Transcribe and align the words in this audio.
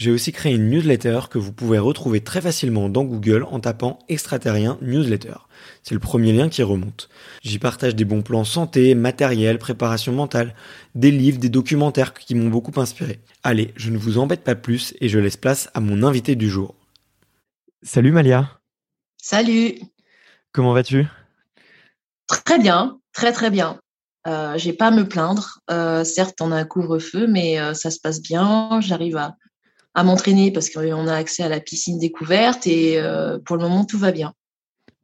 j'ai 0.00 0.10
aussi 0.10 0.32
créé 0.32 0.54
une 0.54 0.70
newsletter 0.70 1.20
que 1.28 1.36
vous 1.36 1.52
pouvez 1.52 1.78
retrouver 1.78 2.22
très 2.22 2.40
facilement 2.40 2.88
dans 2.88 3.04
Google 3.04 3.44
en 3.50 3.60
tapant 3.60 3.98
extraterrien 4.08 4.78
newsletter. 4.80 5.34
C'est 5.82 5.92
le 5.92 6.00
premier 6.00 6.32
lien 6.32 6.48
qui 6.48 6.62
remonte. 6.62 7.10
J'y 7.42 7.58
partage 7.58 7.94
des 7.94 8.06
bons 8.06 8.22
plans 8.22 8.44
santé, 8.44 8.94
matériel, 8.94 9.58
préparation 9.58 10.14
mentale, 10.14 10.54
des 10.94 11.10
livres, 11.10 11.38
des 11.38 11.50
documentaires 11.50 12.14
qui 12.14 12.34
m'ont 12.34 12.48
beaucoup 12.48 12.80
inspiré. 12.80 13.20
Allez, 13.42 13.74
je 13.76 13.90
ne 13.90 13.98
vous 13.98 14.16
embête 14.16 14.42
pas 14.42 14.54
plus 14.54 14.94
et 15.02 15.10
je 15.10 15.18
laisse 15.18 15.36
place 15.36 15.68
à 15.74 15.80
mon 15.80 16.02
invité 16.02 16.34
du 16.34 16.48
jour. 16.48 16.74
Salut 17.82 18.10
Malia. 18.10 18.58
Salut. 19.18 19.74
Comment 20.52 20.72
vas-tu? 20.72 21.04
Très 22.26 22.58
bien, 22.58 22.98
très 23.12 23.32
très 23.32 23.50
bien. 23.50 23.78
Euh, 24.26 24.56
j'ai 24.56 24.72
pas 24.72 24.86
à 24.86 24.92
me 24.92 25.06
plaindre. 25.06 25.60
Euh, 25.70 26.04
certes, 26.04 26.40
on 26.40 26.52
a 26.52 26.56
un 26.56 26.64
couvre-feu, 26.64 27.26
mais 27.26 27.60
euh, 27.60 27.74
ça 27.74 27.90
se 27.90 28.00
passe 28.00 28.22
bien. 28.22 28.80
J'arrive 28.80 29.18
à, 29.18 29.36
à 29.94 30.04
m'entraîner 30.04 30.52
parce 30.52 30.70
qu'on 30.70 31.06
a 31.06 31.14
accès 31.14 31.42
à 31.42 31.48
la 31.48 31.60
piscine 31.60 31.98
découverte 31.98 32.66
et 32.66 32.98
euh, 32.98 33.38
pour 33.38 33.56
le 33.56 33.62
moment, 33.62 33.84
tout 33.84 33.98
va 33.98 34.12
bien. 34.12 34.34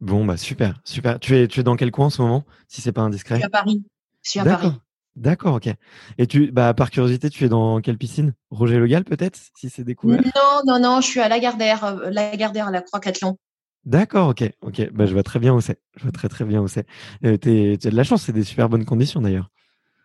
Bon, 0.00 0.24
bah 0.24 0.36
super, 0.36 0.80
super. 0.84 1.18
Tu 1.18 1.36
es, 1.36 1.48
tu 1.48 1.60
es 1.60 1.62
dans 1.62 1.76
quel 1.76 1.90
coin 1.90 2.06
en 2.06 2.10
ce 2.10 2.22
moment, 2.22 2.44
si 2.68 2.80
c'est 2.80 2.92
pas 2.92 3.02
indiscret? 3.02 3.36
Je 3.36 3.40
suis 3.40 3.46
à 3.46 3.50
Paris. 3.50 3.82
Je 4.22 4.30
suis 4.30 4.40
à 4.40 4.44
Paris. 4.44 4.72
D'accord, 5.16 5.54
ok. 5.54 5.70
Et 6.18 6.26
tu, 6.26 6.52
bah, 6.52 6.74
par 6.74 6.90
curiosité, 6.90 7.30
tu 7.30 7.44
es 7.44 7.48
dans 7.48 7.80
quelle 7.80 7.96
piscine? 7.96 8.34
Roger 8.50 8.76
Le 8.76 8.86
Gall, 8.86 9.04
peut-être, 9.04 9.38
si 9.54 9.70
c'est 9.70 9.84
découvert? 9.84 10.20
Non, 10.20 10.60
non, 10.66 10.78
non, 10.78 11.00
je 11.00 11.06
suis 11.06 11.20
à 11.20 11.28
Lagardère, 11.28 11.84
euh, 11.84 12.10
Lagardère 12.10 12.68
à 12.68 12.70
la 12.70 12.82
Croix-Cathlon. 12.82 13.38
D'accord, 13.86 14.28
ok, 14.28 14.44
ok. 14.60 14.90
Bah, 14.92 15.06
je 15.06 15.14
vois 15.14 15.22
très 15.22 15.38
bien 15.38 15.54
où 15.54 15.60
c'est. 15.62 15.80
Je 15.96 16.02
vois 16.02 16.12
très 16.12 16.28
très 16.28 16.44
bien 16.44 16.60
où 16.60 16.68
c'est. 16.68 16.86
Euh, 17.24 17.38
tu 17.40 17.78
as 17.82 17.90
de 17.90 17.96
la 17.96 18.04
chance, 18.04 18.24
c'est 18.24 18.32
des 18.32 18.44
super 18.44 18.68
bonnes 18.68 18.84
conditions 18.84 19.22
d'ailleurs. 19.22 19.50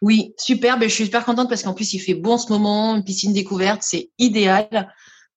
Oui, 0.01 0.33
super. 0.37 0.79
Ben, 0.79 0.89
je 0.89 0.93
suis 0.95 1.05
super 1.05 1.25
contente 1.25 1.49
parce 1.49 1.63
qu'en 1.63 1.73
plus, 1.73 1.93
il 1.93 1.99
fait 1.99 2.15
beau 2.15 2.33
en 2.33 2.37
ce 2.37 2.51
moment. 2.51 2.95
Une 2.95 3.03
piscine 3.03 3.33
découverte, 3.33 3.81
c'est 3.83 4.09
idéal 4.17 4.91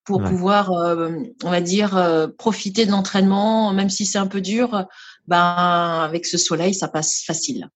pour 0.05 0.21
Ouais. 0.21 0.29
pouvoir, 0.29 0.73
euh, 0.73 1.11
on 1.45 1.51
va 1.51 1.61
dire, 1.61 1.97
euh, 1.97 2.29
profiter 2.29 2.87
de 2.87 2.91
l'entraînement, 2.91 3.73
même 3.73 3.91
si 3.91 4.07
c'est 4.07 4.19
un 4.19 4.27
peu 4.27 4.41
dur. 4.41 4.87
Ben, 5.27 5.39
avec 6.03 6.27
ce 6.27 6.39
soleil, 6.39 6.75
ça 6.75 6.89
passe 6.89 7.23
facile. 7.27 7.69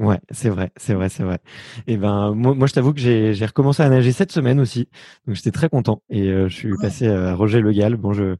Ouais, 0.00 0.18
c'est 0.32 0.48
vrai, 0.48 0.72
c'est 0.76 0.92
vrai, 0.94 1.08
c'est 1.08 1.22
vrai. 1.22 1.38
Et 1.86 1.96
ben 1.96 2.34
moi, 2.34 2.52
moi 2.54 2.66
je 2.66 2.72
t'avoue 2.72 2.92
que 2.92 2.98
j'ai 2.98 3.46
recommencé 3.46 3.80
à 3.80 3.88
nager 3.88 4.10
cette 4.10 4.32
semaine 4.32 4.58
aussi, 4.58 4.88
donc 5.24 5.36
j'étais 5.36 5.52
très 5.52 5.68
content. 5.68 6.02
Et 6.10 6.30
euh, 6.30 6.48
je 6.48 6.54
suis 6.56 6.72
Ouais. 6.72 6.78
passé 6.82 7.06
à 7.06 7.34
Roger 7.36 7.60
Le 7.60 7.70
Gall. 7.72 7.94
Bon, 7.96 8.12
je 8.12 8.34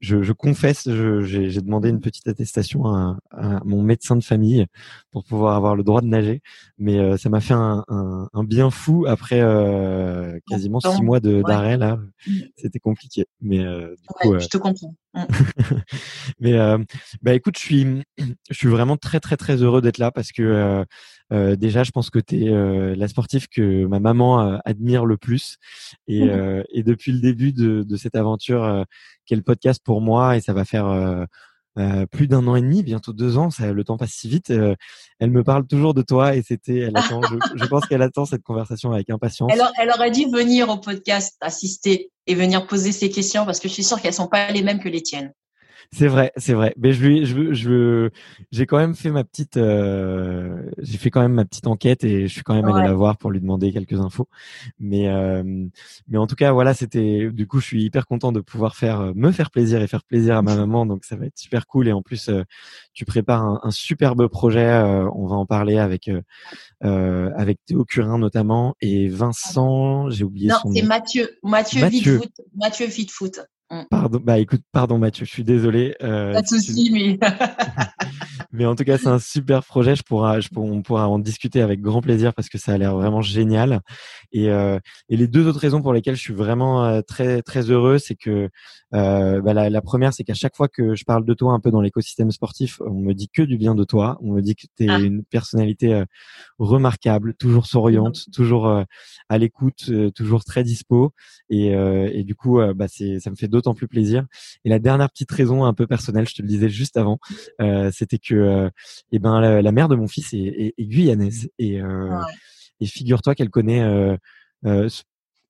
je, 0.00 0.20
je 0.22 0.32
confesse, 0.34 0.86
je- 0.86 1.22
j'ai 1.22 1.62
demandé 1.62 1.88
une 1.88 2.00
petite 2.00 2.28
attestation 2.28 2.84
à, 2.86 3.16
à 3.30 3.60
mon 3.64 3.82
médecin 3.82 4.16
de 4.16 4.22
famille 4.22 4.66
pour 5.10 5.24
pouvoir 5.24 5.56
avoir 5.56 5.76
le 5.76 5.82
droit 5.82 6.02
de 6.02 6.06
nager, 6.08 6.42
mais 6.76 6.98
euh, 6.98 7.16
ça 7.16 7.30
m'a 7.30 7.40
fait 7.40 7.54
un, 7.54 7.84
un, 7.88 8.28
un 8.34 8.44
bien 8.44 8.68
fou 8.68 9.06
après 9.08 9.40
euh, 9.40 10.38
quasiment 10.46 10.80
six 10.80 11.02
mois 11.02 11.20
Ouais. 11.24 11.42
d'arrêt 11.42 11.78
là. 11.78 11.98
Mm. 12.26 12.32
C'était 12.56 12.80
compliqué, 12.80 13.24
mais 13.40 13.60
euh, 13.64 13.94
du 13.96 14.08
Ouais, 14.10 14.14
coup. 14.20 14.34
euh, 14.34 14.38
je 14.40 14.48
te 14.48 14.58
comprends. 14.58 14.94
Mm. 15.18 15.26
mais 16.40 16.52
euh, 16.54 16.78
bah 17.22 17.34
écoute, 17.34 17.58
je 17.58 17.62
suis, 17.62 17.86
je 18.50 18.54
suis 18.54 18.68
vraiment 18.68 18.96
très 18.96 19.20
très 19.20 19.36
très 19.36 19.62
heureux 19.62 19.80
d'être 19.80 19.98
là 19.98 20.10
parce 20.10 20.32
que 20.32 20.42
euh, 20.42 20.84
euh, 21.32 21.56
déjà, 21.56 21.84
je 21.84 21.90
pense 21.90 22.10
que 22.10 22.18
tu 22.18 22.46
es 22.46 22.94
la 22.96 23.08
sportive 23.08 23.48
que 23.48 23.86
ma 23.86 24.00
maman 24.00 24.40
euh, 24.40 24.58
admire 24.64 25.04
le 25.04 25.16
plus 25.16 25.58
et, 26.06 26.22
euh, 26.30 26.62
et 26.70 26.82
depuis 26.82 27.12
le 27.12 27.20
début 27.20 27.52
de, 27.52 27.82
de 27.82 27.96
cette 27.96 28.16
aventure, 28.16 28.64
euh, 28.64 28.84
le 29.30 29.42
podcast 29.42 29.82
pour 29.84 30.00
moi 30.00 30.36
et 30.36 30.40
ça 30.40 30.54
va 30.54 30.64
faire 30.64 31.26
euh, 31.78 32.06
plus 32.06 32.26
d'un 32.26 32.46
an 32.46 32.56
et 32.56 32.60
demi, 32.60 32.82
bientôt 32.82 33.12
deux 33.12 33.38
ans, 33.38 33.50
ça, 33.50 33.72
le 33.72 33.84
temps 33.84 33.96
passe 33.96 34.12
si 34.12 34.28
vite. 34.28 34.50
euh, 34.50 34.74
elle 35.20 35.30
me 35.30 35.44
parle 35.44 35.66
toujours 35.66 35.94
de 35.94 36.02
toi 36.02 36.34
et 36.34 36.42
c'était, 36.42 36.78
elle 36.78 36.96
attend, 36.96 37.20
je, 37.54 37.64
pense 37.66 37.86
qu'elle 37.86 38.02
attend 38.02 38.24
cette 38.24 38.42
conversation 38.42 38.92
avec 38.92 39.10
impatience. 39.10 39.50
Elle, 39.52 39.62
elle 39.78 39.90
aurait 39.90 40.10
dû 40.10 40.24
venir 40.24 40.68
au 40.68 40.78
podcast 40.78 41.36
assister 41.40 42.10
et 42.26 42.34
venir 42.34 42.66
poser 42.66 42.92
ses 42.92 43.10
questions 43.10 43.44
parce 43.44 43.60
que 43.60 43.68
je 43.68 43.74
suis 43.74 43.84
sûre 43.84 44.00
qu'elles 44.00 44.14
sont 44.14 44.28
pas 44.28 44.50
les 44.50 44.62
mêmes 44.62 44.80
que 44.80 44.88
les 44.88 45.02
tiennes. 45.02 45.32
C'est 45.90 46.06
vrai, 46.06 46.32
c'est 46.36 46.52
vrai. 46.52 46.74
Mais 46.76 46.92
je 46.92 47.02
lui, 47.06 47.24
je, 47.24 47.54
je, 47.54 48.10
j'ai 48.52 48.66
quand 48.66 48.76
même 48.76 48.94
fait 48.94 49.10
ma 49.10 49.24
petite, 49.24 49.56
euh, 49.56 50.62
j'ai 50.76 50.98
fait 50.98 51.08
quand 51.10 51.22
même 51.22 51.32
ma 51.32 51.46
petite 51.46 51.66
enquête 51.66 52.04
et 52.04 52.28
je 52.28 52.32
suis 52.32 52.42
quand 52.42 52.54
même 52.54 52.66
allé 52.66 52.74
Ouais. 52.82 52.84
la 52.88 52.92
voir 52.92 53.16
pour 53.16 53.30
lui 53.30 53.40
demander 53.40 53.72
quelques 53.72 53.98
infos. 53.98 54.28
Mais, 54.78 55.08
euh, 55.08 55.42
mais 56.06 56.18
en 56.18 56.26
tout 56.26 56.34
cas, 56.36 56.52
voilà, 56.52 56.74
c'était. 56.74 57.30
Du 57.32 57.46
coup, 57.46 57.60
je 57.60 57.66
suis 57.66 57.82
hyper 57.84 58.06
content 58.06 58.32
de 58.32 58.40
pouvoir 58.40 58.76
faire, 58.76 59.00
euh, 59.00 59.12
me 59.14 59.32
faire 59.32 59.50
plaisir 59.50 59.80
et 59.80 59.86
faire 59.86 60.04
plaisir 60.04 60.36
à 60.36 60.42
ma 60.42 60.56
maman. 60.56 60.84
Donc, 60.84 61.06
ça 61.06 61.16
va 61.16 61.24
être 61.24 61.38
super 61.38 61.66
cool. 61.66 61.88
Et 61.88 61.92
en 61.92 62.02
plus, 62.02 62.28
euh, 62.28 62.42
tu 62.92 63.06
prépares 63.06 63.42
un, 63.44 63.60
un 63.62 63.70
superbe 63.70 64.28
projet. 64.28 64.68
on 65.14 65.26
va 65.26 65.36
en 65.36 65.46
parler 65.46 65.78
avec, 65.78 66.10
avec 66.82 67.58
Théo 67.64 67.84
Curin 67.86 68.18
notamment 68.18 68.74
et 68.82 69.08
Vincent. 69.08 70.10
J'ai 70.10 70.24
oublié 70.24 70.48
Non, 70.48 70.56
son 70.62 70.72
c'est 70.72 70.82
nom. 70.82 70.88
Mathieu. 70.88 71.30
Mathieu 71.42 71.80
Mathieu. 71.80 72.12
Vitefoot. 72.18 72.32
Mathieu 72.56 72.86
Vitefoot. 72.86 73.40
Mm. 73.70 73.82
Pardon, 73.90 74.20
bah 74.22 74.38
écoute, 74.38 74.62
pardon 74.72 74.98
Mathieu, 74.98 75.26
je 75.26 75.30
suis 75.30 75.44
désolé. 75.44 75.94
Euh, 76.02 76.32
Pas 76.32 76.42
de 76.42 76.46
souci, 76.46 76.90
mais. 76.92 77.18
mais 78.52 78.66
en 78.66 78.74
tout 78.74 78.84
cas, 78.84 78.98
c'est 78.98 79.08
un 79.08 79.18
super 79.18 79.64
projet. 79.64 79.94
Je 79.94 80.02
pourra, 80.02 80.40
je 80.40 80.48
on 80.56 80.82
pourra 80.82 81.08
en 81.08 81.18
discuter 81.18 81.60
avec 81.60 81.80
grand 81.80 82.00
plaisir 82.00 82.34
parce 82.34 82.48
que 82.48 82.58
ça 82.58 82.72
a 82.72 82.78
l'air 82.78 82.94
vraiment 82.94 83.22
génial. 83.22 83.80
Et, 84.32 84.50
euh, 84.50 84.78
et 85.08 85.16
les 85.16 85.26
deux 85.26 85.46
autres 85.46 85.60
raisons 85.60 85.82
pour 85.82 85.92
lesquelles 85.92 86.16
je 86.16 86.20
suis 86.20 86.34
vraiment 86.34 86.84
euh, 86.84 87.00
très 87.02 87.42
très 87.42 87.70
heureux, 87.70 87.98
c'est 87.98 88.14
que 88.14 88.48
euh, 88.94 89.40
bah, 89.42 89.54
la, 89.54 89.70
la, 89.70 89.82
première, 89.82 90.12
c'est 90.12 90.24
qu'à 90.24 90.34
chaque 90.34 90.56
fois 90.56 90.68
que 90.68 90.94
je 90.94 91.04
parle 91.04 91.24
de 91.24 91.34
toi 91.34 91.52
un 91.52 91.60
peu 91.60 91.70
dans 91.70 91.80
l'écosystème 91.80 92.30
sportif, 92.30 92.80
on 92.80 93.00
me 93.00 93.12
dit 93.12 93.28
que 93.28 93.42
du 93.42 93.58
bien 93.58 93.74
de 93.74 93.84
toi. 93.84 94.18
On 94.22 94.32
me 94.32 94.40
dit 94.40 94.54
que 94.54 94.66
tu 94.76 94.84
es 94.84 94.88
ah. 94.88 94.98
une 94.98 95.24
personnalité 95.24 95.94
euh, 95.94 96.04
remarquable, 96.58 97.34
toujours 97.34 97.66
souriante, 97.66 98.26
toujours 98.32 98.84
à 99.28 99.38
l'écoute, 99.38 99.90
toujours 100.14 100.44
très 100.44 100.64
dispo. 100.64 101.12
Et, 101.50 101.68
et 101.68 102.24
du 102.24 102.34
coup, 102.34 102.60
bah, 102.74 102.86
c'est, 102.88 103.20
ça 103.20 103.30
me 103.30 103.36
fait 103.36 103.48
d'autant 103.58 103.74
plus 103.74 103.88
plaisir. 103.88 104.24
Et 104.64 104.68
la 104.68 104.78
dernière 104.78 105.10
petite 105.10 105.30
raison 105.30 105.64
un 105.64 105.74
peu 105.74 105.86
personnelle, 105.86 106.28
je 106.28 106.34
te 106.34 106.42
le 106.42 106.48
disais 106.48 106.68
juste 106.68 106.96
avant, 106.96 107.18
c'était 107.92 108.18
que 108.18 108.70
eh 109.12 109.18
ben 109.18 109.40
la, 109.60 109.72
mère 109.72 109.88
de 109.88 109.96
mon 109.96 110.08
fils 110.08 110.32
est, 110.32 110.74
est, 110.76 110.84
guyanaise. 110.84 111.50
Et, 111.58 111.80
et 112.80 112.86
figure-toi 112.86 113.34
qu'elle 113.34 113.50
connaît 113.50 113.82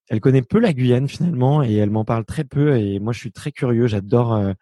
elle 0.09 0.21
connaît 0.21 0.43
peu 0.43 0.59
la 0.59 0.73
Guyane 0.73 1.09
finalement 1.09 1.63
et 1.63 1.75
elle 1.75 1.91
m'en 1.91 2.05
parle 2.05 2.25
très 2.25 2.45
peu. 2.45 2.77
Et 2.79 2.99
moi 2.99 3.13
je 3.13 3.19
suis 3.19 3.33
très 3.33 3.53
curieux, 3.53 3.87
j'adore 3.87 4.35
euh, 4.35 4.53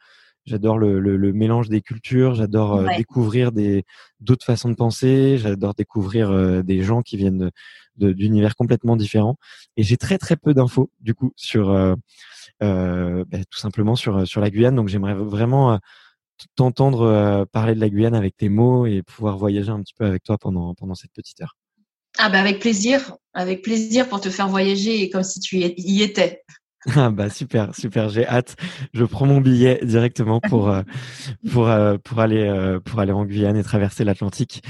j'adore 0.45 0.79
le, 0.79 1.01
le, 1.01 1.33
mélange 1.33 1.69
des 1.69 1.81
cultures, 1.81 2.35
j'adore 2.35 2.77
euh, 2.77 2.87
découvrir 2.97 3.53
des 3.53 3.85
d'autres 4.21 4.45
façons 4.45 4.69
de 4.69 4.75
penser, 4.75 5.39
j'adore 5.39 5.75
découvrir 5.75 6.31
euh, 6.31 6.63
des 6.63 6.83
gens 6.83 7.03
qui 7.03 7.17
viennent 7.17 7.51
d'univers 7.97 8.57
complètement 8.57 8.97
différents. 8.97 9.37
Et 9.77 9.83
j'ai 9.83 9.97
très 9.97 10.19
très 10.19 10.37
peu 10.37 10.53
d'infos 10.53 10.91
du 11.01 11.15
coup 11.15 11.33
sur 11.37 11.97
bah, 12.61 13.38
tout 13.50 13.58
simplement 13.58 13.97
sur 13.97 14.26
sur 14.26 14.41
la 14.41 14.50
Guyane 14.50 14.76
donc 14.76 14.88
j'aimerais 14.88 15.14
vraiment 15.14 15.79
t'entendre 16.55 17.47
parler 17.53 17.75
de 17.75 17.81
la 17.81 17.88
Guyane 17.88 18.14
avec 18.14 18.37
tes 18.37 18.49
mots 18.49 18.87
et 18.87 19.03
pouvoir 19.03 19.38
voyager 19.38 19.70
un 19.70 19.82
petit 19.82 19.94
peu 19.94 20.05
avec 20.05 20.23
toi 20.23 20.38
pendant 20.38 20.75
pendant 20.75 20.94
cette 20.94 21.12
petite 21.12 21.41
heure. 21.41 21.56
Ah 22.19 22.31
bah 22.31 22.41
avec 22.41 22.61
plaisir, 22.61 23.17
avec 23.35 23.62
plaisir 23.62 24.08
pour 24.08 24.20
te 24.20 24.31
faire 24.31 24.49
voyager 24.49 25.11
comme 25.11 25.23
si 25.23 25.41
tu 25.41 25.58
y 25.58 26.03
étais. 26.03 26.43
Ah 26.94 27.11
bah 27.11 27.31
super, 27.31 27.75
super, 27.75 28.09
j'ai 28.09 28.27
hâte. 28.27 28.56
Je 28.93 29.05
prends 29.05 29.27
mon 29.27 29.41
billet 29.41 29.81
directement 29.83 30.41
pour 30.41 30.71
euh, 30.71 30.83
pour 31.53 31.69
euh, 31.69 31.97
pour 31.99 32.21
aller 32.21 32.47
euh, 32.47 32.79
pour 32.81 33.00
aller 33.00 33.12
en 33.12 33.25
Guyane 33.25 33.56
et 33.56 33.65
traverser 33.65 34.05
l'Atlantique. 34.05 34.62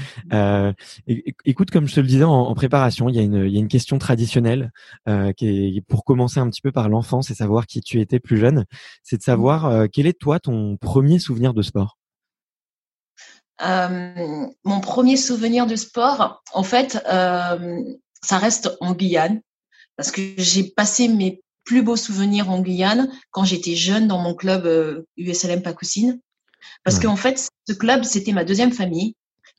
écoute, 1.45 1.69
comme 1.69 1.87
je 1.87 1.95
te 1.95 1.99
le 1.99 2.07
disais 2.07 2.23
en, 2.23 2.53
préparation, 2.55 3.07
il 3.09 3.15
y 3.15 3.19
a 3.19 3.21
une 3.21 3.45
il 3.45 3.51
y 3.51 3.57
a 3.57 3.59
une 3.59 3.67
question 3.67 3.99
traditionnelle 3.99 4.71
qui 5.37 5.77
est 5.77 5.81
pour 5.87 6.03
commencer 6.03 6.39
un 6.39 6.49
petit 6.49 6.61
peu 6.61 6.71
par 6.71 6.89
l'enfance 6.89 7.29
et 7.29 7.35
savoir 7.35 7.67
qui 7.67 7.81
tu 7.81 8.01
étais 8.01 8.19
plus 8.19 8.37
jeune. 8.37 8.65
C'est 9.03 9.17
de 9.17 9.23
savoir 9.23 9.87
quel 9.91 10.07
est 10.07 10.19
toi 10.19 10.39
ton 10.39 10.77
premier 10.77 11.19
souvenir 11.19 11.53
de 11.53 11.61
sport? 11.61 11.97
Mon 13.61 14.79
premier 14.81 15.17
souvenir 15.17 15.67
de 15.67 15.75
sport, 15.75 16.43
en 16.53 16.63
fait, 16.63 16.93
ça 17.03 18.37
reste 18.37 18.75
en 18.81 18.93
Guyane, 18.93 19.41
parce 19.95 20.11
que 20.11 20.21
j'ai 20.37 20.63
passé 20.63 21.07
mes 21.07 21.41
plus 21.67 21.83
beaux 21.83 21.97
souvenirs 21.97 22.49
en 22.49 22.61
Guyane 22.61 23.11
quand 23.29 23.43
j'étais 23.43 23.75
jeune 23.75 24.07
dans 24.07 24.17
mon 24.17 24.33
club 24.33 24.65
euh, 24.65 25.03
USLM 25.17 25.61
Pacoussine. 25.61 26.19
Parce 26.83 26.99
qu'en 26.99 27.17
fait, 27.17 27.49
ce 27.67 27.73
club, 27.73 28.03
c'était 28.03 28.31
ma 28.31 28.45
deuxième 28.45 28.71
famille. 28.71 29.15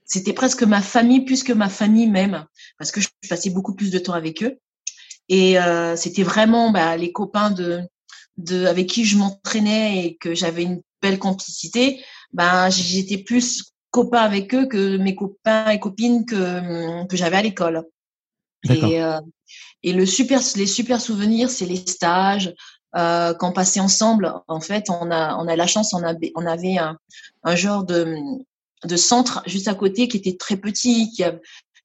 C'était 0.06 0.32
presque 0.32 0.62
ma 0.62 0.80
famille 0.80 1.26
plus 1.26 1.44
que 1.44 1.52
ma 1.52 1.68
famille 1.68 2.08
même, 2.08 2.46
parce 2.78 2.90
que 2.90 3.02
je 3.02 3.08
passais 3.28 3.50
beaucoup 3.50 3.74
plus 3.74 3.90
de 3.90 3.98
temps 3.98 4.14
avec 4.14 4.42
eux. 4.42 4.58
Et 5.28 5.58
euh, 5.58 5.96
c'était 5.96 6.22
vraiment 6.22 6.70
bah, 6.70 6.96
les 6.96 7.12
copains 7.12 7.50
de, 7.50 7.82
de 8.38 8.64
avec 8.64 8.86
qui 8.86 9.04
je 9.04 9.18
m'entraînais 9.18 10.06
et 10.06 10.16
que 10.16 10.34
j'avais 10.34 10.62
une 10.62 10.80
belle 11.02 11.18
complicité. 11.18 12.02
Ben, 12.32 12.70
j'étais 12.70 13.18
plus 13.18 13.74
copains 13.90 14.22
avec 14.22 14.54
eux 14.54 14.66
que 14.66 14.96
mes 14.96 15.14
copains 15.14 15.68
et 15.68 15.78
copines 15.78 16.24
que, 16.24 17.06
que 17.06 17.16
j'avais 17.18 17.36
à 17.36 17.42
l'école. 17.42 17.84
Et, 18.64 19.02
euh, 19.02 19.20
le 19.84 20.06
super, 20.06 20.40
les 20.56 20.66
super 20.66 21.00
souvenirs, 21.00 21.50
c'est 21.50 21.66
les 21.66 21.76
stages 21.76 22.54
euh, 22.96 23.34
qu'on 23.34 23.52
passait 23.52 23.80
ensemble. 23.80 24.32
En 24.48 24.60
fait, 24.60 24.90
on 24.90 25.10
a, 25.10 25.36
on 25.36 25.46
a 25.46 25.56
la 25.56 25.66
chance, 25.66 25.94
on 25.94 26.02
avait, 26.02 26.32
on 26.34 26.46
avait 26.46 26.78
un, 26.78 26.98
un 27.44 27.56
genre 27.56 27.84
de, 27.84 28.16
de 28.84 28.96
centre 28.96 29.42
juste 29.46 29.68
à 29.68 29.74
côté 29.74 30.08
qui 30.08 30.16
était 30.16 30.36
très 30.36 30.56
petit, 30.56 31.10
qui 31.12 31.24
a, 31.24 31.34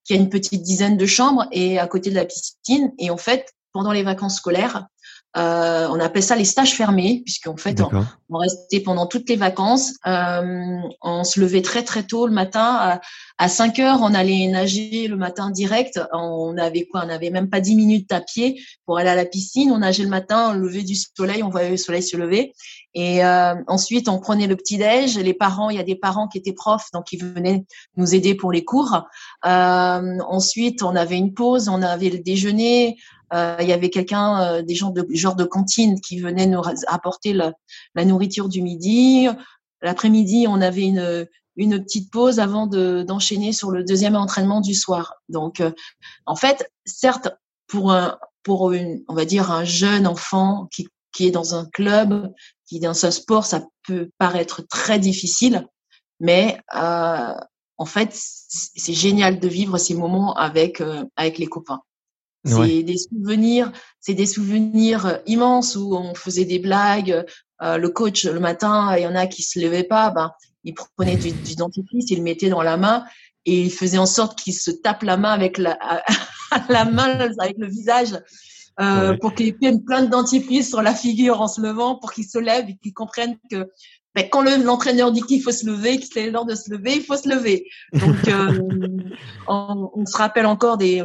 qui 0.04 0.14
a 0.14 0.16
une 0.18 0.30
petite 0.30 0.64
dizaine 0.64 0.98
de 0.98 1.06
chambres 1.06 1.48
et 1.52 1.80
à 1.80 1.88
côté 1.88 2.10
de 2.10 2.16
la 2.16 2.26
piscine. 2.26 2.92
Et 3.00 3.10
en 3.10 3.18
fait, 3.18 3.54
pendant 3.72 3.92
les 3.92 4.04
vacances 4.04 4.38
scolaires, 4.38 4.88
euh, 5.36 5.88
on 5.90 6.00
appelle 6.00 6.22
ça 6.22 6.36
les 6.36 6.46
stages 6.46 6.76
fermés, 6.76 7.22
puisqu'en 7.26 7.58
fait, 7.58 7.82
on, 7.82 8.38
restait 8.38 8.82
pendant 8.82 9.08
toutes 9.08 9.30
les 9.30 9.36
vacances. 9.36 9.94
Euh, 10.06 10.78
on 11.02 11.24
se 11.24 11.40
levait 11.40 11.62
très 11.62 11.84
très 11.84 12.04
tôt 12.04 12.28
le 12.28 12.34
matin. 12.34 13.00
À, 13.38 13.48
5 13.48 13.80
heures, 13.80 14.00
on 14.02 14.14
allait 14.14 14.48
nager 14.48 15.08
le 15.08 15.16
matin 15.16 15.50
direct. 15.50 16.00
On 16.14 16.56
avait 16.58 16.86
quoi? 16.86 17.04
On 17.06 17.10
avait 17.10 17.32
même 17.32 17.50
pas 17.50 17.62
10 17.62 17.76
minutes 17.76 18.12
à 18.12 18.22
pied 18.22 18.62
pour 18.86 19.00
aller 19.00 19.10
à 19.10 19.16
la 19.16 19.26
piscine. 19.26 19.72
On 19.72 19.80
nageait 19.80 20.04
le 20.04 20.10
matin, 20.10 20.52
au 20.52 20.58
lever 20.58 20.84
du 20.84 20.96
soleil, 20.96 21.42
on 21.42 21.50
voyait 21.50 21.72
le 21.72 21.78
soleil 21.78 22.04
se 22.04 22.16
lever. 22.16 22.54
Et 22.94 23.26
euh, 23.26 23.56
ensuite, 23.68 24.08
on 24.08 24.20
prenait 24.20 24.48
le 24.48 24.56
petit 24.56 24.78
déj. 24.78 25.18
Les 25.18 25.34
parents, 25.34 25.70
il 25.72 25.78
y 25.78 25.80
a 25.80 25.84
des 25.84 25.96
parents 25.96 26.28
qui 26.28 26.38
étaient 26.38 26.54
profs, 26.54 26.92
donc 26.94 27.12
ils 27.12 27.24
venaient 27.24 27.66
nous 27.98 28.14
aider 28.14 28.36
pour 28.36 28.52
les 28.52 28.64
cours. 28.64 29.02
Euh, 29.46 30.18
ensuite, 30.28 30.84
on 30.84 30.96
avait 30.96 31.18
une 31.18 31.34
pause, 31.34 31.70
on 31.70 31.82
avait 31.82 32.10
le 32.10 32.20
déjeuner. 32.20 32.98
Euh, 33.34 33.58
il 33.60 33.68
y 33.68 33.74
avait 33.74 33.90
quelqu'un, 33.90 34.42
euh, 34.42 34.62
des 34.62 34.76
gens 34.76 34.92
de 34.92 35.06
genre 35.14 35.36
de 35.36 35.44
cantine 35.44 36.00
qui 36.02 36.20
venaient 36.20 36.46
nous 36.46 36.62
apporter 36.88 37.34
la, 37.34 37.54
la 37.96 38.06
nourriture 38.06 38.48
du 38.48 38.62
midi. 38.62 39.28
L'après-midi, 39.82 40.46
on 40.48 40.62
avait 40.62 40.84
une, 40.84 41.28
une 41.56 41.84
petite 41.84 42.12
pause 42.12 42.40
avant 42.40 42.68
de, 42.68 43.04
d'enchaîner 43.04 43.52
sur 43.52 43.72
le 43.72 43.84
deuxième 43.84 44.16
entraînement 44.16 44.62
du 44.62 44.76
soir. 44.76 45.16
Donc, 45.30 45.62
euh, 45.62 45.72
en 46.26 46.36
fait, 46.36 46.72
certes, 46.86 47.30
pour 47.68 47.92
un, 47.92 48.18
pour 48.44 48.72
une, 48.72 49.04
on 49.08 49.16
va 49.16 49.26
dire 49.26 49.52
un 49.52 49.64
jeune 49.64 50.06
enfant 50.06 50.68
qui, 50.72 50.88
qui 51.12 51.28
est 51.28 51.32
dans 51.32 51.56
un 51.56 51.66
club, 51.66 52.32
qui 52.68 52.78
est 52.78 52.82
dans 52.82 53.06
un 53.06 53.12
sport, 53.12 53.46
ça 53.46 53.66
peut 53.88 54.10
paraître 54.18 54.62
très 54.68 55.00
difficile, 55.00 55.68
mais 56.20 56.60
euh, 56.76 57.34
en 57.78 57.86
fait, 57.86 58.10
c'est 58.14 58.94
génial 58.94 59.40
de 59.40 59.48
vivre 59.48 59.78
ces 59.78 59.96
moments 59.96 60.36
avec 60.36 60.82
avec 61.16 61.40
les 61.40 61.48
copains. 61.48 61.82
C'est 62.46 62.84
des 62.84 62.98
souvenirs, 62.98 63.72
c'est 64.00 64.14
des 64.14 64.26
souvenirs 64.26 65.06
euh, 65.06 65.18
immenses 65.26 65.76
où 65.78 65.96
on 65.96 66.14
faisait 66.14 66.46
des 66.46 66.60
blagues. 66.60 67.26
Euh, 67.62 67.78
le 67.78 67.90
coach 67.90 68.26
le 68.26 68.40
matin, 68.40 68.94
il 68.98 69.04
y 69.04 69.08
en 69.08 69.16
a 69.16 69.28
qui 69.28 69.44
se 69.44 69.60
levaient 69.60 69.86
pas, 69.86 70.10
ben 70.10 70.32
il 70.66 70.74
prenait 70.74 71.16
du, 71.16 71.32
du 71.32 71.56
dentifrice, 71.56 72.10
il 72.10 72.18
le 72.18 72.24
mettait 72.24 72.50
dans 72.50 72.62
la 72.62 72.78
main 72.78 73.06
et 73.46 73.62
il 73.62 73.72
faisait 73.72 73.98
en 73.98 74.06
sorte 74.06 74.40
qu'il 74.40 74.54
se 74.54 74.72
tape 74.72 75.04
la 75.04 75.18
main 75.18 75.32
avec 75.32 75.58
la, 75.58 75.78
la 76.70 76.86
main, 76.86 77.20
avec 77.40 77.58
le 77.58 77.68
visage, 77.68 78.18
euh, 78.80 79.16
pour 79.18 79.36
qu'il 79.36 79.48
ait 79.48 79.80
plein 79.86 80.04
de 80.04 80.10
dentifrice 80.10 80.70
sur 80.70 80.82
la 80.82 80.94
figure 80.94 81.42
en 81.42 81.48
se 81.48 81.62
levant, 81.62 81.96
pour 81.96 82.14
qu'il 82.14 82.26
se 82.26 82.40
lève 82.40 82.70
et 82.70 82.78
qu'il 82.82 82.94
comprenne 82.94 83.38
que 83.52 83.70
ben, 84.16 84.28
quand 84.30 84.44
l'entraîneur 84.44 85.12
dit 85.12 85.22
qu'il 85.22 85.42
faut 85.42 85.52
se 85.52 85.66
lever, 85.66 86.00
que 86.00 86.06
c'est 86.12 86.30
l'heure 86.30 86.46
de 86.46 86.56
se 86.56 86.72
lever, 86.72 86.98
il 86.98 87.04
faut 87.04 87.18
se 87.18 87.28
lever. 87.28 87.68
Donc, 87.94 88.28
euh, 88.28 88.60
on, 89.48 89.90
on, 89.94 90.06
se 90.06 90.16
rappelle 90.16 90.46
encore 90.46 90.78
des, 90.78 91.04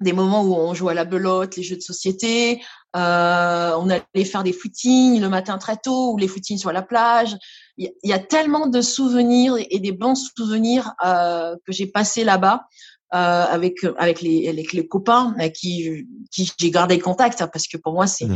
des 0.00 0.12
moments 0.12 0.42
où 0.42 0.54
on 0.54 0.74
jouait 0.74 0.92
à 0.92 0.94
la 0.94 1.04
belote, 1.04 1.56
les 1.56 1.62
jeux 1.62 1.76
de 1.76 1.82
société. 1.82 2.62
Euh, 2.96 3.72
on 3.78 3.90
allait 3.90 4.24
faire 4.24 4.42
des 4.42 4.52
footings 4.52 5.20
le 5.20 5.28
matin 5.28 5.58
très 5.58 5.76
tôt 5.76 6.12
ou 6.12 6.18
les 6.18 6.28
footings 6.28 6.58
sur 6.58 6.72
la 6.72 6.82
plage. 6.82 7.36
Il 7.76 7.92
y, 8.02 8.12
a 8.12 8.18
tellement 8.18 8.66
de 8.66 8.80
souvenirs 8.80 9.54
et 9.70 9.78
des 9.78 9.92
bons 9.92 10.16
souvenirs 10.36 10.94
euh, 11.04 11.54
que 11.64 11.72
j'ai 11.72 11.86
passés 11.86 12.24
là-bas 12.24 12.66
euh, 13.14 13.44
avec 13.44 13.76
avec 13.96 14.20
les, 14.20 14.48
avec 14.48 14.72
les 14.72 14.86
copains 14.86 15.34
avec 15.38 15.54
qui 15.54 16.06
qui 16.30 16.52
j'ai 16.58 16.70
gardé 16.70 16.98
contact 16.98 17.40
hein, 17.40 17.48
parce 17.50 17.66
que 17.66 17.78
pour 17.78 17.94
moi 17.94 18.06
c'est 18.06 18.26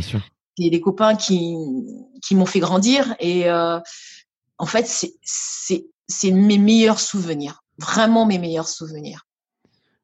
des 0.57 0.81
copains 0.81 1.15
qui 1.15 1.55
qui 2.25 2.33
m'ont 2.35 2.45
fait 2.45 2.59
grandir 2.59 3.15
et 3.19 3.49
euh, 3.51 3.79
en 4.57 4.65
fait 4.65 4.87
c'est 4.87 5.13
c'est 5.21 5.85
c'est 6.07 6.31
mes 6.31 6.57
meilleurs 6.57 6.99
souvenirs, 6.99 7.63
vraiment 7.77 8.25
mes 8.25 8.39
meilleurs 8.39 8.67
souvenirs. 8.67 9.25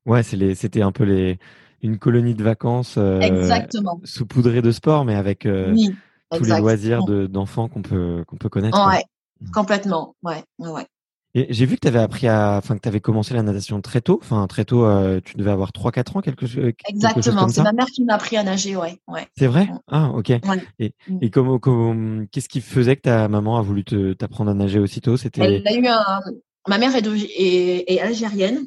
Ouais, 0.09 0.23
c'était 0.23 0.81
un 0.81 0.91
peu 0.91 1.03
les, 1.03 1.37
une 1.81 1.97
colonie 1.97 2.33
de 2.33 2.43
vacances 2.43 2.95
euh, 2.97 3.21
saupoudrée 4.03 4.61
de 4.61 4.71
sport, 4.71 5.05
mais 5.05 5.15
avec 5.15 5.45
euh, 5.45 5.75
tous 6.35 6.43
les 6.43 6.59
loisirs 6.59 7.03
d'enfants 7.05 7.67
qu'on 7.67 7.81
peut, 7.81 8.23
qu'on 8.27 8.37
peut 8.37 8.49
connaître. 8.49 8.87
Ouais, 8.87 9.03
mmh. 9.41 9.51
complètement. 9.51 10.15
Ouais, 10.23 10.43
ouais. 10.57 10.85
J'ai 11.35 11.67
vu 11.67 11.75
que 11.75 11.81
tu 11.81 11.87
avais 11.87 11.99
appris 11.99 12.27
à, 12.27 12.57
enfin 12.57 12.75
que 12.75 12.81
tu 12.81 12.87
avais 12.87 13.01
commencé 13.01 13.35
la 13.35 13.43
natation 13.43 13.79
très 13.81 14.01
tôt. 14.01 14.19
Enfin 14.23 14.47
très 14.47 14.65
tôt, 14.65 14.83
euh, 14.83 15.21
tu 15.23 15.37
devais 15.37 15.51
avoir 15.51 15.69
3-4 15.69 16.17
ans, 16.17 16.21
quelque, 16.21 16.47
chose. 16.47 16.71
Exactement. 16.87 17.47
C'est 17.47 17.61
ma 17.61 17.71
mère 17.71 17.85
qui 17.85 18.03
m'a 18.03 18.15
appris 18.15 18.35
à 18.35 18.43
nager, 18.43 18.75
ouais. 18.75 18.99
ouais. 19.07 19.27
C'est 19.37 19.45
vrai? 19.45 19.69
Ah 19.87 20.09
ok. 20.09 20.31
Et, 20.79 20.93
mmh. 21.07 21.17
et 21.21 21.29
comment, 21.29 21.59
comment 21.59 22.25
qu'est-ce 22.31 22.49
qui 22.49 22.61
faisait 22.61 22.95
que 22.95 23.01
ta 23.01 23.27
maman 23.27 23.57
a 23.57 23.61
voulu 23.61 23.83
t'apprendre 23.83 24.49
à 24.49 24.55
nager 24.55 24.79
aussitôt? 24.79 25.17
C'était. 25.17 25.41
Elle 25.41 25.67
a 25.67 25.73
eu 25.75 25.85
un. 25.85 26.19
Ma 26.67 26.79
mère 26.79 26.95
est, 26.95 27.05
est, 27.05 27.93
est 27.93 27.99
algérienne. 28.01 28.65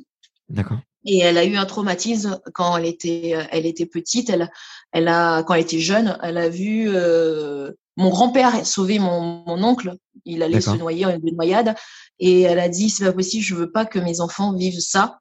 D'accord. 0.49 0.78
Et 1.04 1.18
elle 1.18 1.38
a 1.38 1.44
eu 1.44 1.56
un 1.56 1.66
traumatisme 1.66 2.40
quand 2.54 2.76
elle 2.76 2.87
était, 2.87 3.35
elle 3.50 3.66
était 3.66 3.87
petite. 3.87 4.30
Elle, 4.30 4.50
elle 4.92 5.09
a, 5.09 5.42
quand 5.42 5.54
elle 5.54 5.62
était 5.62 5.80
jeune, 5.80 6.18
elle 6.23 6.38
a 6.38 6.49
vu 6.49 6.88
euh, 6.88 7.73
mon 7.97 8.09
grand-père 8.09 8.54
a 8.54 8.64
sauvé 8.64 8.99
mon, 8.99 9.42
mon 9.47 9.62
oncle. 9.62 9.94
Il 10.25 10.42
allait 10.42 10.61
se 10.61 10.71
noyer 10.71 11.06
en 11.06 11.11
une 11.11 11.35
noyade. 11.35 11.75
Et 12.18 12.42
elle 12.42 12.59
a 12.59 12.68
dit, 12.68 12.90
c'est 12.90 13.04
pas 13.04 13.12
possible, 13.12 13.44
je 13.44 13.54
veux 13.54 13.71
pas 13.71 13.85
que 13.85 13.99
mes 13.99 14.21
enfants 14.21 14.52
vivent 14.54 14.80
ça. 14.80 15.18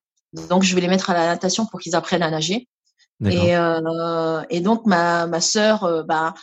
Donc, 0.50 0.64
je 0.64 0.76
vais 0.76 0.82
les 0.82 0.88
mettre 0.88 1.10
à 1.10 1.14
la 1.14 1.26
natation 1.28 1.66
pour 1.66 1.80
qu'ils 1.80 1.96
apprennent 1.96 2.24
à 2.24 2.30
nager. 2.30 2.68
Et, 3.26 3.56
euh, 3.56 4.42
et, 4.50 4.62
donc, 4.62 4.86
ma, 4.86 5.28
ma 5.28 5.42
sœur, 5.42 5.84
euh, 5.84 6.04
bah, 6.04 6.34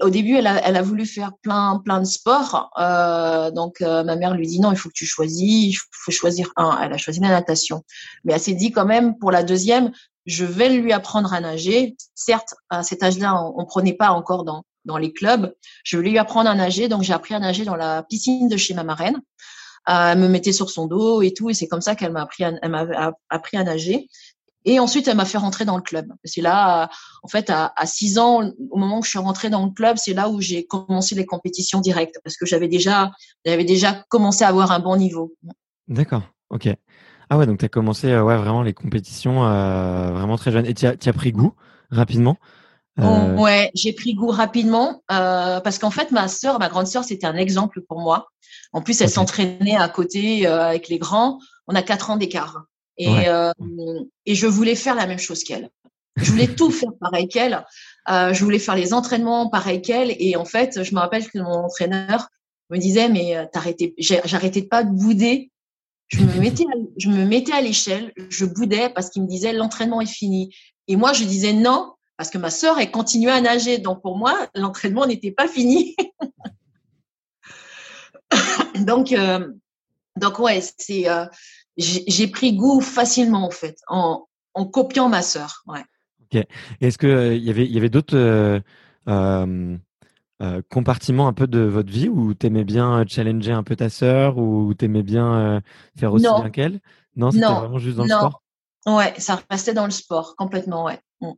au 0.00 0.10
début, 0.10 0.36
elle 0.36 0.46
a, 0.46 0.82
voulu 0.82 1.06
faire 1.06 1.32
plein, 1.42 1.80
plein 1.84 2.00
de 2.00 2.06
sports. 2.06 2.70
Euh, 2.78 3.50
donc, 3.50 3.80
euh, 3.80 4.04
ma 4.04 4.16
mère 4.16 4.34
lui 4.34 4.46
dit 4.46 4.60
non, 4.60 4.72
il 4.72 4.78
faut 4.78 4.88
que 4.88 4.94
tu 4.94 5.06
choisis, 5.06 5.74
il 5.74 5.76
faut 5.92 6.12
choisir 6.12 6.50
un. 6.56 6.78
Elle 6.82 6.92
a 6.92 6.96
choisi 6.98 7.20
la 7.20 7.28
natation. 7.28 7.84
Mais 8.24 8.32
elle 8.32 8.40
s'est 8.40 8.54
dit 8.54 8.72
quand 8.72 8.86
même, 8.86 9.18
pour 9.18 9.30
la 9.30 9.42
deuxième, 9.42 9.92
je 10.26 10.44
vais 10.44 10.68
lui 10.68 10.92
apprendre 10.92 11.32
à 11.32 11.40
nager. 11.40 11.96
Certes, 12.14 12.54
à 12.70 12.82
cet 12.82 13.02
âge-là, 13.02 13.34
on, 13.42 13.60
on 13.60 13.64
prenait 13.64 13.94
pas 13.94 14.10
encore 14.10 14.44
dans, 14.44 14.64
les 14.98 15.12
clubs. 15.12 15.52
Je 15.82 15.96
voulais 15.96 16.10
lui 16.10 16.18
apprendre 16.18 16.48
à 16.48 16.54
nager, 16.54 16.88
donc 16.88 17.02
j'ai 17.02 17.12
appris 17.12 17.34
à 17.34 17.40
nager 17.40 17.64
dans 17.64 17.74
la 17.74 18.04
piscine 18.04 18.48
de 18.48 18.56
chez 18.56 18.72
ma 18.72 18.84
marraine. 18.84 19.20
Euh, 19.88 20.12
elle 20.12 20.18
me 20.18 20.28
mettait 20.28 20.52
sur 20.52 20.70
son 20.70 20.86
dos 20.86 21.22
et 21.22 21.32
tout, 21.32 21.50
et 21.50 21.54
c'est 21.54 21.68
comme 21.68 21.80
ça 21.80 21.94
qu'elle 21.94 22.12
m'a 22.12 22.22
appris, 22.22 22.44
appris 23.28 23.56
à 23.56 23.64
nager. 23.64 24.08
Et 24.66 24.78
ensuite, 24.80 25.08
elle 25.08 25.16
m'a 25.16 25.24
fait 25.24 25.38
rentrer 25.38 25.64
dans 25.64 25.76
le 25.76 25.82
club. 25.82 26.12
C'est 26.24 26.42
là, 26.42 26.90
en 27.22 27.28
fait, 27.28 27.50
à, 27.50 27.72
à 27.76 27.86
6 27.86 28.18
ans, 28.18 28.50
au 28.70 28.76
moment 28.76 28.98
où 28.98 29.02
je 29.02 29.10
suis 29.10 29.18
rentrée 29.18 29.48
dans 29.48 29.64
le 29.64 29.70
club, 29.70 29.96
c'est 29.96 30.12
là 30.12 30.28
où 30.28 30.40
j'ai 30.40 30.66
commencé 30.66 31.14
les 31.14 31.24
compétitions 31.24 31.80
directes, 31.80 32.18
parce 32.22 32.36
que 32.36 32.46
j'avais 32.46 32.68
déjà, 32.68 33.12
j'avais 33.44 33.64
déjà 33.64 34.04
commencé 34.08 34.44
à 34.44 34.48
avoir 34.48 34.72
un 34.72 34.80
bon 34.80 34.96
niveau. 34.96 35.34
D'accord, 35.88 36.22
ok. 36.50 36.68
Ah 37.30 37.38
ouais, 37.38 37.46
donc 37.46 37.58
tu 37.58 37.64
as 37.64 37.68
commencé 37.68 38.10
euh, 38.10 38.22
ouais, 38.22 38.36
vraiment 38.36 38.62
les 38.62 38.74
compétitions 38.74 39.46
euh, 39.46 40.12
vraiment 40.12 40.36
très 40.36 40.50
jeune. 40.50 40.66
Et 40.66 40.74
tu 40.74 40.86
as, 40.86 40.94
as, 41.04 41.12
pris 41.12 41.32
goût 41.32 41.54
rapidement 41.90 42.36
euh... 42.98 43.36
Ouais, 43.36 43.70
j'ai 43.74 43.92
pris 43.92 44.14
goût 44.14 44.30
rapidement 44.30 45.02
euh, 45.10 45.60
parce 45.60 45.78
qu'en 45.78 45.90
fait, 45.90 46.10
ma 46.12 46.28
sœur, 46.28 46.58
ma 46.58 46.68
grande 46.68 46.86
sœur, 46.86 47.04
c'était 47.04 47.26
un 47.26 47.36
exemple 47.36 47.82
pour 47.82 48.00
moi. 48.00 48.28
En 48.72 48.80
plus, 48.80 49.00
elle 49.00 49.10
s'entraînait 49.10 49.76
à 49.76 49.88
côté 49.88 50.46
euh, 50.46 50.68
avec 50.68 50.88
les 50.88 50.98
grands. 50.98 51.38
On 51.66 51.74
a 51.74 51.82
quatre 51.82 52.10
ans 52.10 52.16
d'écart. 52.16 52.64
Et, 52.98 53.28
euh, 53.28 53.52
et 54.24 54.34
je 54.34 54.46
voulais 54.46 54.74
faire 54.74 54.94
la 54.94 55.06
même 55.06 55.18
chose 55.18 55.44
qu'elle. 55.44 55.70
Je 56.16 56.30
voulais 56.30 56.48
tout 56.48 56.70
faire 56.70 56.92
pareil 56.98 57.28
qu'elle. 57.28 57.64
Euh, 58.08 58.32
je 58.32 58.42
voulais 58.42 58.58
faire 58.58 58.74
les 58.74 58.94
entraînements 58.94 59.48
pareil 59.50 59.82
qu'elle. 59.82 60.14
Et 60.18 60.36
en 60.36 60.44
fait, 60.44 60.82
je 60.82 60.94
me 60.94 61.00
rappelle 61.00 61.28
que 61.28 61.38
mon 61.38 61.64
entraîneur 61.64 62.28
me 62.70 62.78
disait, 62.78 63.08
mais 63.08 63.36
euh, 63.36 63.44
t'arrêtais, 63.52 63.94
j'arrêtais 63.98 64.62
pas 64.62 64.82
de 64.82 64.90
bouder. 64.90 65.50
Je 66.08 66.20
me 66.20 66.40
mettais, 66.40 66.64
à, 66.64 66.76
je 66.96 67.08
me 67.08 67.24
mettais 67.24 67.52
à 67.52 67.60
l'échelle, 67.60 68.12
je 68.30 68.44
boudais 68.44 68.88
parce 68.90 69.10
qu'il 69.10 69.22
me 69.22 69.28
disait 69.28 69.52
l'entraînement 69.52 70.00
est 70.00 70.06
fini. 70.06 70.54
Et 70.88 70.96
moi, 70.96 71.12
je 71.12 71.24
disais 71.24 71.52
non 71.52 71.92
parce 72.16 72.30
que 72.30 72.38
ma 72.38 72.50
sœur, 72.50 72.78
elle 72.78 72.90
continuait 72.90 73.32
à 73.32 73.40
nager. 73.40 73.78
Donc 73.78 74.00
pour 74.02 74.16
moi, 74.16 74.48
l'entraînement 74.54 75.06
n'était 75.06 75.32
pas 75.32 75.48
fini. 75.48 75.96
donc, 78.86 79.12
euh, 79.12 79.48
donc 80.16 80.38
ouais, 80.38 80.62
c'est, 80.78 81.08
euh, 81.08 81.26
j'ai 81.76 82.28
pris 82.28 82.54
goût 82.54 82.80
facilement 82.80 83.46
en 83.46 83.50
fait, 83.50 83.78
en, 83.88 84.26
en 84.54 84.64
copiant 84.66 85.08
ma 85.08 85.22
sœur. 85.22 85.62
Ouais. 85.66 85.84
Ok. 86.22 86.44
Est-ce 86.80 86.98
que 86.98 87.06
il 87.06 87.12
euh, 87.12 87.36
y 87.36 87.50
avait, 87.50 87.66
il 87.66 87.72
y 87.72 87.78
avait 87.78 87.90
d'autres 87.90 88.16
euh, 88.16 88.60
euh, 89.08 90.62
compartiments 90.70 91.28
un 91.28 91.32
peu 91.32 91.46
de 91.46 91.60
votre 91.60 91.90
vie 91.90 92.08
où 92.08 92.34
tu 92.34 92.46
aimais 92.46 92.64
bien 92.64 93.04
challenger 93.06 93.52
un 93.52 93.62
peu 93.62 93.76
ta 93.76 93.90
sœur 93.90 94.38
ou 94.38 94.74
tu 94.74 94.86
aimais 94.86 95.02
bien 95.02 95.62
faire 95.96 96.12
aussi 96.12 96.26
bien 96.26 96.50
qu'elle? 96.50 96.80
Non, 97.14 97.30
c'était 97.30 97.46
vraiment 97.46 97.78
juste 97.78 97.96
dans 97.96 98.04
le 98.04 98.10
sport? 98.10 98.42
Ouais, 98.86 99.14
ça 99.18 99.40
restait 99.50 99.74
dans 99.74 99.84
le 99.84 99.90
sport 99.90 100.36
complètement, 100.36 100.84
ouais. 100.84 101.00
Mm. 101.20 101.32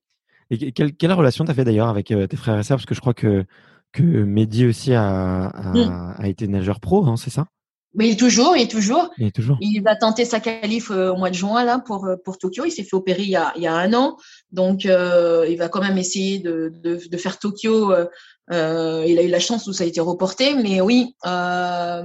Et 0.50 0.72
quelle, 0.72 0.94
quelle 0.94 1.12
relation 1.12 1.44
tu 1.44 1.50
as 1.50 1.54
fait 1.54 1.64
d'ailleurs 1.64 1.88
avec 1.88 2.06
tes 2.06 2.36
frères 2.36 2.58
et 2.58 2.62
sœurs? 2.62 2.78
Parce 2.78 2.86
que 2.86 2.94
je 2.94 3.00
crois 3.00 3.14
que, 3.14 3.44
que 3.92 4.02
Mehdi 4.02 4.66
aussi 4.66 4.94
a, 4.94 5.46
a, 5.46 5.72
mm. 5.72 6.16
a 6.18 6.28
été 6.28 6.48
nageur 6.48 6.80
pro, 6.80 7.06
hein, 7.06 7.16
c'est 7.16 7.30
ça? 7.30 7.46
Mais 7.98 8.08
il 8.08 8.12
est 8.12 8.16
toujours, 8.16 8.56
il 8.56 8.62
est 8.62 8.70
toujours. 8.70 9.10
Il 9.18 9.26
est 9.26 9.32
toujours. 9.32 9.58
Il 9.60 9.82
va 9.82 9.96
tenter 9.96 10.24
sa 10.24 10.38
qualif 10.38 10.92
euh, 10.92 11.12
au 11.12 11.16
mois 11.16 11.30
de 11.30 11.34
juin 11.34 11.64
là 11.64 11.80
pour 11.84 12.06
euh, 12.06 12.14
pour 12.24 12.38
Tokyo. 12.38 12.64
Il 12.64 12.70
s'est 12.70 12.84
fait 12.84 12.94
opérer 12.94 13.24
il 13.24 13.30
y 13.30 13.36
a 13.36 13.52
il 13.56 13.62
y 13.62 13.66
a 13.66 13.74
un 13.74 13.92
an, 13.92 14.16
donc 14.52 14.86
euh, 14.86 15.44
il 15.50 15.58
va 15.58 15.68
quand 15.68 15.80
même 15.80 15.98
essayer 15.98 16.38
de 16.38 16.72
de, 16.72 17.00
de 17.06 17.16
faire 17.16 17.40
Tokyo. 17.40 17.92
Euh, 18.52 19.04
il 19.06 19.18
a 19.18 19.22
eu 19.22 19.28
la 19.28 19.40
chance 19.40 19.66
où 19.66 19.72
ça 19.72 19.82
a 19.82 19.86
été 19.88 20.00
reporté, 20.00 20.54
mais 20.54 20.80
oui, 20.80 21.16
très 21.22 22.02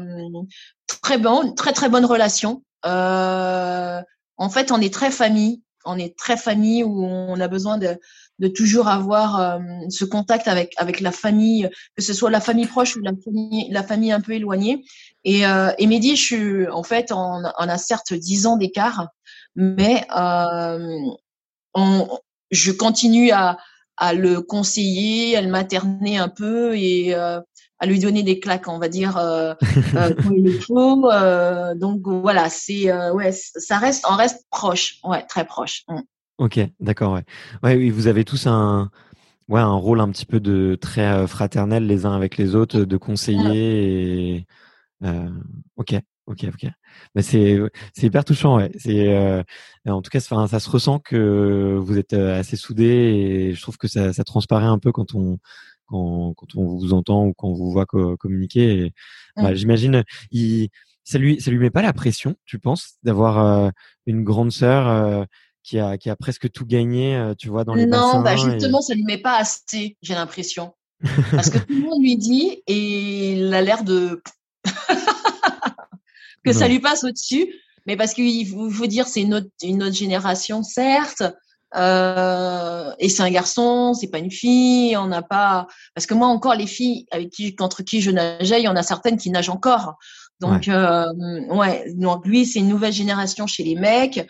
bon, 1.20 1.54
très 1.54 1.74
très 1.74 1.90
bonne 1.90 2.06
relation. 2.06 2.64
en 2.84 4.50
fait, 4.50 4.72
on 4.72 4.82
est 4.82 4.94
très 4.94 5.12
famille. 5.12 5.62
On 5.86 6.00
est 6.00 6.18
très 6.18 6.38
famille 6.38 6.84
où 6.84 7.06
on 7.06 7.40
a 7.40 7.48
besoin 7.48 7.78
de 7.78 8.00
de 8.40 8.48
toujours 8.48 8.88
avoir 8.88 9.40
euh, 9.40 9.60
ce 9.90 10.06
contact 10.06 10.48
avec 10.48 10.74
avec 10.78 11.00
la 11.00 11.12
famille, 11.12 11.70
que 11.96 12.04
ce 12.04 12.14
soit 12.14 12.32
la 12.32 12.42
famille 12.42 12.66
proche 12.66 12.96
ou 12.96 13.00
la 13.00 13.12
famille 13.24 13.68
la 13.72 13.84
famille 13.84 14.12
un 14.12 14.22
peu 14.22 14.34
éloignée. 14.34 14.84
Et 15.25 15.46
euh, 15.46 15.72
et 15.77 15.88
Mehdi, 15.88 16.15
je 16.15 16.22
suis 16.22 16.68
en 16.68 16.84
fait 16.84 17.12
on, 17.12 17.44
on 17.44 17.70
a 17.70 17.77
certes 17.77 18.13
dix 18.13 18.46
ans 18.46 18.58
d'écart, 18.58 19.08
mais 19.56 20.06
euh, 20.18 20.98
on, 21.74 22.20
je 22.51 22.72
continue 22.72 23.32
à 23.32 23.58
à 23.98 24.13
le 24.13 24.42
conseiller, 24.42 25.38
à 25.38 25.42
le 25.42 25.50
materner 25.50 26.18
un 26.18 26.30
peu 26.30 26.75
et 26.75 27.13
euh, 27.13 27.39
à 27.80 27.86
lui 27.86 28.00
donner 28.00 28.24
des 28.24 28.39
claques, 28.39 28.68
on 28.68 28.80
va 28.80 28.89
dire, 28.89 29.18
euh, 29.18 29.53
euh, 29.96 30.13
quand 30.15 30.32
il 30.32 30.44
le 30.44 30.60
faut. 30.60 31.10
Euh, 31.12 31.75
donc 31.75 32.01
voilà, 32.06 32.50
c'est 32.50 32.92
ouais, 33.12 33.32
ça 33.32 33.77
reste, 33.77 34.06
on 34.10 34.15
reste 34.15 34.46
proche, 34.50 34.96
ouais, 35.03 35.24
très 35.27 35.46
proche. 35.46 35.84
Mm. 35.88 36.00
Ok, 36.39 36.60
d'accord, 36.80 37.13
ouais. 37.13 37.24
Ouais, 37.62 37.75
oui, 37.75 37.89
vous 37.92 38.08
avez 38.08 38.25
tous 38.25 38.48
un, 38.48 38.89
ouais, 39.50 39.62
un 39.62 39.74
rôle 39.74 40.00
un 40.00 40.10
petit 40.10 40.25
peu 40.25 40.39
de 40.39 40.77
très 40.80 41.06
euh, 41.06 41.27
fraternel 41.27 41.86
les 41.86 42.06
uns 42.06 42.15
avec 42.15 42.38
les 42.38 42.56
autres, 42.56 42.80
de 42.80 42.98
conseiller. 42.98 44.36
Et, 44.36 44.48
euh, 45.03 45.29
ok, 45.75 45.95
ok, 46.27 46.45
ok. 46.53 46.72
Mais 47.15 47.22
c'est, 47.22 47.60
c'est 47.93 48.07
hyper 48.07 48.25
touchant, 48.25 48.57
ouais. 48.57 48.72
C'est, 48.77 49.13
euh, 49.13 49.43
en 49.86 50.01
tout 50.01 50.10
cas, 50.10 50.19
ça, 50.19 50.48
ça 50.48 50.60
se 50.60 50.69
ressent 50.69 51.00
que 51.00 51.77
vous 51.79 51.98
êtes 51.98 52.13
euh, 52.13 52.39
assez 52.39 52.55
soudés 52.55 52.86
et 52.86 53.53
je 53.53 53.62
trouve 53.62 53.77
que 53.77 53.88
ça, 53.88 54.13
ça 54.13 54.24
transparaît 54.24 54.65
un 54.65 54.79
peu 54.79 54.91
quand 54.91 55.15
on, 55.15 55.38
quand, 55.86 56.33
quand 56.36 56.55
on 56.55 56.77
vous 56.77 56.93
entend 56.93 57.25
ou 57.25 57.33
quand 57.33 57.50
on 57.50 57.53
vous 57.53 57.72
voit 57.72 57.86
communiquer. 57.86 58.86
Et, 58.86 58.93
bah, 59.36 59.53
J'imagine, 59.53 60.03
il, 60.31 60.69
ça 61.03 61.17
lui, 61.17 61.41
ça 61.41 61.51
lui 61.51 61.60
met 61.60 61.72
pas 61.72 61.81
la 61.81 61.93
pression, 61.93 62.36
tu 62.45 62.60
penses, 62.60 62.93
d'avoir 63.03 63.39
euh, 63.39 63.69
une 64.05 64.24
grande 64.24 64.51
sœur 64.51 65.27
qui 65.63 65.79
a, 65.79 65.98
qui 65.98 66.10
a 66.10 66.15
presque 66.15 66.51
tout 66.51 66.65
gagné, 66.65 67.15
euh, 67.15 67.33
tu 67.36 67.48
vois, 67.48 67.63
dans 67.63 67.74
les 67.74 67.86
Non, 67.86 68.22
bah 68.22 68.36
justement, 68.36 68.81
ça 68.81 68.93
lui 68.93 69.03
met 69.03 69.17
pas 69.17 69.38
assez, 69.38 69.98
j'ai 70.01 70.13
l'impression. 70.13 70.74
Parce 71.31 71.50
que 71.50 71.57
tout 71.57 71.74
le 71.74 71.81
monde 71.81 72.01
lui 72.01 72.17
dit 72.17 72.62
et 72.67 73.33
il 73.33 73.53
a 73.53 73.62
l'air 73.62 73.83
de 73.83 74.22
que 76.46 76.53
ça 76.53 76.67
lui 76.67 76.79
passe 76.79 77.03
au-dessus. 77.03 77.48
Mais 77.86 77.98
parce 77.98 78.13
qu'il 78.13 78.48
faut, 78.48 78.88
dire, 78.88 79.08
c'est 79.08 79.22
une 79.22 79.34
autre, 79.34 79.50
une 79.62 79.84
autre 79.84 79.96
génération, 79.96 80.63
certes. 80.63 81.24
Euh, 81.75 82.91
et 83.00 83.10
c'est 83.10 83.24
un 83.24 83.32
garçon, 83.32 83.93
c'est 83.93 84.10
pas 84.10 84.20
une 84.20 84.32
fille. 84.32 84.96
On 84.96 85.08
n'a 85.08 85.22
pas 85.22 85.67
parce 85.96 86.05
que 86.05 86.13
moi 86.13 86.27
encore 86.27 86.53
les 86.53 86.67
filles 86.67 87.08
avec 87.12 87.32
qui 87.32 87.55
contre 87.55 87.82
qui 87.84 88.00
je 88.01 88.12
nageais, 88.12 88.62
il 88.62 88.65
y 88.65 88.67
en 88.67 88.75
a 88.75 88.84
certaines 88.84 89.17
qui 89.17 89.32
nagent 89.32 89.50
encore. 89.50 89.96
Donc 90.39 90.67
ouais, 90.67 90.74
euh, 90.74 91.46
ouais 91.50 91.91
donc 91.96 92.25
lui 92.27 92.46
c'est 92.46 92.60
une 92.60 92.67
nouvelle 92.67 92.93
génération 92.93 93.48
chez 93.48 93.63
les 93.63 93.75
mecs. 93.75 94.27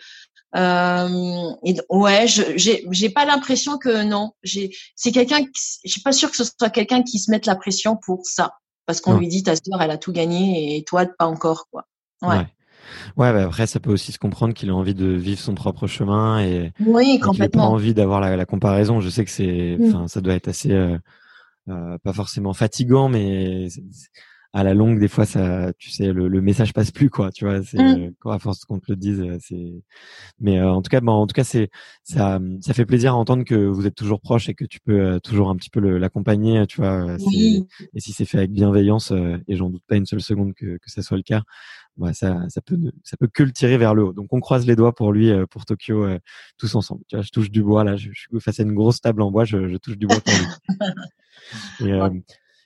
Euh, 0.56 1.50
et 1.64 1.76
ouais, 1.90 2.26
j'ai 2.26 2.86
j'ai 2.90 3.10
pas 3.10 3.24
l'impression 3.24 3.76
que 3.76 4.04
non. 4.04 4.32
J'ai 4.42 4.70
c'est 4.94 5.12
quelqu'un. 5.12 5.44
Je 5.84 5.90
suis 5.90 6.00
pas 6.00 6.12
sûre 6.12 6.30
que 6.30 6.36
ce 6.36 6.44
soit 6.44 6.70
quelqu'un 6.70 7.02
qui 7.02 7.18
se 7.18 7.30
mette 7.30 7.46
la 7.46 7.56
pression 7.56 7.96
pour 7.96 8.24
ça, 8.24 8.54
parce 8.86 9.00
qu'on 9.00 9.18
lui 9.18 9.28
dit 9.28 9.42
ta 9.42 9.56
sœur 9.56 9.80
elle 9.80 9.90
a 9.90 9.98
tout 9.98 10.12
gagné 10.12 10.76
et 10.76 10.84
toi 10.84 11.06
pas 11.06 11.26
encore 11.26 11.68
quoi. 11.70 11.86
Ouais. 12.22 12.28
ouais. 12.28 12.46
Ouais, 13.16 13.32
bah 13.32 13.44
après, 13.44 13.66
ça 13.66 13.80
peut 13.80 13.90
aussi 13.90 14.12
se 14.12 14.18
comprendre 14.18 14.54
qu'il 14.54 14.70
a 14.70 14.74
envie 14.74 14.94
de 14.94 15.06
vivre 15.06 15.40
son 15.40 15.54
propre 15.54 15.86
chemin 15.86 16.40
et 16.40 16.72
oui, 16.80 17.18
complètement. 17.18 17.62
Il 17.62 17.64
a 17.64 17.68
pas 17.68 17.72
envie 17.72 17.94
d'avoir 17.94 18.20
la, 18.20 18.36
la, 18.36 18.44
comparaison. 18.44 19.00
Je 19.00 19.08
sais 19.08 19.24
que 19.24 19.30
c'est, 19.30 19.76
mm. 19.78 19.88
enfin, 19.88 20.08
ça 20.08 20.20
doit 20.20 20.34
être 20.34 20.48
assez, 20.48 20.70
euh, 20.70 20.98
euh, 21.68 21.96
pas 22.02 22.12
forcément 22.12 22.52
fatigant, 22.52 23.08
mais 23.08 23.68
à 24.54 24.62
la 24.62 24.72
longue, 24.72 25.00
des 25.00 25.08
fois, 25.08 25.26
ça, 25.26 25.72
tu 25.78 25.90
sais, 25.90 26.12
le, 26.12 26.28
le 26.28 26.40
message 26.40 26.72
passe 26.72 26.92
plus, 26.92 27.10
quoi. 27.10 27.32
Tu 27.32 27.44
vois, 27.44 27.60
c'est 27.64 27.76
mmh. 27.76 28.12
à 28.26 28.38
force 28.38 28.64
qu'on 28.64 28.78
te 28.78 28.86
le 28.88 28.94
dise, 28.94 29.20
euh, 29.20 29.36
c'est. 29.40 29.82
Mais 30.38 30.60
euh, 30.60 30.70
en 30.70 30.80
tout 30.80 30.90
cas, 30.90 31.00
bon, 31.00 31.10
en 31.10 31.26
tout 31.26 31.32
cas, 31.32 31.42
c'est 31.42 31.70
ça, 32.04 32.38
ça 32.60 32.72
fait 32.72 32.86
plaisir 32.86 33.14
à 33.14 33.16
entendre 33.16 33.42
que 33.42 33.56
vous 33.56 33.84
êtes 33.84 33.96
toujours 33.96 34.20
proche 34.20 34.48
et 34.48 34.54
que 34.54 34.64
tu 34.64 34.78
peux 34.78 35.00
euh, 35.00 35.18
toujours 35.18 35.50
un 35.50 35.56
petit 35.56 35.70
peu 35.70 35.80
l'accompagner, 35.98 36.68
tu 36.68 36.80
vois. 36.80 37.16
Oui. 37.26 37.66
Et 37.94 38.00
si 38.00 38.12
c'est 38.12 38.26
fait 38.26 38.38
avec 38.38 38.52
bienveillance, 38.52 39.12
et 39.48 39.56
j'en 39.56 39.70
doute 39.70 39.82
pas 39.88 39.96
une 39.96 40.06
seule 40.06 40.22
seconde 40.22 40.54
que, 40.54 40.76
que 40.76 40.88
ça 40.88 41.02
soit 41.02 41.16
le 41.16 41.24
cas, 41.24 41.42
bah, 41.96 42.12
ça, 42.12 42.38
ça 42.48 42.60
peut, 42.60 42.78
ça 43.02 43.16
peut 43.16 43.26
que 43.26 43.42
le 43.42 43.50
tirer 43.50 43.76
vers 43.76 43.92
le 43.92 44.04
haut. 44.04 44.12
Donc, 44.12 44.32
on 44.32 44.38
croise 44.38 44.68
les 44.68 44.76
doigts 44.76 44.94
pour 44.94 45.12
lui, 45.12 45.32
pour 45.50 45.64
Tokyo, 45.64 46.06
tous 46.58 46.72
ensemble. 46.76 47.02
Tu 47.08 47.16
vois, 47.16 47.24
je 47.24 47.30
touche 47.30 47.50
du 47.50 47.64
bois 47.64 47.82
là. 47.82 47.96
Je, 47.96 48.10
je 48.12 48.20
suis 48.20 48.40
face 48.40 48.60
à 48.60 48.62
une 48.62 48.74
grosse 48.74 49.00
table 49.00 49.20
en 49.20 49.32
bois. 49.32 49.44
Je, 49.44 49.68
je 49.68 49.76
touche 49.78 49.98
du 49.98 50.06
bois 50.06 50.20
pour 50.20 50.32
lui. 50.32 51.90
et, 51.90 52.00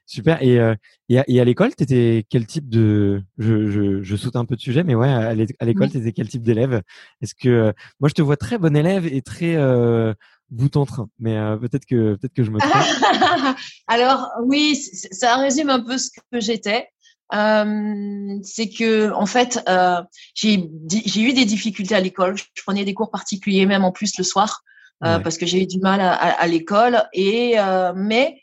Super. 0.09 0.43
Et, 0.43 0.59
euh, 0.59 0.75
et 1.09 1.19
à, 1.19 1.25
à 1.29 1.45
l'école, 1.45 1.77
tu 1.77 1.85
étais 1.85 2.25
quel 2.31 2.47
type 2.47 2.69
de... 2.69 3.23
Je, 3.37 3.71
je, 3.71 4.03
je, 4.03 4.17
saute 4.17 4.37
un 4.37 4.47
peu 4.47 4.57
de 4.57 4.61
sujet, 4.61 4.83
mais 4.83 4.95
ouais, 4.95 5.09
à 5.09 5.35
l'école, 5.35 5.91
tu 5.91 5.99
étais 5.99 6.13
quel 6.13 6.29
type 6.29 6.43
d'élève? 6.43 6.83
Est-ce 7.21 7.35
que... 7.35 7.49
Euh, 7.49 7.73
moi, 8.01 8.09
je 8.09 8.15
te 8.15 8.23
vois 8.23 8.37
très 8.37 8.59
bon 8.59 8.75
élève 8.75 9.07
et 9.07 9.23
très... 9.23 9.57
Euh, 9.57 10.15
bout 10.51 10.75
en 10.79 10.87
train. 10.87 11.11
Mais 11.19 11.37
peut-être 11.61 11.85
que 11.85 12.15
peut-être 12.15 12.33
que 12.33 12.43
je 12.43 12.51
me 12.51 12.59
trompe. 12.59 13.57
Alors 13.87 14.31
oui, 14.45 14.77
ça 14.77 15.37
résume 15.37 15.69
un 15.69 15.81
peu 15.81 15.99
ce 15.99 16.09
que 16.11 16.41
j'étais. 16.41 16.89
Euh, 17.35 18.39
c'est 18.43 18.71
que 18.71 19.13
en 19.13 19.27
fait, 19.27 19.63
euh, 19.69 20.01
j'ai 20.35 20.57
eu 20.57 21.33
des 21.33 21.45
difficultés 21.45 21.95
à 21.95 22.01
l'école. 22.01 22.37
Je 22.39 22.63
prenais 22.65 22.85
des 22.85 22.95
cours 22.95 23.11
particuliers, 23.11 23.67
même 23.67 23.85
en 23.85 23.93
plus 23.93 24.17
le 24.17 24.25
soir, 24.25 24.63
euh, 25.05 25.19
parce 25.19 25.37
que 25.37 25.45
j'ai 25.45 25.63
eu 25.63 25.67
du 25.67 25.79
mal 25.79 26.01
à, 26.01 26.15
à, 26.15 26.47
l'école. 26.47 27.05
Et 27.13 27.59
euh, 27.59 27.93
mais 27.95 28.41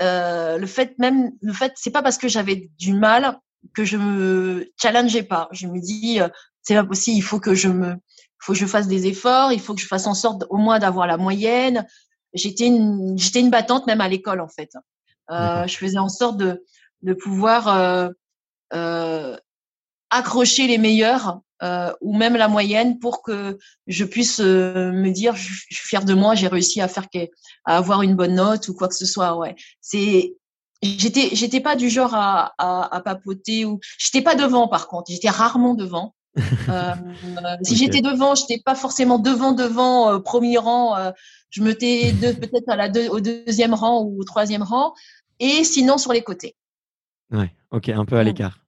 euh, 0.00 0.58
le 0.58 0.66
fait 0.66 0.98
même, 0.98 1.32
le 1.40 1.52
fait, 1.52 1.72
c'est 1.76 1.90
pas 1.90 2.02
parce 2.02 2.18
que 2.18 2.28
j'avais 2.28 2.70
du 2.78 2.92
mal 2.92 3.38
que 3.74 3.84
je 3.84 3.96
me 3.96 4.70
challengeais 4.80 5.22
pas. 5.22 5.48
Je 5.52 5.66
me 5.66 5.80
dis, 5.80 6.20
c'est 6.62 6.74
pas 6.74 6.84
possible. 6.84 7.16
Il 7.16 7.22
faut 7.22 7.40
que 7.40 7.54
je 7.54 7.68
me, 7.68 7.96
faut 8.38 8.52
que 8.52 8.58
je 8.58 8.66
fasse 8.66 8.88
des 8.88 9.06
efforts. 9.06 9.52
Il 9.52 9.60
faut 9.60 9.74
que 9.74 9.80
je 9.80 9.86
fasse 9.86 10.06
en 10.06 10.14
sorte 10.14 10.44
au 10.50 10.56
moins 10.56 10.78
d'avoir 10.78 11.06
la 11.06 11.16
moyenne. 11.16 11.86
J'étais 12.34 12.66
une, 12.66 13.16
j'étais 13.18 13.40
une 13.40 13.50
battante 13.50 13.86
même 13.86 14.00
à 14.00 14.08
l'école 14.08 14.40
en 14.40 14.48
fait. 14.48 14.70
Euh, 15.30 15.66
je 15.66 15.76
faisais 15.76 15.98
en 15.98 16.08
sorte 16.08 16.36
de 16.36 16.62
de 17.02 17.14
pouvoir 17.14 17.68
euh, 17.68 18.08
euh, 18.72 19.36
accrocher 20.10 20.66
les 20.66 20.78
meilleurs 20.78 21.40
euh, 21.62 21.92
ou 22.00 22.16
même 22.16 22.36
la 22.36 22.48
moyenne 22.48 22.98
pour 22.98 23.22
que 23.22 23.58
je 23.86 24.04
puisse 24.04 24.40
euh, 24.40 24.92
me 24.92 25.10
dire 25.10 25.34
je, 25.36 25.52
suis 25.70 25.88
fier 25.88 26.04
de 26.04 26.14
moi, 26.14 26.34
j'ai 26.34 26.48
réussi 26.48 26.80
à 26.80 26.88
faire 26.88 27.06
à 27.64 27.76
avoir 27.76 28.02
une 28.02 28.14
bonne 28.14 28.34
note 28.34 28.68
ou 28.68 28.74
quoi 28.74 28.88
que 28.88 28.94
ce 28.94 29.06
soit. 29.06 29.36
Ouais, 29.36 29.56
c'est 29.80 30.34
j'étais 30.82 31.30
j'étais 31.32 31.60
pas 31.60 31.76
du 31.76 31.88
genre 31.88 32.14
à, 32.14 32.52
à, 32.58 32.94
à 32.94 33.00
papoter 33.00 33.64
ou 33.64 33.80
j'étais 33.98 34.22
pas 34.22 34.34
devant 34.34 34.68
par 34.68 34.88
contre, 34.88 35.10
j'étais 35.10 35.30
rarement 35.30 35.74
devant. 35.74 36.14
euh, 36.68 36.94
si 37.62 37.76
j'étais 37.76 38.02
devant, 38.02 38.34
j'étais 38.34 38.60
pas 38.62 38.74
forcément 38.74 39.18
devant 39.18 39.52
devant 39.52 40.12
euh, 40.12 40.18
premier 40.18 40.58
rang. 40.58 40.96
Euh, 40.96 41.10
je 41.48 41.62
me 41.62 41.72
tais 41.72 42.12
peut-être 42.20 42.68
à 42.68 42.76
la 42.76 42.90
deux, 42.90 43.08
au 43.08 43.20
deuxième 43.20 43.72
rang 43.72 44.02
ou 44.02 44.20
au 44.20 44.24
troisième 44.24 44.62
rang, 44.62 44.92
et 45.40 45.64
sinon 45.64 45.96
sur 45.96 46.12
les 46.12 46.22
côtés. 46.22 46.54
Ouais, 47.30 47.50
ok, 47.70 47.88
un 47.88 48.04
peu 48.04 48.16
à 48.16 48.24
l'écart. 48.24 48.65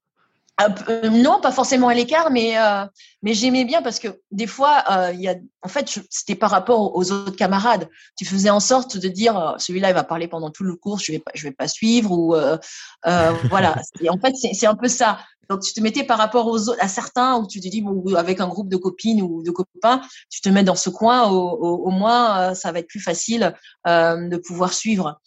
Euh, 0.61 1.09
non, 1.11 1.41
pas 1.41 1.53
forcément 1.53 1.89
à 1.89 1.95
l'écart, 1.95 2.31
mais 2.31 2.59
euh, 2.59 2.85
mais 3.23 3.35
j'aimais 3.35 3.65
bien 3.65 3.83
parce 3.83 3.99
que 3.99 4.21
des 4.31 4.47
fois, 4.47 4.85
euh, 4.91 5.13
il 5.13 5.21
y 5.21 5.29
a, 5.29 5.35
en 5.63 5.69
fait, 5.69 5.89
c'était 6.09 6.37
par 6.37 6.51
rapport 6.51 6.97
aux 6.97 7.11
autres 7.11 7.37
camarades. 7.37 7.89
Tu 8.17 8.25
faisais 8.25 8.51
en 8.51 8.61
sorte 8.61 8.97
de 8.97 9.09
dire, 9.09 9.37
euh, 9.37 9.59
celui-là, 9.59 9.91
il 9.91 9.95
va 9.95 10.05
parler 10.05 10.29
pendant 10.29 10.51
tout 10.51 10.63
le 10.63 10.77
cours, 10.77 11.01
je 11.01 11.13
vais 11.13 11.19
pas, 11.19 11.33
je 11.35 11.43
vais 11.43 11.53
pas 11.53 11.67
suivre 11.67 12.13
ou 12.13 12.35
euh, 12.35 12.57
voilà. 13.51 13.77
Et 14.01 14.09
en 14.09 14.19
fait, 14.19 14.35
c'est 14.37 14.67
un 14.67 14.77
peu 14.77 14.89
ça. 14.89 15.19
Donc, 15.51 15.63
tu 15.63 15.73
te 15.73 15.81
mettais 15.81 16.05
par 16.05 16.19
rapport 16.19 16.47
aux 16.47 16.69
autres, 16.69 16.79
à 16.81 16.89
certains 16.89 17.37
où 17.39 17.47
tu 17.47 17.61
te 17.61 17.69
dis, 17.69 17.81
bon, 17.81 18.05
avec 18.15 18.39
un 18.39 18.49
groupe 18.49 18.69
de 18.69 18.77
copines 18.77 19.23
ou 19.23 19.43
de 19.43 19.51
copains, 19.51 20.03
tu 20.31 20.43
te 20.43 20.49
mets 20.51 20.63
dans 20.63 20.75
ce 20.75 20.91
coin, 20.91 21.29
au, 21.29 21.39
au, 21.39 21.87
au 21.87 21.91
moins, 21.91 22.55
ça 22.55 22.71
va 22.71 22.81
être 22.81 22.89
plus 22.89 23.01
facile 23.01 23.55
de 23.87 24.37
pouvoir 24.37 24.75
suivre. 24.75 25.19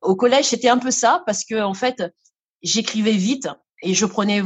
au 0.00 0.16
collège, 0.16 0.46
c'était 0.46 0.70
un 0.70 0.78
peu 0.78 0.90
ça 0.90 1.22
parce 1.26 1.44
que 1.44 1.60
en 1.62 1.74
fait, 1.74 2.02
j'écrivais 2.62 3.12
vite 3.12 3.48
et 3.82 3.94
je 3.94 4.06
prenais 4.06 4.40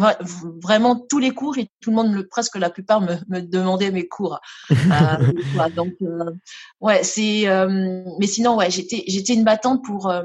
vraiment 0.62 0.96
tous 0.96 1.18
les 1.18 1.30
cours 1.30 1.58
et 1.58 1.68
tout 1.80 1.90
le 1.90 1.96
monde, 1.96 2.22
presque 2.30 2.56
la 2.56 2.70
plupart, 2.70 3.00
me, 3.00 3.16
me 3.28 3.40
demandait 3.40 3.90
mes 3.90 4.08
cours. 4.08 4.40
euh, 4.70 5.68
donc, 5.74 5.92
euh, 6.02 6.32
ouais, 6.80 7.04
c'est. 7.04 7.46
Euh, 7.46 8.02
mais 8.18 8.26
sinon, 8.26 8.56
ouais, 8.56 8.70
j'étais, 8.70 9.04
j'étais 9.06 9.34
une 9.34 9.44
battante 9.44 9.84
pour, 9.84 10.10
euh, 10.10 10.24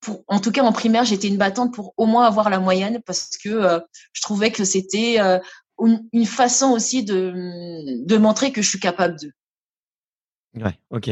pour, 0.00 0.22
en 0.28 0.38
tout 0.38 0.52
cas 0.52 0.62
en 0.62 0.72
primaire, 0.72 1.04
j'étais 1.04 1.28
une 1.28 1.36
battante 1.36 1.74
pour 1.74 1.94
au 1.96 2.06
moins 2.06 2.26
avoir 2.26 2.48
la 2.48 2.60
moyenne 2.60 3.00
parce 3.04 3.36
que 3.36 3.80
je 4.12 4.22
trouvais 4.22 4.52
que 4.52 4.64
c'était 4.64 5.18
une, 5.80 6.08
une, 6.12 6.26
façon 6.26 6.70
aussi 6.70 7.02
de, 7.02 8.04
de 8.06 8.16
montrer 8.16 8.52
que 8.52 8.62
je 8.62 8.68
suis 8.68 8.80
capable 8.80 9.18
de. 9.18 9.32
Ouais, 10.56 10.78
ok. 10.90 11.10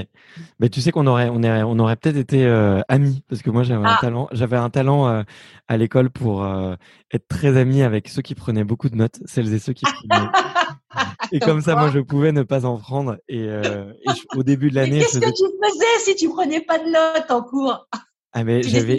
Mais 0.58 0.68
tu 0.68 0.80
sais 0.80 0.90
qu'on 0.90 1.06
aurait, 1.06 1.28
on 1.28 1.42
aurait, 1.42 1.62
on 1.62 1.78
aurait 1.78 1.96
peut-être 1.96 2.16
été 2.16 2.44
euh, 2.46 2.80
amis 2.88 3.22
parce 3.28 3.42
que 3.42 3.50
moi 3.50 3.62
j'avais 3.62 3.84
ah. 3.86 3.94
un 3.94 4.00
talent, 4.00 4.28
j'avais 4.32 4.56
un 4.56 4.70
talent 4.70 5.08
euh, 5.08 5.22
à 5.68 5.76
l'école 5.76 6.10
pour 6.10 6.42
euh, 6.42 6.74
être 7.12 7.28
très 7.28 7.56
ami 7.56 7.82
avec 7.82 8.08
ceux 8.08 8.22
qui 8.22 8.34
prenaient 8.34 8.64
beaucoup 8.64 8.88
de 8.88 8.96
notes, 8.96 9.20
celles 9.26 9.52
et 9.52 9.58
ceux 9.58 9.74
qui 9.74 9.84
prenaient. 9.84 10.28
et 11.32 11.40
comme 11.40 11.60
ça, 11.60 11.76
moi 11.76 11.90
je 11.90 12.00
pouvais 12.00 12.32
ne 12.32 12.42
pas 12.42 12.64
en 12.64 12.78
prendre. 12.78 13.18
Et, 13.28 13.44
et 13.44 14.10
au 14.34 14.42
début 14.42 14.70
de 14.70 14.76
l'année, 14.76 15.00
qu'est-ce 15.00 15.20
que 15.20 15.26
tu 15.26 15.44
faisais 15.62 15.98
si 16.00 16.16
tu 16.16 16.28
prenais 16.28 16.62
pas 16.62 16.78
de 16.78 16.86
notes 16.86 17.30
en 17.30 17.42
cours? 17.42 17.86
Ah 18.32 18.44
mais 18.44 18.62
j'avais, 18.62 18.98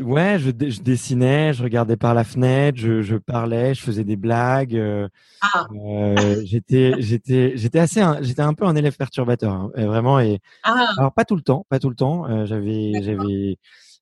Ouais, 0.00 0.38
je, 0.38 0.50
je, 0.50 0.80
dessinais, 0.82 1.52
je 1.52 1.62
regardais 1.62 1.96
par 1.96 2.14
la 2.14 2.22
fenêtre, 2.22 2.78
je, 2.78 3.02
je 3.02 3.16
parlais, 3.16 3.74
je 3.74 3.82
faisais 3.82 4.04
des 4.04 4.16
blagues. 4.16 4.76
Euh, 4.76 5.08
ah. 5.40 5.66
euh, 5.74 6.42
j'étais, 6.44 6.94
j'étais, 6.98 7.56
j'étais 7.56 7.80
assez, 7.80 8.00
j'étais 8.20 8.42
un 8.42 8.54
peu 8.54 8.66
un 8.66 8.76
élève 8.76 8.96
perturbateur, 8.96 9.52
hein, 9.52 9.70
vraiment. 9.74 10.20
Et 10.20 10.40
ah. 10.62 10.92
alors 10.96 11.12
pas 11.12 11.24
tout 11.24 11.34
le 11.34 11.42
temps, 11.42 11.66
pas 11.68 11.80
tout 11.80 11.90
le 11.90 11.96
temps. 11.96 12.28
Euh, 12.28 12.46
j'avais, 12.46 13.02
j'avais, 13.02 13.58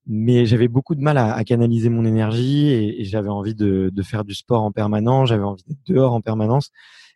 mais 0.07 0.45
j'avais 0.45 0.69
beaucoup 0.69 0.95
de 0.95 1.01
mal 1.01 1.17
à, 1.17 1.33
à 1.33 1.43
canaliser 1.45 1.89
mon 1.89 2.05
énergie 2.05 2.69
et, 2.69 3.01
et 3.01 3.05
j'avais 3.05 3.31
envie 3.31 3.55
de, 3.55 3.91
de, 3.91 4.03
faire 4.03 4.25
du 4.25 4.35
sport 4.35 4.63
en 4.63 4.73
permanence. 4.73 5.31
J'avais 5.31 5.45
envie 5.45 5.65
d'être 5.65 5.87
dehors 5.87 6.13
en 6.13 6.21
permanence 6.21 6.71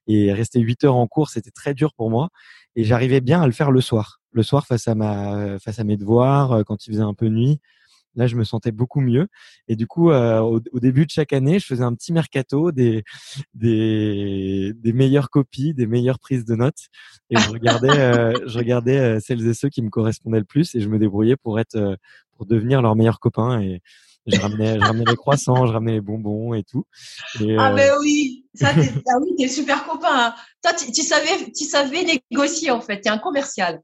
et 0.07 0.33
rester 0.33 0.61
8 0.61 0.85
heures 0.85 0.97
en 0.97 1.07
cours, 1.07 1.29
c'était 1.29 1.51
très 1.51 1.75
dur 1.75 1.93
pour 1.95 2.11
moi. 2.11 2.31
Et 2.75 2.85
j'arrivais 2.85 3.21
bien 3.21 3.43
à 3.43 3.47
le 3.47 3.53
faire 3.53 3.71
le 3.71 3.81
soir, 3.81 4.21
le 4.33 4.43
soir 4.43 4.67
face 4.67 4.87
à 4.89 4.95
ma, 4.95 5.59
face 5.59 5.79
à 5.79 5.85
mes 5.85 5.97
devoirs, 5.97 6.53
euh, 6.53 6.63
quand 6.63 6.87
il 6.87 6.93
faisait 6.93 7.03
un 7.03 7.15
peu 7.15 7.29
nuit. 7.29 7.61
Là, 8.17 8.27
je 8.27 8.37
me 8.37 8.45
sentais 8.45 8.73
beaucoup 8.73 9.01
mieux. 9.01 9.29
Et 9.69 9.77
du 9.77 9.87
coup, 9.87 10.11
euh, 10.11 10.41
au, 10.41 10.61
au, 10.73 10.81
début 10.81 11.07
de 11.07 11.11
chaque 11.11 11.33
année, 11.33 11.59
je 11.59 11.67
faisais 11.67 11.83
un 11.83 11.95
petit 11.95 12.13
mercato 12.13 12.73
des, 12.73 13.05
des, 13.55 14.73
des 14.75 14.93
meilleures 14.93 15.31
copies, 15.31 15.75
des 15.75 15.87
meilleures 15.87 16.19
prises 16.19 16.45
de 16.45 16.57
notes. 16.57 16.89
Et 17.31 17.37
je 17.37 17.51
regardais, 17.51 17.99
euh, 17.99 18.33
je 18.47 18.59
regardais 18.59 18.99
euh, 18.99 19.21
celles 19.21 19.47
et 19.47 19.55
ceux 19.55 19.69
qui 19.69 19.83
me 19.83 19.91
correspondaient 19.91 20.39
le 20.39 20.45
plus 20.45 20.75
et 20.75 20.81
je 20.81 20.89
me 20.89 20.99
débrouillais 20.99 21.37
pour 21.37 21.61
être, 21.61 21.99
pour 22.37 22.47
devenir 22.47 22.83
leur 22.83 22.97
meilleur 22.97 23.21
copain. 23.21 23.61
Et 23.61 23.83
je 24.27 24.41
ramenais, 24.41 24.75
je 24.75 24.81
ramenais 24.81 25.05
les 25.07 25.17
croissants, 25.17 25.67
je 25.67 25.73
ramenais 25.73 25.93
les 25.93 26.01
bonbons 26.01 26.55
et 26.55 26.65
tout. 26.65 26.85
Et, 27.41 27.57
ah 27.59 27.73
ben 27.73 27.93
oui, 28.01 28.46
ça, 28.57 28.69
ah 28.75 29.19
oui, 29.21 29.35
t'es 29.39 29.49
super 29.49 29.85
copain. 29.85 30.09
Hein. 30.11 30.35
Toi, 30.63 30.73
tu, 30.75 31.03
savais, 31.03 31.53
tu 31.57 31.65
savais 31.65 32.05
négocier 32.31 32.71
en 32.71 32.81
fait. 32.81 33.01
T'es 33.01 33.11
un 33.11 33.19
commercial 33.19 33.81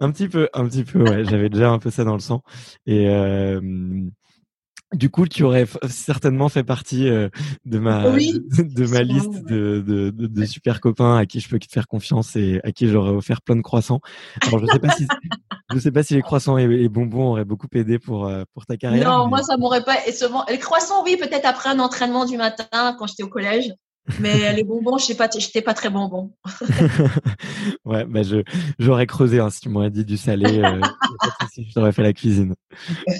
un 0.00 0.10
petit 0.10 0.28
peu, 0.28 0.48
un 0.54 0.66
petit 0.66 0.84
peu, 0.84 1.02
ouais. 1.02 1.24
J'avais 1.24 1.48
déjà 1.48 1.70
un 1.70 1.78
peu 1.78 1.90
ça 1.90 2.04
dans 2.04 2.14
le 2.14 2.20
sang. 2.20 2.42
Et 2.86 3.08
euh, 3.08 3.60
du 4.92 5.10
coup, 5.10 5.26
tu 5.26 5.42
aurais 5.42 5.66
certainement 5.88 6.48
fait 6.48 6.64
partie 6.64 7.08
euh, 7.08 7.28
de 7.64 7.78
ma 7.78 8.10
de, 8.10 8.86
ma 8.86 9.02
liste 9.02 9.44
de, 9.44 9.80
de, 9.80 10.10
de, 10.10 10.44
super 10.44 10.80
copains 10.80 11.16
à 11.16 11.26
qui 11.26 11.40
je 11.40 11.48
peux 11.48 11.58
faire 11.70 11.86
confiance 11.86 12.36
et 12.36 12.60
à 12.64 12.72
qui 12.72 12.88
j'aurais 12.88 13.10
offert 13.12 13.42
plein 13.42 13.56
de 13.56 13.62
croissants. 13.62 14.00
Alors, 14.46 14.60
je 14.60 14.66
sais 14.66 14.78
pas 14.78 14.90
si 14.90 15.06
je 15.72 15.78
sais 15.78 15.92
pas 15.92 16.02
si 16.02 16.14
les 16.14 16.22
croissants 16.22 16.58
et, 16.58 16.88
bonbons 16.88 17.30
auraient 17.30 17.44
beaucoup 17.44 17.68
aidé 17.74 17.98
pour 17.98 18.26
euh, 18.26 18.44
pour 18.52 18.66
ta 18.66 18.76
carrière. 18.76 19.08
Non, 19.08 19.28
moi 19.28 19.42
ça 19.42 19.56
m'aurait 19.56 19.84
pas. 19.84 20.06
Et 20.06 20.12
seulement 20.12 20.44
les 20.48 20.58
croissants, 20.58 21.02
oui, 21.04 21.16
peut-être 21.16 21.46
après 21.46 21.70
un 21.70 21.78
entraînement 21.78 22.26
du 22.26 22.36
matin 22.36 22.94
quand 22.98 23.06
j'étais 23.06 23.22
au 23.22 23.28
collège. 23.28 23.72
Mais 24.20 24.52
les 24.54 24.64
bonbons, 24.64 24.98
je 24.98 25.06
sais 25.06 25.14
pas, 25.14 25.28
pas 25.28 25.74
très 25.74 25.90
bonbon. 25.90 26.32
ouais, 27.84 28.04
bah 28.04 28.22
j'aurais 28.78 29.06
creusé 29.06 29.40
hein, 29.40 29.50
si 29.50 29.60
tu 29.60 29.68
m'aurais 29.68 29.90
dit 29.90 30.04
du 30.04 30.16
salé. 30.16 30.58
Euh, 30.58 30.80
je 31.56 31.72
t'aurais 31.72 31.92
fait 31.92 32.02
la 32.02 32.12
cuisine. 32.12 32.54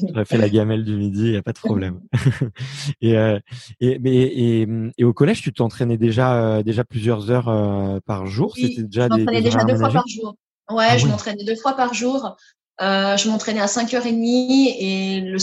J'aurais 0.08 0.24
fait 0.24 0.38
la 0.38 0.48
gamelle 0.48 0.84
du 0.84 0.96
midi, 0.96 1.32
y 1.32 1.36
a 1.36 1.42
pas 1.42 1.52
de 1.52 1.58
problème. 1.58 2.00
et, 3.00 3.16
euh, 3.16 3.38
et, 3.80 3.98
mais, 3.98 4.16
et, 4.16 4.66
et, 4.98 5.04
au 5.04 5.12
collège, 5.12 5.42
tu 5.42 5.52
t'entraînais 5.52 5.98
déjà 5.98 6.34
euh, 6.34 6.62
déjà 6.62 6.84
plusieurs 6.84 7.30
heures 7.30 7.48
euh, 7.48 8.00
par 8.04 8.26
jour? 8.26 8.52
Oui, 8.56 8.68
C'était 8.68 8.82
déjà 8.84 9.08
je 9.08 9.18
m'entraînais 9.18 9.42
déjà 9.42 9.64
deux 9.64 9.76
fois 9.76 9.90
par 9.90 10.08
jour. 10.08 10.36
Ouais, 10.70 10.86
ah 10.88 10.96
je 10.96 11.06
m'entraînais 11.06 11.44
deux 11.44 11.56
fois 11.56 11.74
par 11.74 11.94
jour. 11.94 12.36
Euh, 12.82 13.16
je 13.16 13.28
m'entraînais 13.28 13.60
à 13.60 13.66
5h30 13.66 14.76
et 14.78 15.20
le, 15.20 15.38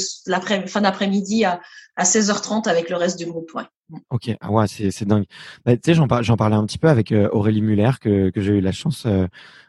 fin 0.68 0.82
d'après-midi 0.82 1.46
à, 1.46 1.62
à 1.96 2.04
16h30 2.04 2.68
avec 2.68 2.90
le 2.90 2.98
reste 2.98 3.18
du 3.18 3.26
groupe. 3.26 3.52
Ouais. 3.56 3.64
Ok, 4.10 4.30
ah 4.40 4.52
ouais, 4.52 4.66
c'est, 4.68 5.06
dingue. 5.06 5.26
Bah, 5.66 5.76
tu 5.76 5.82
sais, 5.86 5.94
j'en, 5.94 6.08
j'en 6.22 6.38
parlais 6.38 6.56
un 6.56 6.66
petit 6.66 6.78
peu 6.78 6.90
avec 6.90 7.12
euh, 7.12 7.30
Aurélie 7.32 7.62
Muller 7.62 7.92
que, 8.00 8.30
que 8.30 8.42
j'ai 8.42 8.58
eu 8.58 8.62
la 8.62 8.72
chance 8.72 9.06
euh, 9.06 9.28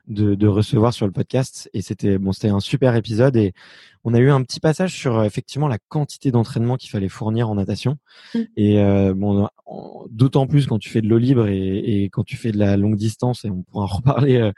de, 0.08 0.34
de 0.34 0.46
recevoir 0.46 0.92
sur 0.92 1.06
le 1.06 1.12
podcast 1.12 1.70
et 1.72 1.80
c'était 1.80 2.18
bon, 2.18 2.32
c'était 2.32 2.48
un 2.48 2.60
super 2.60 2.96
épisode 2.96 3.36
et 3.36 3.54
on 4.04 4.14
a 4.14 4.18
eu 4.18 4.30
un 4.30 4.42
petit 4.42 4.60
passage 4.60 4.94
sur 4.94 5.18
euh, 5.18 5.24
effectivement 5.24 5.68
la 5.68 5.78
quantité 5.88 6.30
d'entraînement 6.30 6.76
qu'il 6.76 6.90
fallait 6.90 7.08
fournir 7.08 7.50
en 7.50 7.54
natation 7.54 7.96
mmh. 8.34 8.38
et 8.56 9.12
bon, 9.14 9.48
d'autant 10.10 10.46
plus 10.46 10.66
quand 10.66 10.78
tu 10.78 10.90
fais 10.90 11.02
de 11.02 11.08
l'eau 11.08 11.18
libre 11.18 11.48
et, 11.48 12.02
et, 12.04 12.10
quand 12.10 12.24
tu 12.24 12.36
fais 12.36 12.52
de 12.52 12.58
la 12.58 12.76
longue 12.76 12.96
distance 12.96 13.44
et 13.44 13.50
on 13.50 13.62
pourra 13.62 13.84
en 13.84 13.86
reparler, 13.86 14.50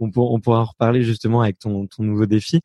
on, 0.00 0.10
pour, 0.10 0.32
on 0.32 0.40
pourra 0.40 0.60
en 0.60 0.64
reparler 0.64 1.02
justement 1.02 1.42
avec 1.42 1.58
ton, 1.58 1.86
ton 1.86 2.02
nouveau 2.02 2.26
défi. 2.26 2.60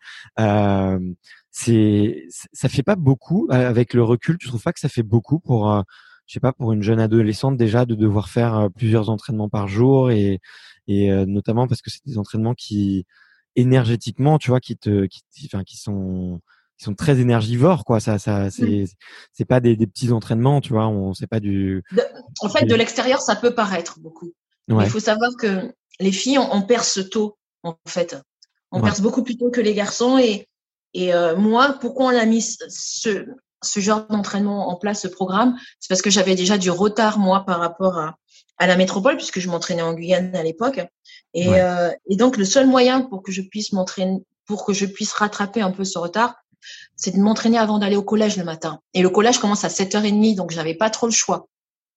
c'est 1.51 2.27
ça 2.29 2.69
fait 2.69 2.83
pas 2.83 2.95
beaucoup 2.95 3.47
avec 3.49 3.93
le 3.93 4.03
recul. 4.03 4.37
Tu 4.37 4.47
trouves 4.47 4.63
pas 4.63 4.73
que 4.73 4.79
ça 4.79 4.89
fait 4.89 5.03
beaucoup 5.03 5.39
pour 5.39 5.83
je 6.25 6.33
sais 6.33 6.39
pas, 6.39 6.53
pour 6.53 6.71
une 6.73 6.81
jeune 6.81 6.99
adolescente 6.99 7.57
déjà 7.57 7.85
de 7.85 7.95
devoir 7.95 8.29
faire 8.29 8.55
euh, 8.55 8.69
plusieurs 8.69 9.09
entraînements 9.09 9.49
par 9.49 9.67
jour 9.67 10.11
et, 10.11 10.39
et 10.87 11.11
euh, 11.11 11.25
notamment 11.25 11.67
parce 11.67 11.81
que 11.81 11.89
c'est 11.91 12.05
des 12.05 12.17
entraînements 12.17 12.53
qui 12.53 13.05
énergétiquement, 13.55 14.37
tu 14.37 14.49
vois, 14.49 14.59
qui 14.59 14.77
te, 14.77 15.05
qui, 15.05 15.21
enfin, 15.45 15.63
qui 15.63 15.77
sont, 15.77 16.39
qui 16.77 16.85
sont 16.85 16.95
très 16.95 17.19
énergivores, 17.19 17.85
quoi. 17.85 17.99
Ça, 17.99 18.19
ça, 18.19 18.49
c'est, 18.49 18.85
c'est 19.31 19.45
pas 19.45 19.59
des, 19.59 19.75
des, 19.75 19.87
petits 19.87 20.11
entraînements, 20.11 20.61
tu 20.61 20.73
vois. 20.73 20.87
On, 20.87 21.13
c'est 21.13 21.27
pas 21.27 21.39
du. 21.39 21.83
en 22.41 22.49
fait, 22.49 22.65
de 22.65 22.75
l'extérieur, 22.75 23.21
ça 23.21 23.35
peut 23.35 23.53
paraître 23.53 23.99
beaucoup. 23.99 24.33
Il 24.69 24.89
faut 24.89 24.99
savoir 24.99 25.31
que 25.37 25.73
les 25.99 26.11
filles, 26.11 26.39
on, 26.39 26.53
on 26.53 26.61
perd 26.61 26.83
ce 26.83 27.01
taux, 27.01 27.37
en 27.63 27.75
fait. 27.87 28.17
On 28.71 28.81
perce 28.81 29.01
beaucoup 29.01 29.23
plus 29.23 29.37
tôt 29.37 29.51
que 29.51 29.61
les 29.61 29.73
garçons. 29.73 30.17
Et, 30.17 30.47
et 30.93 31.13
euh, 31.13 31.35
moi, 31.35 31.77
pourquoi 31.79 32.07
on 32.07 32.17
a 32.17 32.25
mis 32.25 32.41
ce, 32.41 33.25
ce 33.61 33.79
genre 33.79 34.07
d'entraînement 34.07 34.69
en 34.69 34.75
place, 34.75 35.01
ce 35.01 35.07
programme? 35.07 35.55
C'est 35.79 35.89
parce 35.89 36.01
que 36.01 36.09
j'avais 36.09 36.35
déjà 36.35 36.57
du 36.57 36.71
retard, 36.71 37.19
moi, 37.19 37.45
par 37.45 37.59
rapport 37.59 37.99
à, 37.99 38.17
à 38.57 38.67
la 38.67 38.75
métropole, 38.75 39.17
puisque 39.17 39.39
je 39.39 39.49
m'entraînais 39.49 39.81
en 39.81 39.93
Guyane 39.93 40.35
à 40.35 40.43
l'époque. 40.43 40.81
Et, 41.33 41.47
euh, 41.49 41.91
et 42.07 42.15
donc, 42.15 42.37
le 42.37 42.45
seul 42.45 42.67
moyen 42.67 43.01
pour 43.01 43.23
que 43.23 43.31
je 43.31 43.41
puisse 43.41 43.73
m'entraîner, 43.73 44.23
pour 44.45 44.65
que 44.65 44.73
je 44.73 44.85
puisse 44.85 45.13
rattraper 45.13 45.61
un 45.61 45.71
peu 45.71 45.83
ce 45.83 45.97
retard, 45.97 46.35
c'est 46.95 47.15
de 47.15 47.19
m'entraîner 47.19 47.57
avant 47.57 47.79
d'aller 47.79 47.95
au 47.95 48.03
collège 48.03 48.37
le 48.37 48.43
matin. 48.43 48.79
Et 48.93 49.01
le 49.01 49.09
collège 49.09 49.39
commence 49.39 49.63
à 49.65 49.69
7h30, 49.69 50.35
donc 50.35 50.51
j'avais 50.51 50.75
pas 50.75 50.89
trop 50.89 51.07
le 51.07 51.11
choix. 51.11 51.47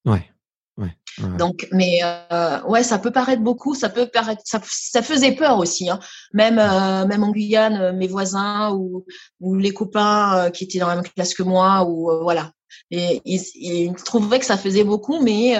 Ouais. 0.04 0.30
Ouais, 0.78 0.94
Donc, 1.38 1.66
mais 1.72 2.00
euh, 2.02 2.62
ouais, 2.64 2.82
ça 2.82 2.98
peut 2.98 3.10
paraître 3.10 3.40
beaucoup, 3.40 3.74
ça 3.74 3.88
peut 3.88 4.08
paraître, 4.12 4.42
ça, 4.44 4.60
ça 4.62 5.00
faisait 5.00 5.32
peur 5.32 5.58
aussi. 5.58 5.88
Hein. 5.88 5.98
Même, 6.34 6.58
euh, 6.58 7.06
même 7.06 7.24
en 7.24 7.30
Guyane, 7.30 7.76
euh, 7.76 7.92
mes 7.94 8.06
voisins 8.06 8.72
ou, 8.72 9.06
ou 9.40 9.54
les 9.54 9.72
copains 9.72 10.36
euh, 10.36 10.50
qui 10.50 10.64
étaient 10.64 10.78
dans 10.78 10.88
la 10.88 10.96
même 10.96 11.08
classe 11.08 11.32
que 11.32 11.42
moi, 11.42 11.86
ou 11.88 12.10
voilà, 12.22 12.52
et 12.90 13.22
ils, 13.24 13.40
ils, 13.54 13.94
trouvaient 13.94 14.38
que 14.38 14.44
ça 14.44 14.58
faisait 14.58 14.84
beaucoup, 14.84 15.22
mais 15.22 15.56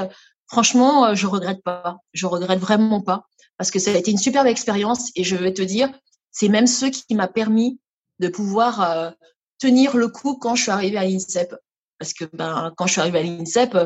franchement, 0.48 1.14
je 1.14 1.26
regrette 1.26 1.62
pas. 1.62 1.98
Je 2.12 2.26
regrette 2.26 2.58
vraiment 2.58 3.00
pas 3.00 3.26
parce 3.58 3.70
que 3.70 3.78
ça 3.78 3.90
a 3.90 3.94
été 3.94 4.10
une 4.10 4.18
superbe 4.18 4.46
expérience 4.46 5.10
et 5.16 5.24
je 5.24 5.36
vais 5.36 5.52
te 5.52 5.62
dire, 5.62 5.90
c'est 6.30 6.48
même 6.48 6.66
ce 6.66 6.86
qui 6.86 7.14
m'a 7.14 7.28
permis 7.28 7.80
de 8.18 8.28
pouvoir 8.28 9.14
tenir 9.58 9.96
le 9.96 10.08
coup 10.08 10.36
quand 10.36 10.54
je 10.54 10.62
suis 10.62 10.70
arrivée 10.70 10.98
à 10.98 11.04
l'INSEP. 11.04 11.54
Parce 11.98 12.12
que 12.12 12.24
ben, 12.34 12.72
quand 12.76 12.86
je 12.86 12.92
suis 12.92 13.00
arrivée 13.00 13.20
à 13.20 13.22
l'INSEP, 13.22 13.76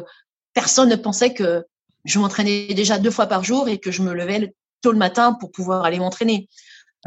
personne 0.52 0.88
ne 0.88 0.96
pensait 0.96 1.34
que 1.34 1.64
je 2.04 2.18
m'entraînais 2.18 2.74
déjà 2.74 2.98
deux 2.98 3.10
fois 3.10 3.26
par 3.26 3.44
jour 3.44 3.68
et 3.68 3.78
que 3.78 3.90
je 3.90 4.02
me 4.02 4.12
levais 4.12 4.54
tôt 4.82 4.92
le 4.92 4.98
matin 4.98 5.34
pour 5.34 5.52
pouvoir 5.52 5.84
aller 5.84 5.98
m'entraîner. 5.98 6.48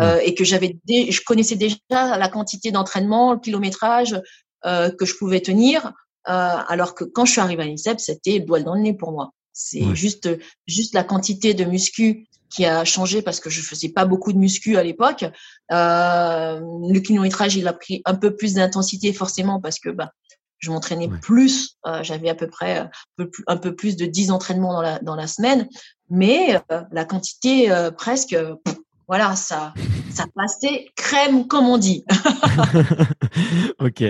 Euh, 0.02 0.20
et 0.24 0.34
que 0.34 0.44
j'avais, 0.44 0.76
je 0.88 1.22
connaissais 1.24 1.56
déjà 1.56 1.78
la 1.92 2.28
quantité 2.28 2.72
d'entraînement, 2.72 3.34
le 3.34 3.39
kilométrage 3.39 4.20
euh, 4.66 4.89
que 4.89 5.06
je 5.06 5.16
pouvais 5.16 5.39
tenir, 5.39 5.94
euh, 6.28 6.58
alors 6.68 6.96
que 6.96 7.04
quand 7.04 7.26
je 7.26 7.34
suis 7.34 7.42
arrivée 7.42 7.62
à 7.62 7.66
l'INSEP, 7.68 8.00
c'était 8.00 8.39
le 8.39 8.46
doigt 8.46 8.62
dans 8.62 8.74
le 8.74 8.82
nez 8.82 8.94
pour 8.96 9.12
moi. 9.12 9.34
C'est 9.54 9.96
juste, 9.96 10.30
juste 10.68 10.96
la 10.96 11.04
quantité 11.04 11.54
de 11.54 11.63
muscu 11.63 12.28
qui 12.50 12.66
a 12.66 12.86
changé 12.86 13.22
parce 13.22 13.39
que 13.39 13.50
je 13.50 13.62
faisais 13.62 13.89
pas 13.89 14.06
beaucoup 14.06 14.32
de 14.32 14.38
muscu 14.38 14.78
à 14.78 14.84
l'époque. 14.84 15.26
Euh, 15.72 16.60
le 16.60 17.00
kilométrage, 17.00 17.56
il 17.56 17.68
a 17.68 17.74
pris 17.74 18.02
un 18.06 18.16
peu 18.16 18.36
plus 18.36 18.54
d'intensité 18.54 19.12
forcément 19.13 19.60
parce 19.60 19.80
que 19.80 19.89
bah, 19.89 20.12
je 20.60 20.72
m'entraînais 20.72 21.10
plus. 21.22 21.78
Euh, 21.88 22.04
J'avais 22.04 22.30
à 22.30 22.36
peu 22.36 22.48
près 22.48 22.78
un 22.78 22.89
peu, 23.18 23.30
plus, 23.30 23.44
un 23.48 23.58
peu, 23.58 23.76
plus, 23.76 23.96
de 23.96 24.06
10 24.06 24.32
entraînements 24.32 24.74
dans 24.74 24.82
la, 24.82 25.00
dans 25.00 25.16
la 25.16 25.28
semaine, 25.28 25.68
mais 26.10 26.56
euh, 26.72 26.82
la 26.92 27.06
quantité 27.06 27.72
euh, 27.72 27.92
presque, 27.92 28.38
pff, 28.63 28.78
voilà, 29.08 29.36
ça, 29.36 29.74
ça 30.12 30.26
passait 30.36 30.88
crème 30.96 31.48
comme 31.48 31.68
on 31.68 31.78
dit. 31.78 32.06
ok, 33.80 34.04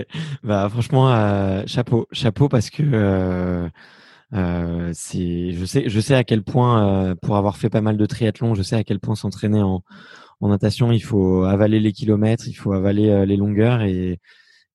bah 0.43 0.67
franchement, 0.69 1.11
euh, 1.11 1.63
chapeau, 1.65 2.07
chapeau 2.11 2.49
parce 2.49 2.69
que 2.69 3.69
euh, 4.33 4.91
c'est, 4.93 5.51
je 5.51 5.65
sais, 5.65 5.89
je 5.89 5.99
sais 5.99 6.15
à 6.15 6.23
quel 6.23 6.43
point, 6.43 7.15
pour 7.21 7.37
avoir 7.37 7.57
fait 7.57 7.69
pas 7.69 7.81
mal 7.81 7.97
de 7.97 8.05
triathlon, 8.05 8.55
je 8.55 8.63
sais 8.63 8.75
à 8.75 8.83
quel 8.83 8.99
point 8.99 9.15
s'entraîner 9.15 9.61
en, 9.61 9.83
en 10.41 10.47
natation, 10.49 10.91
il 10.91 11.01
faut 11.03 11.43
avaler 11.43 11.79
les 11.79 11.91
kilomètres, 11.91 12.47
il 12.47 12.53
faut 12.53 12.73
avaler 12.73 13.25
les 13.25 13.37
longueurs 13.37 13.81
et 13.81 14.19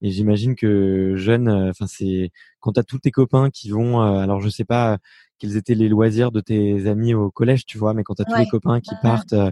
et 0.00 0.10
j'imagine 0.10 0.54
que 0.54 1.14
jeune, 1.16 1.48
euh, 1.48 1.70
enfin 1.70 1.86
c'est 1.86 2.30
quand 2.60 2.72
tu 2.72 2.80
as 2.80 2.84
tous 2.84 2.98
tes 3.00 3.10
copains 3.10 3.50
qui 3.50 3.70
vont, 3.70 4.00
euh, 4.00 4.18
alors 4.18 4.40
je 4.40 4.48
sais 4.48 4.64
pas 4.64 4.98
quels 5.38 5.56
étaient 5.56 5.74
les 5.74 5.88
loisirs 5.88 6.32
de 6.32 6.40
tes 6.40 6.86
amis 6.86 7.14
au 7.14 7.30
collège, 7.30 7.64
tu 7.64 7.78
vois, 7.78 7.94
mais 7.94 8.02
quand 8.04 8.14
tu 8.14 8.22
as 8.22 8.24
tous 8.24 8.38
les 8.38 8.48
copains 8.48 8.80
qui 8.80 8.94
partent 9.02 9.32
euh, 9.32 9.50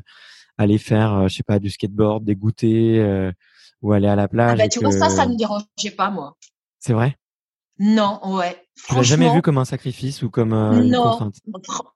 aller 0.58 0.78
faire, 0.78 1.28
je 1.28 1.36
sais 1.36 1.42
pas, 1.42 1.58
du 1.58 1.70
skateboard, 1.70 2.24
des 2.24 2.34
goûters 2.34 3.32
ou 3.82 3.92
aller 3.92 4.08
à 4.08 4.16
la 4.16 4.26
plage. 4.26 4.58
Ah 4.58 4.64
bah, 4.64 4.68
tu 4.68 4.80
vois 4.80 4.90
ça, 4.90 5.08
ça 5.10 5.26
ne 5.26 5.32
me 5.32 5.36
dérangeait 5.36 5.90
pas 5.96 6.10
moi. 6.10 6.36
C'est 6.80 6.92
vrai? 6.92 7.16
Non, 7.78 8.20
ouais. 8.36 8.56
Tu 8.88 8.94
l'as 8.94 9.02
jamais 9.02 9.32
vu 9.32 9.42
comme 9.42 9.58
un 9.58 9.64
sacrifice 9.64 10.22
ou 10.22 10.30
comme 10.30 10.52
euh, 10.52 10.82
une 10.82 10.96
contrainte? 10.96 11.36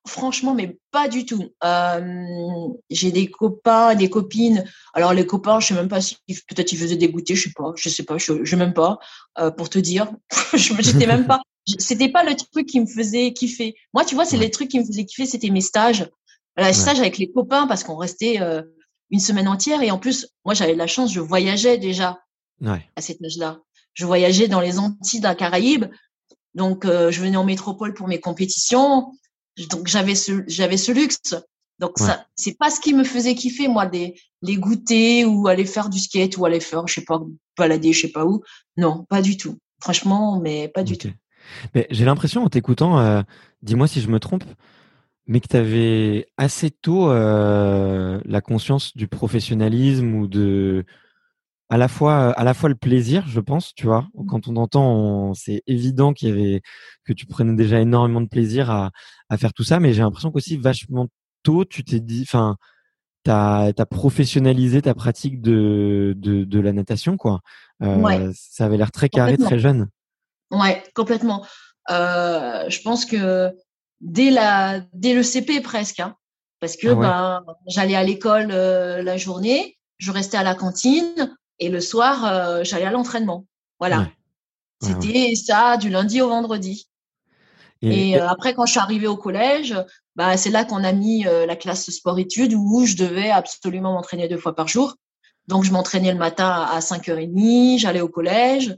Franchement, 0.06 0.54
mais 0.54 0.78
pas 0.90 1.08
du 1.08 1.24
tout. 1.24 1.44
Euh, 1.64 2.68
j'ai 2.90 3.12
des 3.12 3.30
copains, 3.30 3.94
des 3.94 4.10
copines. 4.10 4.64
Alors 4.94 5.14
les 5.14 5.26
copains, 5.26 5.60
je 5.60 5.68
sais 5.68 5.74
même 5.74 5.88
pas 5.88 6.00
si 6.00 6.16
peut-être 6.26 6.72
ils 6.72 6.78
faisaient 6.78 6.96
des 6.96 7.08
goûters, 7.08 7.36
je 7.36 7.44
sais 7.44 7.52
pas, 7.54 7.72
je 7.76 7.88
sais 7.88 8.02
pas, 8.02 8.18
je, 8.18 8.44
je 8.44 8.56
même 8.56 8.74
pas 8.74 8.98
euh, 9.38 9.50
pour 9.50 9.70
te 9.70 9.78
dire. 9.78 10.10
J'étais 10.54 11.06
même 11.06 11.26
pas. 11.26 11.40
C'était 11.78 12.08
pas 12.08 12.24
le 12.24 12.34
truc 12.34 12.66
qui 12.66 12.80
me 12.80 12.86
faisait 12.86 13.32
kiffer. 13.32 13.74
Moi, 13.94 14.04
tu 14.04 14.14
vois, 14.14 14.24
c'est 14.24 14.38
les 14.38 14.50
trucs 14.50 14.68
qui 14.68 14.80
me 14.80 14.84
faisaient 14.84 15.04
kiffer, 15.04 15.26
c'était 15.26 15.50
mes 15.50 15.60
stages. 15.60 16.08
Les 16.56 16.64
ouais. 16.64 16.72
stages 16.72 16.98
avec 16.98 17.16
les 17.18 17.30
copains 17.30 17.66
parce 17.66 17.84
qu'on 17.84 17.96
restait 17.96 18.40
euh, 18.40 18.62
une 19.10 19.20
semaine 19.20 19.48
entière 19.48 19.82
et 19.82 19.90
en 19.90 19.98
plus, 19.98 20.26
moi, 20.44 20.54
j'avais 20.54 20.72
de 20.72 20.78
la 20.78 20.86
chance, 20.86 21.12
je 21.12 21.20
voyageais 21.20 21.78
déjà 21.78 22.18
ouais. 22.60 22.84
à 22.96 23.00
cet 23.00 23.22
âge-là. 23.22 23.60
Je 23.94 24.06
voyageais 24.06 24.48
dans 24.48 24.60
les 24.60 24.78
Antilles, 24.78 25.20
dans 25.20 25.28
la 25.28 25.34
Caraïbe. 25.34 25.86
Donc, 26.54 26.84
euh, 26.84 27.10
je 27.10 27.20
venais 27.20 27.36
en 27.36 27.44
métropole 27.44 27.94
pour 27.94 28.08
mes 28.08 28.20
compétitions. 28.20 29.12
Donc, 29.70 29.86
j'avais 29.86 30.14
ce, 30.14 30.42
j'avais 30.46 30.76
ce 30.76 30.92
luxe. 30.92 31.34
Donc, 31.78 31.98
ouais. 31.98 32.06
ça, 32.06 32.26
c'est 32.36 32.56
pas 32.58 32.70
ce 32.70 32.80
qui 32.80 32.92
me 32.92 33.04
faisait 33.04 33.34
kiffer, 33.34 33.68
moi, 33.68 33.86
des, 33.86 34.14
les 34.42 34.56
goûter 34.56 35.24
ou 35.24 35.48
aller 35.48 35.64
faire 35.64 35.88
du 35.88 35.98
skate 35.98 36.36
ou 36.36 36.44
aller 36.44 36.60
faire, 36.60 36.86
je 36.86 36.94
sais 36.94 37.04
pas, 37.04 37.20
balader, 37.56 37.92
je 37.92 38.02
sais 38.02 38.12
pas 38.12 38.26
où. 38.26 38.42
Non, 38.76 39.04
pas 39.08 39.22
du 39.22 39.36
tout. 39.36 39.58
Franchement, 39.80 40.40
mais 40.40 40.68
pas 40.68 40.82
du 40.82 40.98
tout. 40.98 41.10
Mais 41.74 41.86
j'ai 41.90 42.04
l'impression, 42.04 42.44
en 42.44 42.48
t'écoutant, 42.48 43.00
euh, 43.00 43.22
dis-moi 43.62 43.88
si 43.88 44.00
je 44.00 44.08
me 44.08 44.20
trompe, 44.20 44.44
mais 45.26 45.40
que 45.40 45.48
tu 45.48 45.56
avais 45.56 46.26
assez 46.36 46.70
tôt 46.70 47.10
euh, 47.10 48.20
la 48.24 48.40
conscience 48.40 48.96
du 48.96 49.08
professionnalisme 49.08 50.14
ou 50.14 50.26
de, 50.26 50.84
à 51.70 51.78
la 51.78 51.86
fois 51.86 52.32
à 52.32 52.44
la 52.44 52.52
fois 52.52 52.68
le 52.68 52.74
plaisir, 52.74 53.24
je 53.28 53.38
pense, 53.38 53.74
tu 53.74 53.86
vois. 53.86 54.08
Quand 54.28 54.48
on 54.48 54.56
entend, 54.56 55.34
c'est 55.34 55.62
évident 55.68 56.12
qu'il 56.12 56.28
y 56.28 56.32
avait 56.32 56.62
que 57.04 57.12
tu 57.12 57.26
prenais 57.26 57.54
déjà 57.54 57.80
énormément 57.80 58.20
de 58.20 58.28
plaisir 58.28 58.70
à, 58.70 58.90
à 59.28 59.38
faire 59.38 59.52
tout 59.52 59.62
ça, 59.62 59.78
mais 59.78 59.92
j'ai 59.92 60.02
l'impression 60.02 60.32
qu'aussi 60.32 60.56
vachement 60.56 61.06
tôt, 61.44 61.64
tu 61.64 61.84
t'es 61.84 62.00
dit, 62.00 62.24
enfin, 62.26 62.56
t'as 63.22 63.68
as 63.68 63.86
professionnalisé 63.86 64.82
ta 64.82 64.94
pratique 64.94 65.40
de 65.40 66.14
de, 66.16 66.42
de 66.42 66.60
la 66.60 66.72
natation, 66.72 67.16
quoi. 67.16 67.40
Euh, 67.82 67.96
ouais. 67.96 68.30
Ça 68.34 68.64
avait 68.66 68.76
l'air 68.76 68.90
très 68.90 69.08
carré, 69.08 69.38
très 69.38 69.60
jeune. 69.60 69.88
Ouais, 70.50 70.82
complètement. 70.94 71.46
Euh, 71.90 72.68
je 72.68 72.82
pense 72.82 73.06
que 73.06 73.52
dès 74.00 74.30
la 74.30 74.80
dès 74.92 75.14
le 75.14 75.22
CP 75.22 75.60
presque, 75.60 76.00
hein, 76.00 76.16
parce 76.58 76.76
que 76.76 76.88
ah 76.88 76.94
ouais. 76.94 77.00
ben 77.00 77.44
j'allais 77.68 77.94
à 77.94 78.02
l'école 78.02 78.48
euh, 78.50 79.02
la 79.04 79.16
journée, 79.16 79.78
je 79.98 80.10
restais 80.10 80.36
à 80.36 80.42
la 80.42 80.56
cantine 80.56 81.36
et 81.60 81.68
le 81.68 81.80
soir, 81.80 82.24
euh, 82.24 82.64
j'allais 82.64 82.86
à 82.86 82.90
l'entraînement. 82.90 83.46
Voilà. 83.78 84.00
Ouais. 84.00 84.12
C'était 84.82 85.28
ouais, 85.28 85.34
ça 85.34 85.76
du 85.76 85.90
lundi 85.90 86.20
au 86.22 86.28
vendredi. 86.28 86.88
Et, 87.82 88.10
et 88.10 88.20
euh, 88.20 88.28
après, 88.28 88.54
quand 88.54 88.66
je 88.66 88.72
suis 88.72 88.80
arrivée 88.80 89.06
au 89.06 89.16
collège, 89.16 89.74
bah, 90.16 90.36
c'est 90.36 90.50
là 90.50 90.64
qu'on 90.64 90.84
a 90.84 90.92
mis 90.92 91.26
euh, 91.26 91.46
la 91.46 91.56
classe 91.56 91.88
sport-études 91.90 92.54
où 92.54 92.84
je 92.84 92.96
devais 92.96 93.30
absolument 93.30 93.92
m'entraîner 93.92 94.28
deux 94.28 94.38
fois 94.38 94.54
par 94.54 94.68
jour. 94.68 94.96
Donc, 95.48 95.64
je 95.64 95.72
m'entraînais 95.72 96.12
le 96.12 96.18
matin 96.18 96.66
à 96.70 96.80
5h30, 96.80 97.78
j'allais 97.78 98.00
au 98.00 98.08
collège, 98.08 98.74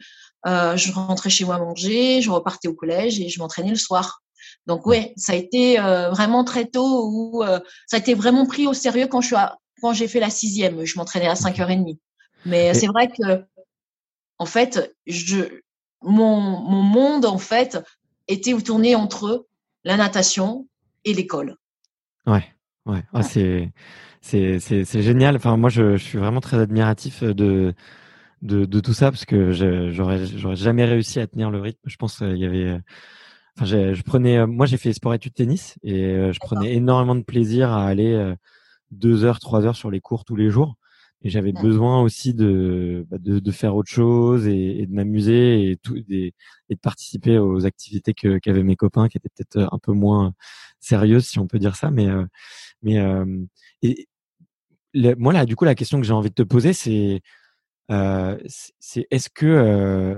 euh, 0.46 0.76
je 0.76 0.92
rentrais 0.92 1.30
chez 1.30 1.44
moi 1.44 1.58
manger, 1.58 2.22
je 2.22 2.30
repartais 2.30 2.68
au 2.68 2.74
collège 2.74 3.20
et 3.20 3.28
je 3.28 3.38
m'entraînais 3.40 3.70
le 3.70 3.76
soir. 3.76 4.20
Donc, 4.66 4.86
ouais, 4.86 5.12
ça 5.16 5.32
a 5.32 5.36
été 5.36 5.76
vraiment 5.78 6.44
très 6.44 6.66
tôt 6.66 7.08
où 7.08 7.42
ça 7.86 7.96
a 7.96 7.98
été 7.98 8.14
vraiment 8.14 8.46
pris 8.46 8.66
au 8.66 8.74
sérieux 8.74 9.06
quand 9.06 9.20
je 9.20 9.28
suis 9.28 9.36
à, 9.36 9.58
quand 9.80 9.92
j'ai 9.92 10.08
fait 10.08 10.20
la 10.20 10.30
sixième. 10.30 10.84
Je 10.84 10.96
m'entraînais 10.96 11.28
à 11.28 11.34
5h30. 11.34 11.98
Mais 12.44 12.68
et... 12.68 12.74
c'est 12.74 12.86
vrai 12.86 13.08
que, 13.08 13.44
en 14.38 14.46
fait, 14.46 14.94
je, 15.06 15.60
mon, 16.02 16.40
mon 16.40 16.82
monde, 16.82 17.24
en 17.24 17.38
fait, 17.38 17.78
était 18.28 18.54
tourné 18.60 18.94
entre 18.94 19.46
la 19.84 19.96
natation 19.96 20.68
et 21.04 21.14
l'école. 21.14 21.56
Ouais, 22.26 22.44
ouais. 22.86 23.02
Ah, 23.12 23.22
c'est, 23.22 23.72
c'est, 24.20 24.58
c'est, 24.60 25.02
génial. 25.02 25.36
Enfin, 25.36 25.56
moi, 25.56 25.70
je, 25.70 25.96
je, 25.96 26.04
suis 26.04 26.18
vraiment 26.18 26.40
très 26.40 26.58
admiratif 26.58 27.22
de, 27.22 27.74
de, 28.42 28.64
de 28.64 28.80
tout 28.80 28.92
ça 28.92 29.10
parce 29.10 29.24
que 29.24 29.52
j'aurais, 29.90 30.26
j'aurais 30.26 30.56
jamais 30.56 30.84
réussi 30.84 31.20
à 31.20 31.26
tenir 31.26 31.50
le 31.50 31.60
rythme. 31.60 31.80
Je 31.86 31.96
pense 31.96 32.18
qu'il 32.18 32.38
y 32.38 32.44
avait, 32.44 32.78
enfin, 33.56 33.66
je 33.66 34.02
prenais, 34.02 34.46
moi, 34.46 34.66
j'ai 34.66 34.76
fait 34.76 34.92
sport 34.92 35.14
études 35.14 35.34
tennis 35.34 35.76
et 35.82 36.32
je 36.32 36.38
prenais 36.40 36.74
énormément 36.74 37.16
de 37.16 37.24
plaisir 37.24 37.70
à 37.70 37.86
aller 37.86 38.34
deux 38.92 39.24
heures, 39.24 39.40
trois 39.40 39.66
heures 39.66 39.76
sur 39.76 39.90
les 39.90 40.00
cours 40.00 40.24
tous 40.24 40.36
les 40.36 40.50
jours 40.50 40.76
et 41.24 41.30
j'avais 41.30 41.52
besoin 41.52 42.02
aussi 42.02 42.34
de, 42.34 43.06
bah, 43.10 43.18
de, 43.18 43.38
de 43.38 43.50
faire 43.52 43.76
autre 43.76 43.90
chose 43.90 44.46
et, 44.48 44.80
et 44.82 44.86
de 44.86 44.92
m'amuser 44.94 45.70
et 45.70 45.76
tout 45.76 45.96
et, 45.96 46.34
et, 46.68 46.74
de 46.74 46.80
participer 46.80 47.38
aux 47.38 47.64
activités 47.66 48.14
que 48.14 48.38
qu'avaient 48.38 48.62
mes 48.64 48.76
copains 48.76 49.08
qui 49.08 49.18
étaient 49.18 49.30
peut-être 49.36 49.68
un 49.72 49.78
peu 49.78 49.92
moins 49.92 50.34
sérieuses 50.80 51.26
si 51.26 51.38
on 51.38 51.46
peut 51.46 51.58
dire 51.58 51.76
ça. 51.76 51.90
Mais 51.90 52.08
euh, 52.08 52.24
mais 52.82 52.98
euh, 52.98 53.24
et 53.82 54.08
le, 54.94 55.14
moi 55.16 55.32
là 55.32 55.46
du 55.46 55.56
coup 55.56 55.64
la 55.64 55.74
question 55.74 56.00
que 56.00 56.06
j'ai 56.06 56.12
envie 56.12 56.30
de 56.30 56.34
te 56.34 56.42
poser 56.42 56.72
c'est 56.72 57.22
euh, 57.90 58.38
c'est 58.80 59.06
est-ce 59.10 59.30
que 59.30 59.46
euh, 59.46 60.16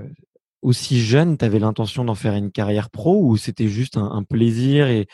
aussi 0.61 0.99
jeune 1.01 1.37
tu 1.37 1.45
avais 1.45 1.59
l'intention 1.59 2.05
d'en 2.05 2.15
faire 2.15 2.33
une 2.35 2.51
carrière 2.51 2.89
pro 2.89 3.21
ou 3.23 3.37
c'était 3.37 3.67
juste 3.67 3.97
un, 3.97 4.11
un 4.11 4.23
plaisir 4.23 4.87
et 4.87 5.07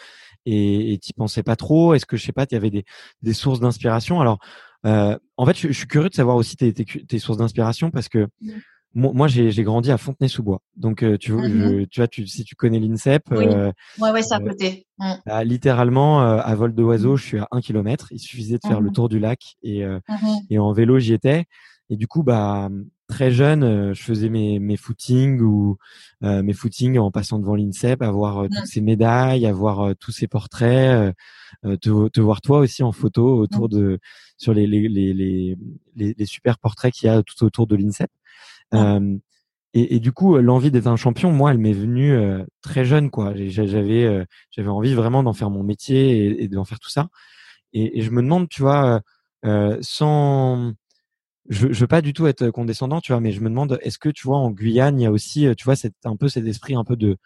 et 0.46 0.98
t'y 1.02 1.14
pensais 1.14 1.44
pas 1.44 1.56
trop? 1.56 1.94
Est-ce 1.94 2.06
que 2.08 2.18
je 2.18 2.26
sais 2.26 2.32
pas 2.34 2.46
il 2.50 2.54
y 2.56 2.58
avait 2.58 2.72
des 2.72 2.86
des 3.22 3.34
sources 3.34 3.60
d'inspiration? 3.60 4.22
Alors 4.22 4.40
euh, 4.86 5.18
en 5.38 5.46
fait, 5.46 5.58
je, 5.58 5.72
suis 5.72 5.88
curieux 5.88 6.10
de 6.10 6.16
savoir 6.16 6.36
aussi 6.36 6.56
tes, 6.56 6.74
tes, 6.74 6.86
tes 6.86 7.20
sources 7.20 7.38
d'inspiration 7.38 7.92
parce 7.92 8.10
que 8.10 8.28
moi, 8.94 9.28
j'ai 9.28 9.64
grandi 9.64 9.90
à 9.90 9.98
Fontenay-sous-Bois. 9.98 10.60
Donc, 10.76 11.04
euh, 11.04 11.18
tu, 11.18 11.32
mmh 11.32 11.88
tu 11.88 12.02
vois, 12.02 12.08
tu, 12.08 12.28
si 12.28 12.44
tu 12.44 12.56
connais 12.56 12.80
l'INSEP, 12.80 13.24
oui. 13.32 13.46
euh, 13.48 13.72
ouais, 14.00 14.12
ouais, 14.12 14.22
c'est 14.22 14.34
à 14.34 14.40
euh, 14.40 14.48
côté. 14.48 14.86
Mmh. 15.00 15.14
Bah, 15.26 15.44
littéralement, 15.46 16.22
euh, 16.22 16.40
à 16.44 16.56
vol 16.56 16.76
de 16.76 16.84
oiseau, 16.84 17.16
je 17.16 17.24
suis 17.24 17.40
à 17.40 17.48
un 17.52 17.62
kilomètre. 17.62 18.08
Il 18.12 18.20
suffisait 18.20 18.58
de 18.58 18.68
faire 18.68 18.82
le 18.82 18.90
mmh 18.90 18.94
tour 18.94 19.08
du 19.08 19.20
lac 19.20 19.56
et, 19.64 19.84
et 20.50 20.60
en 20.60 20.74
vélo, 20.74 21.00
j'y 21.00 21.14
étais. 21.14 21.46
Et 21.92 21.98
du 21.98 22.08
coup, 22.08 22.24
bah, 22.24 22.70
très 23.08 23.30
jeune, 23.30 23.94
je 23.94 24.02
faisais 24.02 24.30
mes, 24.30 24.58
mes 24.60 24.78
footings 24.78 25.42
ou 25.42 25.78
mes 26.22 26.54
footings 26.54 26.98
en 26.98 27.12
passant 27.12 27.38
devant 27.38 27.56
l'INSEP, 27.56 28.02
avoir 28.02 28.48
toutes 28.48 28.66
ces 28.66 28.82
médailles, 28.82 29.46
avoir 29.46 29.94
tous 29.98 30.12
ces 30.12 30.28
portraits, 30.28 31.14
te, 31.64 32.08
te, 32.08 32.22
voir 32.22 32.42
toi 32.42 32.60
aussi 32.60 32.82
en 32.82 32.94
photo 32.94 33.38
autour 33.38 33.68
de 33.70 34.00
sur 34.38 34.54
les 34.54 34.66
les, 34.68 34.88
les, 34.88 35.14
les, 35.14 35.58
les 36.18 36.26
super 36.26 36.58
portraits 36.58 36.94
qu'il 36.94 37.08
y 37.08 37.10
a 37.10 37.22
tout 37.24 37.44
autour 37.44 37.68
de 37.68 37.76
l'INSEP. 37.76 38.10
Euh, 38.74 39.18
et, 39.74 39.96
et, 39.96 40.00
du 40.00 40.12
coup, 40.12 40.38
l'envie 40.38 40.72
d'être 40.72 40.88
un 40.88 40.98
champion, 40.98 41.32
moi, 41.32 41.52
elle 41.52 41.58
m'est 41.58 41.74
venue 41.74 42.12
euh, 42.14 42.44
très 42.62 42.84
jeune, 42.84 43.10
quoi. 43.10 43.34
J'avais, 43.36 44.04
euh, 44.04 44.26
j'avais 44.52 44.70
envie 44.70 44.94
vraiment 44.94 45.24
d'en 45.24 45.34
faire 45.34 45.50
mon 45.50 45.64
métier 45.64 46.26
et, 46.26 46.44
et 46.44 46.48
d'en 46.50 46.66
faire 46.66 46.80
tout 46.80 46.90
ça. 46.90 47.10
Et, 47.74 48.00
et, 48.00 48.02
je 48.02 48.12
me 48.12 48.22
demande, 48.22 48.50
tu 48.50 48.62
vois, 48.62 49.02
sans, 49.82 50.74
je, 51.50 51.72
je 51.72 51.80
veux 51.80 51.88
pas 51.88 52.02
du 52.02 52.14
tout 52.14 52.28
être 52.28 52.50
condescendant, 52.50 53.02
tu 53.02 53.12
vois, 53.12 53.22
mais 53.22 53.32
je 53.32 53.42
me 53.42 53.50
demande, 53.50 53.80
est-ce 53.82 54.00
que 54.00 54.10
tu 54.10 54.28
vois 54.28 54.38
en 54.38 54.52
Guyane, 54.52 55.00
il 55.00 55.04
y 55.04 55.06
a 55.06 55.12
aussi, 55.12 55.48
tu 55.58 55.66
vois, 55.66 55.76
c'est 55.76 55.94
un 56.06 56.16
peu 56.16 56.30
cet 56.30 56.46
esprit 56.46 56.76
un 56.76 56.84
peu 56.84 56.96
de 56.96 57.18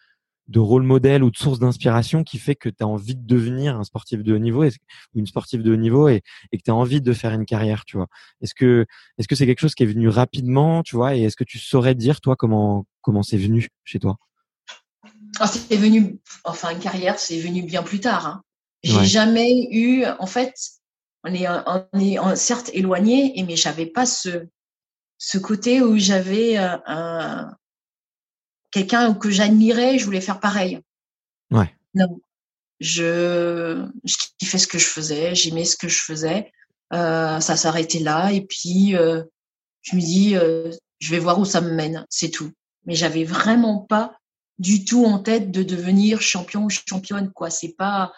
de 0.47 0.59
rôle 0.59 0.83
modèle 0.83 1.23
ou 1.23 1.31
de 1.31 1.37
source 1.37 1.59
d'inspiration 1.59 2.23
qui 2.23 2.37
fait 2.37 2.55
que 2.55 2.69
tu 2.69 2.83
as 2.83 2.87
envie 2.87 3.15
de 3.15 3.25
devenir 3.25 3.77
un 3.77 3.83
sportif 3.83 4.23
de 4.23 4.33
haut 4.33 4.37
niveau 4.39 4.63
ou 4.63 4.69
une 5.15 5.25
sportive 5.25 5.63
de 5.63 5.73
haut 5.73 5.77
niveau 5.77 6.07
et, 6.07 6.21
et 6.51 6.57
que 6.57 6.63
tu 6.63 6.71
as 6.71 6.75
envie 6.75 7.01
de 7.01 7.13
faire 7.13 7.33
une 7.33 7.45
carrière, 7.45 7.83
tu 7.85 7.97
vois. 7.97 8.07
Est-ce 8.41 8.53
que 8.53 8.85
est-ce 9.17 9.27
que 9.27 9.35
c'est 9.35 9.45
quelque 9.45 9.59
chose 9.59 9.75
qui 9.75 9.83
est 9.83 9.87
venu 9.87 10.07
rapidement, 10.07 10.83
tu 10.83 10.95
vois, 10.95 11.15
et 11.15 11.23
est-ce 11.23 11.35
que 11.35 11.43
tu 11.43 11.57
saurais 11.57 11.95
dire 11.95 12.21
toi 12.21 12.35
comment 12.35 12.85
comment 13.01 13.23
c'est 13.23 13.37
venu 13.37 13.69
chez 13.83 13.99
toi? 13.99 14.17
Ah, 15.39 15.47
C'est 15.47 15.77
venu 15.77 16.19
enfin 16.43 16.69
une 16.69 16.79
carrière, 16.79 17.19
c'est 17.19 17.39
venu 17.39 17.63
bien 17.63 17.83
plus 17.83 17.99
tard. 17.99 18.27
Hein. 18.27 18.41
J'ai 18.83 19.05
jamais 19.05 19.67
eu 19.71 20.05
en 20.19 20.27
fait 20.27 20.53
on 21.25 21.33
est 21.33 21.47
on 21.47 21.99
est 21.99 22.35
certes 22.35 22.69
éloigné 22.73 23.33
mais 23.47 23.55
j'avais 23.55 23.85
pas 23.85 24.05
ce 24.05 24.47
ce 25.17 25.37
côté 25.37 25.81
où 25.81 25.97
j'avais 25.97 26.57
euh, 26.57 26.77
un, 26.85 27.55
quelqu'un 28.75 29.13
que 29.13 29.29
j'admirais, 29.29 29.97
je 29.97 30.05
voulais 30.05 30.19
faire 30.19 30.41
pareil. 30.41 30.81
Ouais. 31.49 31.73
Non. 31.93 32.19
Je, 32.81 33.87
je 34.03 34.15
kiffais 34.37 34.57
ce 34.57 34.67
que 34.67 34.77
je 34.77 34.85
faisais, 34.85 35.33
j'aimais 35.33 35.63
ce 35.63 35.77
que 35.77 35.87
je 35.87 36.01
faisais. 36.01 36.51
Euh, 36.93 37.39
ça 37.39 37.55
s'arrêtait 37.55 37.99
là 37.99 38.31
et 38.31 38.41
puis 38.41 38.95
euh, 38.95 39.23
je 39.81 39.95
me 39.95 40.01
dis, 40.01 40.35
euh, 40.35 40.71
je 40.99 41.09
vais 41.09 41.19
voir 41.19 41.39
où 41.39 41.45
ça 41.45 41.61
me 41.61 41.71
mène, 41.71 42.05
c'est 42.09 42.29
tout. 42.29 42.51
Mais 42.85 42.95
j'avais 42.95 43.23
vraiment 43.23 43.79
pas 43.79 44.17
du 44.59 44.83
tout 44.83 45.05
en 45.05 45.19
tête 45.19 45.51
de 45.51 45.63
devenir 45.63 46.21
champion 46.21 46.65
ou 46.65 46.69
championne 46.69 47.31
quoi. 47.31 47.49
C'est 47.49 47.75
pas 47.77 48.11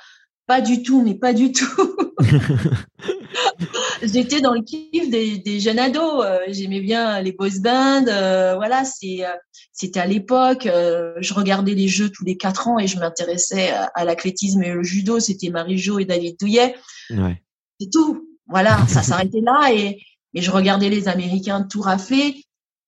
pas 0.47 0.61
du 0.61 0.81
tout, 0.81 1.03
mais 1.03 1.13
pas 1.13 1.33
du 1.33 1.51
tout. 1.51 1.95
J'étais 4.01 4.39
dans 4.39 4.53
le 4.53 4.61
kiff 4.61 5.09
des, 5.09 5.37
des 5.37 5.59
jeunes 5.59 5.79
ados. 5.79 6.23
Euh, 6.25 6.39
j'aimais 6.47 6.79
bien 6.79 7.21
les 7.21 7.33
boys 7.33 7.59
bands. 7.59 8.07
Euh, 8.07 8.55
voilà, 8.55 8.85
c'est 8.85 9.25
euh, 9.25 9.31
c'était 9.73 9.99
à 9.99 10.05
l'époque. 10.05 10.63
je 10.63 11.33
regardais 11.33 11.73
les 11.73 11.87
jeux 11.87 12.09
tous 12.09 12.23
les 12.23 12.37
quatre 12.37 12.67
ans 12.67 12.79
et 12.79 12.87
je 12.87 12.97
m'intéressais 12.97 13.71
à, 13.93 14.05
l'athlétisme 14.05 14.63
et 14.63 14.71
le 14.71 14.83
judo. 14.83 15.19
C'était 15.19 15.49
Marie-Jo 15.49 15.99
et 15.99 16.05
David 16.05 16.37
Douillet. 16.39 16.75
Ouais. 17.11 17.43
C'est 17.79 17.89
tout. 17.91 18.27
Voilà, 18.47 18.87
ça 18.87 19.03
s'arrêtait 19.03 19.41
là 19.41 19.71
et, 19.73 20.01
et 20.33 20.41
je 20.41 20.49
regardais 20.49 20.89
les 20.89 21.09
Américains 21.09 21.63
tout 21.63 21.81
rafler. 21.81 22.43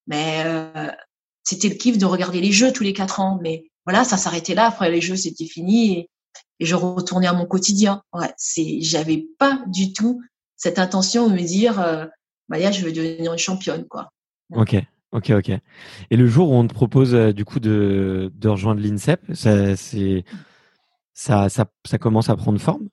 Mais 0.06 0.42
c'était 1.44 1.68
le 1.68 1.74
kiff 1.74 1.98
de 1.98 2.06
regarder 2.06 2.40
les 2.40 2.50
jeux 2.50 2.72
tous 2.72 2.82
les 2.82 2.94
quatre 2.94 3.20
ans. 3.20 3.38
Mais 3.42 3.70
voilà, 3.84 4.02
ça 4.02 4.16
s'arrêtait 4.16 4.54
là. 4.54 4.66
Après 4.66 4.90
les 4.90 5.00
jeux, 5.00 5.16
c'était 5.16 5.46
fini. 5.46 5.98
Et, 5.98 6.10
et 6.60 6.66
je 6.66 6.74
retournais 6.76 7.26
à 7.26 7.32
mon 7.32 7.46
quotidien. 7.46 8.02
Ouais, 8.12 8.32
c'est, 8.36 8.80
j'avais 8.82 9.26
pas 9.38 9.62
du 9.66 9.92
tout 9.92 10.22
cette 10.56 10.78
intention 10.78 11.28
de 11.28 11.32
me 11.32 11.42
dire, 11.42 11.80
euh, 11.80 12.06
Maya, 12.48 12.70
je 12.70 12.84
veux 12.84 12.92
devenir 12.92 13.32
une 13.32 13.38
championne, 13.38 13.86
quoi. 13.86 14.12
Ok, 14.52 14.76
ok, 15.12 15.30
ok. 15.30 15.50
Et 16.10 16.16
le 16.16 16.26
jour 16.26 16.50
où 16.50 16.54
on 16.54 16.66
te 16.66 16.74
propose 16.74 17.14
euh, 17.14 17.32
du 17.32 17.44
coup 17.44 17.60
de, 17.60 18.30
de 18.34 18.48
rejoindre 18.48 18.80
l'INSEP, 18.82 19.20
ça, 19.32 19.74
c'est, 19.76 20.24
ça, 21.14 21.48
ça, 21.48 21.64
ça 21.86 21.98
commence 21.98 22.28
à 22.28 22.36
prendre 22.36 22.60
forme? 22.60 22.88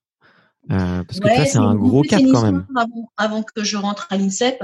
Euh, 0.72 1.04
parce 1.04 1.20
que 1.20 1.30
ça, 1.30 1.46
c'est 1.46 1.58
un 1.58 1.76
gros 1.76 2.02
cap 2.02 2.22
quand 2.32 2.44
même. 2.44 2.66
Avant, 2.76 3.12
avant, 3.18 3.44
que 3.44 3.64
je 3.64 3.78
rentre 3.78 4.08
à 4.10 4.18
l'INSEP, 4.18 4.64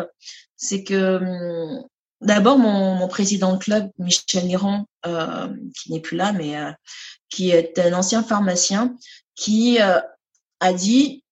c'est 0.55 0.83
que 0.83 1.17
hum, 1.17 1.83
d'abord 2.21 2.57
mon, 2.57 2.95
mon, 2.95 3.07
président 3.07 3.53
de 3.53 3.57
club, 3.57 3.89
Michel 3.99 4.45
Niran, 4.45 4.85
euh, 5.05 5.47
qui 5.75 5.91
n'est 5.91 6.01
plus 6.01 6.17
là, 6.17 6.33
mais 6.33 6.57
euh, 6.57 6.71
qui 7.33 7.49
est 7.49 7.79
un 7.79 7.93
ancien 7.93 8.21
pharmacien, 8.21 8.95
qui 9.33 9.81
euh, 9.81 9.99
a 10.59 10.73
dit 10.73 11.23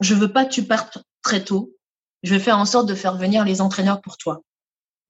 je 0.00 0.14
veux 0.14 0.32
pas 0.32 0.46
que 0.46 0.52
tu 0.52 0.64
partes 0.64 0.98
très 1.22 1.44
tôt. 1.44 1.76
Je 2.22 2.34
vais 2.34 2.40
faire 2.40 2.58
en 2.58 2.64
sorte 2.64 2.88
de 2.88 2.94
faire 2.94 3.16
venir 3.16 3.44
les 3.44 3.60
entraîneurs 3.60 4.00
pour 4.00 4.16
toi. 4.16 4.42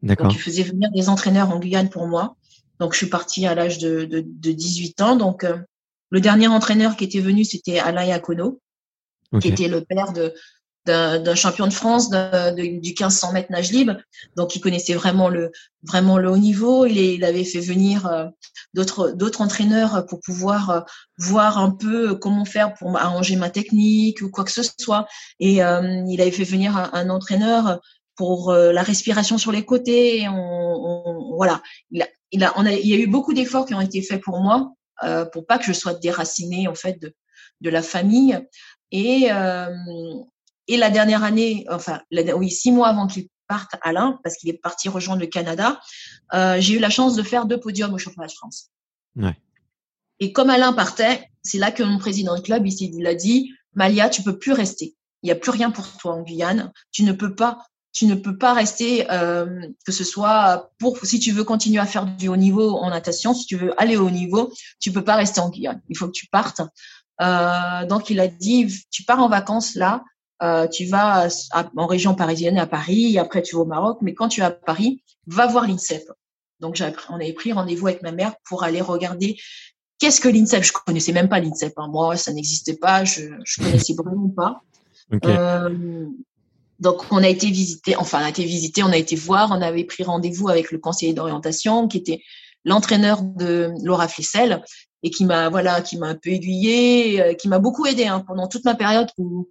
D'accord. 0.03 0.27
Donc, 0.27 0.37
il 0.37 0.41
faisait 0.41 0.65
venir 0.65 0.91
des 0.91 1.09
entraîneurs 1.09 1.51
en 1.51 1.59
Guyane 1.61 1.89
pour 1.89 2.07
moi. 2.09 2.37
Donc, 2.81 2.93
je 2.93 2.99
suis 2.99 3.07
partie 3.07 3.47
à 3.47 3.55
l'âge 3.55 3.79
de, 3.79 4.05
de, 4.05 4.25
de, 4.27 4.53
18 4.53 5.01
ans. 5.01 5.17
Donc, 5.17 5.45
euh, 5.45 5.59
le 6.11 6.21
dernier 6.21 6.49
entraîneur 6.49 6.97
qui 6.97 7.05
était 7.05 7.21
venu, 7.21 7.45
c'était 7.45 7.79
Alain 7.79 8.05
Yacono, 8.05 8.61
qui 9.41 9.49
était 9.49 9.69
le 9.69 9.83
père 9.83 10.13
de, 10.13 10.35
d'un 10.85 11.35
champion 11.35 11.67
de 11.67 11.73
France 11.73 12.11
du 12.11 12.17
1500 12.81 13.33
mètres 13.33 13.51
nage 13.51 13.71
libre. 13.71 13.97
Donc, 14.37 14.57
il 14.57 14.61
connaissait 14.61 14.95
vraiment 14.95 15.29
le 15.29 15.53
vraiment 15.83 16.19
le 16.19 16.29
haut 16.31 16.37
niveau. 16.37 16.87
Il, 16.87 16.99
il 16.99 17.25
avait 17.25 17.45
fait 17.45 17.61
venir 17.61 18.07
euh, 18.07 18.27
d'autres 18.75 19.11
d'autres 19.11 19.43
entraîneurs 19.43 20.07
pour 20.07 20.21
pouvoir 20.21 20.71
euh, 20.71 20.81
voir 21.19 21.59
un 21.59 21.71
peu 21.71 22.15
comment 22.15 22.45
faire 22.45 22.75
pour 22.75 22.97
arranger 22.97 23.37
ma 23.37 23.51
technique 23.51 24.23
ou 24.23 24.31
quoi 24.31 24.45
que 24.45 24.51
ce 24.51 24.63
soit. 24.79 25.07
Et 25.41 25.63
euh, 25.63 26.03
il 26.09 26.21
avait 26.21 26.31
fait 26.31 26.45
venir 26.45 26.77
un, 26.77 27.11
entraîneur 27.11 27.81
pour 28.17 28.53
la 28.53 28.83
respiration 28.83 29.39
sur 29.39 29.53
les 29.53 29.65
côtés. 29.65 30.29
On, 30.29 31.03
on, 31.07 31.37
voilà, 31.37 31.63
il 31.91 32.03
a, 32.03 32.09
il 32.31 32.45
a, 32.45 32.53
on 32.57 32.67
a, 32.67 32.73
il 32.73 32.87
y 32.87 32.95
a 32.95 32.99
eu 32.99 33.07
beaucoup 33.07 33.35
d'efforts 33.35 33.67
qui 33.67 33.75
ont 33.75 33.81
été 33.81 34.03
faits 34.03 34.23
pour 34.23 34.41
moi 34.41 34.73
pour 35.33 35.47
pas 35.47 35.59
que 35.59 35.65
je 35.65 35.73
sois 35.73 35.95
déracinée 35.95 36.69
en 36.69 36.75
fait 36.75 37.01
de 37.01 37.15
de 37.63 37.71
la 37.71 37.83
famille. 37.83 38.39
Et, 38.91 39.29
et 40.73 40.79
la 40.79 40.89
dernière 40.89 41.23
année, 41.23 41.67
enfin, 41.71 42.01
oui, 42.35 42.51
six 42.51 42.73
mois 42.73 42.89
avant 42.89 43.07
qu'il 43.07 43.29
parte, 43.47 43.73
Alain, 43.83 44.19
parce 44.25 44.37
qu'il 44.39 44.49
est 44.49 44.59
parti 44.59 44.89
rejoindre 44.89 45.21
le 45.21 45.27
Canada, 45.27 45.79
euh, 46.33 46.57
j'ai 46.61 46.77
eu 46.77 46.79
la 46.79 46.89
chance 46.89 47.15
de 47.15 47.23
faire 47.23 47.45
deux 47.45 47.61
podiums 47.61 47.93
au 47.93 47.99
championnat 47.99 48.29
de 48.29 48.33
France. 48.33 48.71
Ouais. 49.17 49.37
Et 50.19 50.33
comme 50.33 50.49
Alain 50.49 50.73
partait, 50.73 51.29
c'est 51.43 51.59
là 51.59 51.73
que 51.73 51.83
mon 51.83 51.99
président 51.99 52.35
de 52.35 52.41
club, 52.41 52.67
ici, 52.67 52.91
il 52.91 53.07
a 53.07 53.15
dit, 53.15 53.53
Malia, 53.75 54.09
tu 54.09 54.23
peux 54.23 54.39
plus 54.39 54.53
rester. 54.53 54.97
Il 55.23 55.27
n'y 55.27 55.31
a 55.31 55.35
plus 55.35 55.51
rien 55.51 55.71
pour 55.71 55.87
toi 55.99 56.15
en 56.15 56.23
Guyane. 56.23 56.73
Tu 56.91 57.03
ne 57.03 57.13
peux 57.13 57.35
pas, 57.35 57.67
tu 57.93 58.07
ne 58.07 58.15
peux 58.15 58.39
pas 58.39 58.55
rester, 58.55 59.11
euh, 59.11 59.67
que 59.85 59.93
ce 59.93 60.05
soit 60.05 60.71
pour, 60.79 60.97
si 61.05 61.21
tu 61.21 61.33
veux 61.33 61.45
continuer 61.45 61.81
à 61.81 61.87
faire 61.87 62.07
du 62.07 62.29
haut 62.29 62.37
niveau 62.37 62.79
en 62.79 62.89
natation, 62.89 63.35
si 63.35 63.45
tu 63.45 63.57
veux 63.57 63.79
aller 63.79 63.99
au 63.99 64.07
haut 64.07 64.11
niveau, 64.11 64.51
tu 64.81 64.91
peux 64.91 65.05
pas 65.05 65.17
rester 65.17 65.41
en 65.41 65.51
Guyane. 65.51 65.83
Il 65.91 65.99
faut 65.99 66.07
que 66.07 66.13
tu 66.13 66.29
partes. 66.29 66.63
Euh, 67.21 67.85
donc 67.85 68.09
il 68.09 68.21
a 68.21 68.29
dit, 68.29 68.75
tu 68.91 69.05
pars 69.05 69.21
en 69.21 69.29
vacances 69.29 69.75
là, 69.75 70.03
euh, 70.43 70.67
tu 70.67 70.87
vas 70.87 71.29
en 71.77 71.87
région 71.87 72.15
parisienne 72.15 72.59
à 72.59 72.67
Paris, 72.67 73.19
après 73.19 73.43
tu 73.43 73.55
vas 73.55 73.63
au 73.63 73.67
Maroc, 73.67 73.99
mais 74.03 74.15
quand 74.15 74.29
tu 74.29 74.41
es 74.41 74.45
à 74.45 74.51
Paris, 74.51 75.03
va 75.27 75.47
voir 75.47 75.67
l'INSEP. 75.67 76.11
Donc 76.61 76.83
on 77.09 77.15
avait 77.15 77.33
pris 77.33 77.53
rendez-vous 77.53 77.89
avec 77.89 78.03
ma 78.03 78.13
mère 78.13 78.35
pour 78.49 78.65
aller 78.65 78.81
regarder 78.81 79.37
qu'est-ce 79.99 80.21
que 80.21 80.29
l'INSEP. 80.29 80.63
Je 80.65 80.73
connaissais 80.73 81.13
même 81.13 81.29
pas 81.29 81.41
l'INSEP. 81.41 81.75
Hein. 81.77 81.89
Moi, 81.89 82.17
ça 82.17 82.33
n'existait 82.33 82.77
pas. 82.77 83.05
Je 83.05 83.23
je 83.45 83.63
connaissais 83.63 83.95
vraiment 83.95 84.29
pas. 84.29 84.61
Euh, 85.27 86.07
donc 86.79 87.05
on 87.11 87.19
a 87.19 87.29
été 87.29 87.49
visiter, 87.49 87.97
enfin 87.97 88.21
on 88.23 88.25
a 88.25 88.31
été 88.31 88.45
visiter, 88.45 88.83
on 88.83 88.89
a 88.89 88.97
été 88.97 89.15
voir, 89.15 89.51
on 89.51 89.61
avait 89.61 89.85
pris 89.85 90.05
rendez-vous 90.05 90.49
avec 90.49 90.73
le 90.73 90.79
conseiller 90.79 91.13
d'orientation 91.13 91.87
qui 91.87 91.99
était 91.99 92.23
l'entraîneur 92.65 93.23
de 93.23 93.73
Laura 93.83 94.09
Flessel 94.09 94.63
et 95.03 95.11
qui 95.11 95.27
m'a 95.27 95.51
voilà 95.51 95.83
qui 95.83 95.99
m'a 95.99 96.07
un 96.07 96.15
peu 96.15 96.31
aiguillé, 96.31 97.21
euh, 97.21 97.35
qui 97.35 97.49
m'a 97.49 97.59
beaucoup 97.59 97.85
aidé 97.85 98.07
hein, 98.07 98.25
pendant 98.27 98.49
toute 98.49 98.65
ma 98.65 98.75
période 98.75 99.09
où 99.19 99.49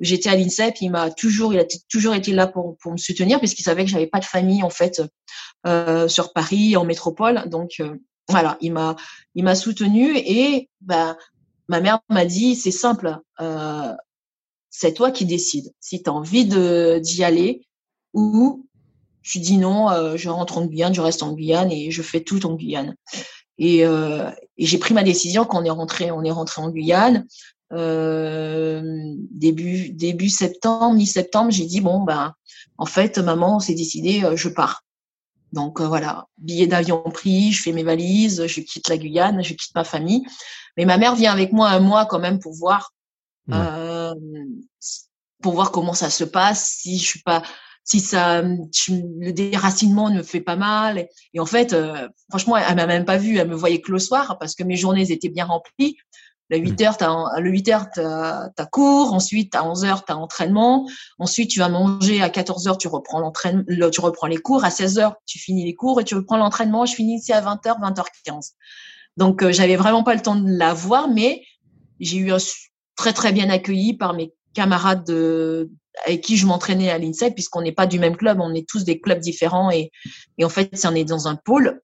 j'étais 0.00 0.28
à 0.28 0.36
l'INSEP, 0.36 0.80
il 0.80 0.90
m'a 0.90 1.10
toujours, 1.10 1.52
il 1.52 1.60
a 1.60 1.64
toujours 1.88 2.14
été 2.14 2.32
là 2.32 2.46
pour, 2.46 2.76
pour 2.78 2.92
me 2.92 2.96
soutenir 2.96 3.38
puisqu'il 3.38 3.62
savait 3.62 3.84
que 3.84 3.90
j'avais 3.90 4.06
pas 4.06 4.20
de 4.20 4.24
famille 4.24 4.62
en 4.62 4.70
fait 4.70 5.02
euh, 5.66 6.08
sur 6.08 6.32
Paris 6.32 6.76
en 6.76 6.84
métropole. 6.84 7.48
Donc 7.48 7.76
euh, 7.80 7.96
voilà, 8.28 8.56
il 8.60 8.72
m'a, 8.72 8.96
il 9.34 9.44
m'a 9.44 9.54
soutenu 9.54 10.16
et 10.16 10.68
bah 10.80 11.16
ma 11.68 11.80
mère 11.80 12.00
m'a 12.08 12.24
dit 12.24 12.56
c'est 12.56 12.70
simple, 12.70 13.18
euh, 13.40 13.94
c'est 14.70 14.94
toi 14.94 15.10
qui 15.10 15.24
décides 15.24 15.72
si 15.80 16.02
tu 16.02 16.10
as 16.10 16.12
envie 16.12 16.46
d'y 16.46 17.24
aller 17.24 17.66
ou 18.12 18.66
tu 19.22 19.38
dis 19.40 19.56
non, 19.56 19.90
euh, 19.90 20.16
je 20.16 20.28
rentre 20.28 20.58
en 20.58 20.66
Guyane, 20.66 20.94
je 20.94 21.00
reste 21.00 21.22
en 21.22 21.32
Guyane 21.32 21.72
et 21.72 21.90
je 21.90 22.02
fais 22.02 22.20
tout 22.20 22.44
en 22.46 22.54
Guyane. 22.54 22.94
Et, 23.56 23.86
euh, 23.86 24.30
et 24.58 24.66
j'ai 24.66 24.78
pris 24.78 24.94
ma 24.94 25.02
décision 25.02 25.44
quand 25.44 25.62
on 25.62 25.64
est 25.64 25.70
rentré, 25.70 26.10
on 26.10 26.22
est 26.22 26.30
rentré 26.30 26.60
en 26.60 26.70
Guyane. 26.70 27.26
Début 29.30 29.90
début 29.90 30.30
septembre, 30.30 30.94
mi-septembre, 30.94 31.50
j'ai 31.50 31.66
dit 31.66 31.80
bon 31.80 32.02
ben 32.02 32.34
en 32.78 32.86
fait 32.86 33.18
maman, 33.18 33.60
c'est 33.60 33.74
décidé, 33.74 34.22
je 34.34 34.48
pars. 34.48 34.82
Donc 35.52 35.80
voilà, 35.80 36.26
billet 36.38 36.66
d'avion 36.66 37.00
pris, 37.02 37.52
je 37.52 37.62
fais 37.62 37.72
mes 37.72 37.84
valises, 37.84 38.44
je 38.46 38.60
quitte 38.60 38.88
la 38.88 38.98
Guyane, 38.98 39.42
je 39.42 39.54
quitte 39.54 39.74
ma 39.76 39.84
famille. 39.84 40.24
Mais 40.76 40.84
ma 40.84 40.98
mère 40.98 41.14
vient 41.14 41.32
avec 41.32 41.52
moi 41.52 41.68
un 41.68 41.78
mois 41.78 42.06
quand 42.06 42.18
même 42.18 42.40
pour 42.40 42.54
voir, 42.54 42.92
euh, 43.52 44.14
pour 45.40 45.54
voir 45.54 45.70
comment 45.70 45.94
ça 45.94 46.10
se 46.10 46.24
passe, 46.24 46.78
si 46.80 46.98
je 46.98 47.04
suis 47.04 47.22
pas, 47.22 47.42
si 47.84 48.00
ça, 48.00 48.42
le 48.42 49.30
déracinement 49.30 50.10
ne 50.10 50.18
me 50.18 50.22
fait 50.24 50.40
pas 50.40 50.56
mal. 50.56 51.06
Et, 51.34 51.40
en 51.40 51.46
fait, 51.46 51.72
euh, 51.72 52.08
franchement, 52.30 52.56
elle 52.56 52.74
m'a 52.74 52.86
même 52.86 53.04
pas 53.04 53.18
vue, 53.18 53.38
elle 53.38 53.48
me 53.48 53.54
voyait 53.54 53.80
que 53.80 53.92
le 53.92 54.00
soir 54.00 54.38
parce 54.40 54.56
que 54.56 54.64
mes 54.64 54.76
journées 54.76 55.12
étaient 55.12 55.28
bien 55.28 55.44
remplies. 55.44 55.96
Le 56.50 56.58
8 56.58 56.82
heures, 56.82 56.96
t'as, 56.96 57.40
le 57.40 57.50
8 57.50 57.68
heures, 57.70 57.86
t'as, 57.94 58.50
as 58.56 58.66
cours. 58.66 59.14
Ensuite, 59.14 59.54
à 59.54 59.64
11 59.64 59.84
heures, 59.84 60.04
t'as 60.04 60.14
entraînement. 60.14 60.86
Ensuite, 61.18 61.50
tu 61.50 61.58
vas 61.58 61.68
manger. 61.68 62.22
À 62.22 62.28
14 62.28 62.68
heures, 62.68 62.78
tu 62.78 62.88
reprends 62.88 63.20
l'entraînement, 63.20 63.64
tu 63.90 64.00
reprends 64.00 64.26
les 64.26 64.36
cours. 64.36 64.64
À 64.64 64.70
16 64.70 64.98
heures, 64.98 65.14
tu 65.26 65.38
finis 65.38 65.64
les 65.64 65.74
cours 65.74 66.00
et 66.00 66.04
tu 66.04 66.14
reprends 66.14 66.36
l'entraînement. 66.36 66.84
Je 66.84 66.94
finis 66.94 67.16
ici 67.16 67.32
à 67.32 67.40
20 67.40 67.66
heures, 67.66 67.80
20 67.80 67.98
h 67.98 68.04
15. 68.24 68.52
Donc, 69.16 69.42
euh, 69.42 69.52
j'avais 69.52 69.76
vraiment 69.76 70.02
pas 70.02 70.14
le 70.14 70.20
temps 70.20 70.36
de 70.36 70.50
la 70.50 70.74
voir, 70.74 71.08
mais 71.08 71.42
j'ai 72.00 72.18
eu 72.18 72.32
un 72.32 72.38
très 72.96 73.12
très 73.12 73.32
bien 73.32 73.48
accueilli 73.48 73.94
par 73.94 74.12
mes 74.12 74.32
camarades 74.54 75.04
de, 75.04 75.70
avec 76.06 76.20
qui 76.20 76.36
je 76.36 76.46
m'entraînais 76.46 76.90
à 76.90 76.98
l'INSEP, 76.98 77.34
puisqu'on 77.34 77.62
n'est 77.62 77.72
pas 77.72 77.86
du 77.86 77.98
même 77.98 78.16
club, 78.16 78.40
on 78.40 78.54
est 78.54 78.68
tous 78.68 78.84
des 78.84 79.00
clubs 79.00 79.20
différents 79.20 79.70
et, 79.70 79.90
et 80.38 80.44
en 80.44 80.48
fait, 80.48 80.84
on 80.84 80.94
est 80.94 81.04
dans 81.04 81.28
un 81.28 81.36
pôle. 81.36 81.80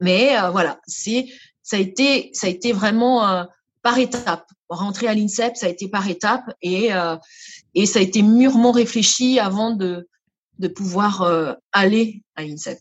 Mais 0.00 0.38
euh, 0.38 0.50
voilà, 0.50 0.80
c'est 0.86 1.26
ça 1.62 1.76
a 1.76 1.80
été 1.80 2.30
ça 2.34 2.46
a 2.46 2.50
été 2.50 2.72
vraiment 2.72 3.26
euh, 3.28 3.44
par 3.84 3.98
étapes. 3.98 4.48
Rentrer 4.68 5.06
à 5.06 5.14
l'INSEP, 5.14 5.56
ça 5.56 5.66
a 5.66 5.68
été 5.68 5.88
par 5.88 6.08
étapes 6.08 6.52
et 6.60 6.88
et 7.74 7.86
ça 7.86 7.98
a 8.00 8.02
été 8.02 8.22
mûrement 8.22 8.72
réfléchi 8.72 9.38
avant 9.38 9.70
de 9.76 10.08
de 10.58 10.68
pouvoir 10.68 11.56
aller 11.72 12.24
à 12.34 12.42
l'INSEP. 12.42 12.78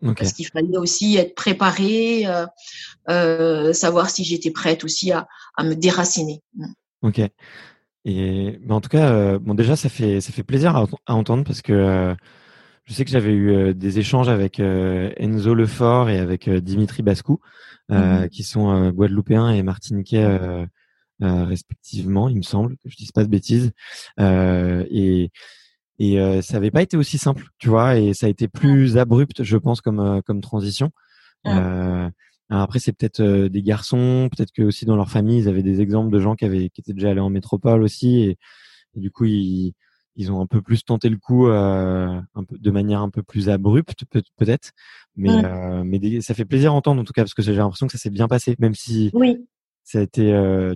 Parce 0.00 0.32
qu'il 0.32 0.46
fallait 0.46 0.76
aussi 0.76 1.16
être 1.16 1.34
préparé, 1.34 2.26
euh, 2.26 2.46
euh, 3.08 3.72
savoir 3.72 4.10
si 4.10 4.24
j'étais 4.24 4.50
prête 4.50 4.84
aussi 4.84 5.10
à, 5.10 5.26
à, 5.56 5.64
me 5.64 5.74
déraciner. 5.74 6.40
Ok. 7.02 7.20
Et 8.04 8.58
en 8.70 8.80
tout 8.80 8.88
cas, 8.88 9.10
euh, 9.10 9.38
bon 9.38 9.54
déjà 9.54 9.74
ça 9.76 9.88
fait 9.88 10.20
ça 10.20 10.32
fait 10.32 10.44
plaisir 10.44 10.76
à, 10.76 10.86
à 11.06 11.14
entendre 11.14 11.44
parce 11.44 11.62
que 11.62 11.72
euh, 11.72 12.14
je 12.88 12.94
sais 12.94 13.04
que 13.04 13.10
j'avais 13.10 13.32
eu 13.32 13.50
euh, 13.50 13.74
des 13.74 13.98
échanges 13.98 14.28
avec 14.28 14.58
Enzo 14.58 15.54
Lefort 15.54 16.10
et 16.10 16.18
avec 16.18 16.48
Dimitri 16.48 17.02
Bascou, 17.02 17.40
mm-hmm. 17.90 18.28
qui 18.30 18.42
sont 18.42 18.90
guadeloupéens 18.90 19.50
et 19.50 19.62
martiniquais 19.62 20.26
respectivement, 21.20 22.28
il 22.28 22.36
me 22.36 22.42
semble, 22.42 22.76
que 22.76 22.88
je 22.88 22.96
dise 22.96 23.12
pas 23.12 23.24
de 23.24 23.28
bêtises. 23.28 23.72
et 24.18 25.30
et 25.98 26.20
euh, 26.20 26.42
ça 26.42 26.54
n'avait 26.54 26.70
pas 26.70 26.82
été 26.82 26.96
aussi 26.96 27.18
simple, 27.18 27.46
tu 27.58 27.68
vois, 27.68 27.98
et 27.98 28.14
ça 28.14 28.26
a 28.26 28.28
été 28.28 28.46
plus 28.46 28.96
abrupt, 28.96 29.42
je 29.42 29.56
pense, 29.56 29.80
comme 29.80 30.00
euh, 30.00 30.20
comme 30.22 30.40
transition. 30.40 30.92
Euh, 31.46 32.08
après, 32.50 32.78
c'est 32.78 32.92
peut-être 32.92 33.20
euh, 33.20 33.48
des 33.48 33.62
garçons, 33.62 34.28
peut-être 34.34 34.52
que 34.52 34.62
aussi 34.62 34.84
dans 34.84 34.96
leur 34.96 35.10
famille, 35.10 35.40
ils 35.40 35.48
avaient 35.48 35.62
des 35.62 35.80
exemples 35.80 36.12
de 36.12 36.20
gens 36.20 36.36
qui 36.36 36.44
avaient 36.44 36.70
qui 36.70 36.80
étaient 36.80 36.92
déjà 36.92 37.10
allés 37.10 37.20
en 37.20 37.30
métropole 37.30 37.82
aussi, 37.82 38.20
et, 38.20 38.38
du 38.94 39.10
coup, 39.10 39.24
ils 39.24 39.74
ils 40.18 40.30
ont 40.30 40.42
un 40.42 40.46
peu 40.46 40.60
plus 40.60 40.84
tenté 40.84 41.08
le 41.08 41.16
coup, 41.16 41.46
un 41.46 42.44
peu 42.46 42.58
de 42.58 42.70
manière 42.70 43.00
un 43.00 43.08
peu 43.08 43.22
plus 43.22 43.48
abrupte, 43.48 44.04
peut-être. 44.36 44.72
Mais 45.16 45.42
mais 45.84 46.20
ça 46.20 46.34
fait 46.34 46.44
plaisir 46.44 46.72
à 46.72 46.74
entendre 46.74 47.00
en 47.00 47.04
tout 47.04 47.14
cas 47.14 47.22
parce 47.22 47.34
que 47.34 47.42
j'ai 47.42 47.54
l'impression 47.54 47.86
que 47.86 47.92
ça 47.92 47.98
s'est 47.98 48.10
bien 48.10 48.28
passé, 48.28 48.54
même 48.58 48.74
si 48.74 49.10
oui 49.14 49.38
ça 49.84 50.00
a 50.00 50.02
été, 50.02 50.24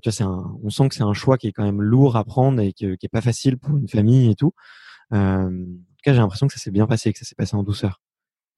tu 0.03 0.09
vois, 0.09 0.13
c'est 0.13 0.23
un, 0.23 0.57
on 0.65 0.71
sent 0.71 0.89
que 0.89 0.95
c'est 0.95 1.03
un 1.03 1.13
choix 1.13 1.37
qui 1.37 1.47
est 1.49 1.53
quand 1.53 1.65
même 1.65 1.83
lourd 1.83 2.17
à 2.17 2.25
prendre 2.25 2.63
et 2.63 2.73
qui 2.73 2.87
est 2.87 3.13
pas 3.13 3.21
facile 3.21 3.59
pour 3.59 3.77
une 3.77 3.87
famille 3.87 4.31
et 4.31 4.35
tout. 4.35 4.55
Euh, 5.13 5.19
en 5.19 5.51
tout 5.51 6.03
cas, 6.03 6.13
j'ai 6.13 6.19
l'impression 6.19 6.47
que 6.47 6.55
ça 6.55 6.61
s'est 6.61 6.71
bien 6.71 6.87
passé, 6.87 7.13
que 7.13 7.19
ça 7.19 7.25
s'est 7.25 7.35
passé 7.35 7.55
en 7.55 7.63
douceur. 7.63 8.01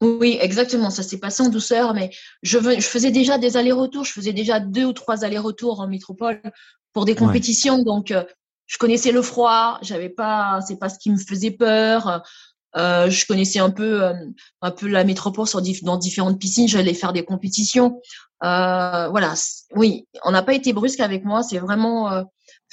Oui, 0.00 0.38
exactement. 0.40 0.90
Ça 0.90 1.02
s'est 1.02 1.18
passé 1.18 1.42
en 1.42 1.48
douceur, 1.48 1.94
mais 1.94 2.10
je, 2.42 2.58
je 2.58 2.86
faisais 2.86 3.10
déjà 3.10 3.38
des 3.38 3.56
allers-retours. 3.56 4.04
Je 4.04 4.12
faisais 4.12 4.32
déjà 4.32 4.60
deux 4.60 4.84
ou 4.84 4.92
trois 4.92 5.24
allers-retours 5.24 5.80
en 5.80 5.88
métropole 5.88 6.40
pour 6.92 7.04
des 7.04 7.14
compétitions. 7.14 7.82
Donc, 7.82 8.10
euh, 8.10 8.24
je 8.66 8.78
connaissais 8.78 9.12
le 9.12 9.22
froid. 9.22 9.78
J'avais 9.82 10.08
pas, 10.08 10.60
c'est 10.66 10.78
pas 10.78 10.88
ce 10.88 10.98
qui 10.98 11.10
me 11.10 11.16
faisait 11.16 11.50
peur. 11.50 12.22
Euh, 12.76 13.08
je 13.10 13.26
connaissais 13.26 13.58
un 13.58 13.70
peu, 13.70 14.02
euh, 14.04 14.14
un 14.62 14.70
peu 14.70 14.88
la 14.88 15.04
métropole 15.04 15.46
sur, 15.46 15.62
dans 15.82 15.96
différentes 15.96 16.40
piscines. 16.40 16.68
J'allais 16.68 16.94
faire 16.94 17.12
des 17.12 17.24
compétitions. 17.24 18.00
Euh, 18.42 19.08
voilà. 19.08 19.34
Oui, 19.74 20.06
on 20.24 20.30
n'a 20.30 20.42
pas 20.42 20.54
été 20.54 20.72
brusque 20.72 21.00
avec 21.00 21.24
moi. 21.24 21.42
C'est 21.42 21.58
vraiment 21.58 22.24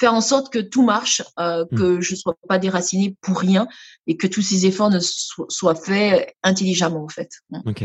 faire 0.01 0.13
en 0.13 0.21
sorte 0.21 0.51
que 0.51 0.59
tout 0.59 0.83
marche, 0.83 1.21
euh, 1.39 1.63
mmh. 1.71 1.77
que 1.77 2.01
je 2.01 2.15
sois 2.15 2.35
pas 2.47 2.57
déracinée 2.57 3.15
pour 3.21 3.39
rien 3.39 3.67
et 4.07 4.17
que 4.17 4.27
tous 4.27 4.41
ces 4.41 4.65
efforts 4.65 4.89
ne 4.89 4.99
soient 4.99 5.75
faits 5.75 6.33
intelligemment 6.43 7.03
en 7.03 7.07
fait. 7.07 7.29
Mmh. 7.51 7.59
Ok. 7.65 7.83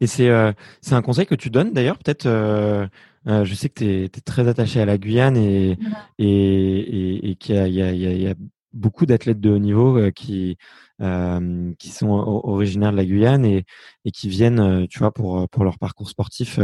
Et 0.00 0.06
c'est 0.06 0.28
euh, 0.28 0.52
c'est 0.80 0.94
un 0.94 1.02
conseil 1.02 1.26
que 1.26 1.34
tu 1.34 1.50
donnes 1.50 1.72
d'ailleurs 1.72 1.98
peut-être. 1.98 2.26
Euh, 2.26 2.86
euh 3.26 3.44
je 3.44 3.54
sais 3.54 3.68
que 3.68 3.74
tu 3.74 4.04
es, 4.04 4.08
très 4.08 4.48
attaché 4.48 4.80
à 4.80 4.86
la 4.86 4.96
Guyane 4.96 5.36
et 5.36 5.78
et, 6.18 6.26
et, 6.26 7.30
et 7.30 7.36
qu'il 7.36 7.56
y 7.66 7.80
y, 7.80 8.22
y 8.22 8.28
a 8.28 8.34
beaucoup 8.72 9.04
d'athlètes 9.04 9.40
de 9.40 9.50
haut 9.50 9.58
niveau 9.58 9.98
euh, 9.98 10.10
qui 10.10 10.56
euh, 11.00 11.72
qui 11.78 11.88
sont 11.88 12.08
originaires 12.10 12.92
de 12.92 12.96
la 12.96 13.04
Guyane 13.04 13.44
et, 13.44 13.64
et 14.04 14.10
qui 14.10 14.28
viennent, 14.28 14.86
tu 14.88 14.98
vois, 14.98 15.12
pour 15.12 15.48
pour 15.48 15.64
leur 15.64 15.78
parcours 15.78 16.08
sportif, 16.08 16.58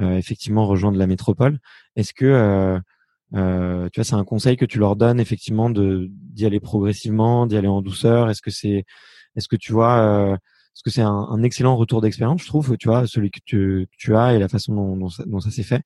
effectivement 0.00 0.66
rejoindre 0.66 0.98
la 0.98 1.06
métropole. 1.06 1.58
Est-ce 1.96 2.12
que 2.14 2.80
euh, 3.34 3.88
tu 3.90 4.00
vois, 4.00 4.04
c'est 4.04 4.14
un 4.14 4.24
conseil 4.24 4.56
que 4.56 4.64
tu 4.64 4.78
leur 4.78 4.96
donnes 4.96 5.20
effectivement 5.20 5.70
d'y 5.70 6.46
aller 6.46 6.60
progressivement, 6.60 7.46
d'y 7.46 7.56
aller 7.56 7.68
en 7.68 7.82
douceur? 7.82 8.30
Est-ce 8.30 8.42
que 8.42 8.50
c'est, 8.50 8.84
est-ce 9.36 9.48
que 9.48 9.56
tu 9.56 9.72
vois, 9.72 9.98
euh, 9.98 10.34
est-ce 10.34 10.82
que 10.82 10.90
c'est 10.90 11.02
un, 11.02 11.10
un, 11.10 11.42
excellent 11.42 11.76
retour 11.76 12.00
d'expérience, 12.00 12.42
je 12.42 12.46
trouve, 12.46 12.76
tu 12.76 12.88
vois, 12.88 13.06
celui 13.06 13.30
que 13.30 13.40
tu, 13.44 13.88
tu 13.98 14.16
as 14.16 14.34
et 14.34 14.38
la 14.38 14.48
façon 14.48 14.74
dont, 14.74 14.96
dont, 14.96 15.08
ça, 15.08 15.24
ça, 15.40 15.50
s'est 15.50 15.62
fait? 15.62 15.82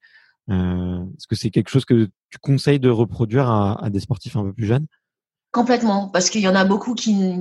Euh, 0.51 1.03
est-ce 1.17 1.27
que 1.27 1.37
c'est 1.37 1.51
quelque 1.51 1.71
chose 1.71 1.85
que 1.85 2.09
tu 2.31 2.39
conseilles 2.41 2.81
de 2.81 2.91
reproduire 2.91 3.49
à, 3.49 3.83
à 3.85 3.91
des 3.91 4.01
sportifs 4.01 4.37
un 4.37 4.43
peu 4.45 4.53
plus 4.53 4.67
jeunes? 4.67 4.87
Complètement, 5.53 6.09
parce 6.09 6.31
qu'il 6.31 6.43
y 6.43 6.49
en 6.49 6.55
a 6.55 6.65
beaucoup 6.65 6.95
qui, 6.95 7.35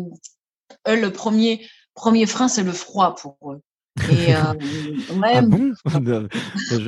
eux, 0.88 1.00
le 1.00 1.12
premier 1.12 1.62
premier 2.00 2.26
frein, 2.26 2.48
c'est 2.48 2.64
le 2.64 2.72
froid 2.72 3.16
pour 3.16 3.38
eux. 3.52 3.62
Et, 4.10 4.34
euh, 4.34 4.54
ouais, 5.20 5.34
ah 5.36 5.42
bon? 5.42 5.74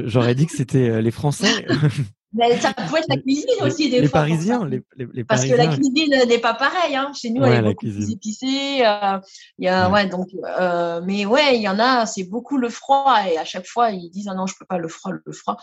J'aurais 0.05 0.35
dit 0.35 0.47
que 0.47 0.55
c'était 0.55 0.89
euh, 0.89 1.01
les 1.01 1.11
Français. 1.11 1.67
Mais 2.33 2.59
ça 2.59 2.73
peut 2.73 2.97
être 2.97 3.09
la 3.09 3.17
cuisine 3.17 3.45
aussi 3.61 3.89
des 3.89 4.01
les 4.01 4.07
fois. 4.07 4.21
Parisiens, 4.21 4.65
les, 4.65 4.81
les, 4.95 5.23
Parce 5.25 5.45
que 5.45 5.53
la 5.53 5.67
cuisine 5.67 6.15
n'est 6.27 6.37
pas 6.37 6.53
pareille. 6.53 6.95
Hein. 6.95 7.11
Chez 7.13 7.29
nous, 7.29 7.43
elle 7.43 7.53
est 7.53 7.61
beaucoup 7.61 7.85
plus 7.85 8.09
épicée. 8.11 8.85
Euh, 8.85 9.19
il 9.57 9.65
y 9.65 9.67
a, 9.67 9.89
ouais. 9.89 10.07
donc, 10.07 10.27
euh, 10.59 11.01
mais 11.03 11.25
ouais, 11.25 11.57
il 11.57 11.61
y 11.61 11.67
en 11.67 11.77
a, 11.77 12.05
c'est 12.05 12.23
beaucoup 12.23 12.57
le 12.57 12.69
froid. 12.69 13.15
Et 13.29 13.37
à 13.37 13.43
chaque 13.43 13.67
fois, 13.67 13.91
ils 13.91 14.09
disent, 14.09 14.27
ah 14.29 14.33
non, 14.33 14.47
je 14.47 14.55
peux 14.57 14.65
pas 14.65 14.77
le 14.77 14.87
froid, 14.87 15.11
le 15.25 15.33
froid. 15.33 15.57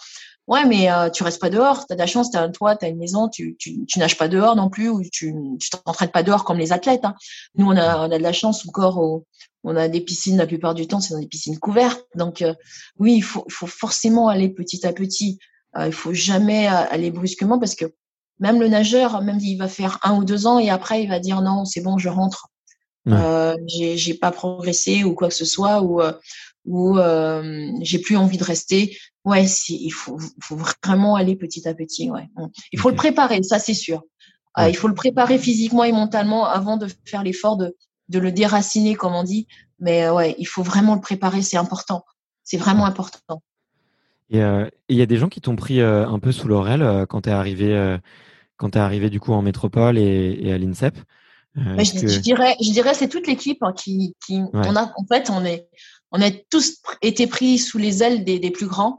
Ouais, 0.47 0.67
mais 0.67 0.93
euh, 0.93 1.09
tu 1.09 1.23
restes 1.23 1.41
pas 1.41 1.51
dehors. 1.51 1.87
Tu 1.87 1.93
as 1.93 1.97
de 1.97 2.01
la 2.01 2.07
chance, 2.07 2.31
tu 2.31 2.37
as 2.37 2.43
un 2.43 2.51
toit, 2.51 2.77
tu 2.77 2.85
as 2.85 2.89
une 2.89 2.99
maison, 2.99 3.29
tu, 3.29 3.57
tu, 3.59 3.87
tu 3.87 3.99
nages 3.99 4.19
pas 4.19 4.29
dehors 4.29 4.55
non 4.55 4.69
plus 4.69 4.89
ou 4.91 5.03
tu 5.11 5.35
tu 5.59 5.71
t'entraînes 5.71 6.11
pas 6.11 6.23
dehors 6.23 6.45
comme 6.45 6.59
les 6.59 6.73
athlètes. 6.73 7.05
Hein. 7.05 7.15
Nous, 7.55 7.67
on 7.67 7.77
a, 7.77 7.99
on 8.07 8.11
a 8.11 8.19
de 8.19 8.23
la 8.23 8.33
chance 8.33 8.67
encore 8.69 8.99
au, 8.99 9.27
on 9.65 9.77
a 9.77 9.89
des 9.89 10.01
piscines 10.01 10.37
la 10.37 10.47
plupart 10.47 10.75
du 10.75 10.87
temps, 10.87 11.01
c'est 11.01 11.15
dans 11.15 11.21
des 11.21 11.27
piscines 11.27 11.59
couvertes. 11.59 12.05
Donc 12.15 12.43
euh, 12.43 12.55
oui, 12.99 13.15
il 13.17 13.23
faut, 13.23 13.45
il 13.49 13.53
faut 13.53 13.67
forcément 13.67 14.29
aller 14.29 14.49
petit 14.49 14.87
à 14.87 14.93
petit. 14.93 15.39
Euh, 15.77 15.87
il 15.87 15.93
faut 15.93 16.15
jamais 16.15 16.69
euh, 16.69 16.85
aller 16.91 17.11
brusquement 17.11 17.59
parce 17.59 17.75
que 17.75 17.85
même 18.41 18.61
le 18.61 18.69
nageur, 18.69 19.21
même 19.23 19.39
il 19.41 19.57
va 19.57 19.69
faire 19.69 19.99
un 20.03 20.17
ou 20.17 20.25
deux 20.25 20.47
ans 20.47 20.59
et 20.59 20.71
après 20.71 21.03
il 21.03 21.09
va 21.09 21.19
dire 21.19 21.43
non, 21.43 21.65
c'est 21.65 21.81
bon, 21.81 21.99
je 21.99 22.09
rentre. 22.09 22.49
Euh, 23.09 23.57
j'ai 23.67 24.15
pas 24.15 24.31
progressé 24.31 25.03
ou 25.03 25.15
quoi 25.15 25.29
que 25.29 25.35
ce 25.35 25.47
soit 25.47 25.81
ou 25.81 26.03
euh, 26.03 26.13
ou 26.67 26.99
euh, 26.99 27.71
j'ai 27.81 27.99
plus 27.99 28.17
envie 28.17 28.37
de 28.37 28.45
rester. 28.45 28.99
Ouais, 29.25 29.47
il 29.69 29.91
faut, 29.91 30.19
faut 30.43 30.59
vraiment 30.85 31.17
aller 31.17 31.37
petit 31.37 31.67
à 31.67 31.75
petit. 31.75 32.11
Ouais, 32.11 32.29
il 32.73 32.79
faut 32.79 32.91
le 32.91 32.97
préparer, 32.97 33.43
ça 33.43 33.59
c'est 33.59 33.75
sûr. 33.75 34.03
il 34.59 34.77
faut 34.77 34.89
le 34.89 34.95
préparer 34.95 35.39
physiquement 35.39 35.85
et 35.85 35.93
mentalement 35.93 36.47
avant 36.47 36.77
de 36.77 36.87
faire 37.07 37.23
l'effort 37.23 37.57
de 37.57 37.75
de 38.09 38.19
le 38.19 38.33
déraciner, 38.33 38.95
comme 38.95 39.15
on 39.15 39.25
dit. 39.25 39.47
Mais 39.81 40.09
ouais, 40.09 40.35
il 40.39 40.47
faut 40.47 40.63
vraiment 40.63 40.95
le 40.95 41.01
préparer, 41.01 41.43
c'est 41.43 41.59
important. 41.59 42.05
C'est 42.43 42.57
vraiment 42.57 42.87
important. 42.87 43.43
Euh, 44.35 44.67
et 44.67 44.95
il 44.95 44.97
y 44.97 45.03
a 45.03 45.07
des 45.07 45.17
gens 45.17 45.29
qui 45.29 45.41
t'ont 45.41 45.57
pris 45.57 45.81
euh, 45.81 46.07
un 46.07 46.19
peu 46.19 46.33
sous 46.33 46.49
l'oreille 46.49 46.83
euh, 46.83 47.07
quand 47.07 47.23
tu 47.23 47.29
es 47.31 47.33
arrivé, 47.33 47.99
quand 48.57 48.77
es 48.77 48.79
arrivé 48.79 49.11
du 49.11 49.21
coup 49.21 49.33
en 49.33 49.43
métropole 49.43 49.99
et, 49.99 50.39
et 50.43 50.53
à 50.53 50.59
l'INSEP. 50.59 50.97
Bah, 51.55 51.83
je, 51.83 52.07
je, 52.07 52.21
dirais, 52.21 52.55
je 52.61 52.71
dirais, 52.71 52.95
c'est 52.95 53.09
toute 53.09 53.27
l'équipe 53.27 53.63
hein, 53.63 53.73
qui, 53.73 54.15
qui 54.25 54.41
on 54.53 54.77
a, 54.77 54.93
en 54.97 55.07
fait, 55.11 55.29
on 55.31 55.45
est, 55.45 55.69
on 56.13 56.23
a 56.23 56.31
tous 56.31 56.77
été 57.03 57.27
pris 57.27 57.59
sous 57.59 57.79
les 57.79 58.03
ailes 58.03 58.23
des, 58.25 58.39
des 58.39 58.51
plus 58.51 58.67
grands. 58.67 58.99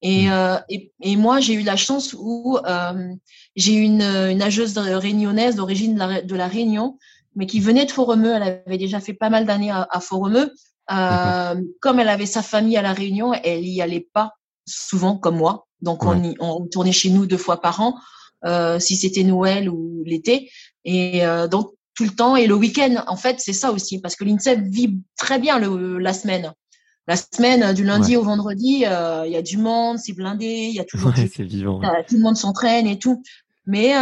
Et, 0.00 0.28
mmh. 0.28 0.60
et, 0.70 0.92
et, 1.02 1.16
moi, 1.16 1.40
j'ai 1.40 1.54
eu 1.54 1.62
la 1.62 1.76
chance 1.76 2.14
où 2.16 2.56
j'ai 3.56 3.74
eu 3.74 3.82
une, 3.82 4.00
une 4.00 4.38
nageuse 4.38 4.78
réunionnaise 4.78 5.56
d'origine 5.56 5.94
de 5.94 5.98
la, 5.98 6.22
de 6.22 6.34
la 6.36 6.46
Réunion, 6.46 6.96
mais 7.34 7.46
qui 7.46 7.60
venait 7.60 7.84
de 7.84 7.90
Foremeux. 7.90 8.32
Elle 8.36 8.62
avait 8.64 8.78
déjà 8.78 9.00
fait 9.00 9.12
pas 9.12 9.28
mal 9.28 9.44
d'années 9.44 9.72
à, 9.72 9.86
à 9.90 10.00
Foremeux. 10.00 10.52
Euh, 10.90 11.60
comme 11.80 12.00
elle 12.00 12.08
avait 12.08 12.26
sa 12.26 12.42
famille 12.42 12.76
à 12.76 12.82
la 12.82 12.94
Réunion, 12.94 13.34
elle 13.34 13.66
y 13.66 13.82
allait 13.82 14.08
pas 14.12 14.37
souvent 14.68 15.16
comme 15.16 15.36
moi. 15.36 15.66
Donc 15.80 16.04
on, 16.04 16.22
y, 16.22 16.34
on 16.40 16.66
tournait 16.66 16.92
chez 16.92 17.10
nous 17.10 17.26
deux 17.26 17.38
fois 17.38 17.60
par 17.60 17.80
an. 17.80 17.98
si 18.78 18.96
c'était 18.96 19.24
Noël 19.24 19.68
ou 19.68 20.02
l'été. 20.04 20.50
Et 20.84 21.22
donc 21.50 21.72
tout 21.94 22.04
le 22.04 22.10
temps 22.10 22.36
et 22.36 22.46
le 22.46 22.54
week-end, 22.54 23.02
en 23.08 23.16
fait, 23.16 23.36
c'est 23.40 23.52
ça 23.52 23.72
aussi 23.72 24.00
parce 24.00 24.14
que 24.14 24.24
l'INSEP 24.24 24.60
vit 24.62 24.98
très 25.16 25.38
bien 25.38 25.58
le, 25.58 25.98
la 25.98 26.12
semaine. 26.12 26.52
La 27.08 27.16
semaine 27.16 27.72
du 27.72 27.84
lundi 27.84 28.16
au 28.16 28.22
vendredi, 28.22 28.84
il 28.84 29.32
y 29.32 29.36
a 29.36 29.42
du 29.42 29.56
monde, 29.56 29.98
c'est 29.98 30.12
blindé, 30.12 30.46
il 30.46 30.74
y 30.74 30.80
a 30.80 30.84
toujours 30.84 31.10
vivant, 31.12 31.80
tout 32.06 32.16
le 32.16 32.20
monde 32.20 32.36
s'entraîne 32.36 32.86
et 32.86 32.98
tout. 32.98 33.22
Mais 33.66 33.94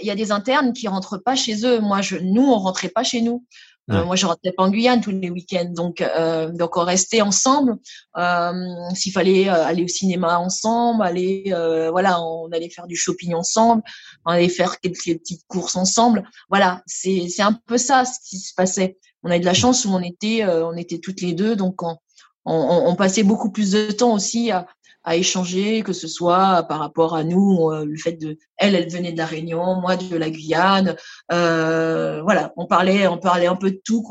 il 0.00 0.06
y 0.06 0.10
a 0.10 0.14
des 0.14 0.32
internes 0.32 0.72
qui 0.72 0.88
rentrent 0.88 1.18
pas 1.18 1.36
chez 1.36 1.64
eux. 1.66 1.80
Moi, 1.80 2.00
je, 2.00 2.16
nous, 2.16 2.42
on 2.42 2.58
rentrait 2.58 2.88
pas 2.88 3.04
chez 3.04 3.22
nous. 3.22 3.44
Euh, 3.90 4.04
moi, 4.04 4.16
je 4.16 4.24
rentrais 4.24 4.52
pas 4.52 4.62
en 4.62 4.70
Guyane 4.70 5.02
tous 5.02 5.10
les 5.10 5.28
week-ends, 5.28 5.70
donc 5.74 6.00
euh, 6.00 6.50
donc 6.50 6.76
on 6.78 6.84
restait 6.84 7.20
ensemble. 7.20 7.76
Euh, 8.16 8.52
S'il 8.94 9.12
fallait 9.12 9.48
euh, 9.48 9.64
aller 9.64 9.84
au 9.84 9.88
cinéma 9.88 10.38
ensemble, 10.38 11.02
aller 11.02 11.52
euh, 11.52 11.90
voilà, 11.90 12.22
on 12.22 12.50
allait 12.52 12.70
faire 12.70 12.86
du 12.86 12.96
shopping 12.96 13.34
ensemble, 13.34 13.82
on 14.24 14.30
allait 14.30 14.48
faire 14.48 14.80
quelques 14.80 15.18
petites 15.18 15.46
courses 15.48 15.76
ensemble. 15.76 16.26
Voilà, 16.48 16.82
c'est 16.86 17.28
c'est 17.28 17.42
un 17.42 17.52
peu 17.52 17.76
ça 17.76 18.06
ce 18.06 18.18
qui 18.26 18.38
se 18.38 18.54
passait. 18.54 18.96
On 19.22 19.30
a 19.30 19.36
eu 19.36 19.40
de 19.40 19.44
la 19.44 19.54
chance 19.54 19.84
où 19.84 19.90
on 19.90 20.00
était 20.00 20.46
on 20.46 20.76
était 20.76 20.98
toutes 20.98 21.20
les 21.20 21.34
deux, 21.34 21.54
donc 21.54 21.82
on, 21.82 21.98
on, 22.46 22.84
on 22.86 22.94
passait 22.94 23.22
beaucoup 23.22 23.50
plus 23.50 23.72
de 23.72 23.90
temps 23.90 24.14
aussi 24.14 24.50
à, 24.50 24.66
à 25.04 25.16
échanger, 25.16 25.82
que 25.82 25.92
ce 25.92 26.08
soit 26.08 26.62
par 26.64 26.78
rapport 26.78 27.14
à 27.14 27.24
nous, 27.24 27.70
euh, 27.70 27.84
le 27.84 27.96
fait 27.96 28.12
de, 28.12 28.38
elle, 28.56 28.74
elle 28.74 28.90
venait 28.90 29.12
de 29.12 29.18
la 29.18 29.26
Réunion, 29.26 29.78
moi 29.80 29.96
de 29.96 30.16
la 30.16 30.30
Guyane, 30.30 30.96
euh, 31.30 32.22
voilà, 32.22 32.52
on 32.56 32.66
parlait, 32.66 33.06
on 33.06 33.18
parlait 33.18 33.46
un 33.46 33.56
peu 33.56 33.70
de 33.70 33.80
tout. 33.84 34.02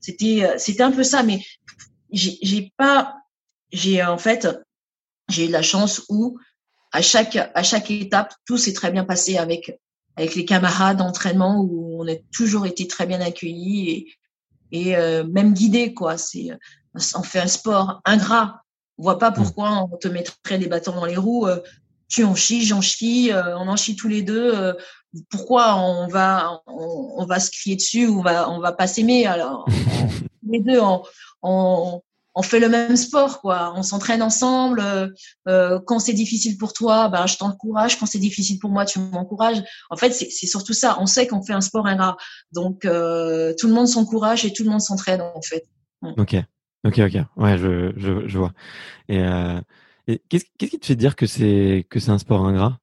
C'était, 0.00 0.44
euh, 0.44 0.54
c'était 0.58 0.82
un 0.82 0.90
peu 0.90 1.04
ça, 1.04 1.22
mais 1.22 1.40
j'ai 2.12 2.72
pas, 2.76 3.14
j'ai 3.72 4.02
en 4.02 4.18
fait, 4.18 4.48
j'ai 5.28 5.46
eu 5.46 5.50
la 5.50 5.62
chance 5.62 6.02
où 6.08 6.36
à 6.92 7.00
chaque 7.02 7.36
à 7.36 7.62
chaque 7.62 7.90
étape, 7.92 8.34
tout 8.44 8.56
s'est 8.58 8.72
très 8.72 8.90
bien 8.90 9.04
passé 9.04 9.38
avec 9.38 9.78
avec 10.16 10.34
les 10.34 10.44
camarades 10.44 10.96
d'entraînement 10.96 11.60
où 11.60 12.02
on 12.02 12.08
a 12.08 12.16
toujours 12.32 12.66
été 12.66 12.88
très 12.88 13.06
bien 13.06 13.20
accueillis 13.20 13.90
et 13.90 14.06
et 14.72 14.96
même 15.22 15.54
guidés 15.54 15.94
quoi. 15.94 16.18
C'est 16.18 16.48
on 17.14 17.22
fait 17.22 17.38
un 17.38 17.46
sport 17.46 18.00
ingrat 18.04 18.59
on 19.00 19.02
voit 19.02 19.18
pas 19.18 19.30
mmh. 19.30 19.34
pourquoi 19.34 19.88
on 19.90 19.96
te 19.96 20.08
mettrait 20.08 20.58
des 20.58 20.66
bâtons 20.66 20.94
dans 20.94 21.06
les 21.06 21.16
roues. 21.16 21.46
Euh, 21.46 21.60
tu 22.08 22.22
en 22.24 22.34
chies, 22.34 22.66
j'en 22.66 22.82
chie, 22.82 23.32
euh, 23.32 23.56
on 23.56 23.66
en 23.66 23.76
chie 23.76 23.96
tous 23.96 24.08
les 24.08 24.20
deux. 24.20 24.54
Euh, 24.54 24.74
pourquoi 25.30 25.76
on 25.76 26.06
va, 26.06 26.60
on, 26.66 27.24
va 27.24 27.40
se 27.40 27.50
crier 27.50 27.76
dessus 27.76 28.06
ou 28.06 28.18
on 28.18 28.22
va, 28.22 28.50
on 28.50 28.60
va 28.60 28.72
pas 28.72 28.86
s'aimer? 28.86 29.26
Alors, 29.26 29.64
les 30.50 30.60
deux, 30.60 30.80
on, 30.80 31.02
on, 31.42 32.42
fait 32.42 32.60
le 32.60 32.68
même 32.68 32.96
sport, 32.96 33.40
quoi. 33.40 33.72
On 33.74 33.82
s'entraîne 33.82 34.22
ensemble. 34.22 34.82
quand 35.46 35.98
c'est 35.98 36.12
difficile 36.12 36.58
pour 36.58 36.74
toi, 36.74 37.08
ben, 37.08 37.26
je 37.26 37.38
t'encourage. 37.38 37.98
Quand 37.98 38.06
c'est 38.06 38.18
difficile 38.18 38.58
pour 38.58 38.70
moi, 38.70 38.84
tu 38.84 38.98
m'encourages. 38.98 39.62
En 39.88 39.96
fait, 39.96 40.12
c'est 40.12 40.46
surtout 40.46 40.74
ça. 40.74 40.98
On 41.00 41.06
sait 41.06 41.26
qu'on 41.26 41.42
fait 41.42 41.54
un 41.54 41.60
sport 41.60 41.86
ingrat. 41.86 42.16
Donc, 42.52 42.82
tout 42.82 42.88
le 42.88 43.72
monde 43.72 43.88
s'encourage 43.88 44.44
et 44.44 44.52
tout 44.52 44.64
le 44.64 44.70
monde 44.70 44.82
s'entraîne, 44.82 45.22
en 45.22 45.42
fait. 45.42 45.64
Ok. 46.18 46.36
Ok, 46.84 46.98
ok. 46.98 47.22
Ouais, 47.36 47.58
je, 47.58 47.92
je, 47.96 48.26
je 48.26 48.38
vois. 48.38 48.52
Et, 49.08 49.20
euh, 49.20 49.60
qu'est-ce, 50.28 50.44
qu'est-ce 50.58 50.70
qui 50.70 50.78
te 50.78 50.86
fait 50.86 50.96
dire 50.96 51.16
que 51.16 51.26
c'est 51.26 51.86
que 51.90 52.00
c'est 52.00 52.10
un 52.10 52.18
sport 52.18 52.46
ingrat? 52.46 52.78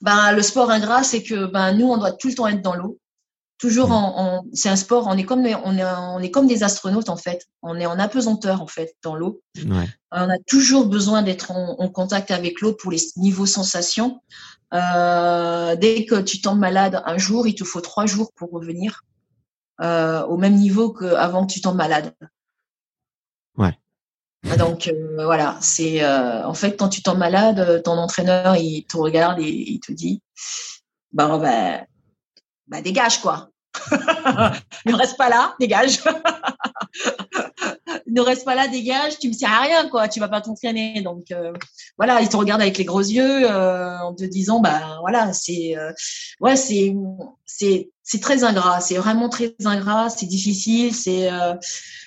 Ben 0.00 0.32
le 0.32 0.42
sport 0.42 0.70
ingrat, 0.70 1.02
c'est 1.02 1.22
que 1.22 1.46
ben 1.46 1.72
nous, 1.72 1.86
on 1.86 1.98
doit 1.98 2.12
tout 2.12 2.28
le 2.28 2.34
temps 2.34 2.48
être 2.48 2.62
dans 2.62 2.74
l'eau. 2.74 2.98
Toujours 3.58 3.90
mmh. 3.90 3.92
en, 3.92 4.44
c'est 4.54 4.70
un 4.70 4.76
sport. 4.76 5.06
On 5.06 5.16
est 5.18 5.24
comme 5.24 5.40
on 5.40 5.76
est 5.76 5.84
on 5.84 6.18
est 6.18 6.30
comme 6.30 6.46
des 6.46 6.62
astronautes 6.62 7.10
en 7.10 7.18
fait. 7.18 7.46
On 7.62 7.78
est 7.78 7.84
en 7.86 7.98
apesanteur 7.98 8.62
en 8.62 8.66
fait 8.66 8.94
dans 9.02 9.14
l'eau. 9.14 9.42
Ouais. 9.58 9.86
On 10.10 10.30
a 10.30 10.38
toujours 10.46 10.86
besoin 10.86 11.22
d'être 11.22 11.50
en, 11.50 11.78
en 11.78 11.88
contact 11.90 12.30
avec 12.30 12.62
l'eau 12.62 12.72
pour 12.72 12.90
les 12.90 13.00
niveaux 13.16 13.46
sensations. 13.46 14.22
Euh, 14.72 15.76
dès 15.76 16.06
que 16.06 16.20
tu 16.20 16.40
tombes 16.40 16.58
malade 16.58 17.02
un 17.04 17.18
jour, 17.18 17.46
il 17.46 17.54
te 17.54 17.64
faut 17.64 17.80
trois 17.82 18.06
jours 18.06 18.32
pour 18.34 18.50
revenir 18.50 19.02
euh, 19.82 20.22
au 20.24 20.38
même 20.38 20.54
niveau 20.54 20.92
qu'avant 20.92 21.44
que 21.46 21.52
tu 21.52 21.60
tombes 21.60 21.76
malade. 21.76 22.14
Ouais. 23.60 23.78
Ah, 24.50 24.56
donc 24.56 24.88
euh, 24.88 25.24
voilà, 25.24 25.58
c'est 25.60 26.02
euh, 26.02 26.46
en 26.46 26.54
fait 26.54 26.78
quand 26.78 26.88
tu 26.88 27.02
tombes 27.02 27.18
malade, 27.18 27.82
ton 27.84 27.92
entraîneur 27.92 28.56
il 28.56 28.86
te 28.86 28.96
regarde 28.96 29.38
et 29.40 29.48
il 29.48 29.80
te 29.80 29.92
dit 29.92 30.22
bah 31.12 31.38
bah, 31.38 31.82
bah 32.66 32.80
dégage 32.80 33.20
quoi. 33.20 33.50
ne 34.86 34.94
reste 34.94 35.16
pas 35.16 35.28
là, 35.28 35.54
dégage. 35.60 36.00
ne 38.06 38.20
reste 38.20 38.44
pas 38.44 38.54
là, 38.54 38.68
dégage, 38.68 39.18
tu 39.18 39.28
me 39.28 39.32
sers 39.32 39.52
à 39.52 39.60
rien, 39.60 39.88
quoi, 39.88 40.08
tu 40.08 40.20
vas 40.20 40.28
pas 40.28 40.40
t'entraîner. 40.40 41.02
Donc 41.02 41.30
euh, 41.30 41.52
voilà, 41.96 42.20
il 42.20 42.28
te 42.28 42.36
regarde 42.36 42.60
avec 42.60 42.78
les 42.78 42.84
gros 42.84 43.00
yeux 43.00 43.50
euh, 43.50 43.98
en 43.98 44.14
te 44.14 44.24
disant, 44.24 44.60
bah 44.60 44.98
voilà, 45.00 45.32
c'est 45.32 45.76
euh, 45.76 45.92
ouais, 46.40 46.56
c'est 46.56 46.94
c'est 47.44 47.90
c'est 48.10 48.20
très 48.20 48.42
ingrat, 48.42 48.80
c'est 48.80 48.96
vraiment 48.96 49.28
très 49.28 49.54
ingrat, 49.64 50.10
c'est 50.10 50.26
difficile, 50.26 50.94
c'est 50.94 51.28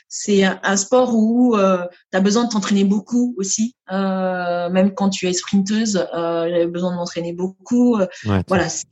c'est 0.10 0.44
un 0.44 0.76
sport 0.76 1.16
où 1.16 1.56
tu 1.56 2.18
as 2.18 2.20
besoin 2.20 2.44
de 2.44 2.50
t'entraîner 2.50 2.84
beaucoup 2.84 3.34
aussi, 3.38 3.76
même 3.90 4.94
quand 4.96 5.10
tu 5.10 5.28
es 5.28 5.34
sprinteuse, 5.34 6.06
j'avais 6.14 6.68
besoin 6.68 6.92
de 6.92 6.98
m'entraîner 6.98 7.32
beaucoup. 7.32 7.98
voilà, 8.48 8.68
c'est 8.68 8.88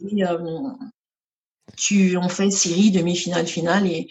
tu 1.77 2.17
en 2.17 2.29
fait 2.29 2.49
série, 2.49 2.91
demi-finale, 2.91 3.47
finale 3.47 3.87
et, 3.87 4.07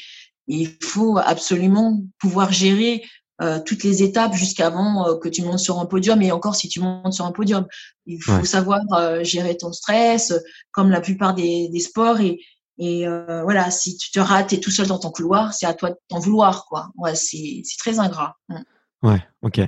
il 0.52 0.68
faut 0.82 1.16
absolument 1.16 2.02
pouvoir 2.18 2.52
gérer 2.52 3.04
euh, 3.40 3.60
toutes 3.64 3.84
les 3.84 4.02
étapes 4.02 4.34
jusqu'avant 4.34 5.06
euh, 5.06 5.16
que 5.16 5.28
tu 5.28 5.42
montes 5.42 5.60
sur 5.60 5.78
un 5.78 5.86
podium 5.86 6.20
et 6.22 6.32
encore 6.32 6.56
si 6.56 6.68
tu 6.68 6.80
montes 6.80 7.12
sur 7.12 7.24
un 7.24 7.30
podium. 7.30 7.66
Il 8.06 8.20
faut 8.20 8.44
savoir 8.44 8.80
euh, 8.92 9.22
gérer 9.22 9.56
ton 9.56 9.72
stress 9.72 10.32
comme 10.72 10.90
la 10.90 11.00
plupart 11.00 11.34
des, 11.34 11.68
des 11.68 11.78
sports 11.78 12.20
et, 12.20 12.40
et 12.80 13.06
voilà, 13.44 13.70
si 13.70 13.96
tu 13.96 14.10
te 14.10 14.18
rates, 14.18 14.52
et 14.52 14.60
tout 14.60 14.70
seul 14.70 14.86
dans 14.86 14.98
ton 14.98 15.10
couloir, 15.10 15.52
c'est 15.52 15.66
à 15.66 15.74
toi 15.74 15.90
de 15.90 15.96
t'en 16.08 16.18
vouloir 16.18 16.64
quoi. 16.66 16.88
Ouais, 16.96 17.14
c'est 17.14 17.62
très 17.78 17.98
ingrat. 17.98 18.36
Mm. 18.48 18.56
Ouais, 19.02 19.22
ok. 19.42 19.60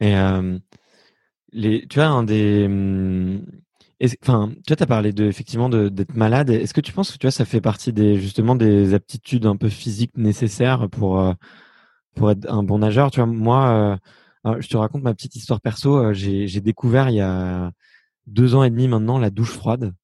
Et 0.00 0.14
les, 1.52 1.86
tu 1.86 1.96
vois, 1.96 2.06
un 2.06 2.22
des, 2.22 2.64
hum, 2.66 3.44
Enfin, 4.22 4.52
tu 4.66 4.72
as 4.72 4.86
parlé 4.86 5.12
de 5.12 5.26
effectivement 5.26 5.68
d'être 5.68 6.14
malade. 6.16 6.50
Est-ce 6.50 6.74
que 6.74 6.80
tu 6.80 6.92
penses 6.92 7.12
que 7.12 7.18
tu 7.18 7.26
vois, 7.26 7.30
ça 7.30 7.44
fait 7.44 7.60
partie 7.60 7.92
des 7.92 8.16
justement 8.16 8.56
des 8.56 8.94
aptitudes 8.94 9.46
un 9.46 9.56
peu 9.56 9.68
physiques 9.68 10.16
nécessaires 10.16 10.88
pour 10.90 11.20
euh, 11.20 11.34
pour 12.16 12.30
être 12.32 12.50
un 12.50 12.64
bon 12.64 12.78
nageur? 12.78 13.12
Tu 13.12 13.20
vois, 13.20 13.26
moi, 13.26 14.00
euh, 14.46 14.60
je 14.60 14.68
te 14.68 14.76
raconte 14.76 15.02
ma 15.04 15.14
petite 15.14 15.36
histoire 15.36 15.60
perso. 15.60 15.96
Euh, 15.98 16.12
j'ai 16.14 16.60
découvert 16.60 17.10
il 17.10 17.16
y 17.16 17.20
a 17.20 17.70
deux 18.26 18.56
ans 18.56 18.64
et 18.64 18.70
demi 18.70 18.88
maintenant 18.88 19.18
la 19.18 19.30
douche 19.30 19.52
froide. 19.52 19.94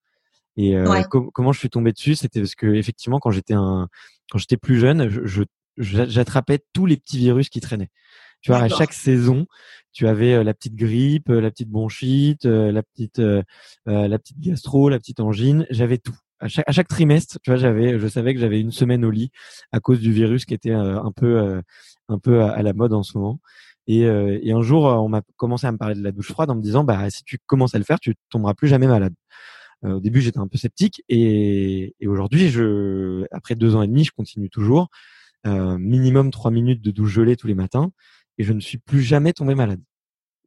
Et 0.58 0.74
comment 1.08 1.52
je 1.52 1.58
suis 1.58 1.70
tombé 1.70 1.92
dessus, 1.92 2.16
c'était 2.16 2.40
parce 2.40 2.56
que 2.56 2.66
effectivement, 2.66 3.20
quand 3.20 3.30
j'étais 3.30 3.54
un 3.54 3.88
quand 4.30 4.38
j'étais 4.38 4.56
plus 4.56 4.78
jeune, 4.78 5.08
je 5.08 5.44
j'attrapais 5.78 6.58
tous 6.72 6.86
les 6.86 6.96
petits 6.96 7.18
virus 7.18 7.48
qui 7.48 7.60
traînaient. 7.60 7.90
Tu 8.40 8.50
vois, 8.50 8.60
à 8.60 8.68
chaque 8.68 8.92
saison, 8.92 9.46
tu 9.92 10.06
avais 10.06 10.34
euh, 10.34 10.44
la 10.44 10.54
petite 10.54 10.76
grippe, 10.76 11.28
euh, 11.30 11.40
la 11.40 11.50
petite 11.50 11.70
bronchite, 11.70 12.46
euh, 12.46 12.70
la 12.70 12.82
petite 12.82 13.20
la 13.86 14.18
petite 14.18 14.40
gastro, 14.40 14.88
la 14.88 14.98
petite 14.98 15.20
angine. 15.20 15.66
J'avais 15.70 15.98
tout. 15.98 16.16
À 16.40 16.46
chaque, 16.46 16.68
à 16.68 16.72
chaque 16.72 16.86
trimestre, 16.86 17.38
tu 17.42 17.50
vois, 17.50 17.56
j'avais, 17.56 17.98
je 17.98 18.06
savais 18.06 18.32
que 18.32 18.38
j'avais 18.38 18.60
une 18.60 18.70
semaine 18.70 19.04
au 19.04 19.10
lit 19.10 19.30
à 19.72 19.80
cause 19.80 19.98
du 19.98 20.12
virus 20.12 20.44
qui 20.44 20.54
était 20.54 20.72
un 20.72 21.10
peu 21.10 21.60
un 22.08 22.18
peu 22.18 22.42
à, 22.42 22.62
la 22.62 22.72
mode 22.72 22.92
en 22.92 23.02
ce 23.02 23.18
moment. 23.18 23.40
Et, 23.88 24.02
et 24.02 24.52
un 24.52 24.62
jour, 24.62 24.84
on 24.84 25.08
m'a 25.08 25.22
commencé 25.36 25.66
à 25.66 25.72
me 25.72 25.78
parler 25.78 25.96
de 25.96 26.02
la 26.02 26.12
douche 26.12 26.30
froide 26.30 26.50
en 26.50 26.54
me 26.54 26.62
disant, 26.62 26.84
bah 26.84 27.10
si 27.10 27.24
tu 27.24 27.38
commences 27.46 27.74
à 27.74 27.78
le 27.78 27.84
faire, 27.84 27.98
tu 27.98 28.14
tomberas 28.30 28.54
plus 28.54 28.68
jamais 28.68 28.86
malade. 28.86 29.14
Au 29.82 30.00
début, 30.00 30.20
j'étais 30.20 30.38
un 30.38 30.48
peu 30.48 30.58
sceptique 30.58 31.04
et, 31.08 31.94
et 32.00 32.06
aujourd'hui, 32.08 32.48
je, 32.48 33.26
après 33.30 33.54
deux 33.54 33.76
ans 33.76 33.82
et 33.82 33.86
demi, 33.86 34.04
je 34.04 34.12
continue 34.12 34.50
toujours. 34.50 34.88
Euh, 35.46 35.78
minimum 35.78 36.32
trois 36.32 36.50
minutes 36.50 36.82
de 36.82 36.90
douche 36.90 37.12
gelée 37.12 37.36
tous 37.36 37.46
les 37.46 37.54
matins 37.54 37.92
et 38.38 38.44
je 38.44 38.52
ne 38.52 38.60
suis 38.60 38.78
plus 38.78 39.02
jamais 39.02 39.32
tombé 39.32 39.54
malade. 39.54 39.80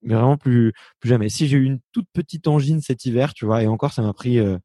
Mais 0.04 0.16
vraiment 0.16 0.38
plus 0.38 0.74
plus 1.00 1.10
jamais. 1.10 1.30
Si 1.30 1.48
j'ai 1.48 1.58
eu 1.58 1.66
une 1.66 1.80
toute 1.92 2.08
petite 2.14 2.48
angine 2.48 2.82
cet 2.82 3.06
hiver, 3.06 3.34
tu 3.34 3.46
vois, 3.46 3.64
et 3.64 3.68
encore 3.68 3.94
ça 3.94 4.02
m'a 4.02 4.14
pris 4.14 4.40
euh, 4.40 4.58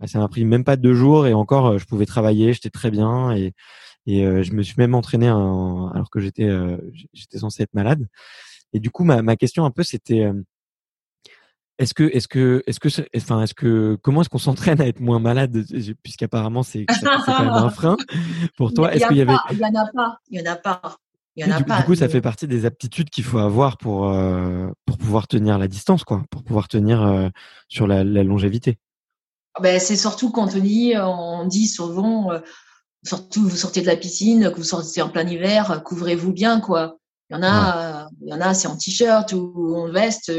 bah, 0.00 0.06
ça 0.08 0.18
m'a 0.20 0.28
pris 0.28 0.44
même 0.44 0.64
pas 0.64 0.76
deux 0.76 0.94
jours 0.94 1.26
et 1.26 1.34
encore 1.34 1.66
euh, 1.68 1.78
je 1.78 1.86
pouvais 1.86 2.06
travailler, 2.06 2.52
j'étais 2.52 2.70
très 2.70 2.90
bien 2.90 3.32
et 3.36 3.54
et 4.06 4.24
euh, 4.26 4.42
je 4.44 4.52
me 4.52 4.62
suis 4.62 4.76
même 4.78 4.94
entraîné 4.94 5.28
alors 5.28 6.10
que 6.10 6.20
j'étais 6.20 6.50
j'étais 7.12 7.38
censé 7.38 7.62
être 7.64 7.74
malade. 7.74 8.08
Et 8.72 8.80
du 8.80 8.90
coup 8.90 9.04
ma 9.04 9.22
ma 9.22 9.36
question 9.36 9.64
un 9.64 9.70
peu 9.72 9.82
c'était 9.84 10.30
est-ce 11.78 11.94
que, 11.94 12.04
est-ce 12.04 12.28
que, 12.28 12.62
est-ce 12.66 12.80
que, 12.80 12.88
enfin, 13.16 13.42
est-ce 13.42 13.54
que, 13.54 13.98
comment 14.02 14.22
est-ce 14.22 14.28
qu'on 14.28 14.38
s'entraîne 14.38 14.80
à 14.80 14.86
être 14.86 15.00
moins 15.00 15.18
malade, 15.18 15.64
puisqu'apparemment 16.02 16.62
c'est, 16.62 16.86
c'est 16.88 17.06
quand 17.26 17.44
même 17.44 17.50
un 17.50 17.70
frein 17.70 17.96
pour 18.56 18.72
toi. 18.72 18.94
Est-ce 18.94 19.06
qu'il 19.08 19.18
y 19.18 19.22
avait, 19.22 19.36
il 19.50 19.58
y 19.58 19.64
en 19.64 19.74
a 19.74 19.86
pas, 19.92 20.18
il 20.30 20.40
y 20.40 20.48
en 20.48 20.52
a 20.52 20.56
pas 20.56 20.98
du, 21.44 21.84
coup, 21.84 21.94
ça 21.94 22.08
fait 22.08 22.22
partie 22.22 22.46
des 22.46 22.64
aptitudes 22.64 23.10
qu'il 23.10 23.24
faut 23.24 23.38
avoir 23.38 23.76
pour 23.76 24.10
euh, 24.10 24.68
pour 24.86 24.96
pouvoir 24.96 25.28
tenir 25.28 25.58
la 25.58 25.68
distance, 25.68 26.04
quoi, 26.04 26.24
pour 26.30 26.42
pouvoir 26.42 26.68
tenir 26.68 27.02
euh, 27.02 27.28
sur 27.68 27.86
la, 27.86 28.04
longévité. 28.04 28.78
Ah 29.54 29.60
ben, 29.62 29.78
c'est 29.78 29.96
surtout 29.96 30.30
quand 30.30 30.54
on 30.54 30.58
dit, 30.58 30.94
on 30.96 31.46
dit 31.46 31.66
souvent, 31.66 32.32
euh, 32.32 32.38
surtout 33.04 33.42
vous 33.42 33.56
sortez 33.56 33.82
de 33.82 33.86
la 33.86 33.96
piscine, 33.96 34.50
que 34.50 34.56
vous 34.56 34.64
sortez 34.64 35.02
en 35.02 35.10
plein 35.10 35.26
hiver, 35.26 35.82
couvrez-vous 35.84 36.32
bien, 36.32 36.60
quoi. 36.60 36.98
Il 37.28 37.34
y 37.34 37.38
en 37.38 37.42
a, 37.42 38.08
il 38.22 38.28
y 38.28 38.32
en 38.32 38.40
a, 38.40 38.54
c'est 38.54 38.68
en 38.68 38.76
t-shirt 38.76 39.32
ou 39.32 39.74
en 39.76 39.90
veste. 39.90 40.32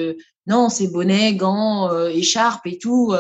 Non, 0.48 0.70
c'est 0.70 0.88
bonnet, 0.88 1.36
gants, 1.36 2.08
écharpe 2.08 2.66
et 2.68 2.78
tout. 2.78 3.14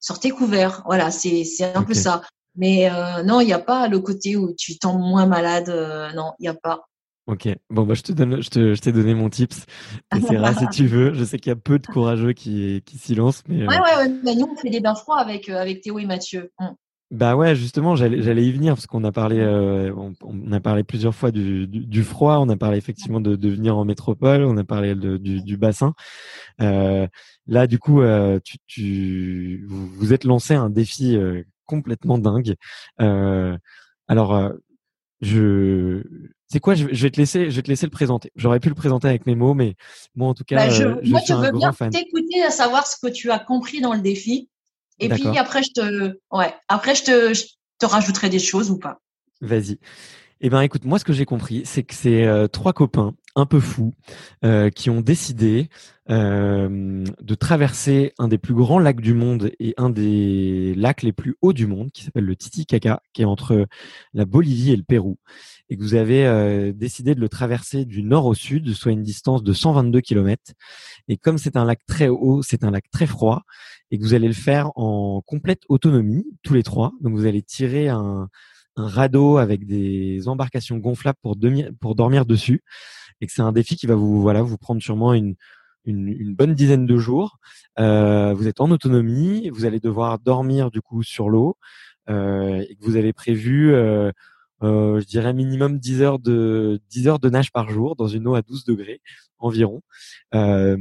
sortez 0.00 0.30
couvert. 0.30 0.82
Voilà, 0.86 1.10
c'est 1.10 1.44
un 1.74 1.82
peu 1.82 1.94
ça. 1.94 2.22
Mais 2.56 2.90
non, 3.24 3.40
il 3.40 3.46
n'y 3.46 3.52
a 3.52 3.58
pas 3.58 3.88
le 3.88 4.00
côté 4.00 4.36
où 4.36 4.54
tu 4.54 4.78
tombes 4.78 5.00
moins 5.00 5.26
malade. 5.26 5.68
non, 6.14 6.32
il 6.38 6.42
n'y 6.42 6.48
a 6.48 6.54
pas. 6.54 6.84
Ok, 7.28 7.48
bon 7.70 7.84
bah 7.84 7.94
je 7.94 8.02
te 8.02 8.12
donne, 8.12 8.42
je 8.42 8.50
te, 8.50 8.74
je 8.74 8.80
t'ai 8.80 8.90
donné 8.90 9.14
mon 9.14 9.30
tips. 9.30 9.64
T'essaieras 10.10 10.54
si 10.54 10.68
tu 10.68 10.86
veux. 10.88 11.14
Je 11.14 11.22
sais 11.22 11.38
qu'il 11.38 11.50
y 11.50 11.52
a 11.52 11.56
peu 11.56 11.78
de 11.78 11.86
courageux 11.86 12.32
qui, 12.32 12.82
qui 12.84 12.98
s'y 12.98 13.14
lancent, 13.14 13.44
mais. 13.46 13.64
Ouais, 13.64 13.78
ouais, 13.78 13.96
ouais. 13.96 14.34
nous 14.34 14.48
on 14.52 14.56
fait 14.56 14.70
des 14.70 14.80
bains 14.80 14.96
froids 14.96 15.18
avec 15.18 15.48
avec 15.48 15.82
Théo 15.82 16.00
et 16.00 16.06
Mathieu. 16.06 16.50
Mmh. 16.58 16.66
Bah 17.12 17.36
ouais, 17.36 17.54
justement, 17.54 17.94
j'allais, 17.94 18.42
y 18.42 18.52
venir 18.52 18.72
parce 18.74 18.86
qu'on 18.86 19.04
a 19.04 19.12
parlé, 19.12 19.38
euh, 19.38 19.92
on, 20.22 20.50
a 20.50 20.60
parlé 20.60 20.82
plusieurs 20.82 21.14
fois 21.14 21.30
du, 21.30 21.66
du, 21.66 22.02
froid, 22.04 22.38
on 22.38 22.48
a 22.48 22.56
parlé 22.56 22.78
effectivement 22.78 23.20
de, 23.20 23.36
de 23.36 23.50
venir 23.50 23.76
en 23.76 23.84
métropole, 23.84 24.44
on 24.44 24.56
a 24.56 24.64
parlé 24.64 24.94
de, 24.94 25.18
du, 25.18 25.42
du, 25.42 25.58
bassin. 25.58 25.92
Euh, 26.62 27.06
là, 27.46 27.66
du 27.66 27.78
coup, 27.78 28.00
euh, 28.00 28.40
tu, 28.42 28.56
tu, 28.66 29.62
vous, 29.68 29.88
vous 29.88 30.14
êtes 30.14 30.24
lancé 30.24 30.54
un 30.54 30.70
défi 30.70 31.14
euh, 31.14 31.42
complètement 31.66 32.16
dingue. 32.16 32.54
Euh, 33.02 33.58
alors, 34.08 34.50
je, 35.20 36.02
c'est 36.48 36.60
quoi 36.60 36.74
je, 36.74 36.86
vais 36.86 37.10
te 37.10 37.20
laisser, 37.20 37.50
je 37.50 37.56
vais 37.56 37.62
te 37.62 37.68
laisser 37.68 37.84
le 37.84 37.90
présenter. 37.90 38.32
J'aurais 38.36 38.58
pu 38.58 38.70
le 38.70 38.74
présenter 38.74 39.08
avec 39.08 39.26
mes 39.26 39.34
mots, 39.34 39.52
mais 39.52 39.74
moi 40.14 40.28
en 40.28 40.34
tout 40.34 40.44
cas, 40.44 40.56
bah, 40.56 40.70
je, 40.70 40.84
moi, 41.10 41.20
je 41.26 41.34
veux 41.34 41.52
bien 41.52 41.72
t'écouter 41.72 42.42
à 42.42 42.50
savoir 42.50 42.86
ce 42.86 42.96
que 42.98 43.12
tu 43.12 43.30
as 43.30 43.38
compris 43.38 43.82
dans 43.82 43.92
le 43.92 44.00
défi 44.00 44.48
et 45.04 45.08
puis 45.08 45.38
après, 45.38 45.62
je 45.62 45.70
te, 45.72 46.18
ouais, 46.30 46.54
après, 46.68 46.94
je 46.94 47.04
te, 47.04 47.34
je 47.34 47.44
te 47.78 47.86
rajouterai 47.86 48.28
des 48.28 48.38
choses 48.38 48.70
ou 48.70 48.78
pas. 48.78 49.00
Vas-y. 49.40 49.78
Eh 50.44 50.50
ben, 50.50 50.60
écoute, 50.62 50.84
moi, 50.84 50.98
ce 50.98 51.04
que 51.04 51.12
j'ai 51.12 51.24
compris, 51.24 51.62
c'est 51.64 51.84
que 51.84 51.94
c'est 51.94 52.24
euh, 52.26 52.48
trois 52.48 52.72
copains 52.72 53.14
un 53.36 53.46
peu 53.46 53.60
fous 53.60 53.92
euh, 54.44 54.70
qui 54.70 54.90
ont 54.90 55.00
décidé 55.00 55.68
euh, 56.10 57.04
de 57.20 57.34
traverser 57.36 58.12
un 58.18 58.26
des 58.26 58.38
plus 58.38 58.52
grands 58.52 58.80
lacs 58.80 59.00
du 59.00 59.14
monde 59.14 59.52
et 59.60 59.72
un 59.76 59.88
des 59.88 60.74
lacs 60.76 61.02
les 61.02 61.12
plus 61.12 61.36
hauts 61.42 61.52
du 61.52 61.68
monde, 61.68 61.92
qui 61.92 62.02
s'appelle 62.02 62.24
le 62.24 62.34
Titicaca, 62.34 63.02
qui 63.12 63.22
est 63.22 63.24
entre 63.24 63.66
la 64.14 64.24
Bolivie 64.24 64.72
et 64.72 64.76
le 64.76 64.82
Pérou, 64.82 65.16
et 65.72 65.76
que 65.78 65.82
vous 65.82 65.94
avez 65.94 66.26
euh, 66.26 66.70
décidé 66.74 67.14
de 67.14 67.20
le 67.20 67.30
traverser 67.30 67.86
du 67.86 68.02
nord 68.02 68.26
au 68.26 68.34
sud, 68.34 68.74
soit 68.74 68.92
une 68.92 69.02
distance 69.02 69.42
de 69.42 69.54
122 69.54 70.02
km. 70.02 70.52
Et 71.08 71.16
comme 71.16 71.38
c'est 71.38 71.56
un 71.56 71.64
lac 71.64 71.80
très 71.86 72.08
haut, 72.08 72.42
c'est 72.42 72.62
un 72.62 72.70
lac 72.70 72.84
très 72.90 73.06
froid, 73.06 73.44
et 73.90 73.98
que 73.98 74.02
vous 74.02 74.12
allez 74.12 74.28
le 74.28 74.34
faire 74.34 74.70
en 74.76 75.22
complète 75.24 75.62
autonomie, 75.70 76.26
tous 76.42 76.52
les 76.52 76.62
trois. 76.62 76.92
Donc 77.00 77.14
vous 77.14 77.24
allez 77.24 77.40
tirer 77.40 77.88
un, 77.88 78.28
un 78.76 78.86
radeau 78.86 79.38
avec 79.38 79.64
des 79.64 80.28
embarcations 80.28 80.76
gonflables 80.76 81.18
pour, 81.22 81.38
pour 81.80 81.94
dormir 81.94 82.26
dessus, 82.26 82.62
et 83.22 83.26
que 83.26 83.32
c'est 83.32 83.40
un 83.40 83.52
défi 83.52 83.76
qui 83.76 83.86
va 83.86 83.94
vous 83.94 84.20
voilà 84.20 84.42
vous 84.42 84.58
prendre 84.58 84.82
sûrement 84.82 85.14
une 85.14 85.36
une, 85.84 86.08
une 86.08 86.34
bonne 86.34 86.54
dizaine 86.54 86.86
de 86.86 86.96
jours. 86.96 87.38
Euh, 87.80 88.34
vous 88.34 88.46
êtes 88.46 88.60
en 88.60 88.70
autonomie, 88.70 89.48
vous 89.48 89.64
allez 89.64 89.80
devoir 89.80 90.18
dormir 90.18 90.70
du 90.70 90.80
coup 90.80 91.02
sur 91.02 91.28
l'eau 91.28 91.56
euh, 92.08 92.64
et 92.68 92.76
que 92.76 92.84
vous 92.84 92.96
avez 92.96 93.12
prévu, 93.12 93.72
euh, 93.74 94.12
euh 94.62 95.00
je 95.00 95.06
dirais 95.06 95.32
minimum 95.32 95.78
10 95.78 96.02
heures 96.02 96.18
de 96.18 96.80
10 96.90 97.08
heures 97.08 97.18
de 97.18 97.30
nage 97.30 97.52
par 97.52 97.70
jour 97.70 97.96
dans 97.96 98.08
une 98.08 98.26
eau 98.28 98.34
à 98.34 98.42
12 98.42 98.64
degrés 98.64 99.00
environ. 99.38 99.82
Euh, 100.34 100.76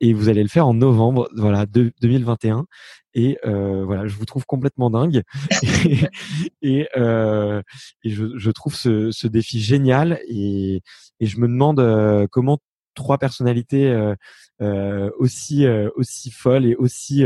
et 0.00 0.12
vous 0.12 0.28
allez 0.28 0.42
le 0.42 0.48
faire 0.48 0.66
en 0.66 0.74
novembre, 0.74 1.28
voilà, 1.36 1.66
de, 1.66 1.92
2021. 2.02 2.66
Et 3.14 3.38
euh, 3.46 3.84
voilà, 3.84 4.06
je 4.06 4.14
vous 4.16 4.24
trouve 4.24 4.46
complètement 4.46 4.90
dingue. 4.90 5.22
et, 6.62 6.88
euh, 6.96 7.62
et 8.04 8.10
je, 8.10 8.36
je, 8.36 8.50
trouve 8.50 8.74
ce, 8.74 9.10
ce, 9.10 9.26
défi 9.26 9.60
génial. 9.60 10.20
Et, 10.28 10.82
et 11.20 11.26
je 11.26 11.38
me 11.38 11.48
demande 11.48 12.28
comment 12.30 12.58
trois 12.94 13.18
personnalités 13.18 13.88
euh, 13.88 14.14
euh, 14.60 15.10
aussi 15.18 15.66
euh, 15.66 15.90
aussi 15.96 16.30
folles 16.30 16.66
et 16.66 16.74
aussi 16.76 17.24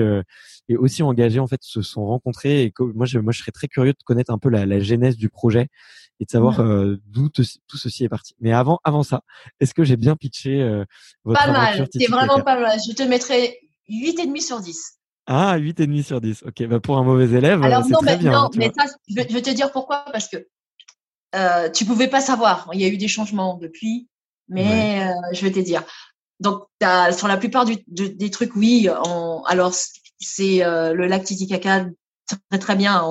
et 0.69 0.77
aussi 0.77 1.03
engagées 1.03 1.41
en 1.41 1.47
fait 1.47 1.63
se 1.63 1.83
sont 1.83 2.07
rencontrées 2.07 2.63
et 2.63 2.73
moi 2.79 3.07
je 3.07 3.19
moi 3.19 3.33
je 3.33 3.41
serais 3.41 3.53
très 3.53 3.69
curieux 3.69 3.93
de 3.93 4.03
connaître 4.05 4.33
un 4.33 4.39
peu 4.39 4.49
la, 4.49 4.67
la 4.67 4.81
genèse 4.81 5.17
du 5.17 5.29
projet 5.29 5.69
et 6.21 6.25
de 6.25 6.31
savoir 6.31 6.63
d'où 7.07 7.29
tout 7.29 7.43
ceci 7.77 8.05
est 8.05 8.09
parti. 8.09 8.35
Mais 8.41 8.53
avant 8.53 8.79
avant 8.85 9.03
ça, 9.03 9.23
est-ce 9.61 9.75
que 9.75 9.85
j'ai 9.85 9.97
bien 9.97 10.17
pitché 10.17 10.63
votre 11.25 11.45
Pas 11.45 11.51
mal, 11.51 11.89
c'est 11.93 12.07
vraiment 12.07 12.41
pas 12.41 12.59
mal. 12.59 12.79
Je 12.87 12.95
te 12.95 13.03
mettrais 13.03 13.59
8 13.89 14.21
et 14.21 14.27
demi 14.27 14.41
sur 14.41 14.61
10. 14.61 15.01
Ah, 15.27 15.57
8 15.57 15.81
et 15.81 15.87
demi 15.87 16.03
sur 16.03 16.21
10. 16.21 16.45
OK, 16.47 16.67
bah 16.67 16.81
pour 16.81 16.99
un 16.99 17.03
mauvais 17.03 17.37
élève, 17.37 17.61
c'est 17.63 17.93
très 17.95 18.05
mais, 18.05 18.17
bien. 18.17 18.33
Non, 18.33 18.51
mais 18.57 18.71
ça, 18.77 18.85
je 19.09 19.15
vais, 19.15 19.25
te 19.25 19.51
dire 19.51 19.73
pourquoi 19.73 20.05
parce 20.13 20.29
que 20.29 20.47
euh, 21.35 21.71
tu 21.71 21.85
pouvais 21.85 22.09
pas 22.09 22.21
savoir. 22.21 22.69
Il 22.73 22.81
y 22.81 22.85
a 22.85 22.89
eu 22.89 22.97
des 22.97 23.09
changements 23.09 23.57
depuis. 23.57 24.09
Mais 24.49 25.03
euh, 25.03 25.13
je 25.33 25.43
vais 25.43 25.51
te 25.51 25.61
dire. 25.61 25.83
Donc, 26.41 26.65
as, 26.83 27.13
sur 27.13 27.29
la 27.29 27.37
plupart 27.37 27.65
du, 27.65 27.77
des 27.87 28.31
trucs, 28.31 28.55
oui. 28.57 28.89
On, 29.07 29.43
alors, 29.45 29.73
c'est 30.19 30.65
euh, 30.65 30.93
le 30.95 31.07
lac 31.07 31.25
Titicaca, 31.25 31.87
très 32.51 32.59
très 32.59 32.77
bien. 32.77 33.05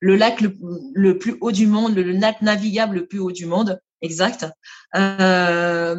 le 0.00 0.16
lac 0.16 0.40
le, 0.40 0.56
le, 0.94 1.18
plus 1.18 1.36
haut 1.40 1.52
du 1.52 1.66
monde, 1.66 1.94
le, 1.94 2.12
lac 2.12 2.42
navigable 2.42 2.96
le 2.96 3.06
plus 3.06 3.18
haut 3.18 3.32
du 3.32 3.46
monde, 3.46 3.80
exact. 4.02 4.46
Euh, 4.96 5.96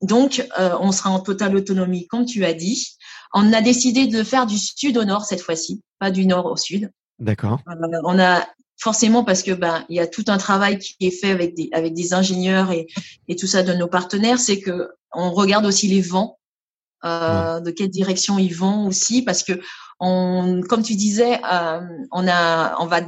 donc, 0.00 0.46
euh, 0.58 0.76
on 0.80 0.92
sera 0.92 1.10
en 1.10 1.20
totale 1.20 1.56
autonomie, 1.56 2.06
comme 2.06 2.24
tu 2.24 2.44
as 2.44 2.54
dit. 2.54 2.96
On 3.34 3.52
a 3.52 3.60
décidé 3.60 4.06
de 4.06 4.22
faire 4.22 4.46
du 4.46 4.58
sud 4.58 4.96
au 4.96 5.04
nord 5.04 5.24
cette 5.24 5.40
fois-ci, 5.40 5.82
pas 5.98 6.10
du 6.10 6.26
nord 6.26 6.46
au 6.46 6.56
sud. 6.56 6.90
D'accord. 7.18 7.60
Euh, 7.68 8.00
on 8.04 8.18
a 8.18 8.46
forcément 8.80 9.24
parce 9.24 9.42
que 9.42 9.50
ben 9.50 9.84
il 9.88 9.96
y 9.96 10.00
a 10.00 10.06
tout 10.06 10.24
un 10.28 10.38
travail 10.38 10.78
qui 10.78 10.94
est 11.00 11.10
fait 11.10 11.32
avec 11.32 11.56
des 11.56 11.68
avec 11.72 11.94
des 11.94 12.14
ingénieurs 12.14 12.70
et 12.70 12.86
et 13.26 13.34
tout 13.34 13.48
ça 13.48 13.64
de 13.64 13.72
nos 13.72 13.88
partenaires, 13.88 14.38
c'est 14.38 14.60
que 14.60 14.88
on 15.12 15.32
regarde 15.32 15.66
aussi 15.66 15.88
les 15.88 16.00
vents, 16.00 16.38
euh, 17.04 17.58
de 17.60 17.70
quelle 17.72 17.90
direction 17.90 18.38
ils 18.38 18.54
vont 18.54 18.86
aussi, 18.86 19.22
parce 19.22 19.42
que 19.42 19.60
on 20.00 20.60
comme 20.68 20.82
tu 20.82 20.94
disais, 20.94 21.40
euh, 21.50 21.80
on 22.12 22.28
a 22.28 22.76
on 22.80 22.86
va 22.86 23.00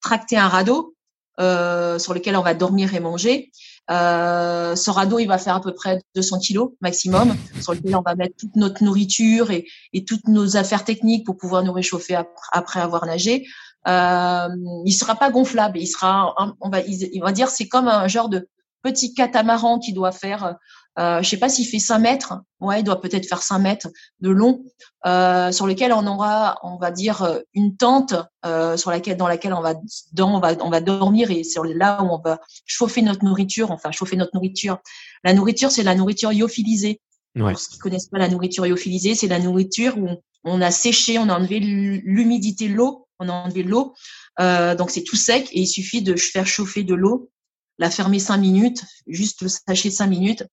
tracter 0.00 0.36
un 0.36 0.48
radeau 0.48 0.96
euh, 1.38 1.98
sur 1.98 2.14
lequel 2.14 2.34
on 2.36 2.42
va 2.42 2.54
dormir 2.54 2.94
et 2.94 3.00
manger. 3.00 3.50
Euh, 3.90 4.74
ce 4.74 4.90
radeau, 4.90 5.18
il 5.18 5.26
va 5.26 5.36
faire 5.36 5.54
à 5.54 5.60
peu 5.60 5.74
près 5.74 6.00
200 6.14 6.38
kilos 6.38 6.70
maximum, 6.80 7.36
sur 7.60 7.74
lequel 7.74 7.94
on 7.94 8.00
va 8.00 8.14
mettre 8.14 8.36
toute 8.36 8.56
notre 8.56 8.82
nourriture 8.82 9.50
et, 9.50 9.66
toutes 10.06 10.28
nos 10.28 10.56
affaires 10.56 10.84
techniques 10.84 11.26
pour 11.26 11.36
pouvoir 11.36 11.62
nous 11.62 11.72
réchauffer 11.72 12.16
après, 12.52 12.80
avoir 12.80 13.04
nagé. 13.04 13.46
Euh, 13.86 14.48
il 14.86 14.92
sera 14.92 15.14
pas 15.14 15.30
gonflable. 15.30 15.78
Il 15.78 15.86
sera, 15.86 16.34
on 16.60 16.70
va 16.70 17.32
dire, 17.32 17.48
c'est 17.50 17.68
comme 17.68 17.88
un 17.88 18.08
genre 18.08 18.30
de 18.30 18.48
petit 18.82 19.12
catamaran 19.12 19.78
qui 19.78 19.92
doit 19.92 20.12
faire, 20.12 20.56
euh, 20.98 21.22
je 21.22 21.28
sais 21.28 21.36
pas 21.36 21.48
s'il 21.48 21.66
fait 21.66 21.78
5 21.78 21.98
mètres, 21.98 22.34
ouais, 22.60 22.80
il 22.80 22.84
doit 22.84 23.00
peut-être 23.00 23.26
faire 23.26 23.42
5 23.42 23.58
mètres 23.58 23.88
de 24.20 24.30
long, 24.30 24.64
euh, 25.06 25.52
sur 25.52 25.66
lequel 25.66 25.92
on 25.92 26.06
aura, 26.06 26.58
on 26.62 26.76
va 26.76 26.90
dire, 26.90 27.40
une 27.54 27.76
tente 27.76 28.14
euh, 28.44 28.76
sur 28.76 28.90
laquelle, 28.90 29.16
dans 29.16 29.28
laquelle 29.28 29.52
on 29.52 29.60
va, 29.60 29.74
dans, 30.12 30.34
on 30.34 30.40
va, 30.40 30.54
on 30.60 30.70
va 30.70 30.80
dormir 30.80 31.30
et 31.30 31.44
c'est 31.44 31.60
là 31.74 32.02
où 32.02 32.06
on 32.06 32.18
va 32.18 32.40
chauffer 32.64 33.02
notre 33.02 33.24
nourriture, 33.24 33.70
enfin 33.70 33.90
chauffer 33.90 34.16
notre 34.16 34.34
nourriture. 34.34 34.78
La 35.24 35.34
nourriture, 35.34 35.70
c'est 35.70 35.82
la 35.82 35.94
nourriture 35.94 36.32
lyophilisée. 36.32 37.00
Ouais. 37.34 37.52
Pour 37.52 37.60
ceux 37.60 37.72
qui 37.72 37.78
connaissent 37.78 38.08
pas 38.08 38.18
la 38.18 38.28
nourriture 38.28 38.64
lyophilisée, 38.64 39.14
c'est 39.14 39.26
la 39.26 39.38
nourriture 39.38 39.98
où 39.98 40.08
on 40.44 40.62
a 40.62 40.70
séché, 40.70 41.18
on 41.18 41.28
a 41.28 41.36
enlevé 41.36 41.60
l'humidité, 41.60 42.68
l'eau 42.68 43.06
on 43.18 43.28
a 43.28 43.32
enlevé 43.32 43.62
l'eau. 43.62 43.94
Euh, 44.40 44.74
donc 44.74 44.90
c'est 44.90 45.02
tout 45.02 45.16
sec 45.16 45.48
et 45.52 45.60
il 45.60 45.66
suffit 45.66 46.02
de 46.02 46.14
faire 46.16 46.46
chauffer 46.46 46.82
de 46.82 46.94
l'eau, 46.94 47.30
la 47.78 47.90
fermer 47.90 48.18
cinq 48.18 48.38
minutes, 48.38 48.84
juste 49.06 49.42
le 49.42 49.48
sachet 49.48 49.90
cinq 49.90 50.06
minutes, 50.08 50.44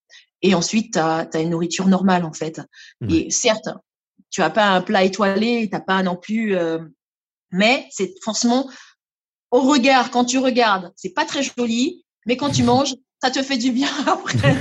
et 0.42 0.56
ensuite 0.56 0.94
tu 0.94 1.00
as, 1.00 1.28
une 1.36 1.52
nourriture 1.52 1.88
normale 1.88 2.26
en 2.26 2.34
fait. 2.34 2.62
Et 3.10 3.32
certes, 3.32 3.70
tu 4.30 4.42
as 4.42 4.50
pas 4.50 4.70
un 4.72 4.82
plat 4.82 5.04
étoilé, 5.04 5.70
t'as 5.72 5.80
pas 5.80 6.04
non 6.04 6.16
plus, 6.16 6.56
euh, 6.56 6.80
mais 7.52 7.88
c'est 7.92 8.14
forcément 8.24 8.70
au 9.52 9.62
regard 9.62 10.10
quand 10.10 10.26
tu 10.26 10.40
regardes, 10.40 10.92
c'est 10.96 11.14
pas 11.14 11.26
très 11.26 11.44
joli, 11.44 12.04
mais 12.26 12.38
quand 12.38 12.50
tu 12.50 12.64
manges, 12.64 12.96
ça 13.24 13.32
te 13.32 13.42
fait 13.42 13.58
du 13.58 13.72
bien 13.72 13.88
après. 14.08 14.54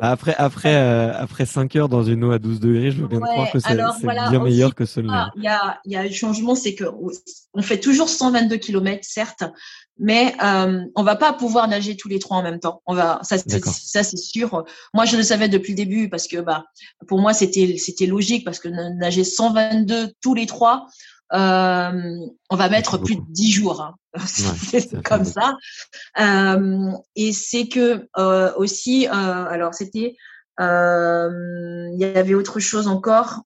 après, 0.00 0.34
après, 0.36 0.76
euh, 0.76 1.12
après 1.14 1.44
5 1.44 1.76
heures 1.76 1.88
dans 1.90 2.04
une 2.04 2.24
eau 2.24 2.30
à 2.30 2.38
12 2.38 2.60
degrés, 2.60 2.90
je 2.90 3.02
veux 3.02 3.08
bien 3.08 3.20
croire 3.20 3.50
que 3.50 3.58
c'est 3.58 3.74
bien 3.74 4.42
meilleur 4.42 4.74
que 4.74 4.86
celui-là. 4.86 5.30
Il 5.36 5.42
y 5.42 5.48
a, 5.48 5.78
il 5.84 5.92
y 5.92 5.96
a 5.96 6.00
un 6.00 6.10
changement, 6.10 6.54
c'est 6.54 6.74
que 6.74 6.84
on 7.52 7.62
fait 7.62 7.80
toujours 7.80 8.08
122 8.08 8.56
km, 8.56 9.00
certes, 9.02 9.44
mais 9.98 10.34
euh, 10.42 10.84
on 10.94 11.02
va 11.02 11.16
pas 11.16 11.32
pouvoir 11.32 11.68
nager 11.68 11.96
tous 11.96 12.08
les 12.08 12.18
trois 12.18 12.36
en 12.36 12.42
même 12.42 12.60
temps. 12.60 12.82
On 12.86 12.94
va, 12.94 13.18
ça, 13.22 13.36
ça 13.38 14.02
c'est 14.02 14.16
sûr. 14.16 14.64
Moi, 14.94 15.04
je 15.04 15.16
le 15.16 15.22
savais 15.22 15.48
depuis 15.48 15.72
le 15.72 15.76
début 15.76 16.08
parce 16.08 16.28
que, 16.28 16.38
bah, 16.38 16.64
pour 17.06 17.20
moi, 17.20 17.32
c'était, 17.32 17.76
c'était 17.78 18.06
logique 18.06 18.44
parce 18.44 18.60
que 18.60 18.68
nager 18.68 19.24
122 19.24 20.12
tous 20.20 20.34
les 20.34 20.46
trois, 20.46 20.86
euh, 21.34 22.26
on 22.50 22.56
va 22.56 22.68
mettre 22.68 22.98
plus 22.98 23.16
de 23.16 23.22
10 23.28 23.50
jours. 23.52 23.80
Hein. 23.82 23.94
c'est 24.26 25.02
comme 25.02 25.24
ça. 25.24 25.56
Euh, 26.20 26.92
et 27.16 27.32
c'est 27.32 27.68
que 27.68 28.08
euh, 28.18 28.52
aussi, 28.56 29.06
euh, 29.06 29.10
alors 29.12 29.74
c'était, 29.74 30.16
euh, 30.60 31.88
il 31.92 31.98
y 31.98 32.04
avait 32.04 32.34
autre 32.34 32.60
chose 32.60 32.88
encore, 32.88 33.42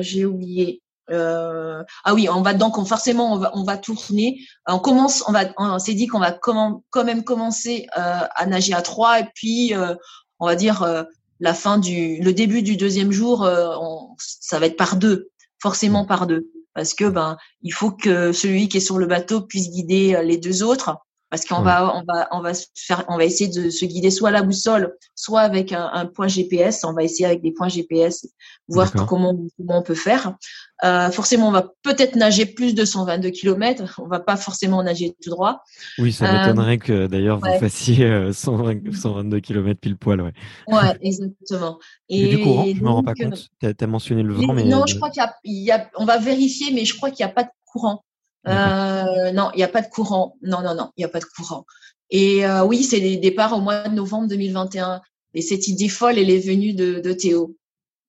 j'ai 0.00 0.24
oublié. 0.24 0.82
Euh, 1.10 1.82
ah 2.04 2.14
oui, 2.14 2.28
on 2.28 2.42
va 2.42 2.54
donc 2.54 2.78
on, 2.78 2.84
forcément 2.84 3.32
on 3.32 3.38
va 3.38 3.50
on 3.54 3.64
va 3.64 3.76
tourner. 3.76 4.40
On 4.66 4.78
commence, 4.78 5.24
on 5.26 5.32
va, 5.32 5.46
on 5.58 5.78
s'est 5.78 5.94
dit 5.94 6.06
qu'on 6.06 6.20
va 6.20 6.32
quand 6.32 7.04
même 7.04 7.24
commencer 7.24 7.86
euh, 7.96 8.20
à 8.34 8.46
nager 8.46 8.74
à 8.74 8.82
trois 8.82 9.20
et 9.20 9.26
puis 9.34 9.74
euh, 9.74 9.94
on 10.38 10.46
va 10.46 10.56
dire 10.56 10.82
euh, 10.82 11.02
la 11.40 11.54
fin 11.54 11.78
du, 11.78 12.20
le 12.20 12.32
début 12.32 12.62
du 12.62 12.76
deuxième 12.76 13.12
jour, 13.12 13.42
on, 13.42 14.14
ça 14.18 14.58
va 14.58 14.66
être 14.66 14.76
par 14.76 14.96
deux, 14.96 15.30
forcément 15.60 16.04
par 16.04 16.26
deux, 16.26 16.50
parce 16.74 16.92
que 16.92 17.06
ben 17.06 17.38
il 17.62 17.72
faut 17.72 17.90
que 17.90 18.32
celui 18.32 18.68
qui 18.68 18.76
est 18.76 18.80
sur 18.80 18.98
le 18.98 19.06
bateau 19.06 19.40
puisse 19.40 19.70
guider 19.70 20.20
les 20.22 20.36
deux 20.36 20.62
autres 20.62 20.98
parce 21.30 21.44
qu'on 21.44 21.62
va 21.62 21.96
on 21.96 22.02
va 22.02 22.28
on 22.32 22.40
va 22.40 22.52
faire 22.74 23.04
on 23.08 23.16
va 23.16 23.24
essayer 23.24 23.48
de 23.48 23.70
se 23.70 23.84
guider 23.84 24.10
soit 24.10 24.30
à 24.30 24.32
la 24.32 24.42
boussole 24.42 24.96
soit 25.14 25.40
avec 25.40 25.72
un, 25.72 25.88
un, 25.92 26.06
point 26.06 26.26
GPS 26.26 26.84
on 26.84 26.92
va 26.92 27.04
essayer 27.04 27.24
avec 27.24 27.40
des 27.40 27.52
points 27.52 27.68
GPS 27.68 28.26
voir 28.68 28.92
comment 29.06 29.36
comment 29.56 29.78
on 29.78 29.82
peut 29.82 29.94
faire. 29.94 30.36
Euh, 30.82 31.10
forcément 31.10 31.48
on 31.48 31.52
va 31.52 31.72
peut-être 31.82 32.16
nager 32.16 32.46
plus 32.46 32.74
de 32.74 32.84
122 32.84 33.30
km 33.30 34.00
on 34.02 34.08
va 34.08 34.18
pas 34.18 34.36
forcément 34.36 34.82
nager 34.82 35.14
tout 35.22 35.30
droit. 35.30 35.62
Oui 35.98 36.12
ça 36.12 36.32
m'étonnerait 36.32 36.78
que 36.78 37.06
d'ailleurs 37.06 37.38
vous 37.38 37.58
fassiez 37.60 38.32
122 38.32 39.36
euh, 39.36 39.40
km 39.40 39.80
pile 39.80 39.96
poil 39.96 40.20
ouais. 40.20 40.32
Ouais 40.66 40.96
exactement. 41.00 41.78
Et 42.08 42.36
du 42.36 42.42
courant 42.42 42.66
je 42.66 42.82
me 42.82 42.88
rends 42.88 43.04
pas 43.04 43.14
compte. 43.14 43.48
Tu 43.60 43.66
as, 43.66 43.86
mentionné 43.86 44.22
le 44.22 44.34
vent 44.34 44.52
mais 44.52 44.64
non 44.64 44.84
je 44.86 44.96
crois 44.96 45.10
qu'il 45.10 45.22
y, 45.44 45.64
y 45.64 45.70
a 45.70 45.88
on 45.96 46.04
va 46.04 46.18
vérifier 46.18 46.72
mais 46.72 46.84
je 46.84 46.96
crois 46.96 47.10
qu'il 47.10 47.24
n'y 47.24 47.30
a 47.30 47.34
pas 47.34 47.44
de 47.44 47.50
courant 47.66 48.02
euh, 48.46 49.32
non, 49.32 49.50
il 49.54 49.58
n'y 49.58 49.62
a 49.62 49.68
pas 49.68 49.82
de 49.82 49.88
courant. 49.88 50.36
Non, 50.42 50.62
non, 50.62 50.74
non, 50.74 50.90
il 50.96 51.00
n'y 51.00 51.04
a 51.04 51.08
pas 51.08 51.20
de 51.20 51.24
courant. 51.24 51.64
Et 52.10 52.44
euh, 52.44 52.64
oui, 52.64 52.82
c'est 52.82 53.00
des 53.00 53.16
départs 53.16 53.56
au 53.56 53.60
mois 53.60 53.88
de 53.88 53.94
novembre 53.94 54.28
2021. 54.28 55.00
Et 55.34 55.42
cette 55.42 55.68
idée 55.68 55.88
folle, 55.88 56.18
elle 56.18 56.30
est 56.30 56.44
venue 56.44 56.74
de, 56.74 57.00
de 57.00 57.12
Théo, 57.12 57.56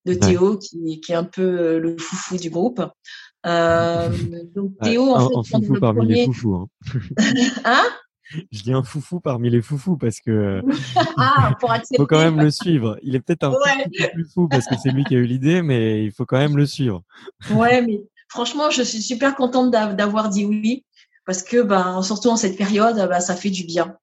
de 0.06 0.14
Théo 0.14 0.58
qui, 0.58 1.02
qui, 1.02 1.12
est 1.12 1.16
un 1.16 1.24
peu 1.24 1.42
euh, 1.42 1.80
le 1.80 1.98
foufou 1.98 2.38
du 2.38 2.50
groupe. 2.50 2.82
Euh, 3.46 4.10
donc 4.56 4.72
Théo, 4.82 5.14
en 5.14 5.44
fait, 5.44 5.56
un 5.56 5.62
foufou 5.62 5.80
parmi 5.80 6.00
premier... 6.00 6.16
les 6.16 6.26
foufous. 6.26 6.56
Hein, 6.56 6.68
hein? 7.66 7.84
Je 8.52 8.64
dis 8.64 8.74
un 8.74 8.84
foufou 8.84 9.20
parmi 9.20 9.50
les 9.50 9.62
foufous 9.62 9.98
parce 9.98 10.20
que 10.20 10.62
ah, 11.18 11.56
pour 11.60 11.74
faut 11.98 12.08
quand 12.08 12.20
même 12.20 12.40
le 12.40 12.50
suivre. 12.50 12.98
Il 13.04 13.16
est 13.16 13.20
peut-être 13.20 13.44
un 13.44 13.52
peu 13.52 14.10
plus 14.14 14.26
fou 14.26 14.48
parce 14.48 14.68
que 14.68 14.76
c'est 14.82 14.92
lui 14.92 15.04
qui 15.04 15.16
a 15.16 15.20
eu 15.20 15.26
l'idée, 15.26 15.62
mais 15.62 16.06
il 16.06 16.12
faut 16.12 16.26
quand 16.26 16.38
même 16.38 16.58
le 16.58 16.66
suivre. 16.66 17.04
Ouais, 17.52 17.82
mais 17.82 18.02
franchement, 18.32 18.70
je 18.72 18.82
suis 18.82 19.02
super 19.02 19.36
contente 19.36 19.72
d'avoir 19.72 20.30
dit 20.30 20.46
oui 20.46 20.86
parce 21.26 21.44
que, 21.44 21.62
ben, 21.62 22.02
surtout 22.02 22.30
en 22.30 22.38
cette 22.38 22.58
période, 22.58 22.96
ben, 22.96 23.20
ça 23.20 23.36
fait 23.36 23.50
du 23.50 23.66
bien 23.66 23.98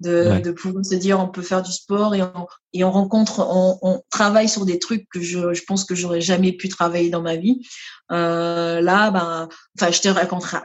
de, 0.00 0.50
pouvoir 0.52 0.84
se 0.84 0.94
dire 0.94 1.20
on 1.20 1.28
peut 1.28 1.42
faire 1.42 1.62
du 1.62 1.72
sport 1.72 2.14
et 2.14 2.22
on, 2.22 2.46
et 2.72 2.84
on 2.84 2.90
rencontre, 2.90 3.40
on, 3.40 4.02
travaille 4.10 4.48
sur 4.48 4.64
des 4.64 4.78
trucs 4.78 5.08
que 5.08 5.20
je, 5.20 5.52
je 5.52 5.62
pense 5.64 5.84
que 5.84 5.94
j'aurais 5.94 6.20
jamais 6.20 6.52
pu 6.52 6.68
travailler 6.68 7.10
dans 7.10 7.22
ma 7.22 7.36
vie. 7.36 7.66
Euh, 8.12 8.80
là, 8.80 9.10
ben, 9.10 9.48
enfin, 9.78 9.90
je 9.90 10.00
te 10.00 10.08
raconterai. 10.08 10.58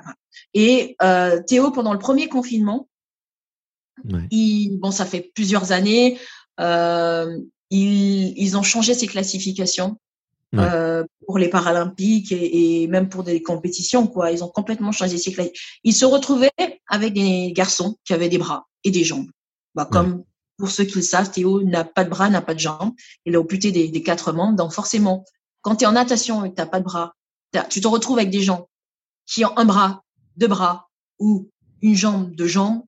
Et 0.53 0.95
euh, 1.01 1.41
Théo, 1.47 1.71
pendant 1.71 1.93
le 1.93 1.99
premier 1.99 2.27
confinement, 2.27 2.87
il, 4.29 4.77
bon, 4.77 4.91
ça 4.91 5.05
fait 5.05 5.31
plusieurs 5.33 5.71
années, 5.71 6.19
euh, 6.59 7.37
ils, 7.69 8.37
ils 8.37 8.57
ont 8.57 8.63
changé 8.63 8.93
ses 8.93 9.07
classifications. 9.07 9.97
Euh, 10.59 11.03
pour 11.25 11.37
les 11.37 11.49
Paralympiques 11.49 12.31
et, 12.31 12.87
même 12.87 13.09
pour 13.09 13.23
des 13.23 13.41
compétitions. 13.41 14.07
Quoi. 14.07 14.31
Ils 14.31 14.43
ont 14.43 14.49
complètement 14.49 14.91
changé 14.91 15.17
cycle. 15.17 15.51
Ils 15.83 15.93
se 15.93 16.05
retrouvaient 16.05 16.51
avec 16.87 17.13
des 17.13 17.51
garçons 17.53 17.97
qui 18.05 18.13
avaient 18.13 18.29
des 18.29 18.37
bras 18.37 18.67
et 18.83 18.91
des 18.91 19.03
jambes. 19.03 19.29
Bah, 19.73 19.87
comme 19.91 20.23
pour 20.57 20.69
ceux 20.69 20.85
qui 20.85 20.95
le 20.95 21.01
savent, 21.01 21.31
Théo 21.31 21.63
n'a 21.63 21.83
pas 21.83 22.03
de 22.03 22.09
bras, 22.09 22.29
n'a 22.29 22.41
pas 22.41 22.53
de 22.53 22.59
jambes. 22.59 22.93
Il 23.25 23.35
a 23.35 23.39
amputé 23.39 23.71
des, 23.71 23.89
des 23.89 24.03
quatre 24.03 24.31
membres. 24.31 24.55
Donc 24.55 24.71
forcément, 24.71 25.25
quand 25.61 25.75
tu 25.75 25.83
es 25.83 25.87
en 25.87 25.93
natation 25.93 26.45
et 26.45 26.53
que 26.53 26.61
tu 26.61 26.69
pas 26.69 26.79
de 26.79 26.85
bras, 26.85 27.13
tu 27.69 27.81
te 27.81 27.87
retrouves 27.87 28.17
avec 28.17 28.29
des 28.29 28.41
gens 28.41 28.69
qui 29.25 29.43
ont 29.45 29.57
un 29.57 29.65
bras, 29.65 30.03
deux 30.37 30.47
bras 30.47 30.89
ou 31.19 31.49
une 31.81 31.95
jambe, 31.95 32.33
deux 32.35 32.47
jambes. 32.47 32.83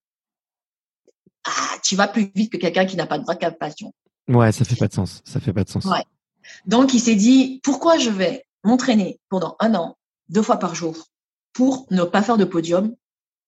Ah, 1.46 1.78
tu 1.84 1.96
vas 1.96 2.08
plus 2.08 2.32
vite 2.36 2.52
que 2.52 2.58
quelqu'un 2.58 2.86
qui 2.86 2.98
n'a 2.98 3.06
pas 3.06 3.18
de 3.18 3.24
bras, 3.24 3.36
qui 3.36 3.46
n'a 3.46 3.52
pas 3.52 3.70
de 3.70 3.76
jambes. 3.78 3.94
Ouais, 4.28 4.52
ça 4.52 4.66
fait 4.66 4.76
pas 4.76 4.88
de 4.88 4.94
sens. 4.94 5.22
Ça 5.26 5.40
fait 5.40 5.54
pas 5.54 5.64
de 5.64 5.70
sens. 5.70 5.86
Ouais. 5.86 6.04
Donc, 6.66 6.94
il 6.94 7.00
s'est 7.00 7.16
dit, 7.16 7.60
pourquoi 7.64 7.98
je 7.98 8.10
vais 8.10 8.46
m'entraîner 8.64 9.20
pendant 9.30 9.56
un 9.60 9.76
an, 9.76 9.98
deux 10.30 10.42
fois 10.42 10.58
par 10.58 10.76
jour, 10.76 11.08
pour 11.54 11.86
ne 11.92 12.04
pas 12.04 12.22
faire 12.22 12.38
de 12.38 12.46
podium 12.46 12.96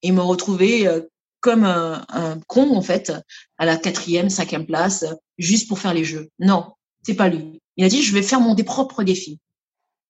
et 0.01 0.11
me 0.11 0.21
retrouver 0.21 0.87
euh, 0.87 1.01
comme 1.41 1.63
un, 1.63 2.39
con, 2.47 2.75
en 2.75 2.81
fait, 2.81 3.13
à 3.57 3.65
la 3.65 3.77
quatrième, 3.77 4.29
cinquième 4.29 4.65
place, 4.65 5.05
juste 5.37 5.67
pour 5.67 5.79
faire 5.79 5.93
les 5.93 6.03
jeux? 6.03 6.29
Non, 6.39 6.73
c'est 7.03 7.13
pas 7.13 7.29
lui. 7.29 7.61
Il 7.77 7.85
a 7.85 7.89
dit, 7.89 8.03
je 8.03 8.13
vais 8.13 8.21
faire 8.21 8.41
mon 8.41 8.55
des 8.55 8.63
propres 8.63 9.03
défis. 9.03 9.39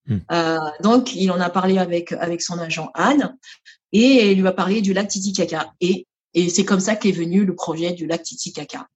Hmm. 0.08 0.20
Euh, 0.32 0.58
donc, 0.82 1.16
il 1.16 1.32
en 1.32 1.40
a 1.40 1.50
parlé 1.50 1.78
avec, 1.78 2.14
avec 2.14 2.42
son 2.42 2.58
agent 2.58 2.90
Anne 2.96 3.38
et 3.92 4.32
il 4.32 4.42
lui 4.42 4.48
a 4.48 4.54
parlé 4.54 4.82
du 4.82 4.94
lac 4.94 5.08
Titicaca. 5.08 5.74
Et, 5.82 6.08
et 6.34 6.50
c'est 6.50 6.66
comme 6.66 6.80
ça 6.80 6.96
qu'est 6.96 7.12
venu 7.12 7.46
le 7.46 7.56
projet 7.56 7.92
du 7.92 8.08
lac 8.08 8.24
Titicaca. 8.24 8.88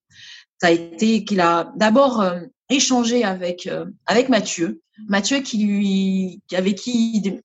Ça 0.59 0.67
a 0.67 0.71
été 0.71 1.23
qu'il 1.23 1.41
a 1.41 1.71
d'abord 1.75 2.21
euh, 2.21 2.39
échangé 2.75 3.23
avec 3.23 3.67
euh, 3.67 3.85
avec 4.05 4.29
Mathieu, 4.29 4.81
Mathieu 5.07 5.39
qui 5.39 5.57
lui 5.57 6.41
avec 6.53 6.75
qui 6.75 7.39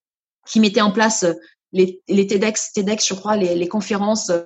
qui 0.46 0.60
mettait 0.60 0.80
en 0.80 0.90
place 0.90 1.26
les, 1.72 2.00
les 2.08 2.26
TEDx, 2.26 2.72
TEDx, 2.72 3.06
je 3.06 3.14
crois, 3.14 3.36
les, 3.36 3.54
les 3.54 3.68
conférences. 3.68 4.30
Euh, 4.30 4.42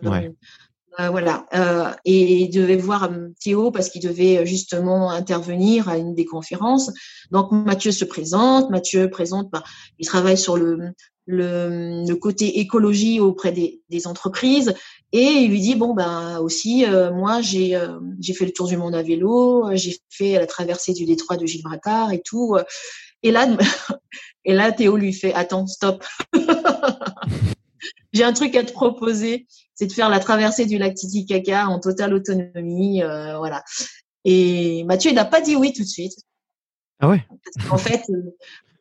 euh 0.98 1.08
voilà. 1.08 1.46
Euh, 1.54 1.90
et 2.04 2.42
il 2.42 2.50
devait 2.50 2.76
voir 2.76 3.08
Théo 3.40 3.70
parce 3.70 3.88
qu'il 3.88 4.02
devait 4.02 4.44
justement 4.44 5.10
intervenir 5.10 5.88
à 5.88 5.96
une 5.96 6.14
des 6.14 6.24
conférences. 6.24 6.90
Donc 7.30 7.50
Mathieu 7.52 7.92
se 7.92 8.04
présente, 8.04 8.70
Mathieu 8.70 9.08
présente, 9.08 9.50
bah, 9.50 9.62
il 9.98 10.06
travaille 10.06 10.36
sur 10.36 10.56
le, 10.56 10.92
le, 11.26 12.04
le, 12.06 12.16
côté 12.16 12.58
écologie 12.58 13.20
auprès 13.20 13.52
des, 13.52 13.80
des, 13.90 14.06
entreprises. 14.06 14.74
Et 15.12 15.22
il 15.22 15.50
lui 15.50 15.60
dit 15.60 15.74
bon 15.74 15.94
ben 15.94 16.38
aussi 16.38 16.84
euh, 16.84 17.12
moi 17.12 17.40
j'ai 17.40 17.76
euh, 17.76 17.98
j'ai 18.20 18.32
fait 18.34 18.44
le 18.44 18.52
tour 18.52 18.66
du 18.66 18.76
monde 18.76 18.94
à 18.94 19.02
vélo 19.02 19.68
j'ai 19.74 19.98
fait 20.10 20.32
la 20.32 20.46
traversée 20.46 20.94
du 20.94 21.04
détroit 21.04 21.36
de 21.36 21.46
Gibraltar 21.46 22.12
et 22.12 22.22
tout. 22.22 22.56
Et 23.22 23.30
là 23.30 23.46
et 24.44 24.54
là 24.54 24.72
Théo 24.72 24.96
lui 24.96 25.12
fait 25.12 25.34
attends 25.34 25.66
stop. 25.66 26.04
J'ai 28.12 28.24
un 28.24 28.34
truc 28.34 28.54
à 28.56 28.64
te 28.64 28.72
proposer 28.72 29.46
c'est 29.74 29.86
de 29.86 29.92
faire 29.92 30.10
la 30.10 30.20
traversée 30.20 30.66
du 30.66 30.76
lac 30.76 30.94
Titicaca 30.94 31.66
en 31.66 31.80
totale 31.80 32.14
autonomie 32.14 33.02
euh, 33.02 33.38
voilà. 33.38 33.62
Et 34.24 34.84
Mathieu 34.84 35.10
il 35.10 35.14
n'a 35.14 35.24
pas 35.24 35.40
dit 35.40 35.56
oui 35.56 35.72
tout 35.72 35.82
de 35.82 35.88
suite. 35.88 36.14
Ah 37.00 37.08
ouais. 37.08 37.24
En 37.70 37.78
fait 37.78 38.02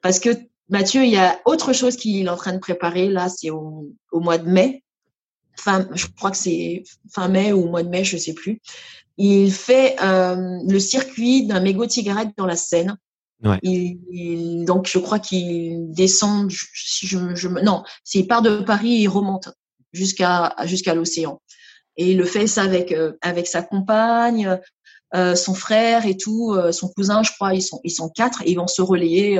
parce 0.01 0.19
que 0.19 0.29
Mathieu, 0.71 1.03
il 1.03 1.11
y 1.11 1.17
a 1.17 1.39
autre 1.45 1.73
chose 1.73 1.97
qu'il 1.97 2.25
est 2.25 2.29
en 2.29 2.37
train 2.37 2.53
de 2.53 2.59
préparer. 2.59 3.09
Là, 3.09 3.29
c'est 3.29 3.49
au, 3.49 3.91
mois 4.13 4.37
de 4.37 4.49
mai. 4.49 4.83
Fin, 5.57 5.87
je 5.93 6.07
crois 6.07 6.31
que 6.31 6.37
c'est 6.37 6.83
fin 7.13 7.27
mai 7.27 7.51
ou 7.51 7.67
mois 7.67 7.83
de 7.83 7.89
mai, 7.89 8.03
je 8.05 8.17
sais 8.17 8.33
plus. 8.33 8.61
Il 9.17 9.51
fait 9.51 10.01
euh, 10.01 10.57
le 10.65 10.79
circuit 10.79 11.45
d'un 11.45 11.59
mégot 11.59 11.85
de 11.85 11.91
cigarette 11.91 12.29
dans 12.37 12.45
la 12.45 12.55
Seine. 12.55 12.97
Ouais. 13.43 13.59
Il, 13.63 14.65
donc, 14.65 14.87
je 14.87 14.97
crois 14.97 15.19
qu'il 15.19 15.91
descend. 15.91 16.49
Si 16.49 17.05
je, 17.05 17.35
je, 17.35 17.47
non, 17.47 17.83
s'il 18.03 18.27
part 18.27 18.41
de 18.41 18.61
Paris, 18.61 18.89
il 18.89 19.07
remonte 19.07 19.49
jusqu'à 19.91 20.55
jusqu'à 20.65 20.95
l'océan. 20.95 21.41
Et 21.97 22.11
il 22.11 22.17
le 22.17 22.25
fait 22.25 22.47
ça 22.47 22.63
avec 22.63 22.91
euh, 22.91 23.13
avec 23.21 23.47
sa 23.47 23.61
compagne, 23.61 24.59
euh, 25.13 25.35
son 25.35 25.53
frère 25.53 26.05
et 26.05 26.15
tout, 26.15 26.53
euh, 26.53 26.71
son 26.71 26.87
cousin, 26.89 27.23
je 27.23 27.31
crois. 27.33 27.53
Ils 27.53 27.61
sont 27.61 27.81
ils 27.83 27.91
sont 27.91 28.09
quatre 28.09 28.41
et 28.43 28.51
ils 28.51 28.55
vont 28.55 28.67
se 28.67 28.81
relayer 28.81 29.39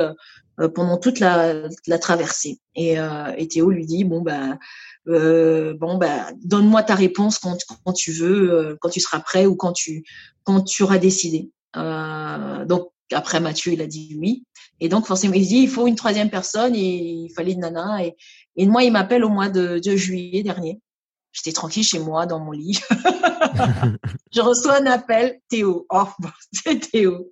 pendant 0.76 0.98
toute 0.98 1.20
la, 1.20 1.68
la 1.88 2.00
traversée. 2.00 2.60
Et, 2.76 3.00
euh, 3.00 3.34
et, 3.38 3.48
Théo 3.48 3.72
lui 3.72 3.86
dit 3.86 4.04
bon 4.04 4.22
ben 4.22 4.60
euh, 5.08 5.74
bon 5.74 5.98
ben 5.98 6.26
donne-moi 6.44 6.84
ta 6.84 6.96
réponse 6.96 7.40
quand, 7.40 7.58
quand 7.84 7.94
tu 7.94 8.12
veux, 8.12 8.54
euh, 8.54 8.76
quand 8.80 8.90
tu 8.90 9.00
seras 9.00 9.20
prêt 9.20 9.46
ou 9.46 9.56
quand 9.56 9.74
tu 9.74 10.04
quand 10.44 10.62
tu 10.62 10.84
auras 10.84 11.00
décidé. 11.00 11.50
Euh, 11.76 12.66
donc 12.66 12.90
après 13.12 13.40
Mathieu 13.40 13.74
il 13.74 13.82
a 13.82 13.88
dit 13.88 14.16
oui. 14.20 14.44
Et 14.80 14.90
donc 14.90 15.06
forcément 15.06 15.34
il 15.34 15.48
dit 15.48 15.60
il 15.60 15.70
faut 15.70 15.88
une 15.88 15.96
troisième 15.96 16.30
personne 16.30 16.76
et 16.76 16.80
il 16.80 17.30
fallait 17.36 17.54
une 17.54 17.62
nana 17.62 18.06
et, 18.06 18.16
et 18.56 18.66
moi 18.68 18.84
il 18.84 18.92
m'appelle 18.92 19.24
au 19.24 19.30
mois 19.30 19.50
de, 19.50 19.80
de 19.80 19.96
juillet 19.96 20.44
dernier. 20.44 20.80
J'étais 21.34 21.54
tranquille 21.54 21.84
chez 21.84 22.00
moi 22.00 22.26
dans 22.26 22.40
mon 22.40 22.52
lit. 22.52 22.80
je 24.34 24.42
reçois 24.42 24.82
un 24.82 24.86
appel, 24.86 25.40
Théo. 25.50 25.86
Oh, 25.90 26.08
c'est 26.52 26.92
Théo. 26.92 27.32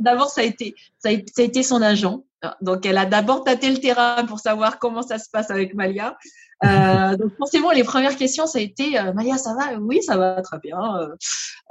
D'abord, 0.00 0.30
ça 0.30 0.40
a 0.40 0.44
été, 0.44 0.74
ça 0.98 1.10
a 1.10 1.42
été 1.42 1.62
son 1.62 1.82
agent. 1.82 2.24
Donc, 2.60 2.86
elle 2.86 2.98
a 2.98 3.06
d'abord 3.06 3.44
tâté 3.44 3.70
le 3.70 3.78
terrain 3.78 4.24
pour 4.24 4.40
savoir 4.40 4.78
comment 4.78 5.02
ça 5.02 5.18
se 5.18 5.28
passe 5.30 5.50
avec 5.50 5.74
Malia. 5.74 6.16
Euh, 6.64 7.16
donc, 7.16 7.36
forcément, 7.36 7.70
les 7.70 7.84
premières 7.84 8.16
questions, 8.16 8.46
ça 8.46 8.58
a 8.58 8.62
été 8.62 8.98
euh, 8.98 9.12
Malia, 9.12 9.38
ça 9.38 9.54
va? 9.54 9.78
Oui, 9.78 10.02
ça 10.02 10.16
va 10.16 10.40
très 10.42 10.58
bien. 10.58 10.78
Euh, 10.96 11.08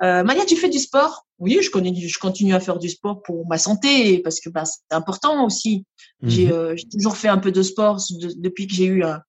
euh, 0.04 0.24
Malia, 0.24 0.46
tu 0.46 0.56
fais 0.56 0.70
du 0.70 0.80
sport 0.80 1.26
Oui, 1.40 1.60
je, 1.62 1.70
connais, 1.70 1.94
je 1.94 2.20
continue 2.20 2.54
à 2.54 2.60
faire 2.60 2.80
du 2.80 2.90
sport 2.90 3.22
pour 3.22 3.46
ma 3.48 3.58
santé 3.58 4.20
parce 4.20 4.40
que 4.40 4.50
bah, 4.50 4.64
c'est 4.66 4.96
important 4.96 5.46
aussi. 5.46 5.86
J'ai 6.24 6.48
mhm. 6.48 6.54
euh, 6.54 6.76
toujours 6.92 7.18
fait 7.18 7.28
un 7.28 7.38
peu 7.38 7.52
de 7.52 7.64
sport 7.64 8.00
depuis 8.38 8.68
que 8.68 8.74
j'ai 8.74 8.86
eu 8.86 9.04
un, 9.04 9.22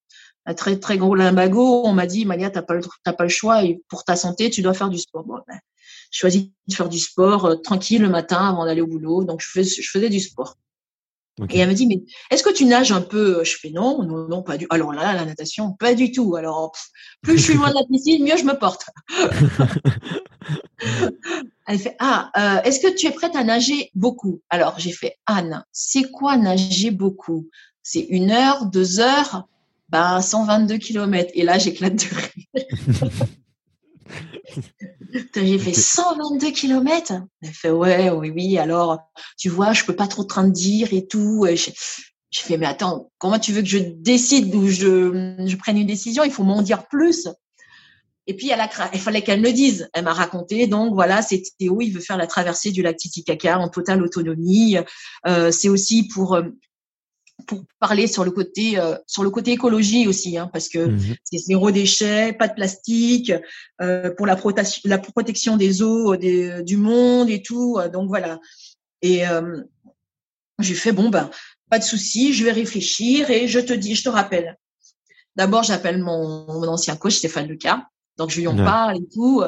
un 0.45 0.53
très 0.53 0.79
très 0.79 0.97
gros 0.97 1.15
limbago, 1.15 1.83
on 1.85 1.93
m'a 1.93 2.05
dit 2.05 2.25
Malia, 2.25 2.49
t'as 2.49 2.61
pas 2.61 2.73
le 2.73 2.81
t'as 3.03 3.13
pas 3.13 3.23
le 3.23 3.29
choix 3.29 3.63
et 3.63 3.81
pour 3.87 4.03
ta 4.03 4.15
santé, 4.15 4.49
tu 4.49 4.61
dois 4.61 4.73
faire 4.73 4.89
du 4.89 4.99
sport. 4.99 5.23
Bon, 5.23 5.39
ben, 5.47 5.59
je 6.11 6.19
choisis 6.19 6.43
de 6.67 6.73
faire 6.73 6.89
du 6.89 6.99
sport 6.99 7.45
euh, 7.45 7.55
tranquille 7.55 8.01
le 8.01 8.09
matin 8.09 8.49
avant 8.49 8.65
d'aller 8.65 8.81
au 8.81 8.87
boulot, 8.87 9.23
donc 9.23 9.41
je, 9.41 9.49
fais, 9.49 9.63
je 9.63 9.89
faisais 9.89 10.09
du 10.09 10.19
sport. 10.19 10.57
Et 11.49 11.57
elle 11.57 11.69
me 11.69 11.73
dit, 11.73 11.87
mais 11.87 12.03
est-ce 12.29 12.43
que 12.43 12.53
tu 12.53 12.65
nages 12.65 12.91
un 12.91 13.01
peu? 13.01 13.43
Je 13.43 13.57
fais 13.57 13.71
non, 13.71 14.03
non, 14.03 14.27
non, 14.27 14.43
pas 14.43 14.57
du 14.57 14.67
Alors 14.69 14.93
là, 14.93 15.15
la 15.15 15.25
natation, 15.25 15.73
pas 15.73 15.95
du 15.95 16.11
tout. 16.11 16.35
Alors, 16.35 16.71
plus 17.23 17.39
je 17.39 17.43
suis 17.43 17.53
loin 17.55 17.69
de 17.69 17.73
la 17.73 17.83
piscine, 17.85 18.23
mieux 18.23 18.37
je 18.37 18.43
me 18.43 18.53
porte. 18.53 18.85
elle 21.67 21.79
fait, 21.79 21.95
ah, 21.99 22.29
euh, 22.37 22.61
est-ce 22.61 22.79
que 22.79 22.95
tu 22.95 23.07
es 23.07 23.11
prête 23.11 23.35
à 23.35 23.43
nager 23.43 23.89
beaucoup? 23.95 24.41
Alors, 24.51 24.77
j'ai 24.77 24.91
fait, 24.91 25.17
Anne, 25.25 25.65
c'est 25.71 26.11
quoi 26.11 26.37
nager 26.37 26.91
beaucoup? 26.91 27.49
C'est 27.81 28.01
une 28.01 28.29
heure, 28.29 28.67
deux 28.67 28.99
heures? 28.99 29.47
Ben, 29.89 30.21
122 30.21 30.77
km. 30.77 31.31
Et 31.33 31.43
là, 31.43 31.57
j'éclate 31.57 31.95
de 31.95 32.05
rire. 32.15 33.05
J'ai 35.35 35.59
fait 35.59 35.73
122 35.73 36.51
km 36.51 37.13
Elle 37.41 37.49
fait 37.49 37.69
ouais, 37.69 38.09
oui, 38.09 38.31
oui. 38.31 38.57
Alors, 38.57 38.99
tu 39.37 39.49
vois, 39.49 39.73
je 39.73 39.83
peux 39.83 39.95
pas 39.95 40.07
trop 40.07 40.23
te 40.23 40.39
dire 40.49 40.93
et 40.93 41.07
tout. 41.07 41.45
Je, 41.47 41.69
je 42.31 42.39
fais 42.39 42.57
mais 42.57 42.65
attends, 42.65 43.11
comment 43.17 43.39
tu 43.39 43.51
veux 43.51 43.61
que 43.61 43.67
je 43.67 43.77
décide 43.77 44.53
ou 44.55 44.67
je, 44.67 45.35
je 45.45 45.55
prenne 45.55 45.77
une 45.77 45.87
décision? 45.87 46.23
Il 46.23 46.31
faut 46.31 46.43
m'en 46.43 46.61
dire 46.61 46.87
plus. 46.87 47.27
Et 48.25 48.35
puis, 48.35 48.49
elle 48.49 48.61
a, 48.61 48.69
il 48.93 48.99
fallait 48.99 49.21
qu'elle 49.21 49.41
le 49.41 49.51
dise. 49.51 49.89
Elle 49.93 50.05
m'a 50.05 50.13
raconté. 50.13 50.67
Donc 50.67 50.93
voilà, 50.93 51.21
c'est 51.21 51.43
Théo. 51.59 51.81
Il 51.81 51.91
veut 51.91 51.99
faire 51.99 52.17
la 52.17 52.27
traversée 52.27 52.71
du 52.71 52.81
lac 52.81 52.97
Titicaca 52.97 53.59
en 53.59 53.69
totale 53.69 54.01
autonomie. 54.01 54.77
Euh, 55.27 55.51
c'est 55.51 55.69
aussi 55.69 56.07
pour 56.07 56.35
euh, 56.35 56.43
pour 57.47 57.63
parler 57.79 58.07
sur 58.07 58.23
le 58.23 58.31
côté 58.31 58.79
euh, 58.79 58.95
sur 59.07 59.23
le 59.23 59.29
côté 59.29 59.51
écologie 59.51 60.07
aussi, 60.07 60.37
hein, 60.37 60.49
parce 60.51 60.69
que 60.69 60.87
mmh 60.87 61.15
c'est 61.23 61.37
zéro 61.37 61.71
déchet, 61.71 62.33
pas 62.33 62.47
de 62.47 62.53
plastique, 62.53 63.33
euh, 63.81 64.11
pour 64.11 64.25
la, 64.25 64.35
protection 64.35 64.81
la 64.85 64.97
protection 64.97 65.57
des 65.57 65.81
eaux 65.81 66.15
des, 66.15 66.63
du 66.63 66.77
monde 66.77 67.29
et 67.29 67.41
tout. 67.41 67.77
Euh, 67.79 67.89
donc 67.89 68.07
voilà. 68.07 68.39
Et 69.01 69.27
euh, 69.27 69.61
j'ai 70.59 70.75
fait 70.75 70.91
bon 70.91 71.09
ben 71.09 71.29
pas 71.69 71.79
de 71.79 71.83
souci, 71.83 72.33
je 72.33 72.43
vais 72.43 72.51
réfléchir 72.51 73.29
et 73.31 73.47
je 73.47 73.59
te 73.59 73.73
dis, 73.73 73.95
je 73.95 74.03
te 74.03 74.09
rappelle. 74.09 74.57
D'abord, 75.35 75.63
j'appelle 75.63 75.97
mon, 75.97 76.45
mon, 76.45 76.67
ancien 76.67 76.95
coach 76.95 77.15
Stéphane 77.15 77.47
Lucas, 77.47 77.87
donc 78.17 78.29
je 78.29 78.39
lui 78.39 78.47
en 78.47 78.55
parle 78.55 78.97
et 78.97 79.07
tout, 79.11 79.43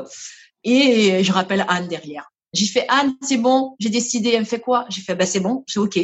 et 0.64 1.24
je 1.24 1.32
rappelle 1.32 1.64
Anne 1.68 1.88
derrière. 1.88 2.32
J'ai 2.54 2.66
fait 2.66 2.86
Anne, 2.90 3.14
c'est 3.22 3.38
bon, 3.38 3.76
j'ai 3.80 3.90
décidé. 3.90 4.32
Elle 4.32 4.40
me 4.40 4.46
fait 4.46 4.60
quoi? 4.60 4.88
J'ai 4.90 5.02
fait 5.02 5.14
bah 5.14 5.28
c'est 5.28 5.42
bon, 5.42 5.64
c'est 5.68 5.80
ok 5.80 6.00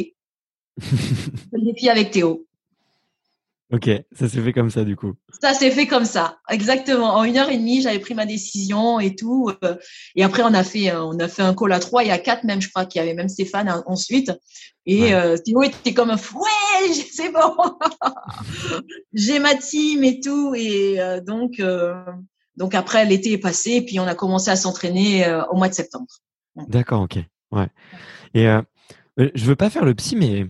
le 0.78 1.64
défi 1.64 1.88
avec 1.88 2.10
Théo. 2.10 2.46
Ok, 3.72 3.88
ça 4.12 4.28
s'est 4.28 4.42
fait 4.42 4.52
comme 4.52 4.68
ça 4.68 4.84
du 4.84 4.96
coup. 4.96 5.14
Ça 5.40 5.54
s'est 5.54 5.70
fait 5.70 5.86
comme 5.86 6.04
ça, 6.04 6.36
exactement. 6.50 7.14
En 7.16 7.24
une 7.24 7.38
heure 7.38 7.48
et 7.48 7.56
demie, 7.56 7.80
j'avais 7.80 8.00
pris 8.00 8.12
ma 8.12 8.26
décision 8.26 9.00
et 9.00 9.16
tout. 9.16 9.50
Euh, 9.64 9.76
et 10.14 10.22
après, 10.22 10.42
on 10.42 10.52
a 10.52 10.62
fait, 10.62 10.94
on 10.94 11.18
a 11.18 11.26
fait 11.26 11.40
un 11.40 11.54
call 11.54 11.72
à 11.72 11.80
trois, 11.80 12.04
y 12.04 12.10
a 12.10 12.18
quatre 12.18 12.44
même, 12.44 12.60
je 12.60 12.68
crois 12.68 12.84
qu'il 12.84 13.00
y 13.00 13.02
avait 13.02 13.14
même 13.14 13.30
Stéphane 13.30 13.82
ensuite. 13.86 14.30
Et 14.84 15.14
euh, 15.14 15.38
Théo 15.38 15.62
était 15.62 15.94
comme 15.94 16.10
un 16.10 16.16
ouais, 16.16 16.92
c'est 17.12 17.32
bon, 17.32 17.78
j'ai 19.14 19.38
ma 19.38 19.54
team 19.54 20.04
et 20.04 20.20
tout. 20.20 20.54
Et 20.54 21.00
euh, 21.00 21.22
donc, 21.22 21.62
donc 22.58 22.74
après, 22.74 23.06
l'été 23.06 23.32
est 23.32 23.38
passé 23.38 23.70
et 23.70 23.82
puis 23.82 23.98
on 24.00 24.06
a 24.06 24.14
commencé 24.14 24.50
à 24.50 24.56
s'entraîner 24.56 25.24
au 25.50 25.56
mois 25.56 25.70
de 25.70 25.74
septembre. 25.74 26.08
D'accord, 26.68 27.00
ok, 27.00 27.20
ouais. 27.52 27.68
Et 28.34 28.46
je 29.16 29.44
veux 29.46 29.56
pas 29.56 29.70
faire 29.70 29.86
le 29.86 29.94
psy, 29.94 30.14
mais 30.14 30.46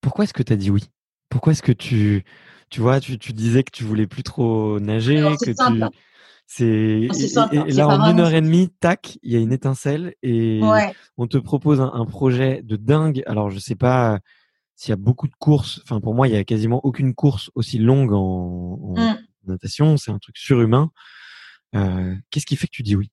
pourquoi 0.00 0.24
est-ce 0.24 0.34
que 0.34 0.42
tu 0.42 0.52
as 0.52 0.56
dit 0.56 0.70
oui? 0.70 0.84
Pourquoi 1.28 1.52
est-ce 1.52 1.62
que 1.62 1.72
tu, 1.72 2.24
tu 2.70 2.80
vois, 2.80 3.00
tu, 3.00 3.18
tu, 3.18 3.32
disais 3.32 3.62
que 3.62 3.70
tu 3.70 3.84
voulais 3.84 4.06
plus 4.06 4.22
trop 4.22 4.80
nager, 4.80 5.16
que 5.16 5.44
tu, 5.44 5.54
c'est 6.52 7.08
et, 7.52 7.72
là 7.74 7.86
en 7.86 8.10
une 8.10 8.18
heure 8.18 8.34
et 8.34 8.40
demie, 8.40 8.70
tac, 8.80 9.18
il 9.22 9.32
y 9.32 9.36
a 9.36 9.38
une 9.38 9.52
étincelle 9.52 10.14
et 10.24 10.60
on 11.16 11.28
te 11.28 11.38
propose 11.38 11.80
un, 11.80 12.04
projet 12.06 12.60
de 12.64 12.74
dingue. 12.74 13.22
Alors 13.26 13.50
je 13.50 13.60
sais 13.60 13.76
pas 13.76 14.18
s'il 14.74 14.90
y 14.90 14.92
a 14.92 14.96
beaucoup 14.96 15.28
de 15.28 15.34
courses. 15.38 15.80
Enfin 15.84 16.00
pour 16.00 16.12
moi, 16.12 16.26
il 16.26 16.34
y 16.34 16.36
a 16.36 16.42
quasiment 16.42 16.80
aucune 16.84 17.14
course 17.14 17.52
aussi 17.54 17.78
longue 17.78 18.12
en, 18.12 18.94
mmh. 18.96 19.18
natation. 19.46 19.96
C'est 19.96 20.10
un 20.10 20.18
truc 20.18 20.36
surhumain. 20.38 20.90
Euh, 21.76 22.16
Qu'est-ce 22.30 22.46
qui 22.46 22.56
fait 22.56 22.66
que 22.66 22.72
tu 22.72 22.82
dis 22.82 22.96
oui? 22.96 23.12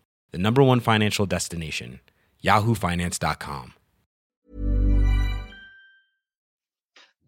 the 0.31 0.37
number 0.37 0.63
one 0.63 0.79
financial 0.79 1.25
destination, 1.25 1.99
yahoofinance.com. 2.43 3.73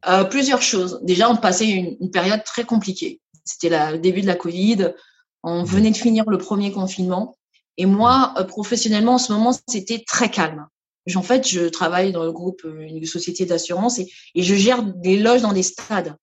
Euh, 0.06 0.26
plusieurs 0.26 0.62
choses. 0.62 1.00
Déjà, 1.04 1.30
on 1.30 1.38
passait 1.38 1.70
une, 1.70 1.96
une 2.02 2.12
période 2.12 2.44
très 2.44 2.66
compliquée. 2.66 3.22
C'était 3.46 3.70
le 3.70 3.98
début 3.98 4.22
de 4.22 4.28
la 4.28 4.36
Covid. 4.36 4.94
On 5.44 5.60
mhm. 5.60 5.66
venait 5.66 5.92
de 5.92 5.98
finir 5.98 6.26
le 6.30 6.38
premier 6.38 6.72
confinement. 6.72 7.38
Et 7.78 7.86
moi, 7.86 8.34
euh, 8.38 8.44
professionnellement, 8.44 9.16
en 9.16 9.18
ce 9.18 9.32
moment, 9.32 9.52
c'était 9.68 10.04
très 10.06 10.30
calme. 10.30 10.68
En 11.16 11.22
fait, 11.22 11.48
je 11.48 11.68
travaille 11.68 12.14
dans 12.14 12.24
le 12.24 12.32
groupe, 12.32 12.62
euh, 12.66 12.82
une 12.82 13.06
société 13.06 13.46
d'assurance, 13.46 14.00
et, 14.00 14.10
et, 14.36 14.44
je 14.44 14.56
gère 14.56 14.84
des 14.84 15.18
loges 15.18 15.42
dans 15.42 15.54
des 15.54 15.64
stades. 15.64 16.16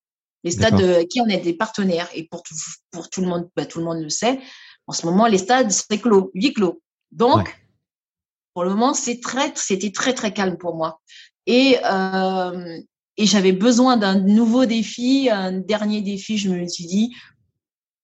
Les 0.42 0.52
stades 0.52 0.76
de, 0.76 1.02
qui 1.02 1.20
on 1.20 1.26
est 1.26 1.38
des 1.38 1.52
partenaires. 1.52 2.08
Et 2.14 2.24
pour 2.24 2.42
tout, 2.42 2.54
pour 2.90 3.10
tout 3.10 3.20
le 3.20 3.26
monde, 3.26 3.50
bah, 3.56 3.66
tout 3.66 3.78
le 3.78 3.84
monde 3.84 4.02
le 4.02 4.08
sait, 4.08 4.40
en 4.86 4.92
ce 4.92 5.06
moment, 5.06 5.26
les 5.26 5.38
stades, 5.38 5.70
c'est 5.70 5.98
clos, 5.98 6.30
huit 6.34 6.54
clos. 6.54 6.80
Donc, 7.12 7.60
pour 8.54 8.64
le 8.64 8.70
moment, 8.70 8.94
c'est 8.94 9.20
très, 9.20 9.52
c'était 9.54 9.92
très, 9.92 10.14
très 10.14 10.32
calme 10.32 10.56
pour 10.56 10.74
moi. 10.74 11.00
Et, 11.46 11.76
euh, 11.84 12.78
et 13.16 13.26
j'avais 13.26 13.52
besoin 13.52 13.96
d'un 13.96 14.18
nouveau 14.18 14.66
défi, 14.66 15.28
un 15.30 15.52
dernier 15.52 16.00
défi. 16.00 16.38
Je 16.38 16.50
me 16.50 16.66
suis 16.66 16.86
dit, 16.86 17.14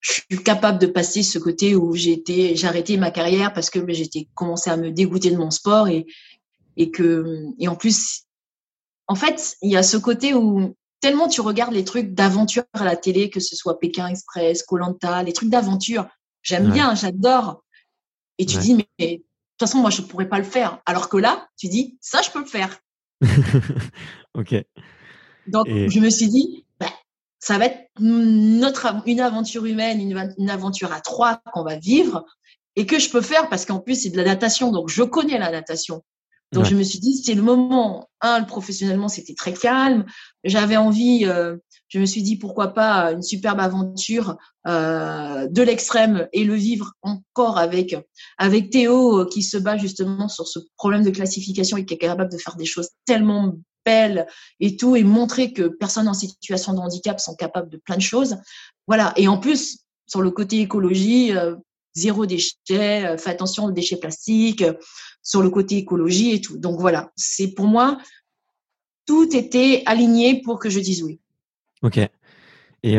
je 0.01 0.13
suis 0.13 0.43
capable 0.45 0.79
de 0.79 0.87
passer 0.87 1.23
ce 1.23 1.39
côté 1.39 1.75
où 1.75 1.95
j'étais, 1.95 2.55
j'ai 2.55 2.67
arrêté 2.67 2.97
ma 2.97 3.11
carrière 3.11 3.53
parce 3.53 3.71
que 3.71 3.81
j'étais 3.93 4.29
commencé 4.35 4.71
à 4.71 4.77
me 4.77 4.91
dégoûter 4.91 5.31
de 5.31 5.37
mon 5.37 5.51
sport 5.51 5.89
et, 5.89 6.07
et 6.77 6.91
que, 6.91 7.47
et 7.59 7.69
en 7.69 7.75
plus, 7.75 8.23
en 9.09 9.15
fait, 9.15 9.57
il 9.63 9.71
y 9.71 9.77
a 9.77 9.83
ce 9.83 9.97
côté 9.97 10.35
où 10.35 10.75
tellement 11.01 11.29
tu 11.29 11.41
regardes 11.41 11.75
les 11.75 11.85
trucs 11.85 12.15
d'aventure 12.15 12.65
à 12.73 12.85
la 12.85 12.97
télé, 12.97 13.31
que 13.31 13.41
ce 13.41 13.57
soit 13.57 13.79
Pékin 13.79 14.09
Express, 14.09 14.63
Colanta, 14.63 15.23
les 15.23 15.33
trucs 15.33 15.51
d'aventure. 15.51 16.07
J'aime 16.47 16.71
bien, 16.71 16.95
j'adore. 16.95 17.65
Et 18.39 18.47
tu 18.47 18.59
dis, 18.59 18.75
mais, 18.75 18.87
de 19.01 19.17
toute 19.17 19.25
façon, 19.59 19.79
moi, 19.79 19.91
je 19.91 20.01
ne 20.01 20.07
pourrais 20.07 20.29
pas 20.29 20.39
le 20.39 20.45
faire. 20.45 20.81
Alors 20.87 21.09
que 21.09 21.17
là, 21.17 21.49
tu 21.59 21.67
dis, 21.67 21.99
ça, 22.01 22.23
je 22.23 22.31
peux 22.31 22.39
le 22.39 22.47
faire. 22.47 22.79
ok. 24.35 24.55
Donc, 25.49 25.67
je 25.67 25.99
me 25.99 26.09
suis 26.09 26.29
dit, 26.29 26.65
bah, 26.79 26.93
ça 27.41 27.59
va 27.59 27.67
être 27.67 27.91
notre, 27.99 29.03
une 29.07 29.21
aventure 29.21 29.67
humaine, 29.67 30.01
une, 30.39 30.51
aventure 30.51 30.93
à 30.93 31.01
trois 31.01 31.41
qu'on 31.53 31.65
va 31.65 31.79
vivre 31.79 32.25
et 32.77 32.87
que 32.87 33.01
je 33.01 33.11
peux 33.11 33.23
faire 33.23 33.49
parce 33.49 33.67
qu'en 33.67 33.81
plus, 33.81 34.03
c'est 34.03 34.11
de 34.11 34.17
la 34.17 34.25
natation. 34.25 34.71
Donc, 34.71 34.89
je 34.89 35.03
connais 35.03 35.39
la 35.39 35.51
natation. 35.51 36.05
Donc, 36.53 36.65
je 36.65 36.77
me 36.77 36.83
suis 36.83 37.01
dit, 37.01 37.17
c'est 37.17 37.35
le 37.35 37.43
moment. 37.43 38.09
Un, 38.21 38.45
professionnellement, 38.45 39.09
c'était 39.09 39.35
très 39.35 39.53
calme. 39.53 40.07
J'avais 40.45 40.77
envie, 40.77 41.27
euh, 41.27 41.57
je 41.89 41.99
me 41.99 42.07
suis 42.07 42.23
dit, 42.23 42.37
pourquoi 42.37 42.73
pas 42.73 43.13
une 43.13 43.23
superbe 43.23 43.61
aventure 43.61 44.37
euh, 44.67 45.49
de 45.49 45.63
l'extrême 45.63 46.29
et 46.33 46.45
le 46.45 46.55
vivre 46.55 46.93
encore 47.03 47.59
avec, 47.59 47.97
avec 48.39 48.71
Théo 48.71 49.21
euh, 49.21 49.29
qui 49.29 49.43
se 49.43 49.57
bat 49.57 49.77
justement 49.77 50.29
sur 50.29 50.47
ce 50.47 50.61
problème 50.77 51.03
de 51.03 51.11
classification 51.11 51.77
et 51.77 51.85
qui 51.85 51.95
est 51.95 51.99
capable 51.99 52.31
de 52.31 52.39
faire 52.39 52.57
des 52.57 52.65
choses 52.65 52.91
tellement 53.05 53.57
et 54.61 54.77
tout, 54.77 54.97
et 54.97 55.05
montrer 55.05 55.53
que 55.53 55.63
personnes 55.63 56.09
en 56.09 56.15
situation 56.15 56.75
de 56.75 56.79
handicap 56.79 57.21
sont 57.21 57.35
capables 57.35 57.71
de 57.71 57.77
plein 57.77 57.97
de 57.97 58.03
choses. 58.03 58.37
Voilà. 58.87 59.13
Et 59.17 59.29
en 59.29 59.39
plus, 59.39 59.79
sur 60.07 60.23
le 60.23 60.31
côté 60.31 60.61
écologie, 60.61 61.37
euh, 61.37 61.55
zéro 61.97 62.27
déchet, 62.27 63.05
euh, 63.05 63.19
fais 63.19 63.31
attention 63.31 63.65
aux 63.65 63.73
déchets 63.73 63.97
plastiques, 63.97 64.63
euh, 64.63 64.75
sur 65.23 65.43
le 65.43 65.51
côté 65.51 65.77
écologie 65.77 66.33
et 66.33 66.41
tout. 66.41 66.59
Donc 66.59 66.81
voilà, 66.81 67.11
c'est 67.17 67.55
pour 67.55 67.67
moi, 67.67 67.99
tout 69.07 69.29
était 69.37 69.83
aligné 69.87 70.43
pour 70.43 70.59
que 70.59 70.71
je 70.71 70.79
dise 70.81 71.03
oui. 71.03 71.21
Ok. 71.83 71.99
Et, 72.83 72.99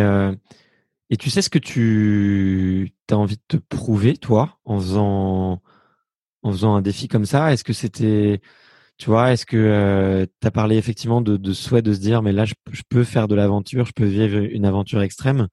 et 1.10 1.18
tu 1.18 1.30
sais 1.30 1.42
ce 1.42 1.50
que 1.50 1.60
tu 1.60 2.92
as 3.10 3.18
envie 3.18 3.38
de 3.38 3.42
te 3.48 3.58
prouver, 3.58 4.18
toi, 4.18 4.60
en 4.66 4.78
faisant, 4.80 5.62
en 6.44 6.52
faisant 6.52 6.76
un 6.76 6.82
défi 6.82 7.08
comme 7.08 7.26
ça? 7.26 7.54
Est-ce 7.54 7.64
que 7.64 7.72
c'était 7.72 8.42
tu 8.98 9.12
vois, 9.12 9.32
est-ce 9.32 9.46
que 9.46 9.58
euh, 9.58 10.26
tu 10.42 10.48
as 10.48 10.52
parlé 10.52 10.76
effectivement 10.78 11.22
de, 11.22 11.54
souhait 11.54 11.84
de 11.84 11.94
se 11.94 12.00
dire, 12.00 12.24
mais 12.24 12.32
là, 12.32 12.46
je, 12.46 12.54
peux 12.90 13.04
faire 13.04 13.28
de 13.28 13.36
l'aventure, 13.36 13.86
je 13.86 13.92
peux 13.94 14.06
vivre 14.06 14.38
une 14.38 14.66
aventure 14.66 15.02
extrême. 15.02 15.48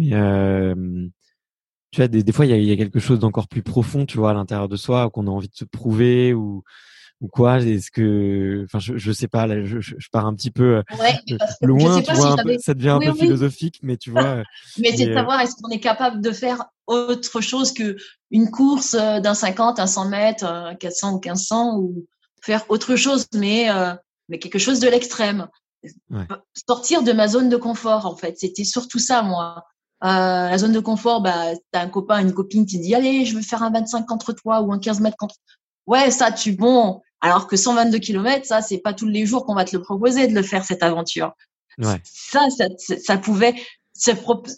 Euh, 0.00 1.08
tu 1.90 2.00
vois, 2.00 2.08
des, 2.08 2.22
des 2.22 2.32
fois, 2.32 2.46
il 2.46 2.50
y 2.50 2.54
a, 2.54 2.56
y 2.56 2.72
a, 2.72 2.76
quelque 2.76 3.00
chose 3.00 3.18
d'encore 3.18 3.48
plus 3.48 3.62
profond, 3.62 4.06
tu 4.06 4.18
vois, 4.18 4.30
à 4.30 4.34
l'intérieur 4.34 4.68
de 4.68 4.76
soi, 4.76 5.10
qu'on 5.10 5.26
a 5.26 5.30
envie 5.30 5.48
de 5.48 5.56
se 5.56 5.64
prouver 5.64 6.34
ou 6.34 6.62
ou 7.20 7.28
quoi 7.28 7.58
Est-ce 7.60 7.90
que, 7.90 8.62
enfin, 8.64 8.78
je, 8.78 8.96
je 8.96 9.12
sais 9.12 9.28
pas, 9.28 9.46
là, 9.46 9.62
je, 9.64 9.80
je 9.80 10.08
pars 10.10 10.24
un 10.24 10.34
petit 10.34 10.50
peu 10.50 10.82
ouais, 10.98 11.20
loin, 11.60 12.00
tu 12.00 12.12
vois, 12.14 12.36
ça 12.60 12.74
devient 12.74 12.90
un 12.90 12.98
peu 12.98 13.12
philosophique, 13.12 13.80
mais 13.82 13.96
tu 13.96 14.10
vois. 14.10 14.42
mais 14.78 14.96
c'est 14.96 15.06
de 15.06 15.14
savoir 15.14 15.40
est-ce 15.40 15.54
qu'on 15.56 15.70
est 15.70 15.80
capable 15.80 16.22
de 16.22 16.32
faire 16.32 16.64
autre 16.86 17.40
chose 17.40 17.72
que 17.72 17.96
une 18.30 18.50
course 18.50 18.94
d'un 18.94 19.34
50, 19.34 19.78
un 19.78 19.86
100 19.86 20.08
mètres, 20.08 20.44
un 20.44 20.74
400 20.74 21.12
ou 21.12 21.20
1500, 21.20 21.78
ou 21.78 22.06
faire 22.40 22.64
autre 22.68 22.96
chose, 22.96 23.26
mais 23.34 23.68
mais 24.28 24.38
quelque 24.38 24.58
chose 24.58 24.80
de 24.80 24.88
l'extrême. 24.88 25.48
Sortir 26.68 27.02
de 27.02 27.12
ma 27.12 27.28
zone 27.28 27.48
de 27.48 27.56
confort, 27.56 28.06
en 28.06 28.16
fait. 28.16 28.38
C'était 28.38 28.64
surtout 28.64 28.98
ça, 28.98 29.22
moi. 29.22 29.64
Euh, 30.02 30.48
la 30.48 30.58
zone 30.58 30.72
de 30.72 30.80
confort, 30.80 31.20
bah, 31.20 31.52
t'as 31.72 31.82
un 31.82 31.88
copain, 31.88 32.20
une 32.20 32.32
copine 32.32 32.64
qui 32.64 32.78
dit, 32.78 32.94
allez, 32.94 33.24
je 33.26 33.36
veux 33.36 33.42
faire 33.42 33.62
un 33.62 33.70
25 33.70 34.06
contre 34.06 34.32
toi 34.32 34.62
ou 34.62 34.72
un 34.72 34.78
15 34.78 35.00
mètres 35.00 35.16
contre. 35.18 35.36
Ouais, 35.86 36.10
ça, 36.10 36.32
tu 36.32 36.52
bon. 36.52 37.02
Alors 37.20 37.46
que 37.46 37.56
122 37.56 37.98
km, 37.98 38.46
ça, 38.46 38.62
c'est 38.62 38.78
pas 38.78 38.94
tous 38.94 39.06
les 39.06 39.26
jours 39.26 39.44
qu'on 39.44 39.54
va 39.54 39.64
te 39.64 39.76
le 39.76 39.82
proposer 39.82 40.26
de 40.26 40.34
le 40.34 40.42
faire, 40.42 40.64
cette 40.64 40.82
aventure. 40.82 41.32
Ouais. 41.78 42.00
Ça, 42.04 42.48
ça, 42.50 42.64
ça 42.98 43.18
pouvait, 43.18 43.54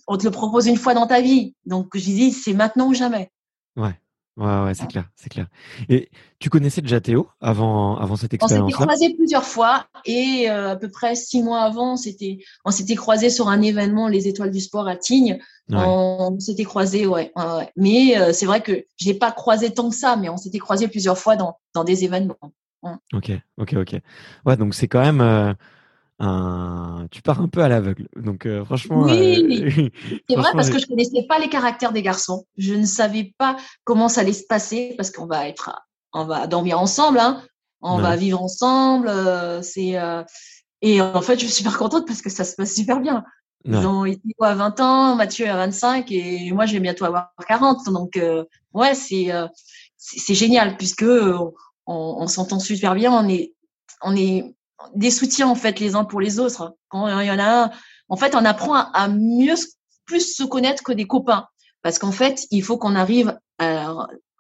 on 0.07 0.17
te 0.17 0.25
le 0.25 0.31
propose 0.31 0.67
une 0.67 0.77
fois 0.77 0.95
dans 0.95 1.07
ta 1.07 1.21
vie. 1.21 1.55
Donc, 1.67 1.89
je 1.95 2.05
dis, 2.05 2.33
c'est 2.33 2.55
maintenant 2.55 2.87
ou 2.87 2.95
jamais. 2.95 3.31
Ouais. 3.77 3.99
Ouais, 4.39 4.63
ouais, 4.65 4.75
c'est 4.75 4.87
clair, 4.87 5.05
c'est 5.15 5.29
clair. 5.29 5.47
Et 5.91 6.09
tu 6.39 6.49
connaissais 6.49 6.81
déjà 6.81 7.01
Théo 7.03 7.29
avant, 7.41 7.99
avant 7.99 8.17
cette 8.17 8.33
expérience 8.33 8.65
On 8.65 8.69
s'était 8.69 8.85
croisés 8.85 9.15
plusieurs 9.15 9.45
fois 9.45 9.87
et 10.07 10.47
euh, 10.49 10.71
à 10.71 10.77
peu 10.77 10.89
près 10.89 11.15
six 11.15 11.43
mois 11.43 11.61
avant, 11.61 11.97
c'était, 11.97 12.39
on 12.65 12.71
s'était 12.71 12.95
croisés 12.95 13.29
sur 13.29 13.49
un 13.49 13.61
événement, 13.61 14.09
les 14.09 14.29
Étoiles 14.29 14.51
du 14.51 14.61
Sport 14.61 14.89
à 14.89 14.97
Tignes. 14.97 15.39
On, 15.69 16.39
s'était 16.39 16.65
croisés, 16.65 17.07
ouais. 17.07 17.31
ouais, 17.37 17.73
Mais 17.77 18.19
euh, 18.19 18.33
c'est 18.33 18.47
vrai 18.47 18.63
que 18.63 18.85
je 18.97 19.09
n'ai 19.09 19.15
pas 19.15 19.33
croisé 19.33 19.73
tant 19.73 19.91
que 19.91 19.97
ça, 19.97 20.17
mais 20.17 20.29
on 20.29 20.37
s'était 20.37 20.59
croisés 20.59 20.89
plusieurs 20.89 21.19
fois 21.19 21.37
dans, 21.37 21.59
dans 21.75 21.85
des 21.85 22.05
événements. 22.05 22.39
Ok, 23.13 23.31
ok, 23.59 23.75
ok. 23.75 23.97
Ouais, 24.47 24.57
donc 24.57 24.75
c'est 24.75 24.89
quand 24.89 25.01
même. 25.01 25.21
Euh, 25.21 25.55
tu 27.11 27.23
pars 27.23 27.41
un 27.41 27.49
peu 27.49 27.63
à 27.63 27.69
l'aveugle. 27.69 28.09
Donc 28.17 28.47
euh, 28.47 28.65
franchement, 28.65 29.03
oui, 29.03 29.63
euh, 29.65 29.89
c'est 30.29 30.37
vrai 30.37 30.51
parce 30.55 30.71
que 30.71 30.79
je 30.79 30.87
connaissais 30.87 31.25
pas 31.29 31.39
les 31.39 31.49
caractères 31.49 31.93
des 31.93 32.03
garçons. 32.03 32.47
Je 32.57 32.75
ne 32.75 32.85
savais 32.85 33.35
pas 33.39 33.57
comment 33.85 34.09
ça 34.09 34.21
allait 34.21 34.33
se 34.33 34.45
passer 34.47 34.95
parce 34.97 35.11
qu'on 35.11 35.27
va 35.27 35.49
être, 35.49 35.71
on 36.13 36.25
va 36.25 36.47
dormir 36.47 36.79
ensemble, 36.79 37.19
hein. 37.19 37.43
on 37.81 37.99
va 37.99 38.17
vivre 38.17 38.41
ensemble. 38.41 39.09
Euh, 39.09 39.63
c'est 39.63 39.97
et 40.85 41.01
en 41.01 41.23
fait, 41.23 41.35
je 41.39 41.45
suis 41.45 41.55
super 41.55 41.79
contente 41.79 42.07
parce 42.07 42.23
que 42.23 42.31
ça 42.31 42.45
se 42.45 42.57
passe 42.57 42.75
super 42.75 43.01
bien. 43.01 43.25
Ils 43.65 43.77
ont 43.77 44.05
été 44.05 44.35
à 44.41 44.55
20 44.57 44.81
ans, 44.81 45.15
Mathieu 45.15 45.49
à 45.49 45.55
25 45.55 46.11
et 46.11 46.51
moi 46.53 46.67
je 46.67 46.73
vais 46.73 46.81
bientôt 46.81 47.05
avoir 47.05 47.33
40. 47.49 47.85
Donc 47.91 48.21
ouais, 48.75 48.95
c'est 48.95 49.31
c'est 49.97 50.35
génial 50.35 50.77
puisque 50.77 51.05
on, 51.05 51.53
on 51.87 52.27
s'entend 52.27 52.59
super 52.59 52.95
bien. 52.95 53.13
On 53.13 53.29
est 53.29 53.55
on 54.03 54.17
est 54.17 54.53
des 54.95 55.11
soutiens 55.11 55.49
en 55.49 55.55
fait 55.55 55.81
les 55.81 55.95
uns 55.95 56.05
pour 56.05 56.21
les 56.21 56.39
autres. 56.39 56.75
Quand 56.89 57.21
il 57.21 57.27
y 57.27 57.31
en 57.31 57.39
a 57.39 57.65
un, 57.65 57.71
en 58.09 58.17
fait, 58.17 58.35
on 58.35 58.45
apprend 58.45 58.75
à, 58.75 59.09
mieux 59.09 59.55
plus 60.05 60.37
se 60.37 60.43
connaître 60.43 60.83
que 60.83 60.93
des 60.93 61.07
copains, 61.07 61.47
parce 61.83 61.99
qu'en 61.99 62.13
fait, 62.13 62.47
il 62.51 62.63
faut 62.63 62.77
qu'on 62.77 62.95
arrive 62.95 63.39
à 63.59 63.95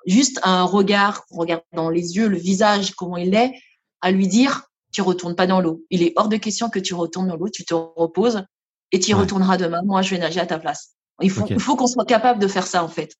juste 0.07 0.41
à 0.43 0.51
un 0.51 0.65
regard, 0.65 1.25
on 1.31 1.39
regarde 1.39 1.63
dans 1.73 1.89
les 1.89 2.17
yeux, 2.17 2.29
le 2.29 2.37
visage, 2.37 2.93
comment 2.95 3.17
il 3.17 3.35
est, 3.35 3.53
à 4.01 4.11
lui 4.11 4.27
dire 4.29 4.65
tu 4.93 5.01
retournes 5.01 5.35
pas 5.35 5.47
dans 5.47 5.61
l'eau. 5.61 5.85
Il 5.91 6.03
est 6.03 6.13
hors 6.17 6.29
de 6.29 6.37
question 6.37 6.69
que 6.69 6.79
tu 6.79 6.93
retournes 6.93 7.29
dans 7.29 7.37
l'eau, 7.37 7.49
tu 7.49 7.65
te 7.65 7.73
reposes 7.73 8.45
et 8.91 9.01
tu 9.01 9.13
y 9.13 9.15
retourneras 9.15 9.57
demain. 9.57 9.81
Moi, 9.85 10.03
je 10.03 10.11
vais 10.11 10.19
nager 10.19 10.41
à 10.41 10.47
ta 10.47 10.59
place. 10.59 10.97
Il 11.23 11.31
faut, 11.31 11.47
faut 11.59 11.77
qu'on 11.77 11.87
soit 11.87 12.05
capable 12.05 12.41
de 12.41 12.49
faire 12.49 12.67
ça 12.67 12.85
en 12.85 12.89
fait. 12.89 13.15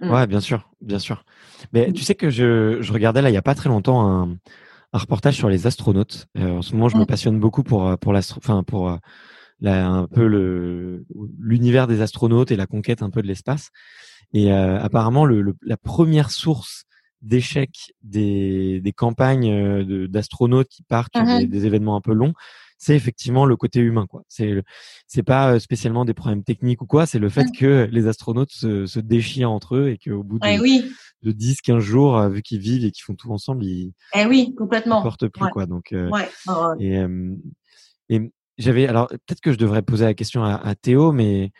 Mm. 0.00 0.10
Ouais, 0.10 0.26
bien 0.26 0.40
sûr, 0.40 0.68
bien 0.80 0.98
sûr. 0.98 1.24
Mais 1.72 1.92
tu 1.92 2.02
sais 2.02 2.14
que 2.14 2.28
je, 2.28 2.78
je 2.82 2.92
regardais 2.92 3.22
là 3.22 3.30
il 3.30 3.32
y 3.32 3.38
a 3.38 3.42
pas 3.42 3.54
très 3.54 3.70
longtemps 3.70 4.06
un, 4.06 4.36
un 4.94 4.98
reportage 4.98 5.34
sur 5.34 5.48
les 5.48 5.66
astronautes. 5.66 6.26
Euh, 6.38 6.58
en 6.58 6.62
ce 6.62 6.72
moment, 6.72 6.88
je 6.88 6.96
me 6.96 7.02
mm. 7.02 7.06
passionne 7.06 7.40
beaucoup 7.40 7.64
pour 7.64 7.86
euh, 7.86 7.96
pour 7.96 8.12
l'astro, 8.12 8.38
enfin 8.38 8.62
pour 8.62 8.88
euh, 8.88 8.96
la, 9.60 9.86
un 9.86 10.06
peu 10.06 10.26
le 10.26 11.04
l'univers 11.38 11.88
des 11.88 12.00
astronautes 12.00 12.52
et 12.52 12.56
la 12.56 12.66
conquête 12.66 13.02
un 13.02 13.10
peu 13.10 13.20
de 13.20 13.26
l'espace. 13.26 13.70
Et 14.32 14.50
apparemment, 14.50 15.24
le, 15.26 15.54
la 15.62 15.76
première 15.76 16.32
source 16.32 16.86
d'échec 17.22 17.70
des, 18.02 18.80
des 18.80 18.92
campagnes 18.92 20.08
d'astronautes 20.08 20.66
qui 20.68 20.82
partent 20.82 21.14
sur 21.14 21.24
mm-hmm. 21.24 21.48
des, 21.48 21.66
événements 21.66 21.94
un 21.94 22.00
peu 22.00 22.12
longs, 22.12 22.32
c'est 22.76 22.96
effectivement 22.96 23.46
le 23.46 23.56
côté 23.56 23.80
humain 23.80 24.06
quoi. 24.06 24.22
C'est 24.28 24.62
c'est 25.06 25.22
pas 25.22 25.58
spécialement 25.60 26.04
des 26.04 26.14
problèmes 26.14 26.44
techniques 26.44 26.82
ou 26.82 26.86
quoi, 26.86 27.06
c'est 27.06 27.18
le 27.18 27.28
fait 27.28 27.44
mm. 27.44 27.52
que 27.58 27.88
les 27.90 28.06
astronautes 28.06 28.52
se, 28.52 28.86
se 28.86 29.00
déchirent 29.00 29.50
entre 29.50 29.76
eux 29.76 29.88
et 29.90 29.98
qu'au 29.98 30.22
bout 30.22 30.38
de, 30.38 30.60
oui 30.60 30.84
de 31.24 31.32
10, 31.32 31.62
15 31.62 31.82
jours, 31.82 32.28
vu 32.28 32.42
qu'ils 32.42 32.60
vivent 32.60 32.84
et 32.84 32.90
qu'ils 32.90 33.02
font 33.02 33.14
tout 33.14 33.32
ensemble, 33.32 33.64
ils 33.64 33.92
eh 34.14 34.26
oui, 34.26 34.54
complètement. 34.56 35.02
portent 35.02 35.28
plus 35.28 35.48
quoi. 35.50 35.66
Donc, 35.66 35.92
euh, 35.92 36.10
ouais. 36.10 36.28
et, 36.78 38.14
et 38.14 38.30
j'avais 38.58 38.86
alors 38.86 39.08
peut-être 39.08 39.40
que 39.40 39.52
je 39.52 39.58
devrais 39.58 39.82
poser 39.82 40.04
la 40.04 40.14
question 40.14 40.44
à, 40.44 40.74
Théo, 40.74 41.12
mais 41.12 41.50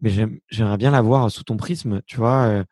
mais 0.00 0.10
j'aimerais 0.48 0.76
bien 0.76 0.90
la 0.90 1.00
voir 1.00 1.30
sous 1.30 1.44
ton 1.44 1.56
prisme, 1.56 2.02
tu 2.06 2.16
vois. 2.16 2.64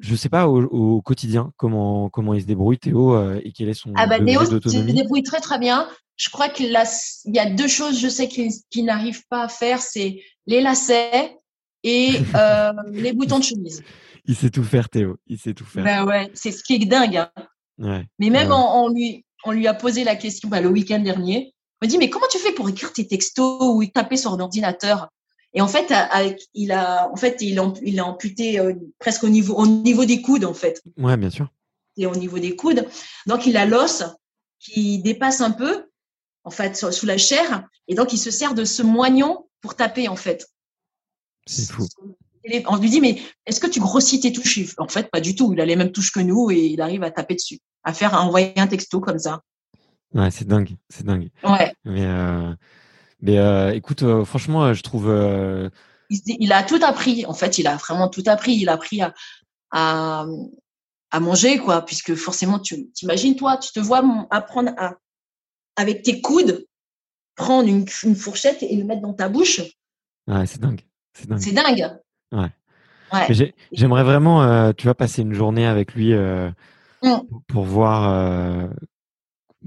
Euh, 0.00 0.04
je 0.04 0.14
sais 0.16 0.28
pas 0.28 0.48
au, 0.48 1.02
quotidien 1.02 1.52
comment 1.56 2.08
comment 2.08 2.34
il 2.34 2.42
se 2.42 2.46
débrouille 2.46 2.78
Théo 2.78 3.32
et 3.36 3.52
quel 3.52 3.68
est 3.68 3.74
son 3.74 3.92
ah 3.96 4.06
bah, 4.06 4.20
Théo 4.20 4.44
se 4.44 4.78
débrouille 4.78 5.22
très 5.22 5.40
très 5.40 5.58
bien. 5.58 5.88
Je 6.16 6.30
crois 6.30 6.48
qu'il 6.48 6.76
il 7.24 7.34
y 7.34 7.38
a 7.38 7.50
deux 7.50 7.68
choses 7.68 8.00
je 8.00 8.08
sais 8.08 8.28
qu'il 8.28 8.84
n'arrive 8.84 9.22
pas 9.28 9.44
à 9.44 9.48
faire, 9.48 9.80
c'est 9.80 10.20
les 10.46 10.60
lacets 10.60 11.36
et 11.84 12.10
euh, 12.34 12.72
les 12.92 13.12
boutons 13.12 13.38
de 13.38 13.44
chemise 13.44 13.82
il 14.28 14.36
sait 14.36 14.50
tout 14.50 14.62
faire, 14.62 14.88
Théo. 14.90 15.16
Il 15.26 15.38
sait 15.38 15.54
tout 15.54 15.64
faire. 15.64 15.82
Ben 15.82 16.04
ouais, 16.04 16.30
c'est 16.34 16.52
ce 16.52 16.62
qui 16.62 16.74
est 16.74 16.84
dingue. 16.84 17.16
Hein. 17.16 17.30
Ouais. 17.78 18.04
Mais 18.18 18.28
même 18.28 18.52
on, 18.52 18.88
lui, 18.88 19.24
on 19.44 19.52
lui 19.52 19.66
a 19.66 19.74
posé 19.74 20.04
la 20.04 20.16
question 20.16 20.48
bah, 20.48 20.60
le 20.60 20.68
week-end 20.68 21.00
dernier. 21.00 21.54
On 21.80 21.86
m'a 21.86 21.90
dit 21.90 21.98
mais 21.98 22.10
comment 22.10 22.26
tu 22.30 22.38
fais 22.38 22.52
pour 22.52 22.68
écrire 22.68 22.92
tes 22.92 23.06
textos 23.06 23.62
ou 23.62 23.84
taper 23.86 24.16
sur 24.16 24.32
un 24.34 24.40
ordinateur? 24.40 25.08
Et 25.54 25.60
en 25.60 25.68
fait, 25.68 25.92
il 26.54 26.72
a, 26.72 27.10
en 27.10 27.16
fait, 27.16 27.40
il 27.40 27.58
a, 27.58 27.72
il 27.82 28.00
a 28.00 28.06
amputé 28.06 28.60
euh, 28.60 28.74
presque 28.98 29.24
au 29.24 29.28
niveau, 29.28 29.54
au 29.54 29.66
niveau 29.66 30.04
des 30.04 30.20
coudes 30.20 30.44
en 30.44 30.54
fait. 30.54 30.82
Ouais, 30.96 31.16
bien 31.16 31.30
sûr. 31.30 31.48
Et 31.96 32.06
au 32.06 32.14
niveau 32.14 32.38
des 32.38 32.54
coudes, 32.54 32.86
donc 33.26 33.46
il 33.46 33.56
a 33.56 33.66
l'os 33.66 34.04
qui 34.60 35.00
dépasse 35.00 35.40
un 35.40 35.50
peu, 35.50 35.86
en 36.44 36.50
fait, 36.50 36.76
sous 36.76 37.06
la 37.06 37.18
chair, 37.18 37.66
et 37.88 37.94
donc 37.94 38.12
il 38.12 38.18
se 38.18 38.30
sert 38.30 38.54
de 38.54 38.64
ce 38.64 38.82
moignon 38.82 39.46
pour 39.60 39.74
taper 39.74 40.08
en 40.08 40.16
fait. 40.16 40.46
C'est 41.46 41.70
fou 41.70 41.86
on 42.66 42.76
lui 42.76 42.90
dit, 42.90 43.00
mais 43.00 43.20
est-ce 43.46 43.60
que 43.60 43.66
tu 43.66 43.80
grossis 43.80 44.20
tes 44.20 44.32
touches? 44.32 44.74
En 44.78 44.88
fait, 44.88 45.10
pas 45.10 45.20
du 45.20 45.34
tout. 45.34 45.52
Il 45.52 45.60
a 45.60 45.66
les 45.66 45.76
mêmes 45.76 45.92
touches 45.92 46.12
que 46.12 46.20
nous 46.20 46.50
et 46.50 46.66
il 46.66 46.80
arrive 46.80 47.02
à 47.02 47.10
taper 47.10 47.34
dessus, 47.34 47.58
à 47.84 47.92
faire, 47.92 48.14
à 48.14 48.22
envoyer 48.22 48.58
un 48.58 48.66
texto 48.66 49.00
comme 49.00 49.18
ça. 49.18 49.42
Ouais, 50.14 50.30
c'est 50.30 50.46
dingue, 50.46 50.76
c'est 50.88 51.04
dingue. 51.04 51.30
Ouais. 51.44 51.72
Mais, 51.84 52.06
euh, 52.06 52.54
mais 53.20 53.38
euh, 53.38 53.74
écoute, 53.74 54.02
euh, 54.02 54.24
franchement, 54.24 54.72
je 54.74 54.82
trouve. 54.82 55.06
Il, 56.10 56.52
a 56.52 56.62
tout 56.62 56.80
appris. 56.82 57.26
En 57.26 57.34
fait, 57.34 57.58
il 57.58 57.66
a 57.66 57.76
vraiment 57.76 58.08
tout 58.08 58.22
appris. 58.26 58.54
Il 58.54 58.68
a 58.68 58.74
appris 58.74 59.02
à, 59.02 59.14
à, 59.70 61.20
manger, 61.20 61.58
quoi, 61.58 61.84
puisque 61.84 62.14
forcément, 62.14 62.58
tu 62.58 62.90
t'imagines, 62.92 63.36
toi, 63.36 63.56
tu 63.58 63.72
te 63.72 63.80
vois 63.80 64.02
apprendre 64.30 64.72
à, 64.78 64.94
avec 65.76 66.02
tes 66.02 66.20
coudes, 66.20 66.66
prendre 67.34 67.68
une, 67.68 67.84
une 68.04 68.16
fourchette 68.16 68.62
et 68.62 68.74
le 68.76 68.84
mettre 68.84 69.02
dans 69.02 69.14
ta 69.14 69.28
bouche. 69.28 69.60
Ouais, 70.26 70.46
c'est 70.46 70.60
dingue. 70.60 70.80
C'est 71.12 71.28
dingue. 71.28 71.40
C'est 71.40 71.52
dingue. 71.52 71.98
Ouais. 72.32 72.50
J'aimerais 73.72 74.04
vraiment, 74.04 74.42
euh, 74.42 74.72
tu 74.76 74.86
vas 74.86 74.94
passer 74.94 75.22
une 75.22 75.32
journée 75.32 75.66
avec 75.66 75.94
lui 75.94 76.12
euh, 76.12 76.50
mmh. 77.02 77.16
pour 77.48 77.64
voir, 77.64 78.08
euh, 78.10 78.68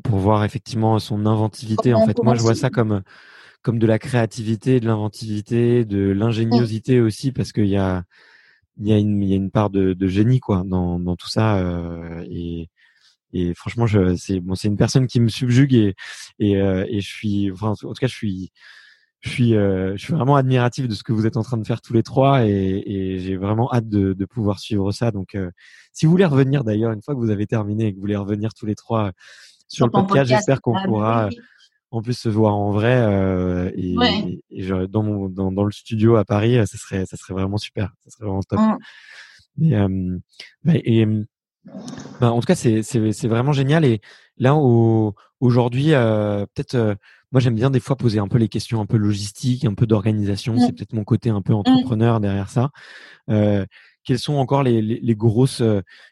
pour 0.03 0.17
voir 0.17 0.43
effectivement 0.43 0.99
son 0.99 1.25
inventivité. 1.25 1.93
En 1.93 2.05
fait, 2.05 2.21
moi, 2.23 2.35
je 2.35 2.41
vois 2.41 2.55
ça 2.55 2.69
comme 2.69 3.01
comme 3.62 3.80
de 3.80 3.88
la 3.88 3.99
créativité, 3.99 4.80
de 4.80 4.86
l'inventivité, 4.88 5.86
de 5.86 6.12
l'ingéniosité 6.12 6.99
mmh. 6.99 7.05
aussi, 7.05 7.32
parce 7.32 7.51
qu'il 7.51 7.68
y 7.68 7.78
a 7.78 8.03
il 8.78 8.88
y 8.88 8.93
a 8.93 8.97
une 8.97 9.22
il 9.22 9.30
y 9.30 9.34
a 9.34 9.36
une 9.36 9.51
part 9.51 9.70
de, 9.70 9.93
de 9.93 10.07
génie 10.07 10.39
quoi 10.39 10.64
dans 10.66 10.99
dans 10.99 11.16
tout 11.16 11.30
ça 11.30 11.62
et 12.30 12.70
et 13.34 13.53
franchement, 13.53 13.88
je, 13.88 14.16
c'est 14.18 14.41
bon, 14.41 14.55
c'est 14.55 14.68
une 14.68 14.78
personne 14.78 15.07
qui 15.07 15.22
me 15.22 15.30
subjugue 15.30 15.74
et 15.74 15.95
et, 16.39 16.53
et 16.53 17.01
je 17.01 17.07
suis, 17.07 17.51
enfin, 17.51 17.70
en 17.70 17.76
tout 17.76 17.93
cas, 17.93 18.07
je 18.07 18.16
suis 18.16 18.51
je 19.22 19.30
suis, 19.30 19.55
euh, 19.55 19.93
je 19.97 20.03
suis 20.03 20.14
vraiment 20.14 20.36
admiratif 20.36 20.88
de 20.88 20.95
ce 20.95 21.03
que 21.03 21.14
vous 21.14 21.28
êtes 21.28 21.38
en 21.38 21.43
train 21.43 21.57
de 21.57 21.66
faire 21.66 21.82
tous 21.82 21.93
les 21.93 22.01
trois 22.03 22.45
et, 22.47 22.84
et 22.86 23.20
j'ai 23.20 23.38
vraiment 23.38 23.72
hâte 23.72 23.88
de, 23.88 24.14
de, 24.14 24.26
pouvoir 24.26 24.59
suivre 24.59 24.91
ça. 24.91 25.12
Donc, 25.12 25.36
euh, 25.36 25.51
si 25.93 26.05
vous 26.05 26.12
voulez 26.12 26.26
revenir 26.26 26.64
d'ailleurs, 26.64 26.91
une 26.91 27.03
fois 27.03 27.14
que 27.14 27.20
vous 27.20 27.30
avez 27.30 27.45
terminé 27.45 27.86
et 27.86 27.91
que 27.91 27.97
vous 27.97 28.01
voulez 28.01 28.16
revenir 28.16 28.53
tous 28.55 28.66
les 28.66 28.74
trois 28.74 29.12
sur 29.68 29.86
le 29.86 29.91
podcast, 29.91 30.28
j'espère 30.28 30.59
qu'on 30.59 30.74
pourra 30.84 31.30
en 31.91 32.01
plus 32.01 32.17
se 32.17 32.29
voir 32.29 32.55
en 32.55 32.71
vrai 32.71 32.95
euh, 32.95 33.69
et, 33.75 33.95
et, 34.49 34.67
dans, 34.87 35.03
mon, 35.03 35.27
dans, 35.27 35.51
dans, 35.51 35.65
le 35.65 35.71
studio 35.71 36.15
à 36.15 36.23
Paris, 36.23 36.55
ça 36.65 36.77
serait, 36.77 37.05
ça 37.05 37.17
serait 37.17 37.33
vraiment 37.33 37.57
super, 37.57 37.93
ça 38.03 38.09
serait 38.09 38.25
vraiment 38.25 38.41
top. 38.41 38.59
Mm. 38.59 39.63
Et, 39.63 39.75
euh, 39.75 40.17
bah, 40.63 40.73
et 40.75 41.05
bah, 42.19 42.31
en 42.31 42.39
tout 42.39 42.47
cas, 42.47 42.55
c'est, 42.55 42.81
c'est, 42.81 43.11
c'est 43.11 43.27
vraiment 43.27 43.51
génial. 43.51 43.83
Et 43.83 43.99
là, 44.37 44.55
au, 44.55 45.15
aujourd'hui, 45.41 45.93
euh, 45.93 46.45
peut-être 46.55 46.95
moi 47.33 47.39
j'aime 47.39 47.55
bien 47.55 47.69
des 47.69 47.79
fois 47.79 47.95
poser 47.95 48.19
un 48.19 48.27
peu 48.27 48.37
les 48.37 48.49
questions 48.49 48.81
un 48.81 48.85
peu 48.85 48.97
logistiques, 48.97 49.65
un 49.65 49.73
peu 49.73 49.85
d'organisation. 49.85 50.57
C'est 50.59 50.73
peut-être 50.73 50.93
mon 50.93 51.03
côté 51.03 51.29
un 51.29 51.41
peu 51.41 51.53
entrepreneur 51.53 52.21
derrière 52.21 52.49
ça. 52.49 52.71
Euh, 54.01 54.05
quelles 54.05 54.19
sont 54.19 54.35
encore 54.35 54.63
les, 54.63 54.81
les, 54.81 55.15
grosses 55.15 55.61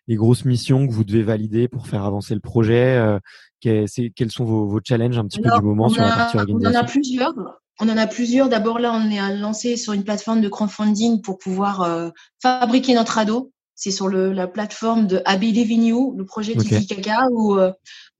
les 0.07 0.15
grosses 0.15 0.45
missions 0.45 0.87
que 0.87 0.91
vous 0.93 1.03
devez 1.03 1.23
valider 1.23 1.67
pour 1.67 1.87
faire 1.87 2.03
avancer 2.03 2.33
le 2.33 2.39
projet 2.39 3.19
Quels 3.61 3.87
sont 4.29 4.45
vos, 4.45 4.67
vos, 4.67 4.79
challenges 4.83 5.17
un 5.17 5.25
petit 5.25 5.41
peu 5.41 5.49
du 5.49 5.61
moment 5.61 5.89
sur 5.89 6.01
la 6.01 6.15
partie 6.15 6.37
organisation 6.37 6.71
On 6.71 6.79
en 6.79 6.81
a 6.81 6.85
plusieurs. 6.85 7.33
On 7.81 7.89
en 7.89 7.97
a 7.97 8.07
plusieurs. 8.07 8.49
D'abord, 8.49 8.79
là, 8.79 8.93
on 8.93 9.09
est 9.09 9.37
lancé 9.37 9.77
sur 9.77 9.93
une 9.93 10.03
plateforme 10.03 10.41
de 10.41 10.49
crowdfunding 10.49 11.21
pour 11.21 11.37
pouvoir 11.37 12.11
fabriquer 12.41 12.93
notre 12.93 13.17
ado 13.17 13.51
c'est 13.79 13.91
sur 13.91 14.09
le, 14.09 14.33
la 14.33 14.47
plateforme 14.47 15.07
de 15.07 15.23
I 15.25 15.37
Believe 15.37 15.71
in 15.71 15.83
You, 15.83 16.13
le 16.17 16.25
projet 16.25 16.53
Titi 16.53 16.85
Kaka, 16.85 17.29
où, 17.31 17.55
euh, 17.55 17.71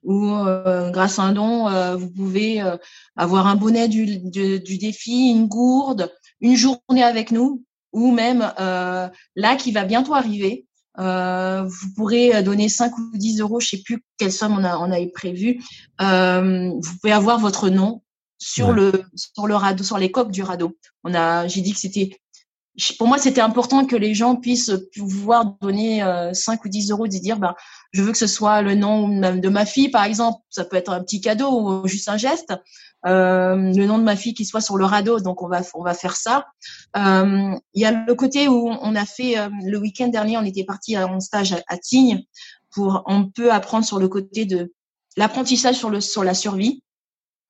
où 0.04 0.32
euh, 0.32 0.90
grâce 0.90 1.20
à 1.20 1.24
un 1.24 1.34
don, 1.34 1.68
euh, 1.68 1.98
vous 1.98 2.10
pouvez 2.10 2.64
avoir 3.18 3.46
un 3.46 3.56
bonnet 3.56 3.90
du, 3.90 4.20
du, 4.20 4.78
défi, 4.78 5.32
une 5.32 5.48
gourde, 5.48 6.10
une 6.40 6.56
journée 6.56 7.04
avec 7.04 7.32
nous, 7.32 7.66
ou 7.92 8.12
même 8.12 8.40
là 8.60 9.56
qui 9.58 9.72
va 9.72 9.86
bientôt 9.86 10.14
arriver. 10.14 10.66
vous 10.98 11.94
pourrez 11.96 12.44
donner 12.44 12.70
5 12.70 12.98
ou 12.98 13.12
10 13.14 13.42
euros, 13.42 13.60
je 13.60 13.70
sais 13.70 13.82
plus 13.84 14.04
quelle 14.18 14.32
somme 14.32 14.58
on 14.58 14.64
a, 14.64 14.78
on 14.78 14.92
avait 14.92 15.12
prévu. 15.14 15.62
vous 16.00 16.98
pouvez 17.02 17.14
avoir 17.14 17.40
votre 17.40 17.70
nom 17.70 18.02
sur 18.38 18.72
le 18.72 19.04
sur 19.16 19.48
le 19.48 19.56
radeau, 19.56 19.84
sur 19.84 19.98
les 19.98 20.12
coques 20.12 20.32
du 20.32 20.44
radeau. 20.44 20.78
On 21.04 21.14
a, 21.14 21.48
j'ai 21.48 21.62
dit 21.62 21.74
que 21.74 21.80
c'était 21.80 22.18
pour 22.98 23.08
moi, 23.08 23.18
c'était 23.18 23.42
important 23.42 23.86
que 23.86 23.96
les 23.96 24.14
gens 24.14 24.36
puissent 24.36 24.72
pouvoir 24.96 25.58
donner 25.62 26.00
5 26.34 26.54
euh, 26.54 26.66
ou 26.66 26.70
10 26.70 26.92
euros, 26.92 27.06
et 27.06 27.10
dire, 27.10 27.38
ben, 27.38 27.56
je 27.92 28.02
veux 28.02 28.12
que 28.12 28.18
ce 28.18 28.28
soit 28.28 28.62
le 28.62 28.76
nom 28.76 29.08
de 29.08 29.50
ma 29.50 29.66
fille, 29.66 29.90
par 29.90 30.04
exemple. 30.04 30.40
Ça 30.50 30.66
peut 30.66 30.78
être 30.78 30.92
un 30.92 31.02
petit 31.02 31.22
cadeau 31.22 31.50
ou 31.50 31.88
juste 31.88 32.10
un 32.10 32.18
geste. 32.18 32.54
Euh, 33.06 33.56
le 33.56 33.86
nom 33.86 33.98
de 33.98 34.04
ma 34.04 34.16
fille 34.16 34.34
qui 34.34 34.46
soit 34.46 34.62
sur 34.62 34.78
le 34.78 34.86
radeau, 34.86 35.20
donc 35.20 35.42
on 35.42 35.48
va 35.48 35.62
on 35.74 35.84
va 35.84 35.94
faire 35.94 36.16
ça. 36.16 36.48
Euh, 36.98 37.56
il 37.74 37.82
y 37.82 37.86
a 37.86 37.92
le 37.92 38.14
côté 38.14 38.48
où 38.48 38.70
on 38.70 38.96
a 38.96 39.06
fait 39.06 39.36
le 39.64 39.78
week-end 39.78 40.10
dernier, 40.10 40.38
on 40.38 40.44
était 40.44 40.66
parti 40.66 40.98
en 40.98 41.20
stage 41.20 41.56
à, 41.68 41.78
Tignes 41.78 42.26
pour 42.72 43.04
on 43.06 43.30
peut 43.30 43.52
apprendre 43.52 43.86
sur 43.86 44.00
le 44.00 44.10
côté 44.10 44.46
de 44.46 44.74
l'apprentissage 45.16 45.76
sur 45.76 45.90
le 45.90 46.02
sur 46.02 46.24
la 46.24 46.34
survie 46.34 46.84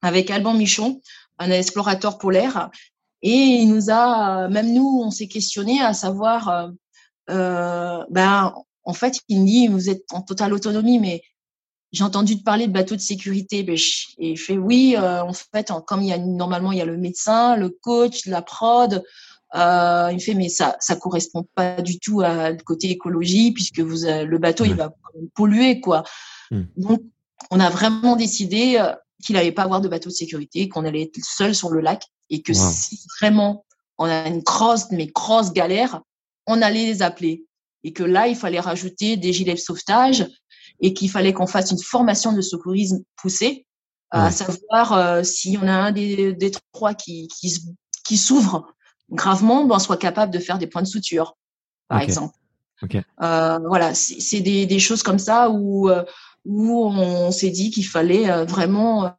avec 0.01 0.29
Alban 0.29 0.53
Michon, 0.53 1.01
un 1.39 1.49
explorateur 1.49 2.19
polaire 2.19 2.69
et 3.21 3.31
il 3.61 3.69
nous 3.69 3.89
a, 3.89 4.47
même 4.49 4.73
nous, 4.73 5.01
on 5.03 5.11
s'est 5.11 5.27
questionné 5.27 5.81
à 5.81 5.93
savoir, 5.93 6.49
euh, 6.49 6.69
euh, 7.29 8.05
ben, 8.09 8.53
en 8.83 8.93
fait, 8.93 9.19
il 9.27 9.41
me 9.41 9.45
dit, 9.45 9.67
vous 9.67 9.89
êtes 9.89 10.05
en 10.13 10.21
totale 10.21 10.53
autonomie, 10.53 10.99
mais 10.99 11.21
j'ai 11.91 12.03
entendu 12.03 12.37
te 12.37 12.43
parler 12.43 12.67
de 12.67 12.71
bateaux 12.71 12.95
de 12.95 13.01
sécurité. 13.01 13.63
Ben, 13.63 13.77
et 14.17 14.35
je 14.35 14.43
fais 14.43 14.57
oui, 14.57 14.95
euh, 14.97 15.23
en 15.23 15.33
fait, 15.33 15.71
comme 15.87 16.01
il 16.01 16.09
y 16.09 16.13
a 16.13 16.17
normalement 16.17 16.71
il 16.71 16.77
y 16.77 16.81
a 16.81 16.85
le 16.85 16.97
médecin, 16.97 17.55
le 17.55 17.69
coach, 17.69 18.25
la 18.25 18.41
prod. 18.41 19.03
Euh, 19.55 20.09
il 20.11 20.15
me 20.15 20.19
fait 20.19 20.35
mais 20.35 20.47
ça 20.47 20.77
ça 20.79 20.95
correspond 20.95 21.43
pas 21.55 21.81
du 21.81 21.97
tout 21.97 22.21
à 22.21 22.51
le 22.51 22.57
côté 22.57 22.91
écologie 22.91 23.51
puisque 23.51 23.79
vous 23.79 24.05
le 24.05 24.37
bateau 24.37 24.63
il 24.63 24.75
va 24.75 24.93
polluer 25.33 25.81
quoi. 25.81 26.03
Mmh. 26.51 26.61
Donc 26.77 27.01
on 27.49 27.59
a 27.59 27.69
vraiment 27.71 28.15
décidé 28.15 28.77
euh, 28.77 28.93
qu'il 29.23 29.35
n'allait 29.35 29.51
pas 29.51 29.63
avoir 29.63 29.81
de 29.81 29.87
bateau 29.87 30.09
de 30.09 30.13
sécurité, 30.13 30.69
qu'on 30.69 30.85
allait 30.85 31.03
être 31.03 31.19
seul 31.23 31.55
sur 31.55 31.69
le 31.69 31.81
lac 31.81 32.03
et 32.29 32.41
que 32.41 32.53
si 32.53 32.99
vraiment 33.19 33.65
on 33.97 34.05
a 34.05 34.27
une 34.27 34.41
grosse, 34.41 34.91
mais 34.91 35.07
grosse 35.07 35.51
galère, 35.51 36.01
on 36.47 36.61
allait 36.61 36.85
les 36.85 37.01
appeler. 37.01 37.45
Et 37.83 37.93
que 37.93 38.03
là, 38.03 38.27
il 38.27 38.35
fallait 38.35 38.59
rajouter 38.59 39.17
des 39.17 39.33
gilets 39.33 39.53
de 39.53 39.59
sauvetage 39.59 40.27
et 40.81 40.93
qu'il 40.93 41.09
fallait 41.09 41.33
qu'on 41.33 41.47
fasse 41.47 41.71
une 41.71 41.79
formation 41.79 42.33
de 42.33 42.41
secourisme 42.41 43.03
poussée, 43.15 43.65
à 44.11 44.31
savoir 44.31 44.93
euh, 44.93 45.23
si 45.23 45.57
on 45.61 45.67
a 45.67 45.73
un 45.73 45.91
des, 45.91 46.33
des 46.33 46.51
trois 46.73 46.95
qui, 46.95 47.27
qui, 47.27 47.55
qui 48.03 48.17
s'ouvre 48.17 48.73
gravement, 49.11 49.65
ben, 49.65 49.75
on 49.75 49.79
soit 49.79 49.97
capable 49.97 50.33
de 50.33 50.39
faire 50.39 50.57
des 50.57 50.67
points 50.67 50.81
de 50.81 50.87
suture, 50.87 51.37
par 51.87 52.01
exemple. 52.01 52.35
Euh, 53.21 53.59
voilà, 53.67 53.93
c'est 53.93 54.39
des, 54.39 54.65
des, 54.65 54.79
choses 54.79 55.03
comme 55.03 55.19
ça 55.19 55.49
où, 55.49 55.89
euh, 55.89 56.03
où 56.45 56.85
on 56.85 57.29
s'est 57.31 57.49
dit 57.49 57.71
qu'il 57.71 57.85
fallait 57.85 58.29
euh, 58.29 58.45
vraiment 58.45 59.13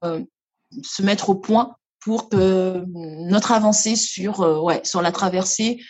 se 0.83 1.03
mettre 1.03 1.31
au 1.31 1.35
point 1.35 1.77
pour 2.01 2.28
que 2.28 2.84
notre 3.28 3.53
avancée 3.53 3.96
sur, 3.96 4.40
euh, 4.40 4.61
ouais, 4.61 4.80
sur 4.84 5.03
la 5.03 5.12
traversée 5.12 5.80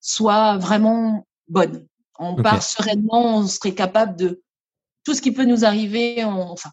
soit 0.00 0.56
vraiment 0.58 1.26
bonne. 1.48 1.86
On 2.18 2.36
part 2.36 2.62
sereinement, 2.62 3.38
on 3.38 3.46
serait 3.46 3.74
capable 3.74 4.16
de 4.16 4.42
tout 5.04 5.14
ce 5.14 5.20
qui 5.20 5.32
peut 5.32 5.44
nous 5.44 5.64
arriver. 5.64 6.24
enfin, 6.24 6.70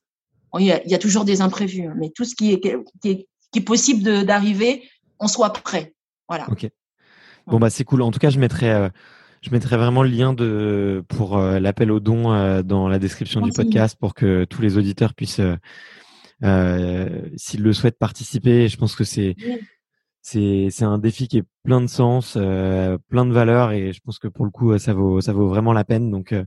il 0.59 0.65
y, 0.65 0.71
a, 0.71 0.85
y, 0.87 0.93
a, 0.93 0.99
toujours 0.99 1.25
des 1.25 1.41
imprévus, 1.41 1.87
hein, 1.87 1.95
mais 1.97 2.11
tout 2.15 2.23
ce 2.23 2.35
qui 2.35 2.53
est, 2.53 2.59
qui 2.61 2.69
est, 3.09 3.27
qui 3.51 3.59
est 3.59 3.61
possible 3.61 4.23
d'arriver, 4.25 4.87
on 5.19 5.27
soit 5.27 5.51
prêt. 5.51 5.93
Voilà. 6.29 6.47
Ok. 6.49 6.69
Bon 7.47 7.59
bah 7.59 7.69
c'est 7.69 7.83
cool. 7.83 8.03
En 8.03 8.11
tout 8.11 8.19
cas, 8.19 8.29
je 8.29 8.39
mettrai, 8.39 8.71
euh, 8.71 8.87
je 9.41 9.49
mettrai 9.49 9.75
vraiment 9.75 10.01
le 10.03 10.09
lien 10.09 10.31
de 10.31 11.03
pour 11.09 11.37
euh, 11.37 11.59
l'appel 11.59 11.91
aux 11.91 11.99
dons 11.99 12.61
dans 12.61 12.87
la 12.87 12.99
description 12.99 13.41
du 13.41 13.51
podcast 13.51 13.97
pour 13.99 14.13
que 14.13 14.45
tous 14.45 14.61
les 14.61 14.77
auditeurs 14.77 15.13
puissent 15.13 15.41
s'ils 16.41 17.63
le 17.63 17.73
souhaitent 17.73 17.99
participer. 17.99 18.67
Je 18.67 18.77
pense 18.77 18.95
que 18.95 19.03
c'est 19.03 19.35
c'est 20.23 20.69
c'est 20.71 20.85
un 20.85 20.97
défi 20.97 21.27
qui 21.27 21.39
est 21.39 21.43
plein 21.63 21.81
de 21.81 21.87
sens, 21.87 22.35
euh, 22.37 22.97
plein 23.09 23.25
de 23.25 23.33
valeurs 23.33 23.71
et 23.71 23.91
je 23.91 23.99
pense 23.99 24.19
que 24.19 24.29
pour 24.29 24.45
le 24.45 24.51
coup 24.51 24.75
ça 24.79 24.93
vaut 24.93 25.19
ça 25.21 25.33
vaut 25.33 25.49
vraiment 25.49 25.73
la 25.73 25.83
peine. 25.83 26.09
Donc 26.09 26.31
euh, 26.31 26.45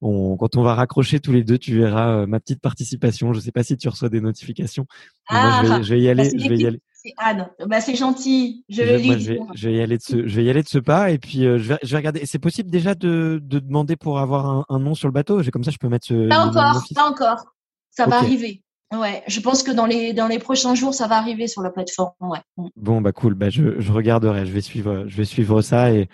on, 0.00 0.36
quand 0.36 0.56
on 0.56 0.62
va 0.62 0.74
raccrocher 0.74 1.18
tous 1.18 1.32
les 1.32 1.42
deux, 1.42 1.58
tu 1.58 1.76
verras 1.76 2.24
ma 2.26 2.38
petite 2.40 2.60
participation. 2.60 3.32
Je 3.32 3.40
sais 3.40 3.50
pas 3.52 3.64
si 3.64 3.76
tu 3.76 3.88
reçois 3.88 4.08
des 4.08 4.20
notifications. 4.20 4.86
Ah, 5.28 5.62
moi, 5.62 5.82
je, 5.82 5.92
vais, 5.92 6.00
y 6.00 6.08
aller. 6.08 6.30
je 6.38 6.48
vais 6.48 6.56
y 6.56 6.66
aller. 6.66 6.80
C'est 6.94 7.12
Anne. 7.18 7.50
Bah, 7.66 7.80
c'est 7.80 7.96
gentil. 7.96 8.64
Je 8.68 8.82
vais, 8.82 8.98
je, 9.02 9.32
vais, 9.32 9.40
je 9.54 9.68
vais, 9.68 9.74
y 9.74 9.80
aller 9.80 9.98
de 9.98 10.02
ce, 10.02 10.26
je 10.26 10.36
vais 10.36 10.44
y 10.44 10.50
aller 10.50 10.62
de 10.62 10.68
ce 10.68 10.78
pas 10.78 11.10
et 11.10 11.18
puis 11.18 11.42
je, 11.42 11.56
vais, 11.56 11.78
je 11.82 11.90
vais 11.90 11.96
regarder. 11.96 12.24
C'est 12.24 12.38
possible 12.38 12.70
déjà 12.70 12.94
de, 12.94 13.40
de 13.42 13.58
demander 13.58 13.96
pour 13.96 14.20
avoir 14.20 14.46
un, 14.46 14.64
un 14.68 14.78
nom 14.78 14.94
sur 14.94 15.08
le 15.08 15.12
bateau? 15.12 15.42
Comme 15.52 15.64
ça, 15.64 15.70
je 15.70 15.78
peux 15.78 15.88
mettre 15.88 16.06
ce. 16.06 16.28
Pas 16.28 16.46
encore, 16.46 16.82
pas 16.94 17.10
encore. 17.10 17.44
Ça 17.90 18.06
va 18.06 18.18
arriver. 18.18 18.62
Ouais, 18.92 19.22
je 19.28 19.40
pense 19.40 19.62
que 19.62 19.70
dans 19.70 19.86
les 19.86 20.12
dans 20.12 20.26
les 20.26 20.38
prochains 20.40 20.74
jours, 20.74 20.94
ça 20.94 21.06
va 21.06 21.16
arriver 21.16 21.46
sur 21.46 21.62
la 21.62 21.70
plateforme. 21.70 22.10
Ouais. 22.20 22.40
Mm. 22.56 22.68
Bon 22.76 23.00
bah 23.00 23.12
cool, 23.12 23.34
bah 23.34 23.48
je, 23.48 23.80
je 23.80 23.92
regarderai, 23.92 24.46
je 24.46 24.52
vais 24.52 24.60
suivre 24.60 25.04
je 25.06 25.16
vais 25.16 25.24
suivre 25.24 25.62
ça 25.62 25.92
et 25.92 26.08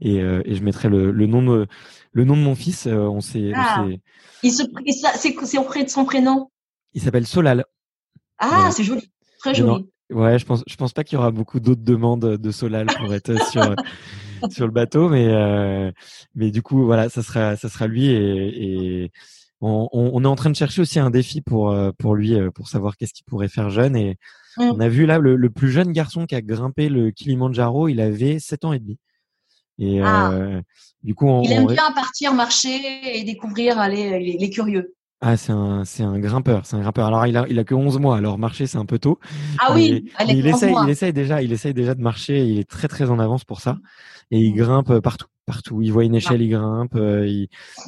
et, 0.00 0.20
euh, 0.20 0.42
et 0.44 0.54
je 0.54 0.62
mettrai 0.62 0.88
le, 0.88 1.10
le 1.10 1.26
nom 1.26 1.42
de 1.42 1.66
le 2.12 2.24
nom 2.24 2.36
de 2.36 2.42
mon 2.42 2.54
fils. 2.54 2.86
Euh, 2.86 2.98
on 2.98 3.20
s'est 3.20 3.52
ah. 3.54 3.86
il 4.42 4.52
se 4.52 4.62
c'est 5.16 5.34
c'est 5.42 5.58
auprès 5.58 5.84
de 5.84 5.88
son 5.88 6.04
prénom? 6.04 6.50
Il 6.92 7.00
s'appelle 7.00 7.26
Solal. 7.26 7.64
Ah, 8.38 8.70
c'est 8.72 8.84
joli, 8.84 9.10
très 9.40 9.54
joli. 9.54 9.88
ouais, 10.10 10.38
je 10.38 10.44
pense 10.44 10.62
je 10.66 10.76
pense 10.76 10.92
pas 10.92 11.04
qu'il 11.04 11.16
y 11.16 11.18
aura 11.18 11.30
beaucoup 11.30 11.60
d'autres 11.60 11.82
demandes 11.82 12.36
de 12.36 12.50
Solal 12.50 12.86
pour 12.86 13.12
être 13.14 13.34
sur 13.50 13.74
sur 14.50 14.66
le 14.66 14.72
bateau, 14.72 15.08
mais 15.08 15.26
euh, 15.28 15.90
mais 16.34 16.50
du 16.50 16.62
coup 16.62 16.84
voilà, 16.84 17.08
ça 17.08 17.22
sera 17.22 17.56
ça 17.56 17.68
sera 17.68 17.86
lui 17.86 18.06
et, 18.06 19.04
et 19.04 19.12
on, 19.60 19.88
on, 19.92 20.24
est 20.24 20.26
en 20.26 20.36
train 20.36 20.50
de 20.50 20.56
chercher 20.56 20.82
aussi 20.82 20.98
un 20.98 21.10
défi 21.10 21.40
pour 21.40 21.70
euh, 21.70 21.90
pour 21.98 22.14
lui 22.14 22.34
euh, 22.34 22.50
pour 22.50 22.68
savoir 22.68 22.96
qu'est-ce 22.96 23.12
qu'il 23.12 23.24
pourrait 23.24 23.48
faire 23.48 23.70
jeune 23.70 23.96
et 23.96 24.16
mm. 24.56 24.62
on 24.62 24.80
a 24.80 24.88
vu 24.88 25.04
là 25.06 25.18
le, 25.18 25.50
plus 25.50 25.70
jeune 25.70 25.92
garçon 25.92 26.26
qui 26.26 26.34
a 26.34 26.42
grimpé 26.42 26.88
le 26.88 27.10
Kilimanjaro 27.10 27.88
il 27.88 28.00
avait 28.00 28.38
7 28.38 28.64
ans 28.64 28.72
et 28.72 28.78
demi 28.78 28.98
et 29.78 30.00
ah. 30.00 30.30
euh, 30.32 30.62
du 31.02 31.14
coup 31.14 31.42
il 31.44 31.52
aime 31.52 31.66
bien 31.66 31.90
partir 31.92 32.34
marcher 32.34 32.80
et 33.18 33.24
découvrir 33.24 33.78
aller 33.78 34.36
les, 34.38 34.50
curieux 34.50 34.94
ah, 35.20 35.36
c'est 35.36 35.52
un, 35.52 35.84
c'est 35.84 36.04
un 36.04 36.18
grimpeur, 36.18 36.64
c'est 36.64 36.76
un 36.76 36.80
grimpeur. 36.80 37.06
Alors, 37.06 37.26
il 37.26 37.36
a, 37.36 37.44
il 37.48 37.58
a 37.58 37.64
que 37.64 37.74
11 37.74 37.98
mois, 37.98 38.16
alors 38.16 38.38
marcher, 38.38 38.66
c'est 38.66 38.78
un 38.78 38.86
peu 38.86 38.98
tôt. 39.00 39.18
Ah 39.58 39.72
oui, 39.74 40.12
il 40.28 40.46
essaye, 40.46 40.74
il 40.84 40.90
essaye 40.90 41.12
déjà, 41.12 41.42
il 41.42 41.52
essaye 41.52 41.74
déjà 41.74 41.94
de 41.94 42.00
marcher, 42.00 42.46
il 42.46 42.58
est 42.58 42.68
très, 42.68 42.86
très 42.86 43.10
en 43.10 43.18
avance 43.18 43.44
pour 43.44 43.60
ça. 43.60 43.78
Et 44.30 44.38
il 44.38 44.52
mm. 44.52 44.56
grimpe 44.56 45.00
partout 45.00 45.26
partout. 45.48 45.82
Il 45.82 45.92
voit 45.92 46.04
une 46.04 46.14
échelle, 46.14 46.42
il 46.42 46.50
grimpe. 46.50 46.94
Euh, 46.94 47.26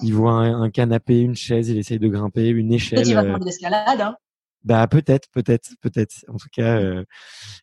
il, 0.03 0.15
voit 0.15 0.33
un, 0.33 0.71
canapé, 0.71 1.21
une 1.21 1.37
chaise, 1.37 1.69
il 1.69 1.79
essaye 1.79 1.99
de 1.99 2.09
grimper, 2.09 2.49
une 2.49 2.73
échelle. 2.73 3.07
Il 3.07 3.15
va 3.15 3.23
prendre 3.23 3.45
l'escalade. 3.45 4.01
Hein 4.01 4.17
bah 4.63 4.87
peut-être, 4.89 5.29
peut-être, 5.33 5.71
peut-être. 5.81 6.25
En 6.29 6.37
tout 6.37 6.49
cas, 6.53 6.79
euh, 6.79 7.05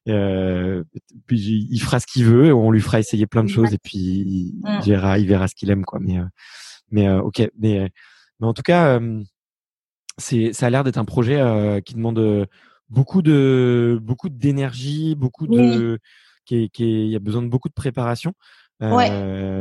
euh, 0.08 0.84
puis 1.28 1.68
il 1.70 1.80
fera 1.80 2.00
ce 2.00 2.08
qu'il 2.08 2.26
veut. 2.26 2.54
On 2.54 2.72
lui 2.72 2.82
fera 2.82 3.00
essayer 3.00 3.28
plein 3.28 3.44
de 3.44 3.50
choses 3.50 3.74
et 3.74 3.78
puis 3.78 3.98
il, 3.98 4.62
mm. 4.64 4.82
verra, 4.86 5.20
il 5.20 5.28
verra 5.28 5.48
ce 5.48 5.56
qu'il 5.56 5.70
aime 5.70 5.86
quoi. 5.86 6.00
Mais 6.00 6.18
mais 6.90 7.10
ok. 7.10 7.50
Mais 7.60 7.92
mais 8.40 8.48
en 8.48 8.54
tout 8.54 8.64
cas, 8.64 9.00
c'est 10.18 10.54
ça 10.54 10.68
a 10.68 10.70
l'air 10.70 10.84
d'être 10.84 10.98
un 10.98 11.06
projet 11.06 11.42
qui 11.86 11.94
demande 11.94 12.48
beaucoup 12.90 13.22
de 13.22 14.00
beaucoup 14.02 14.30
d'énergie, 14.30 15.16
beaucoup 15.16 15.48
de 15.48 16.00
qui, 16.46 16.70
qui 16.70 17.06
il 17.06 17.10
y 17.10 17.16
a 17.16 17.20
besoin 17.20 17.42
de 17.42 17.48
beaucoup 17.48 17.70
de 17.70 17.74
préparation. 17.74 18.34
Ouais. 18.80 19.10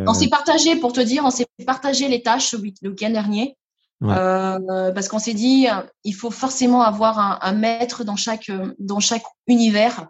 On 0.07 0.14
s'est 0.14 0.26
euh, 0.26 0.30
partagé, 0.30 0.76
pour 0.76 0.92
te 0.92 1.00
dire, 1.00 1.24
on 1.24 1.30
s'est 1.30 1.46
partagé 1.66 2.09
les 2.09 2.22
tâches 2.22 2.54
le 2.82 2.90
week-end 2.90 3.11
dernier. 3.11 3.57
Euh, 4.02 4.92
parce 4.92 5.09
qu'on 5.09 5.18
s'est 5.18 5.34
dit, 5.34 5.66
il 6.04 6.12
faut 6.14 6.30
forcément 6.30 6.82
avoir 6.82 7.18
un, 7.18 7.38
un, 7.40 7.52
maître 7.52 8.04
dans 8.04 8.16
chaque 8.16 8.50
dans 8.78 9.00
chaque 9.00 9.24
univers, 9.46 10.07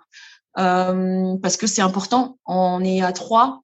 euh, 0.58 1.36
parce 1.40 1.56
que 1.56 1.68
c'est 1.68 1.82
important. 1.82 2.36
On 2.46 2.82
est 2.82 3.00
à 3.00 3.12
trois 3.12 3.60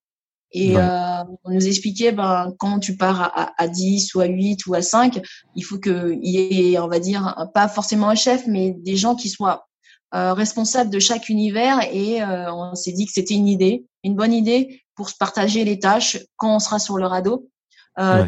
et 0.52 0.76
euh, 0.76 1.24
on 1.44 1.50
nous 1.50 1.66
expliquait, 1.66 2.12
ben 2.12 2.52
quand 2.58 2.78
tu 2.78 2.96
pars 2.96 3.22
à, 3.22 3.52
à, 3.56 3.68
10 3.68 4.14
ou 4.14 4.20
à 4.20 4.26
8 4.26 4.66
ou 4.66 4.74
à 4.74 4.82
5, 4.82 5.20
il 5.56 5.62
faut 5.62 5.78
qu'il 5.78 6.18
y 6.22 6.74
ait, 6.74 6.78
on 6.78 6.88
va 6.88 6.98
dire, 6.98 7.48
pas 7.54 7.68
forcément 7.68 8.10
un 8.10 8.14
chef, 8.14 8.46
mais 8.46 8.72
des 8.78 8.96
gens 8.96 9.14
qui 9.14 9.28
soient 9.28 9.66
responsable 10.12 10.90
de 10.90 10.98
chaque 10.98 11.30
univers. 11.30 11.80
Et 11.90 12.22
on 12.22 12.74
s'est 12.74 12.92
dit 12.92 13.06
que 13.06 13.12
c'était 13.12 13.34
une 13.34 13.48
idée, 13.48 13.86
une 14.04 14.14
bonne 14.14 14.34
idée 14.34 14.82
pour 14.94 15.08
se 15.08 15.16
partager 15.16 15.64
les 15.64 15.78
tâches 15.78 16.18
quand 16.36 16.56
on 16.56 16.58
sera 16.58 16.78
sur 16.78 16.98
le 16.98 17.06
radeau. 17.06 17.48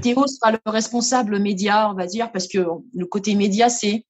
Théo 0.00 0.26
sera 0.26 0.52
le 0.52 0.58
responsable 0.64 1.38
média, 1.40 1.90
on 1.90 1.94
va 1.94 2.06
dire, 2.06 2.32
parce 2.32 2.48
que 2.48 2.58
le 2.94 3.06
côté 3.06 3.34
média, 3.34 3.68
c'est 3.68 4.06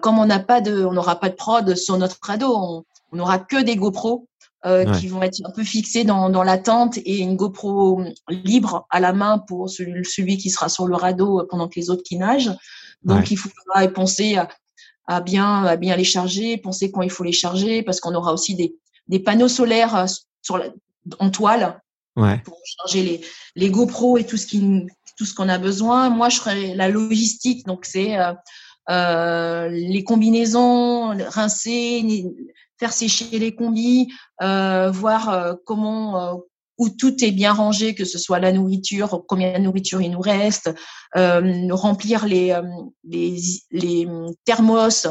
comme 0.00 0.20
on 0.20 0.26
n'a 0.26 0.38
pas 0.38 0.60
de, 0.60 0.84
on 0.84 0.92
n'aura 0.92 1.18
pas 1.18 1.28
de 1.28 1.34
prod 1.34 1.74
sur 1.74 1.98
notre 1.98 2.18
radeau, 2.22 2.84
on 3.10 3.16
n'aura 3.16 3.40
que 3.40 3.60
des 3.60 3.74
GoPro 3.74 4.27
euh, 4.66 4.84
qui 4.94 5.06
vont 5.06 5.22
être 5.22 5.38
un 5.44 5.50
peu 5.52 5.62
fixés 5.62 6.02
dans, 6.02 6.30
dans 6.30 6.42
la 6.42 6.58
tente 6.58 6.98
et 6.98 7.18
une 7.18 7.36
GoPro 7.36 8.02
libre 8.28 8.86
à 8.90 8.98
la 8.98 9.12
main 9.12 9.38
pour 9.38 9.70
celui, 9.70 10.04
celui 10.04 10.36
qui 10.36 10.50
sera 10.50 10.68
sur 10.68 10.86
le 10.86 10.96
radeau 10.96 11.46
pendant 11.48 11.68
que 11.68 11.78
les 11.78 11.90
autres 11.90 12.02
qui 12.02 12.16
nagent. 12.16 12.50
Donc 13.04 13.30
il 13.30 13.36
faudra 13.36 13.86
penser 13.86 14.36
à, 14.36 14.48
à, 15.06 15.20
bien 15.20 15.64
à 15.64 15.76
bien 15.76 15.94
les 15.94 16.02
charger, 16.02 16.56
penser 16.56 16.90
quand 16.90 17.02
il 17.02 17.10
faut 17.10 17.22
les 17.22 17.32
charger 17.32 17.84
parce 17.84 18.00
qu'on 18.00 18.14
aura 18.16 18.32
aussi 18.32 18.56
des, 18.56 18.74
des 19.06 19.20
panneaux 19.20 19.48
solaires 19.48 19.94
euh, 19.94 20.06
sur 20.42 20.58
la, 20.58 20.66
en 21.20 21.30
toile 21.30 21.80
ouais. 22.16 22.38
pour 22.44 22.58
charger 22.64 23.04
les, 23.04 23.20
les 23.54 23.70
GoPro 23.70 24.18
et 24.18 24.24
tout 24.24 24.36
ce 24.36 24.46
qui 24.46 24.86
tout 25.16 25.24
ce 25.24 25.34
qu'on 25.34 25.48
a 25.48 25.58
besoin. 25.58 26.10
Moi 26.10 26.30
je 26.30 26.38
ferai 26.38 26.74
la 26.74 26.88
logistique 26.88 27.64
donc 27.64 27.84
c'est 27.84 28.18
euh, 28.18 28.32
euh, 28.90 29.68
les 29.68 30.02
combinaisons, 30.02 31.14
rincer, 31.28 32.02
faire 32.78 32.92
sécher 32.92 33.38
les 33.38 33.54
combis, 33.54 34.12
euh, 34.42 34.90
voir 34.90 35.30
euh, 35.30 35.54
comment 35.64 36.20
euh, 36.20 36.34
où 36.78 36.88
tout 36.88 37.24
est 37.24 37.32
bien 37.32 37.52
rangé, 37.52 37.94
que 37.94 38.04
ce 38.04 38.18
soit 38.18 38.38
la 38.38 38.52
nourriture, 38.52 39.24
combien 39.26 39.58
de 39.58 39.64
nourriture 39.64 40.00
il 40.00 40.12
nous 40.12 40.20
reste, 40.20 40.70
remplir 41.12 42.24
les, 42.24 42.56
les, 43.02 43.36
les 43.72 44.08
thermos, 44.44 45.08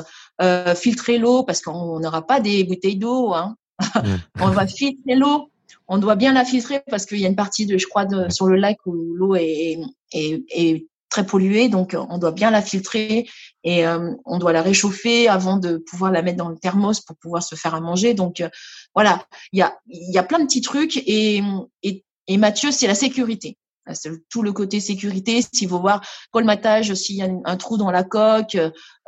filtrer 0.77 1.17
l'eau 1.17 1.43
parce 1.43 1.59
qu'on 1.59 1.99
n'aura 1.99 2.25
pas 2.25 2.39
des 2.39 2.63
bouteilles 2.63 2.95
d'eau. 2.95 3.33
Hein. 3.33 3.57
on 4.39 4.47
va 4.47 4.65
filtrer 4.65 5.15
l'eau. 5.15 5.51
On 5.89 5.97
doit 5.97 6.15
bien 6.15 6.31
la 6.31 6.45
filtrer 6.45 6.81
parce 6.89 7.05
qu'il 7.05 7.19
y 7.19 7.25
a 7.25 7.27
une 7.27 7.35
partie 7.35 7.65
de, 7.65 7.77
je 7.77 7.87
crois, 7.87 8.05
de, 8.05 8.29
sur 8.29 8.47
le 8.47 8.55
lac 8.55 8.77
où 8.85 8.93
l'eau 8.93 9.35
est, 9.35 9.77
est, 10.13 10.43
est 10.49 10.87
très 11.09 11.25
polluée, 11.25 11.69
donc 11.69 11.95
on 12.09 12.17
doit 12.17 12.31
bien 12.31 12.51
la 12.51 12.61
filtrer 12.61 13.29
et 13.63 13.87
euh, 13.87 14.11
on 14.25 14.39
doit 14.39 14.53
la 14.53 14.61
réchauffer 14.61 15.27
avant 15.27 15.57
de 15.57 15.77
pouvoir 15.77 16.11
la 16.11 16.21
mettre 16.21 16.37
dans 16.37 16.49
le 16.49 16.57
thermos 16.57 17.01
pour 17.01 17.15
pouvoir 17.17 17.43
se 17.43 17.55
faire 17.55 17.75
à 17.75 17.79
manger. 17.79 18.13
Donc 18.13 18.41
euh, 18.41 18.49
voilà, 18.93 19.25
il 19.51 19.59
y 19.59 19.61
a, 19.61 19.77
y 19.87 20.17
a 20.17 20.23
plein 20.23 20.39
de 20.39 20.45
petits 20.45 20.61
trucs 20.61 20.97
et, 20.97 21.41
et, 21.83 22.03
et 22.27 22.37
Mathieu, 22.37 22.71
c'est 22.71 22.87
la 22.87 22.95
sécurité. 22.95 23.57
C'est 23.93 24.11
tout 24.29 24.43
le 24.43 24.51
côté 24.51 24.81
sécurité, 24.81 25.41
s'il 25.41 25.69
faut 25.69 25.79
voir 25.79 26.01
colmatage, 26.31 26.93
s'il 26.93 27.15
y 27.15 27.21
a 27.21 27.29
un 27.45 27.55
trou 27.55 27.77
dans 27.77 27.89
la 27.89 28.03
coque, 28.03 28.57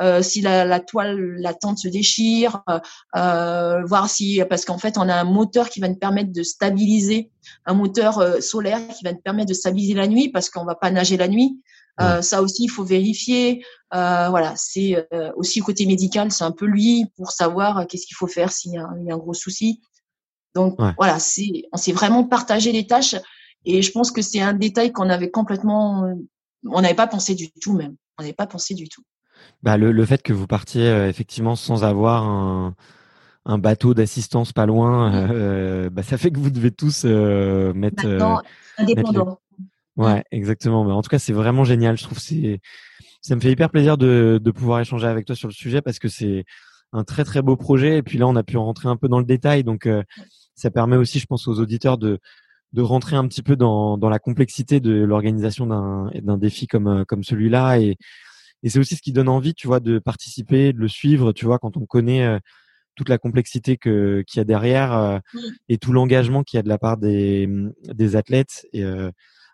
euh, 0.02 0.22
si 0.22 0.40
la, 0.40 0.64
la, 0.64 0.80
toile, 0.80 1.36
la 1.38 1.54
tente 1.54 1.80
se 1.80 1.90
déchire, 1.90 2.64
euh, 3.18 3.84
voir 3.84 4.10
si, 4.10 4.42
parce 4.50 4.64
qu'en 4.64 4.78
fait, 4.78 4.98
on 4.98 5.10
a 5.10 5.16
un 5.16 5.26
moteur 5.26 5.70
qui 5.70 5.82
va 5.82 5.90
nous 5.90 5.98
permettre 5.98 6.32
de 6.32 6.44
stabiliser, 6.44 7.30
un 7.66 7.74
moteur 7.74 8.42
solaire 8.42 8.80
qui 8.98 9.04
va 9.04 9.12
nous 9.12 9.20
permettre 9.20 9.50
de 9.50 9.54
stabiliser 9.54 9.96
la 9.96 10.08
nuit, 10.08 10.30
parce 10.30 10.50
qu'on 10.50 10.64
va 10.64 10.76
pas 10.76 10.92
nager 10.92 11.18
la 11.18 11.28
nuit. 11.28 11.60
Euh, 12.02 12.22
ça 12.22 12.42
aussi, 12.42 12.66
il 12.66 12.70
faut 12.70 12.84
vérifier. 12.84 13.64
Euh, 13.94 14.30
voilà, 14.30 14.54
c'est 14.56 15.08
euh, 15.14 15.32
aussi 15.36 15.60
côté 15.60 15.86
médical, 15.86 16.32
c'est 16.32 16.44
un 16.44 16.52
peu 16.52 16.66
lui 16.66 17.06
pour 17.18 17.32
savoir 17.32 17.88
qu'est-ce 17.88 18.06
qu'il 18.06 18.16
faut 18.16 18.28
faire 18.28 18.52
s'il 18.52 18.74
y, 18.74 18.78
a 18.78 18.86
un 18.86 19.18
gros 19.18 19.34
souci. 19.34 19.82
Donc 20.56 20.78
voilà, 20.98 21.20
c'est 21.20 21.64
on 21.72 21.78
s'est 21.78 21.92
vraiment 21.92 22.24
partagé 22.24 22.72
les 22.72 22.88
tâches 22.88 23.16
et 23.66 23.82
je 23.82 23.92
pense 23.92 24.12
que 24.12 24.22
c'est 24.22 24.42
un 24.42 24.54
détail 24.54 24.92
qu'on 24.92 25.10
avait 25.10 25.30
complètement, 25.30 26.12
on 26.66 26.82
n'avait 26.82 26.96
pas 26.96 27.08
pensé 27.08 27.36
du 27.36 27.52
tout 27.52 27.74
même. 27.74 27.96
On 28.18 28.24
n'avait 28.24 28.34
pas 28.34 28.48
pensé 28.48 28.74
du 28.74 28.90
tout. 28.90 29.04
Bah 29.64 29.78
le, 29.78 29.92
le 29.92 30.06
fait 30.06 30.22
que 30.22 30.34
vous 30.34 30.48
partiez 30.48 30.88
effectivement 31.08 31.56
sans 31.56 31.84
avoir 31.84 32.24
un, 32.24 32.76
un 33.46 33.58
bateau 33.58 33.94
d'assistance 33.94 34.54
pas 34.54 34.66
loin, 34.66 35.90
bah, 35.90 36.04
ça 36.04 36.18
fait 36.18 36.32
que 36.32 36.40
vous 36.40 36.50
devez 36.50 36.72
tous 36.72 37.06
mettre, 37.06 38.06
indépendant. 38.78 39.40
Ouais, 40.00 40.24
exactement. 40.32 40.86
Mais 40.86 40.94
en 40.94 41.02
tout 41.02 41.10
cas, 41.10 41.20
c'est 41.20 41.34
vraiment 41.34 41.66
génial. 41.66 41.98
Je 41.98 42.04
trouve 42.04 42.20
c'est 42.20 42.62
ça 43.22 43.36
me 43.36 43.42
fait 43.42 43.52
hyper 43.52 43.70
plaisir 43.70 43.98
de, 43.98 44.40
de 44.42 44.52
pouvoir 44.52 44.80
échanger 44.80 45.08
avec 45.08 45.26
toi 45.26 45.36
sur 45.36 45.50
le 45.50 45.54
sujet 45.54 45.82
parce 45.82 46.00
que 46.00 46.08
c'est 46.08 46.46
un 46.94 47.04
très 47.04 47.26
très 47.26 47.42
beau 47.42 47.58
projet. 47.58 47.98
Et 47.98 48.02
puis 48.04 48.18
là, 48.18 48.26
on 48.26 48.36
a 48.38 48.44
pu 48.44 48.56
rentrer 48.58 48.88
un 48.88 48.96
peu 48.96 49.10
dans 49.10 49.20
le 49.20 49.26
détail, 49.26 49.66
donc 49.66 49.86
euh, 49.86 50.02
ça 50.56 50.72
permet 50.72 50.96
aussi, 50.96 51.20
je 51.20 51.26
pense, 51.26 51.48
aux 51.48 51.60
auditeurs 51.60 51.98
de 51.98 52.20
de 52.72 52.82
rentrer 52.82 53.16
un 53.16 53.28
petit 53.28 53.42
peu 53.42 53.56
dans, 53.56 53.98
dans 53.98 54.10
la 54.10 54.20
complexité 54.20 54.80
de 54.80 54.94
l'organisation 54.94 55.66
d'un 55.68 56.12
d'un 56.22 56.38
défi 56.38 56.66
comme 56.68 56.88
euh, 56.88 57.04
comme 57.06 57.24
celui-là 57.24 57.80
et 57.80 57.98
et 58.64 58.70
c'est 58.70 58.80
aussi 58.80 58.96
ce 58.96 59.02
qui 59.02 59.14
donne 59.14 59.30
envie, 59.30 59.54
tu 59.54 59.68
vois, 59.68 59.80
de 59.80 60.00
participer, 60.00 60.74
de 60.74 60.80
le 60.80 60.90
suivre, 60.90 61.32
tu 61.34 61.46
vois, 61.46 61.60
quand 61.60 61.78
on 61.78 61.86
connaît 61.86 62.26
euh, 62.26 62.40
toute 62.96 63.10
la 63.10 63.18
complexité 63.18 63.78
que 63.78 64.24
qu'il 64.28 64.40
y 64.40 64.42
a 64.42 64.46
derrière 64.46 65.22
et 65.70 65.78
tout 65.78 65.94
l'engagement 65.94 66.44
qu'il 66.44 66.58
y 66.58 66.60
a 66.60 66.64
de 66.64 66.70
la 66.70 66.78
part 66.78 66.98
des 66.98 67.50
des 67.86 68.16
athlètes 68.18 68.68
et 68.74 68.84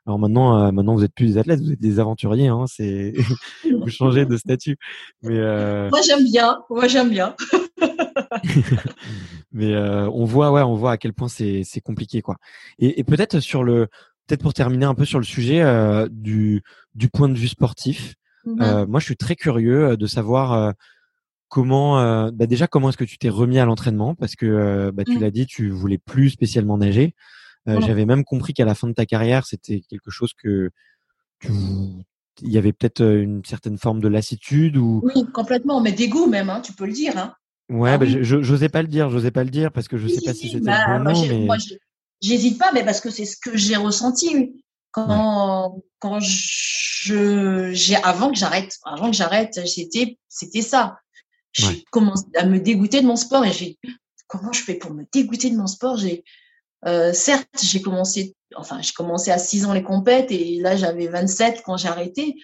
alors 0.05 0.19
maintenant, 0.19 0.59
euh, 0.59 0.71
maintenant 0.71 0.93
vous 0.93 1.03
êtes 1.03 1.13
plus 1.13 1.33
des 1.33 1.37
athlètes, 1.39 1.61
vous 1.61 1.71
êtes 1.71 1.81
des 1.81 1.99
aventuriers. 1.99 2.47
Hein, 2.47 2.65
c'est 2.67 3.13
vous 3.63 3.89
changez 3.89 4.25
de 4.25 4.37
statut. 4.37 4.77
Mais 5.23 5.37
euh... 5.37 5.89
moi 5.89 6.01
j'aime 6.01 6.23
bien. 6.23 6.59
Moi 6.69 6.87
j'aime 6.87 7.09
bien. 7.09 7.35
mais 9.51 9.73
euh, 9.73 10.07
on 10.11 10.25
voit, 10.25 10.51
ouais, 10.51 10.61
on 10.61 10.75
voit 10.75 10.91
à 10.91 10.97
quel 10.97 11.13
point 11.13 11.27
c'est 11.27 11.63
c'est 11.63 11.81
compliqué, 11.81 12.21
quoi. 12.21 12.35
Et, 12.77 12.99
et 12.99 13.03
peut-être 13.03 13.39
sur 13.39 13.63
le, 13.63 13.87
peut-être 14.27 14.43
pour 14.43 14.53
terminer 14.53 14.85
un 14.85 14.93
peu 14.93 15.05
sur 15.05 15.17
le 15.17 15.25
sujet 15.25 15.61
euh, 15.61 16.07
du 16.11 16.61
du 16.93 17.09
point 17.09 17.27
de 17.27 17.37
vue 17.37 17.47
sportif. 17.47 18.13
Mm-hmm. 18.45 18.85
moi, 18.85 18.99
je 18.99 19.05
suis 19.05 19.17
très 19.17 19.35
curieux 19.35 19.97
de 19.97 20.05
savoir 20.05 20.75
comment, 21.49 22.29
bah 22.29 22.45
déjà 22.45 22.67
comment 22.67 22.89
est-ce 22.89 22.97
que 22.97 23.03
tu 23.03 23.17
t'es 23.17 23.29
remis 23.29 23.57
à 23.57 23.65
l'entraînement? 23.65 24.13
Parce 24.13 24.35
que 24.35 24.91
bah, 24.91 25.03
tu 25.03 25.17
mm. 25.17 25.21
l'as 25.21 25.31
dit, 25.31 25.47
tu 25.47 25.71
voulais 25.71 25.97
plus 25.97 26.29
spécialement 26.29 26.77
nager. 26.77 27.15
Euh, 27.67 27.81
j'avais 27.81 28.05
même 28.05 28.23
compris 28.23 28.53
qu'à 28.53 28.65
la 28.65 28.75
fin 28.75 28.87
de 28.87 28.93
ta 28.93 29.05
carrière, 29.05 29.45
c'était 29.45 29.81
quelque 29.89 30.11
chose 30.11 30.33
que 30.33 30.69
tu 31.39 31.51
il 32.41 32.51
y 32.51 32.57
avait 32.57 32.73
peut-être 32.73 33.01
une 33.01 33.45
certaine 33.45 33.77
forme 33.77 34.01
de 34.01 34.09
lassitude 34.09 34.75
ou 34.75 35.01
oui 35.05 35.25
complètement 35.33 35.79
mais 35.79 35.93
dégoût 35.93 36.27
même 36.27 36.49
hein, 36.49 36.59
tu 36.59 36.73
peux 36.73 36.85
le 36.85 36.91
dire 36.91 37.17
hein. 37.17 37.33
ouais 37.69 37.91
ah, 37.91 37.97
bah, 37.97 38.05
je 38.05 38.41
j'osais 38.41 38.67
pas 38.67 38.81
le 38.81 38.89
dire 38.89 39.09
j'osais 39.09 39.31
pas 39.31 39.45
le 39.45 39.49
dire 39.49 39.71
parce 39.71 39.87
que 39.87 39.95
je 39.95 40.09
sais 40.09 40.19
pas 40.19 40.33
si 40.33 40.49
c'était 40.49 40.65
bah, 40.65 40.99
bon 40.99 41.47
mais... 41.47 41.47
j'hésite 42.21 42.57
pas 42.59 42.73
mais 42.73 42.83
parce 42.83 42.99
que 42.99 43.09
c'est 43.09 43.23
ce 43.23 43.37
que 43.37 43.55
j'ai 43.55 43.77
ressenti 43.77 44.53
quand 44.91 45.81
quand 45.99 46.19
je 46.19 47.69
j'ai 47.71 47.95
avant 47.95 48.31
que 48.31 48.37
j'arrête 48.37 48.75
avant 48.83 49.11
que 49.11 49.15
j'arrête 49.15 49.57
j'étais 49.63 50.17
c'était 50.35 50.61
ça. 50.61 50.99
J'ai 51.53 51.85
commencé 51.89 52.25
à 52.35 52.45
me 52.45 52.59
dégoûter 52.59 53.01
de 53.01 53.07
mon 53.07 53.15
sport 53.15 53.45
et 53.45 53.53
j'ai 53.53 53.79
comment 54.27 54.51
je 54.51 54.61
fais 54.61 54.75
pour 54.75 54.93
me 54.93 55.05
dégoûter 55.13 55.49
de 55.49 55.55
mon 55.55 55.67
sport? 55.67 55.95
J'ai 55.97 56.25
euh, 56.87 57.13
certes, 57.13 57.47
j'ai 57.61 57.81
commencé, 57.81 58.35
enfin, 58.55 58.81
j'ai 58.81 58.93
commencé 58.93 59.31
à 59.31 59.37
6 59.37 59.65
ans 59.65 59.73
les 59.73 59.83
compètes 59.83 60.31
et 60.31 60.59
là, 60.59 60.75
j'avais 60.75 61.07
27 61.07 61.63
quand 61.65 61.77
j'ai 61.77 61.87
arrêté. 61.87 62.35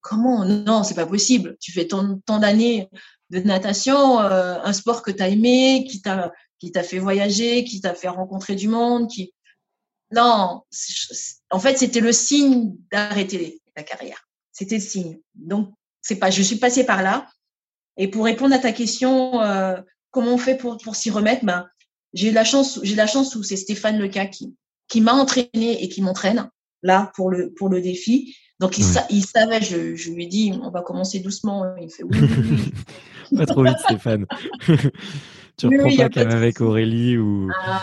Comment? 0.00 0.44
Non, 0.44 0.82
c'est 0.82 0.94
pas 0.94 1.06
possible. 1.06 1.56
Tu 1.60 1.72
fais 1.72 1.86
tant, 1.86 2.20
d'années 2.28 2.88
de 3.30 3.40
natation, 3.40 4.20
euh, 4.20 4.58
un 4.62 4.72
sport 4.72 5.02
que 5.02 5.10
tu 5.10 5.22
as 5.22 5.28
aimé, 5.28 5.86
qui 5.88 6.00
t'a 6.00 6.32
qui 6.58 6.72
t'a 6.72 6.82
fait 6.82 6.98
voyager, 6.98 7.64
qui 7.64 7.82
t'a 7.82 7.92
fait 7.92 8.08
rencontrer 8.08 8.54
du 8.54 8.68
monde, 8.68 9.10
qui 9.10 9.34
non, 10.12 10.62
en 11.50 11.58
fait, 11.58 11.78
c'était 11.78 12.00
le 12.00 12.12
signe 12.12 12.74
d'arrêter 12.92 13.60
ta 13.74 13.82
carrière. 13.82 14.28
C'était 14.52 14.76
le 14.76 14.82
signe. 14.82 15.18
Donc, 15.34 15.74
c'est 16.00 16.16
pas, 16.16 16.30
je 16.30 16.42
suis 16.42 16.56
passée 16.56 16.84
par 16.84 17.02
là. 17.02 17.26
Et 17.96 18.08
pour 18.08 18.24
répondre 18.24 18.54
à 18.54 18.58
ta 18.58 18.72
question, 18.72 19.40
euh, 19.42 19.80
comment 20.10 20.34
on 20.34 20.38
fait 20.38 20.56
pour, 20.56 20.78
pour 20.78 20.94
s'y 20.94 21.10
remettre? 21.10 21.44
Ben, 21.44 21.68
j'ai 22.16 22.32
la 22.32 22.44
chance, 22.44 22.80
j'ai 22.82 22.94
la 22.94 23.06
chance 23.06 23.36
où 23.36 23.42
c'est 23.42 23.56
Stéphane 23.56 23.98
Leca 23.98 24.26
qui, 24.26 24.56
qui 24.88 25.00
m'a 25.00 25.12
entraîné 25.12 25.84
et 25.84 25.88
qui 25.88 26.00
m'entraîne 26.00 26.50
là 26.82 27.12
pour 27.14 27.30
le, 27.30 27.52
pour 27.52 27.68
le 27.68 27.80
défi. 27.80 28.34
Donc 28.58 28.78
il, 28.78 28.86
il 29.10 29.24
savait, 29.24 29.60
je, 29.60 29.94
je, 29.94 30.10
lui 30.10 30.24
ai 30.24 30.26
dit, 30.26 30.58
on 30.62 30.70
va 30.70 30.80
commencer 30.80 31.20
doucement. 31.20 31.76
Il 31.76 31.90
fait 31.90 32.04
oui. 32.04 32.18
pas 33.36 33.44
trop 33.44 33.62
vite, 33.62 33.78
Stéphane. 33.80 34.24
tu 35.58 35.66
reprends 35.66 35.96
pas 35.96 36.08
quand 36.08 36.20
même 36.20 36.30
avec 36.30 36.62
Aurélie 36.62 37.18
ou. 37.18 37.50
Ah, 37.54 37.82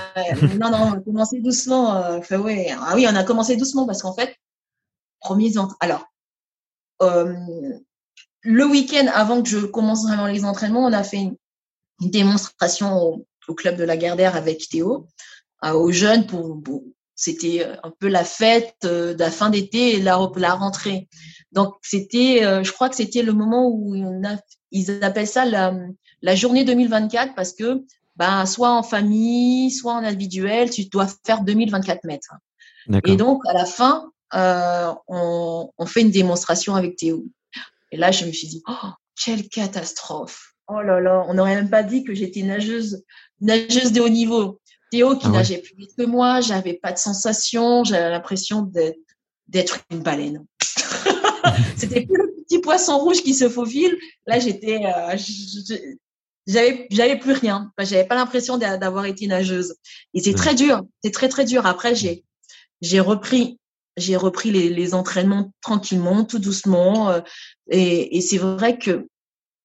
non, 0.60 0.72
non, 0.72 0.78
on 0.78 0.94
a 0.94 1.00
commencé 1.02 1.40
doucement. 1.40 1.96
Euh, 1.96 2.22
fait, 2.22 2.38
ouais. 2.38 2.70
Ah 2.76 2.94
oui, 2.96 3.06
on 3.08 3.16
a 3.16 3.24
commencé 3.24 3.56
doucement 3.56 3.86
parce 3.86 4.02
qu'en 4.02 4.16
fait, 4.16 4.36
premier 5.20 5.52
alors, 5.80 6.06
euh, 7.04 7.36
le 8.42 8.66
week-end 8.66 9.06
avant 9.14 9.44
que 9.44 9.50
je 9.50 9.60
commence 9.60 10.08
vraiment 10.08 10.26
les 10.26 10.44
entraînements, 10.44 10.86
on 10.86 10.94
a 10.94 11.04
fait 11.04 11.18
une, 11.18 11.36
une 12.02 12.10
démonstration 12.10 12.98
au, 12.98 13.28
au 13.48 13.54
club 13.54 13.78
de 13.78 13.84
la 13.84 13.98
Gardère 13.98 14.36
avec 14.36 14.68
Théo, 14.70 15.08
aux 15.64 15.92
jeunes 15.92 16.28
pour, 16.28 16.62
c'était 17.16 17.66
un 17.84 17.92
peu 18.00 18.08
la 18.08 18.24
fête 18.24 18.76
euh, 18.86 19.14
de 19.14 19.20
la 19.20 19.32
fin 19.32 19.50
d'été 19.50 19.96
et 19.96 20.02
la, 20.02 20.20
la 20.36 20.54
rentrée. 20.54 21.08
Donc 21.52 21.76
c'était, 21.82 22.44
euh, 22.44 22.64
je 22.64 22.72
crois 22.72 22.90
que 22.90 22.96
c'était 22.96 23.22
le 23.22 23.34
moment 23.34 23.68
où 23.68 23.96
on 23.96 24.24
a, 24.24 24.38
ils 24.72 25.04
appellent 25.04 25.28
ça 25.28 25.46
la, 25.46 25.74
la 26.22 26.36
journée 26.36 26.64
2024 26.66 27.36
parce 27.36 27.54
que 27.54 27.84
ben, 28.16 28.46
soit 28.46 28.72
en 28.72 28.84
famille, 28.84 29.72
soit 29.72 29.94
en 29.94 30.04
individuel, 30.04 30.70
tu 30.70 30.86
dois 30.86 31.08
faire 31.26 31.44
2024 31.44 32.04
mètres. 32.06 32.34
Et 33.06 33.16
donc 33.16 33.42
à 33.48 33.54
la 33.54 33.66
fin, 33.66 34.12
euh, 34.34 34.94
on, 35.08 35.72
on, 35.78 35.86
fait 35.86 36.02
une 36.02 36.12
démonstration 36.12 36.76
avec 36.76 36.96
Théo. 36.96 37.26
Et 37.92 37.98
là, 37.98 38.12
je 38.12 38.26
me 38.26 38.32
suis 38.32 38.48
dit, 38.48 38.64
oh, 38.68 38.90
quelle 39.24 39.48
catastrophe 39.48 40.54
Oh 40.68 40.82
là 40.82 41.00
là, 41.00 41.24
on 41.28 41.34
n'aurait 41.34 41.56
même 41.56 41.70
pas 41.70 41.84
dit 41.84 42.04
que 42.04 42.14
j'étais 42.14 42.42
nageuse, 42.42 43.04
nageuse 43.44 43.92
de 43.92 44.02
haut 44.02 44.10
niveau. 44.10 44.60
Théo 44.92 45.16
qui 45.16 45.26
Ah 45.26 45.30
ouais. 45.32 45.38
nageait 45.38 45.58
plus 45.60 45.76
vite 45.76 45.92
que 45.98 46.04
moi, 46.04 46.42
j'avais 46.42 46.74
pas 46.76 46.92
de 46.92 46.98
sensation, 46.98 47.84
j'avais 47.84 48.10
l'impression 48.10 48.62
d'être, 49.48 49.80
une 49.92 50.00
baleine. 50.02 50.46
C'était 51.78 52.02
plus 52.06 52.18
le 52.18 52.34
petit 52.44 52.60
poisson 52.60 52.98
rouge 52.98 53.22
qui 53.22 53.34
se 53.34 53.50
faufile. 53.50 53.98
Là, 54.28 54.40
j'étais, 54.40 54.80
euh, 54.86 55.18
j'avais, 56.48 56.88
j'avais 56.92 57.18
plus 57.20 57.34
rien. 57.34 57.72
Enfin, 57.78 57.88
j'avais 57.90 58.06
pas 58.08 58.16
l'impression 58.16 58.58
d'a- 58.58 58.78
d'avoir 58.78 59.06
été 59.06 59.28
nageuse. 59.28 59.76
Et 60.14 60.22
c'est 60.22 60.30
Ouais. 60.32 60.36
très 60.36 60.56
dur. 60.56 60.84
C'est 61.04 61.12
très 61.12 61.30
très 61.30 61.46
dur. 61.46 61.66
Après, 61.66 61.96
j'ai, 61.96 62.24
j'ai 62.82 63.00
repris, 63.00 63.60
j'ai 63.98 64.16
repris 64.16 64.52
les, 64.52 64.70
les 64.70 64.94
entraînements 64.94 65.54
tranquillement, 65.62 66.24
tout 66.24 66.40
doucement. 66.40 67.10
euh, 67.10 67.22
et, 67.70 68.18
et 68.18 68.22
c'est 68.22 68.38
vrai 68.38 68.78
que, 68.78 69.08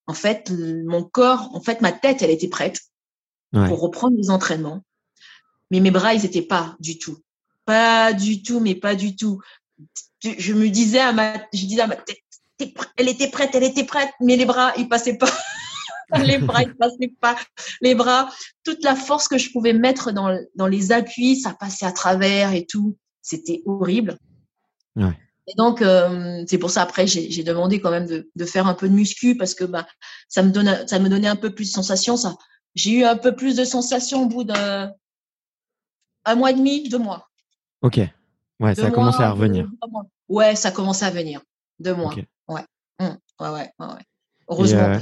en 0.06 0.14
fait, 0.14 0.50
mon 0.86 1.02
corps, 1.02 1.50
en 1.54 1.60
fait, 1.60 1.80
ma 1.82 1.92
tête, 1.92 2.22
elle 2.22 2.30
était 2.30 2.48
prête 2.48 2.80
Ouais. 3.52 3.66
pour 3.68 3.80
reprendre 3.80 4.16
les 4.16 4.30
entraînements. 4.30 4.82
Mais 5.70 5.80
mes 5.80 5.90
bras, 5.90 6.14
ils 6.14 6.24
étaient 6.24 6.42
pas 6.42 6.76
du 6.80 6.98
tout. 6.98 7.18
Pas 7.64 8.12
du 8.12 8.42
tout, 8.42 8.60
mais 8.60 8.74
pas 8.74 8.94
du 8.94 9.16
tout. 9.16 9.40
Je 10.22 10.52
me 10.52 10.68
disais 10.68 11.00
à 11.00 11.12
ma, 11.12 11.34
je 11.52 11.66
disais 11.66 11.82
à 11.82 11.86
ma 11.86 11.96
tête, 11.96 12.18
elle 12.96 13.08
était 13.08 13.28
prête, 13.28 13.50
elle 13.54 13.64
était 13.64 13.84
prête, 13.84 14.10
mais 14.20 14.36
les 14.36 14.46
bras, 14.46 14.72
ils 14.76 14.88
passaient 14.88 15.16
pas. 15.16 15.30
les 16.18 16.38
bras, 16.38 16.62
ils 16.62 16.74
passaient 16.74 17.12
pas. 17.20 17.36
Les 17.80 17.94
bras, 17.94 18.30
toute 18.64 18.82
la 18.82 18.96
force 18.96 19.28
que 19.28 19.38
je 19.38 19.50
pouvais 19.52 19.72
mettre 19.72 20.12
dans, 20.12 20.38
dans 20.54 20.66
les 20.66 20.92
appuis, 20.92 21.36
ça 21.36 21.54
passait 21.54 21.86
à 21.86 21.92
travers 21.92 22.52
et 22.52 22.66
tout. 22.66 22.96
C'était 23.22 23.62
horrible. 23.66 24.18
Ouais. 24.96 25.16
Et 25.46 25.54
donc, 25.56 25.80
euh, 25.80 26.44
c'est 26.46 26.58
pour 26.58 26.70
ça, 26.70 26.82
après, 26.82 27.06
j'ai 27.06 27.42
demandé 27.42 27.80
quand 27.80 27.90
même 27.90 28.06
de, 28.06 28.30
de 28.34 28.44
faire 28.44 28.66
un 28.66 28.74
peu 28.74 28.88
de 28.88 28.94
muscu 28.94 29.36
parce 29.36 29.54
que 29.54 29.64
bah, 29.64 29.86
ça, 30.28 30.42
me 30.42 30.50
donne, 30.50 30.86
ça 30.86 30.98
me 30.98 31.08
donnait 31.08 31.28
un 31.28 31.36
peu 31.36 31.54
plus 31.54 31.66
de 31.66 31.72
sensations. 31.74 32.18
Ça, 32.18 32.36
j'ai 32.74 32.92
eu 32.92 33.04
un 33.04 33.16
peu 33.16 33.34
plus 33.34 33.56
de 33.56 33.64
sensations 33.64 34.22
au 34.24 34.26
bout 34.26 34.44
d'un 34.44 34.92
un 36.24 36.34
mois 36.34 36.50
et 36.50 36.54
demi, 36.54 36.88
deux 36.88 36.98
mois. 36.98 37.28
Ok. 37.82 38.00
Ouais, 38.60 38.74
Deux 38.74 38.82
ça 38.82 38.88
a 38.88 38.90
commencé 38.90 39.22
à 39.22 39.30
revenir. 39.30 39.68
Ouais, 40.28 40.54
ça 40.56 40.70
commençait 40.70 41.06
à 41.06 41.10
venir. 41.10 41.40
Deux 41.78 41.94
mois. 41.94 42.12
Ok. 42.12 42.24
Ouais. 42.48 42.62
Ouais, 43.00 43.08
ouais, 43.40 43.48
ouais, 43.78 43.86
ouais. 43.86 44.04
Heureusement. 44.48 44.80
euh, 44.80 44.98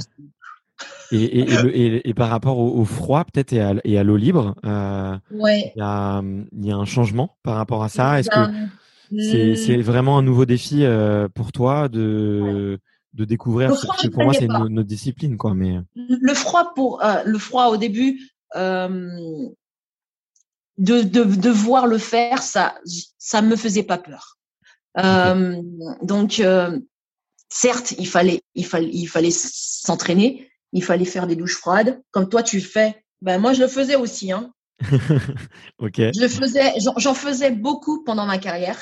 Et, 1.11 1.23
et, 1.23 1.39
et, 1.39 1.57
le- 1.57 1.75
et- 1.75 2.09
et 2.09 2.13
par 2.13 2.29
rapport 2.29 2.59
au, 2.59 2.79
au 2.79 2.85
froid, 2.85 3.23
peut-être, 3.23 3.53
et 3.53 3.97
à, 3.97 4.03
l'eau 4.03 4.17
libre, 4.17 4.55
euh, 4.65 5.17
ouais. 5.31 5.71
il 5.75 5.79
y, 5.79 5.81
a, 5.81 6.21
il 6.21 6.65
y 6.65 6.71
a 6.71 6.75
un 6.75 6.85
changement 6.85 7.37
par 7.43 7.55
rapport 7.55 7.83
à 7.83 7.89
ça? 7.89 8.19
Est-ce 8.19 8.29
que 8.29 8.51
c'est 9.17 9.55
c'est 9.55 9.77
vraiment 9.77 10.17
un 10.17 10.21
nouveau 10.21 10.45
défi 10.45 10.83
euh, 10.83 11.29
pour 11.29 11.51
toi 11.53 11.87
de, 11.87 12.77
de 13.13 13.25
découvrir 13.25 13.75
ce- 13.75 13.87
que 13.87 14.07
pour 14.09 14.23
moi, 14.23 14.33
c'est 14.33 14.47
pas. 14.47 14.59
une, 14.59 14.67
notre 14.75 14.87
discipline, 14.87 15.37
quoi. 15.37 15.53
Mais 15.53 15.79
le 15.95 16.33
froid 16.33 16.73
pour 16.75 17.03
euh, 17.03 17.23
le 17.25 17.37
froid 17.39 17.67
au 17.67 17.77
début 17.77 18.29
euh, 18.55 19.47
de, 20.77 21.01
de, 21.01 21.23
de 21.23 21.49
voir 21.49 21.87
le 21.87 21.97
faire 21.97 22.41
ça 22.43 22.75
ça 23.17 23.41
me 23.41 23.55
faisait 23.55 23.83
pas 23.83 23.97
peur 23.97 24.37
Euh, 24.99 25.61
donc 26.01 26.39
euh, 26.39 26.79
certes 27.49 27.91
il 27.99 28.07
fallait 28.07 28.41
il 28.55 28.65
fallait 28.65 28.89
il 28.91 29.07
fallait 29.07 29.31
s'entraîner 29.31 30.49
il 30.73 30.83
fallait 30.83 31.05
faire 31.05 31.27
des 31.27 31.35
douches 31.35 31.57
froides 31.57 32.01
comme 32.11 32.29
toi 32.29 32.41
tu 32.41 32.57
le 32.57 32.63
fais 32.63 33.03
ben 33.21 33.37
moi 33.39 33.53
je 33.53 33.61
le 33.61 33.67
faisais 33.67 33.95
aussi 33.95 34.31
hein 34.31 34.51
ok. 35.79 35.97
je 36.15 36.21
le 36.21 36.27
faisais 36.27 36.73
j'en 36.97 37.13
faisais 37.13 37.51
beaucoup 37.51 38.03
pendant 38.03 38.25
ma 38.25 38.37
carrière 38.37 38.79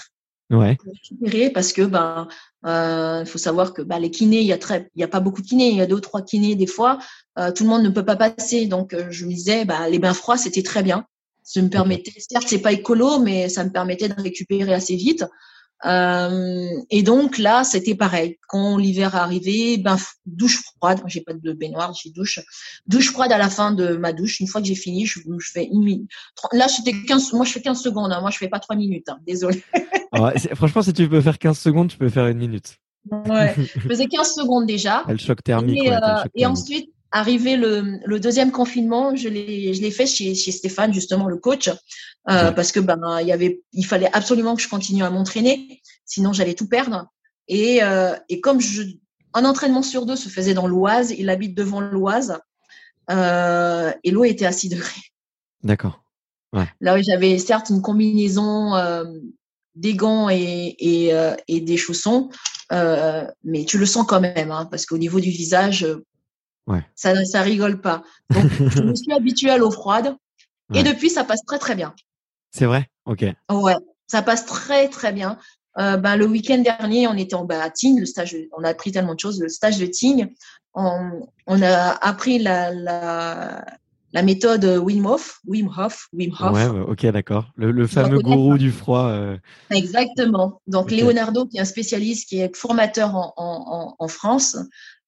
Ouais. 0.52 0.76
pour 0.76 0.94
récupérer 0.94 1.50
parce 1.50 1.74
que 1.74 1.82
ben 1.82 2.28
euh, 2.68 3.22
il 3.22 3.28
faut 3.28 3.40
savoir 3.40 3.74
que 3.74 3.82
ben, 3.82 3.98
les 3.98 4.12
kinés 4.12 4.42
il 4.42 4.46
y 4.46 4.54
a 4.54 4.60
très 4.60 4.92
il 4.96 5.02
y 5.02 5.04
a 5.04 5.08
pas 5.08 5.20
beaucoup 5.20 5.42
de 5.42 5.48
kinés 5.48 5.70
il 5.70 5.78
y 5.78 5.82
a 5.82 5.88
deux 5.88 5.96
ou 5.96 6.02
trois 6.02 6.22
kinés 6.22 6.54
des 6.54 6.68
fois 6.68 7.00
euh, 7.40 7.52
tout 7.52 7.64
le 7.64 7.70
monde 7.70 7.82
ne 7.82 7.90
peut 7.90 8.06
pas 8.06 8.16
passer. 8.16 8.68
Donc 8.68 8.94
euh, 8.94 9.08
je 9.10 9.26
me 9.26 9.32
disais 9.32 9.66
ben, 9.66 9.88
les 9.88 9.98
bains 9.98 10.14
froids 10.14 10.38
c'était 10.38 10.62
très 10.62 10.84
bien. 10.84 11.08
Ça 11.42 11.62
me 11.64 11.70
permettait 11.70 12.14
certes 12.18 12.46
c'est 12.48 12.62
pas 12.62 12.74
écolo 12.74 13.18
mais 13.20 13.50
ça 13.50 13.64
me 13.64 13.72
permettait 13.72 14.08
de 14.08 14.22
récupérer 14.22 14.74
assez 14.74 14.96
vite 14.96 15.26
euh, 15.84 16.70
et 16.90 17.04
donc 17.04 17.38
là 17.38 17.64
c'était 17.66 17.96
pareil 17.96 18.38
quand 18.48 18.78
l'hiver 18.78 19.14
arrivait 19.16 19.76
ben 19.78 19.98
douche 20.26 20.62
froide 20.78 21.02
j'ai 21.08 21.20
pas 21.22 21.34
de 21.34 21.52
baignoire 21.52 21.94
j'ai 21.94 22.12
douche 22.12 22.40
douche 22.88 23.12
froide 23.12 23.32
à 23.34 23.38
la 23.38 23.50
fin 23.50 23.74
de 23.74 23.98
ma 23.98 24.14
douche 24.14 24.40
une 24.40 24.48
fois 24.48 24.62
que 24.62 24.68
j'ai 24.68 24.76
fini 24.76 25.06
je, 25.06 25.20
je 25.38 25.52
fais 25.52 25.66
une 25.66 25.84
minute 25.84 26.10
là 26.54 26.70
c'était 26.70 26.94
15 27.06 27.34
moi 27.34 27.46
je 27.46 27.52
fais 27.52 27.62
15 27.62 27.82
secondes 27.82 28.12
hein. 28.14 28.22
moi 28.22 28.32
je 28.32 28.38
fais 28.38 28.48
pas 28.48 28.60
trois 28.60 28.78
minutes 28.78 29.10
hein. 29.10 29.18
désolé 29.28 29.62
Alors, 30.16 30.32
c'est- 30.38 30.56
franchement, 30.56 30.82
si 30.82 30.94
tu 30.94 31.10
peux 31.10 31.20
faire 31.20 31.38
15 31.38 31.58
secondes, 31.60 31.90
tu 31.90 31.98
peux 31.98 32.08
faire 32.10 32.28
une 32.28 32.38
minute. 32.38 32.78
Ouais, 33.12 33.54
je 33.76 33.82
faisais 33.82 34.06
15 34.08 34.34
secondes 34.34 34.66
déjà. 34.66 35.04
T'as 35.06 35.12
le 35.12 35.18
choc 35.18 35.44
thermique. 35.44 35.84
et, 35.84 35.90
ouais, 35.90 35.96
euh, 35.96 36.18
choc 36.24 36.32
et 36.36 36.40
thermique. 36.42 36.58
ensuite, 36.58 36.90
arrivé 37.16 37.56
le, 37.56 37.98
le 38.06 38.20
deuxième 38.20 38.52
confinement, 38.52 39.16
je 39.16 39.30
l'ai, 39.30 39.92
fait 39.92 40.06
chez, 40.06 40.36
chez 40.36 40.52
Stéphane, 40.52 40.94
justement, 40.94 41.28
le 41.28 41.38
coach, 41.38 41.70
euh, 42.30 42.52
parce 42.52 42.74
que 42.74 42.82
ben, 42.82 43.00
il 43.22 43.28
y 43.28 43.32
avait, 43.32 43.62
il 43.72 43.86
fallait 43.86 44.10
absolument 44.12 44.54
que 44.54 44.62
je 44.62 44.68
continue 44.68 45.02
à 45.02 45.10
m'entraîner, 45.10 45.82
sinon 46.04 46.34
j'allais 46.34 46.56
tout 46.56 46.68
perdre. 46.68 47.08
Et, 47.48 47.82
euh, 47.82 48.14
et 48.28 48.42
comme 48.42 48.60
je, 48.60 48.84
un 49.34 49.46
entraînement 49.46 49.82
sur 49.82 50.06
deux 50.06 50.18
se 50.18 50.28
faisait 50.28 50.54
dans 50.54 50.68
l'Oise, 50.68 51.12
il 51.18 51.30
habite 51.30 51.56
devant 51.56 51.80
l'Oise, 51.80 52.38
euh, 53.10 53.94
et 54.04 54.12
l'eau 54.12 54.26
était 54.26 54.46
à 54.46 54.52
6 54.52 54.70
degrés. 54.70 55.02
D'accord. 55.64 56.04
Là, 56.80 57.02
j'avais 57.02 57.38
certes 57.38 57.70
une 57.70 57.82
combinaison 57.82 58.76
euh, 58.76 59.04
des 59.76 59.94
gants 59.94 60.30
et, 60.30 60.76
et, 60.80 61.14
euh, 61.14 61.36
et 61.48 61.60
des 61.60 61.78
chaussons, 61.78 62.30
euh, 62.72 63.26
mais 63.44 63.66
tu 63.66 63.78
le 63.78 63.86
sens 63.86 64.06
quand 64.08 64.22
même, 64.22 64.52
hein, 64.52 64.66
parce 64.66 64.86
qu'au 64.86 64.98
niveau 64.98 65.20
du 65.20 65.30
visage, 65.30 65.86
Ouais. 66.68 66.84
ça, 66.96 67.24
ça 67.26 67.42
rigole 67.42 67.80
pas. 67.80 68.04
Donc, 68.32 68.46
je 68.52 68.82
me 68.82 68.96
suis 68.96 69.14
habituée 69.14 69.50
à 69.52 69.58
l'eau 69.58 69.72
froide, 69.72 70.16
Ouais. 70.72 70.80
et 70.80 70.84
depuis, 70.84 71.10
ça 71.12 71.24
passe 71.24 71.46
très 71.46 71.60
très 71.60 71.76
bien. 71.76 71.94
C'est 72.52 72.66
vrai? 72.66 72.90
Ok. 73.06 73.24
Ouais, 73.52 73.76
ça 74.08 74.22
passe 74.24 74.46
très 74.48 74.88
très 74.90 75.12
bien. 75.14 75.38
Euh, 75.78 75.98
ben, 75.98 76.16
le 76.16 76.26
week-end 76.26 76.58
dernier, 76.60 77.08
on 77.08 77.14
était 77.16 77.36
en, 77.36 77.46
ben, 77.46 77.60
à 77.60 77.70
Tignes, 77.70 78.00
le 78.00 78.06
stage, 78.08 78.36
on 78.58 78.64
a 78.64 78.70
appris 78.70 78.92
tellement 78.92 79.14
de 79.14 79.20
choses. 79.20 79.40
Le 79.42 79.50
stage 79.50 79.78
de 79.78 79.86
Tignes, 79.86 80.34
on, 80.74 81.28
on 81.48 81.62
a 81.62 81.92
appris 82.02 82.40
la, 82.40 82.72
la, 82.74 83.64
la 84.14 84.22
méthode 84.24 84.64
Wim 84.66 85.06
Hof, 85.06 85.42
Wim 85.46 85.70
Hof, 85.78 86.08
Wim 86.14 86.32
Hof. 86.40 86.54
Ouais, 86.54 86.66
ouais, 86.68 86.86
ok, 86.88 87.06
d'accord. 87.08 87.52
Le, 87.58 87.72
le 87.72 87.86
fameux 87.88 88.20
gourou 88.20 88.58
du 88.58 88.72
froid. 88.72 89.08
euh, 89.10 89.38
Exactement. 89.70 90.62
Donc. 90.66 90.90
Leonardo, 90.92 91.46
qui 91.46 91.58
est 91.58 91.62
un 91.62 91.66
spécialiste, 91.66 92.30
qui 92.30 92.40
est 92.40 92.56
formateur 92.56 93.14
en, 93.16 93.34
en 93.38 93.96
en 94.00 94.08
France, 94.08 94.58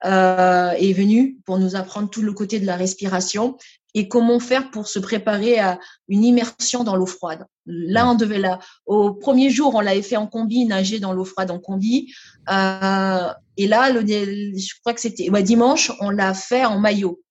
euh, 0.06 0.72
est 0.72 0.94
venu 0.94 1.38
pour 1.46 1.58
nous 1.60 1.76
apprendre 1.76 2.10
tout 2.10 2.22
le 2.22 2.34
côté 2.34 2.60
de 2.60 2.66
la 2.66 2.76
respiration 2.76 3.58
et 3.94 4.08
comment 4.08 4.40
faire 4.40 4.70
pour 4.70 4.88
se 4.88 5.00
préparer 5.00 5.58
à 5.58 5.80
une 6.08 6.24
immersion 6.24 6.84
dans 6.84 6.96
l'eau 6.96 7.08
froide. 7.08 7.46
Là, 7.66 8.08
on 8.08 8.14
devait 8.14 8.38
là. 8.38 8.60
Au 8.86 9.14
premier 9.14 9.50
jour, 9.50 9.74
on 9.74 9.80
l'avait 9.80 10.04
fait 10.04 10.18
en 10.18 10.28
combi, 10.28 10.66
nager 10.66 11.00
dans 11.00 11.14
l'eau 11.14 11.26
froide 11.26 11.50
en 11.50 11.60
combi. 11.60 12.14
Euh, 12.50 13.34
et 13.58 13.68
là, 13.68 13.90
le, 13.90 14.02
je 14.02 14.80
crois 14.82 14.94
que 14.94 15.02
c'était 15.02 15.32
ouais, 15.32 15.42
dimanche, 15.42 15.92
on 16.00 16.12
l'a 16.12 16.34
fait 16.36 16.66
en 16.66 16.80
maillot. 16.80 17.22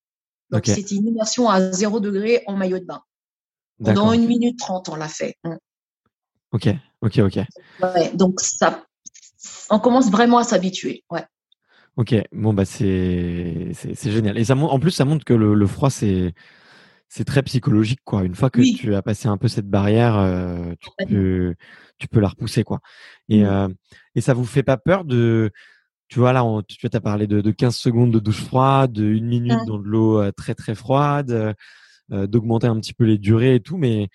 Donc 0.51 0.67
Ok. 0.67 0.75
c'était 0.75 0.97
une 0.97 1.07
immersion 1.07 1.49
à 1.49 1.71
zéro 1.73 2.01
degré 2.01 2.43
en 2.47 2.57
maillot 2.57 2.79
de 2.79 2.85
bain. 2.85 3.03
Pendant 3.85 4.13
une 4.13 4.27
minute 4.27 4.59
trente, 4.59 4.89
on 4.89 4.97
l'a 4.97 5.09
fait. 5.09 5.37
Mm. 5.45 5.57
Ok, 6.53 6.69
ok, 7.03 7.19
ok. 7.19 7.39
Ouais, 7.83 8.11
donc 8.15 8.41
ça, 8.41 8.85
on 9.71 9.79
commence 9.79 10.11
vraiment 10.11 10.39
à 10.39 10.45
s'habituer. 10.45 11.05
Ouais. 11.11 11.25
Ok, 11.97 12.15
bon 12.33 12.53
bah 12.53 12.65
c'est 12.67 13.73
génial. 14.05 14.37
Et 14.39 14.45
ça 14.45 14.55
en 14.57 14.79
plus 14.79 14.91
ça 14.91 15.05
montre 15.07 15.25
que 15.25 15.33
le, 15.35 15.55
le 15.55 15.67
froid 15.67 15.89
c'est 15.91 16.35
c'est 17.09 17.25
très 17.25 17.43
psychologique 17.43 18.01
quoi. 18.05 18.25
Une 18.25 18.35
fois 18.35 18.51
que 18.51 18.61
Oui. 18.61 18.75
tu 18.79 18.95
as 18.95 19.03
passé 19.03 19.29
un 19.29 19.39
peu 19.39 19.49
cette 19.49 19.69
barrière, 19.69 20.17
euh, 20.19 20.75
tu 20.81 20.91
peux 21.09 21.55
tu 21.99 22.09
peux 22.09 22.21
la 22.21 22.29
repousser 22.29 22.65
quoi. 22.65 22.81
Et 23.31 23.43
Mm. 23.45 23.47
euh, 23.47 23.69
et 24.15 24.21
ça 24.21 24.35
vous 24.35 24.45
fait 24.45 24.63
pas 24.63 24.77
peur 24.77 25.05
de 25.05 25.51
tu 26.09 26.19
vois 26.19 26.33
là 26.35 26.45
on, 26.45 26.63
tu 26.63 26.87
as 26.93 27.01
parlé 27.01 27.27
de, 27.27 27.41
de 27.41 27.51
15 27.51 27.77
secondes 27.77 28.13
de 28.13 28.19
douche 28.21 28.43
froide, 28.43 28.93
de 28.93 29.05
une 29.05 29.27
minute 29.27 29.63
Mm. 29.63 29.67
dans 29.67 29.79
de 29.79 29.85
l'eau 29.89 30.21
euh, 30.21 30.33
très 30.33 30.55
très 30.55 30.75
froide, 30.75 31.31
euh, 32.13 32.27
d'augmenter 32.27 32.67
un 32.67 32.79
petit 32.81 32.93
peu 32.95 33.05
les 33.05 33.19
durées 33.19 33.57
et 33.57 33.61
tout, 33.61 33.79
mais 33.79 34.09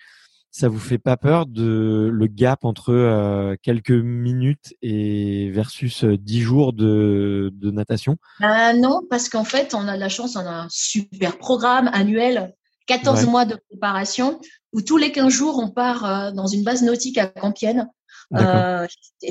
ça 0.54 0.68
vous 0.68 0.78
fait 0.78 0.98
pas 0.98 1.16
peur 1.16 1.46
de 1.46 2.08
le 2.12 2.26
gap 2.26 2.64
entre 2.64 2.92
euh, 2.92 3.56
quelques 3.62 3.90
minutes 3.90 4.74
et 4.82 5.50
versus 5.50 6.04
euh, 6.04 6.18
10 6.18 6.40
jours 6.42 6.72
de, 6.74 7.50
de 7.54 7.70
natation? 7.70 8.18
Ah 8.42 8.74
non, 8.74 9.00
parce 9.08 9.28
qu'en 9.30 9.44
fait, 9.44 9.74
on 9.74 9.88
a 9.88 9.96
de 9.96 10.00
la 10.00 10.10
chance, 10.10 10.36
on 10.36 10.40
a 10.40 10.50
un 10.64 10.68
super 10.70 11.38
programme 11.38 11.88
annuel, 11.94 12.54
14 12.86 13.24
Ouais. 13.24 13.30
mois 13.30 13.44
de 13.46 13.56
préparation, 13.70 14.40
où 14.74 14.82
tous 14.82 14.98
les 14.98 15.10
15 15.10 15.32
jours, 15.32 15.58
on 15.58 15.70
part 15.70 16.04
euh, 16.04 16.30
dans 16.32 16.46
une 16.46 16.62
base 16.64 16.82
nautique 16.82 17.16
à 17.18 17.32
euh, 18.34 18.86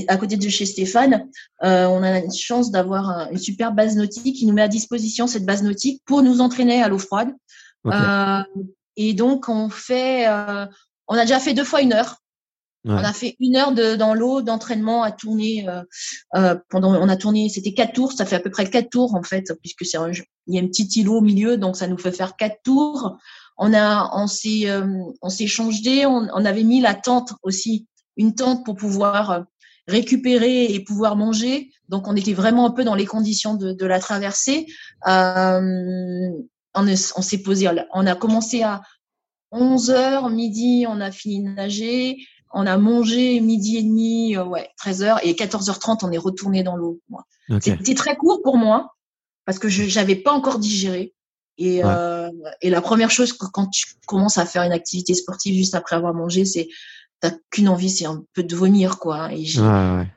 à 0.08 0.18
côté 0.18 0.38
de 0.38 0.50
chez 0.50 0.66
Stéphane. 0.66 1.28
Euh, 1.64 1.86
on 1.88 2.02
a 2.04 2.20
une 2.20 2.34
chance 2.34 2.72
d'avoir 2.72 3.10
un- 3.10 3.30
une 3.32 3.38
super 3.38 3.72
base 3.74 3.96
nautique 3.96 4.36
qui 4.38 4.46
nous 4.46 4.54
met 4.54 4.62
à 4.62 4.68
disposition 4.68 5.28
cette 5.28 5.46
base 5.46 5.64
nautique 5.64 6.02
pour 6.06 6.22
nous 6.24 6.42
entraîner 6.42 6.82
à 6.84 6.88
l'eau 6.88 7.00
froide. 7.00 7.30
Euh, 7.88 8.44
et 8.98 9.14
donc, 9.14 9.50
on 9.50 9.70
fait, 9.70 10.28
euh, 10.28 10.66
on 11.12 11.16
a 11.16 11.22
déjà 11.24 11.40
fait 11.40 11.54
deux 11.54 11.66
fois 11.66 11.82
une 11.82 11.94
heure. 11.94 12.16
On 12.86 12.98
a 12.98 13.14
fait 13.14 13.36
une 13.40 13.58
heure 13.58 13.74
de, 13.74 13.96
dans 13.96 14.16
l'eau 14.16 14.42
d'entraînement 14.42 15.04
à 15.04 15.12
tourner 15.12 15.70
euh, 15.70 15.84
euh, 16.36 16.56
pendant. 16.70 16.96
On 16.96 17.10
a 17.10 17.16
tourné, 17.16 17.48
c'était 17.48 17.74
quatre 17.74 17.94
tours. 17.94 18.14
Ça 18.14 18.26
fait 18.26 18.38
à 18.38 18.40
peu 18.40 18.50
près 18.50 18.68
quatre 18.68 18.90
tours 18.90 19.14
en 19.14 19.22
fait, 19.22 19.54
puisque 19.62 19.86
c'est 19.86 20.00
il 20.48 20.56
y 20.56 20.58
a 20.58 20.64
un 20.64 20.68
petit 20.68 20.90
îlot 21.00 21.18
au 21.18 21.22
milieu, 21.22 21.58
donc 21.58 21.76
ça 21.76 21.86
nous 21.88 21.98
fait 21.98 22.12
faire 22.12 22.36
quatre 22.38 22.64
tours. 22.64 23.18
On 23.58 23.72
a, 23.76 24.10
on 24.16 24.26
s'est, 24.26 24.68
euh, 24.68 24.88
on 25.22 25.30
s'est 25.30 25.46
changé. 25.46 26.08
On, 26.08 26.28
on, 26.34 26.46
avait 26.46 26.64
mis 26.64 26.82
la 26.82 26.96
tente 26.96 27.34
aussi, 27.44 27.86
une 28.18 28.34
tente 28.34 28.66
pour 28.66 28.78
pouvoir 28.78 29.46
récupérer 29.88 30.74
et 30.74 30.80
pouvoir 30.84 31.16
manger. 31.18 31.70
Donc 31.88 32.08
on 32.08 32.16
était 32.16 32.34
vraiment 32.34 32.66
un 32.66 32.72
peu 32.72 32.84
dans 32.84 32.96
les 32.96 33.06
conditions 33.06 33.54
de, 33.54 33.74
de 33.74 33.86
la 33.86 34.00
traversée. 34.00 34.66
Euh, 35.08 36.30
on, 36.74 36.88
on 36.88 37.22
s'est 37.22 37.44
posé, 37.44 37.70
on 37.94 38.08
a 38.08 38.16
commencé 38.16 38.64
à 38.64 38.82
11 39.52 39.92
heures, 39.92 40.30
midi, 40.30 40.86
on 40.88 41.02
a 41.02 41.12
fini 41.12 41.44
de 41.44 41.50
nager. 41.50 42.18
On 42.54 42.68
a 42.68 42.78
mangé 42.78 43.40
midi 43.40 43.78
et 43.78 43.84
demi, 43.84 44.36
euh, 44.36 44.44
ouais, 44.44 44.70
13 44.78 45.04
heures 45.04 45.20
et 45.26 45.34
14h30, 45.34 46.00
on 46.04 46.12
est 46.12 46.18
retourné 46.18 46.64
dans 46.64 46.76
l'eau. 46.76 47.00
C'était 47.62 47.96
très 47.96 48.18
court 48.18 48.42
pour 48.44 48.58
moi 48.58 48.94
parce 49.46 49.58
que 49.58 49.70
je 49.70 49.94
n'avais 49.98 50.16
pas 50.16 50.32
encore 50.32 50.60
digéré. 50.60 51.14
Et, 51.58 51.82
euh, 51.84 52.30
et 52.62 52.70
la 52.70 52.82
première 52.82 53.12
chose 53.12 53.34
que 53.34 53.46
quand 53.46 53.68
tu 53.68 53.86
commences 54.08 54.38
à 54.38 54.46
faire 54.46 54.64
une 54.64 54.72
activité 54.72 55.14
sportive 55.14 55.56
juste 55.56 55.76
après 55.76 55.96
avoir 55.96 56.14
mangé, 56.14 56.44
c'est 56.44 56.68
t'as 57.20 57.32
qu'une 57.52 57.70
envie, 57.70 57.90
c'est 57.90 58.06
un 58.06 58.24
peu 58.34 58.44
de 58.44 58.56
vomir, 58.56 58.98
quoi. 59.00 59.32
Et 59.32 59.46
ouais, 59.60 59.98
ouais. 59.98 60.08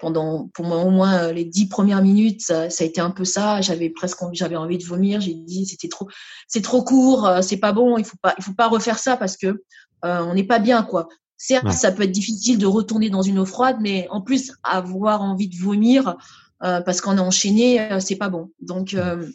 Pendant 0.00 0.48
pour 0.54 0.64
moi 0.64 0.78
au 0.78 0.90
moins 0.90 1.24
euh, 1.24 1.32
les 1.32 1.44
dix 1.44 1.68
premières 1.68 2.02
minutes, 2.02 2.42
ça, 2.42 2.70
ça 2.70 2.84
a 2.84 2.86
été 2.86 3.00
un 3.00 3.10
peu 3.10 3.24
ça. 3.24 3.60
J'avais 3.60 3.90
presque 3.90 4.18
j'avais 4.32 4.56
envie 4.56 4.78
de 4.78 4.84
vomir. 4.84 5.20
J'ai 5.20 5.34
dit 5.34 5.66
c'était 5.66 5.88
trop, 5.88 6.08
c'est 6.48 6.62
trop 6.62 6.82
court, 6.82 7.26
euh, 7.26 7.42
c'est 7.42 7.58
pas 7.58 7.72
bon. 7.72 7.98
Il 7.98 8.04
faut 8.04 8.16
pas, 8.20 8.34
il 8.38 8.44
faut 8.44 8.54
pas 8.54 8.68
refaire 8.68 8.98
ça 8.98 9.16
parce 9.16 9.36
que 9.36 9.62
euh, 10.04 10.20
on 10.20 10.34
n'est 10.34 10.44
pas 10.44 10.58
bien, 10.58 10.82
quoi. 10.82 11.08
Certes, 11.36 11.72
ça 11.72 11.90
peut 11.90 12.04
être 12.04 12.12
difficile 12.12 12.56
de 12.56 12.66
retourner 12.66 13.10
dans 13.10 13.22
une 13.22 13.40
eau 13.40 13.44
froide, 13.44 13.78
mais 13.80 14.06
en 14.10 14.20
plus 14.20 14.52
avoir 14.62 15.22
envie 15.22 15.48
de 15.48 15.56
vomir 15.56 16.16
euh, 16.62 16.80
parce 16.80 17.00
qu'on 17.00 17.16
est 17.16 17.20
enchaîné, 17.20 17.80
euh, 17.80 18.00
c'est 18.00 18.16
pas 18.16 18.28
bon. 18.28 18.50
Donc 18.60 18.94
euh, 18.94 19.26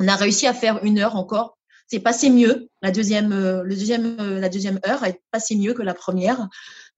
on 0.00 0.08
a 0.08 0.16
réussi 0.16 0.46
à 0.46 0.52
faire 0.52 0.84
une 0.84 0.98
heure 0.98 1.16
encore. 1.16 1.57
C'est 1.88 2.00
passé 2.00 2.30
mieux. 2.30 2.68
La 2.82 2.90
deuxième, 2.90 3.30
le 3.30 3.74
deuxième, 3.74 4.16
la 4.16 4.48
deuxième 4.48 4.78
heure 4.86 5.04
est 5.04 5.20
passé 5.30 5.56
mieux 5.56 5.74
que 5.74 5.82
la 5.82 5.94
première, 5.94 6.48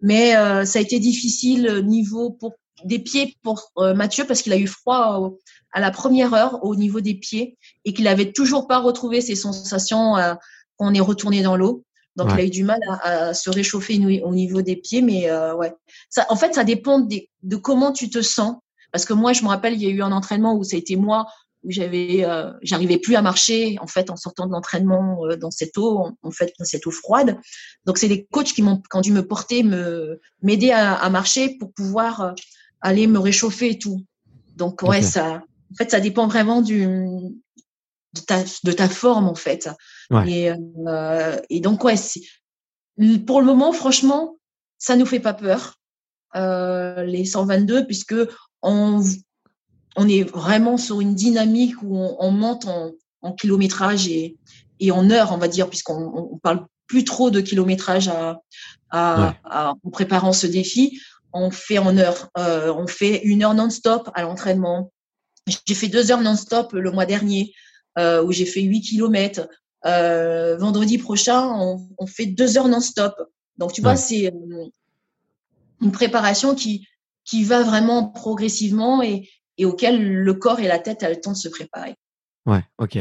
mais 0.01 0.33
ça 0.67 0.79
a 0.79 0.83
été 0.83 0.99
difficile 0.99 1.83
niveau 1.85 2.31
pour 2.31 2.55
des 2.85 2.99
pieds 2.99 3.37
pour 3.43 3.73
Mathieu 3.95 4.25
parce 4.27 4.43
qu'il 4.43 4.53
a 4.53 4.57
eu 4.57 4.67
froid 4.67 5.33
à 5.73 5.81
la 5.81 5.93
première 5.93 6.35
heure 6.35 6.65
au 6.65 6.75
niveau 6.75 7.01
des 7.01 7.15
pieds 7.15 7.57
et 7.85 7.95
qu'il 7.95 8.09
avait 8.09 8.33
toujours 8.33 8.67
pas 8.67 8.79
retrouvé 8.79 9.21
ses 9.21 9.37
sensations 9.37 10.15
quand 10.77 10.89
on 10.89 10.95
est 10.95 11.01
retourné 11.01 11.43
dans 11.43 11.57
l'eau. 11.57 11.85
Donc, 12.17 12.31
il 12.35 12.41
a 12.41 12.45
eu 12.45 12.51
du 12.51 12.65
mal 12.65 12.81
à, 13.03 13.35
se 13.35 13.51
réchauffer 13.51 13.99
au 14.23 14.33
niveau 14.33 14.63
des 14.63 14.77
pieds. 14.77 15.03
Mais 15.03 15.31
euh, 15.31 15.55
ouais, 15.55 15.73
ça, 16.09 16.27
en 16.29 16.37
fait, 16.37 16.55
ça 16.55 16.65
dépend 16.65 17.01
de 17.01 17.57
comment 17.57 17.93
tu 17.93 18.11
te 18.11 18.23
sens. 18.23 18.57
Parce 18.93 19.05
que 19.05 19.13
moi, 19.13 19.33
je 19.33 19.43
me 19.43 19.49
rappelle, 19.49 19.75
il 19.75 19.83
y 19.83 19.87
a 19.87 19.91
eu 19.91 20.03
un 20.03 20.13
entraînement 20.13 20.55
où 20.55 20.65
ça 20.65 20.77
a 20.77 20.79
été 20.79 20.97
moi 20.97 21.27
où 21.63 21.71
j'avais, 21.71 22.25
euh, 22.25 22.53
j'arrivais 22.63 22.99
plus 22.99 23.17
à 23.17 23.23
marcher 23.23 23.77
en 23.81 23.87
fait 23.87 24.11
en 24.11 24.17
sortant 24.17 24.47
de 24.47 24.53
l'entraînement 24.53 25.25
euh, 25.27 25.37
dans 25.37 25.51
cette 25.51 25.77
eau, 25.79 26.07
en, 26.23 26.31
fait 26.31 26.53
dans 26.59 26.65
cette 26.65 26.87
eau 26.87 26.91
froide. 26.91 27.39
Donc, 27.85 27.99
c'est 27.99 28.09
les 28.09 28.25
coachs 28.27 28.53
qui 28.53 28.63
m'ont 28.63 28.83
quand 28.89 29.01
dû 29.01 29.13
me 29.13 29.27
porter, 29.27 29.63
me 29.63 30.21
m'aider 30.43 30.71
à, 30.71 30.95
à, 30.95 31.11
marcher 31.11 31.57
pour 31.59 31.73
pouvoir 31.73 32.21
euh, 32.21 32.33
aller 32.81 33.07
me 33.07 33.19
réchauffer 33.19 33.71
et 33.71 33.79
tout. 33.79 34.05
Donc, 34.57 34.83
ouais, 34.83 35.03
ça, 35.03 35.43
en 35.73 35.75
fait, 35.77 35.91
ça 35.91 36.01
dépend 36.01 36.27
vraiment 36.27 36.63
du 36.63 36.87
de 38.15 38.21
ta, 38.21 38.43
de 38.65 38.73
ta 38.73 38.89
forme 38.89 39.29
en 39.29 39.35
fait. 39.35 39.69
Et, 40.27 40.51
euh, 40.51 41.37
et 41.49 41.61
donc 41.61 41.85
ouais, 41.85 41.95
pour 43.27 43.41
le 43.41 43.47
moment, 43.47 43.73
franchement, 43.73 44.37
ça 44.79 44.97
nous 44.97 45.07
fait 45.07 45.21
pas 45.21 45.35
peur 45.35 45.77
euh, 46.37 47.05
les 47.05 47.25
122 47.25 47.87
puisque 47.87 48.17
on 48.63 49.03
on 49.97 50.09
est 50.09 50.23
vraiment 50.23 50.77
sur 50.77 51.01
une 51.01 51.15
dynamique 51.15 51.83
où 51.83 51.97
on, 51.97 52.17
on 52.19 52.31
monte 52.31 52.67
en, 52.67 52.93
en, 53.23 53.33
kilométrage 53.33 54.09
et, 54.09 54.37
et 54.79 54.91
en 54.91 55.11
heure, 55.11 55.33
on 55.33 55.39
va 55.39 55.49
dire, 55.49 55.69
puisqu'on 55.69 56.31
on 56.33 56.39
parle 56.39 56.67
plus 56.87 57.05
trop 57.05 57.31
de 57.31 57.41
kilométrage 57.41 58.09
à, 58.09 58.41
à, 58.91 59.35
à, 59.45 59.75
en 59.85 59.91
préparant 59.91 60.33
ce 60.33 60.47
défi. 60.47 61.01
On 61.33 61.51
fait 61.51 61.79
en 61.79 61.97
heure, 61.97 62.29
euh, 62.39 62.73
on 62.73 62.87
fait 62.87 63.23
une 63.23 63.45
heure 63.45 63.55
non-stop 63.55 64.11
à 64.15 64.23
l'entraînement. 64.23 64.93
J'ai 65.67 65.75
fait 65.75 65.89
deux 65.89 66.11
heures 66.11 66.21
non-stop 66.21 66.73
le 66.73 66.91
mois 66.91 67.07
dernier. 67.07 67.53
Euh, 67.99 68.23
où 68.23 68.31
j'ai 68.31 68.47
fait 68.47 68.63
8 68.63 68.83
km. 68.83 69.49
Euh, 69.85 70.57
vendredi 70.59 70.97
prochain, 70.97 71.45
on, 71.45 71.89
on, 71.99 72.07
fait 72.07 72.27
deux 72.27 72.57
heures 72.57 72.69
non-stop. 72.69 73.15
Donc, 73.59 73.73
tu 73.73 73.83
vois, 73.83 73.97
c'est 73.97 74.33
une 75.81 75.93
préparation 75.93 76.55
qui, 76.55 76.87
qui 77.25 77.43
va 77.43 77.63
vraiment 77.63 78.09
progressivement 78.09 79.03
et, 79.03 79.29
et 79.61 79.67
auquel 79.67 80.15
le 80.15 80.35
corps 80.35 80.59
et 80.59 80.67
la 80.67 80.79
tête 80.79 81.03
a 81.03 81.11
le 81.11 81.21
temps 81.21 81.33
de 81.33 81.37
se 81.37 81.49
préparer. 81.49 81.95
Ouais, 82.47 82.63
ok. 82.79 82.99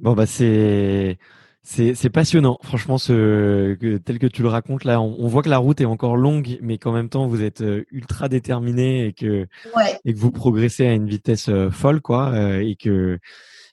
Bon, 0.00 0.14
bah, 0.14 0.26
c'est. 0.26 1.18
C'est 1.62 2.08
passionnant, 2.08 2.56
franchement, 2.62 2.96
ce, 2.96 3.74
tel 3.98 4.18
que 4.18 4.26
tu 4.26 4.40
le 4.40 4.48
racontes 4.48 4.84
là, 4.84 5.02
on, 5.02 5.16
on, 5.18 5.26
voit 5.26 5.42
que 5.42 5.50
la 5.50 5.58
route 5.58 5.82
est 5.82 5.84
encore 5.84 6.16
longue, 6.16 6.58
mais 6.62 6.78
qu'en 6.78 6.92
même 6.92 7.10
temps 7.10 7.26
vous 7.26 7.42
êtes 7.42 7.62
ultra 7.90 8.30
déterminé 8.30 9.08
et 9.08 9.12
que 9.12 9.46
ouais. 9.76 10.00
et 10.06 10.14
que 10.14 10.18
vous 10.18 10.30
progressez 10.30 10.86
à 10.86 10.94
une 10.94 11.06
vitesse 11.06 11.50
folle, 11.70 12.00
quoi, 12.00 12.32
et 12.62 12.74
que 12.74 13.18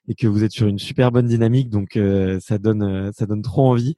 et 0.07 0.15
que 0.15 0.27
vous 0.27 0.43
êtes 0.43 0.51
sur 0.51 0.67
une 0.67 0.79
super 0.79 1.11
bonne 1.11 1.27
dynamique, 1.27 1.69
donc 1.69 1.97
euh, 1.97 2.39
ça 2.39 2.57
donne 2.57 2.83
euh, 2.83 3.11
ça 3.13 3.25
donne 3.25 3.41
trop 3.41 3.69
envie. 3.69 3.95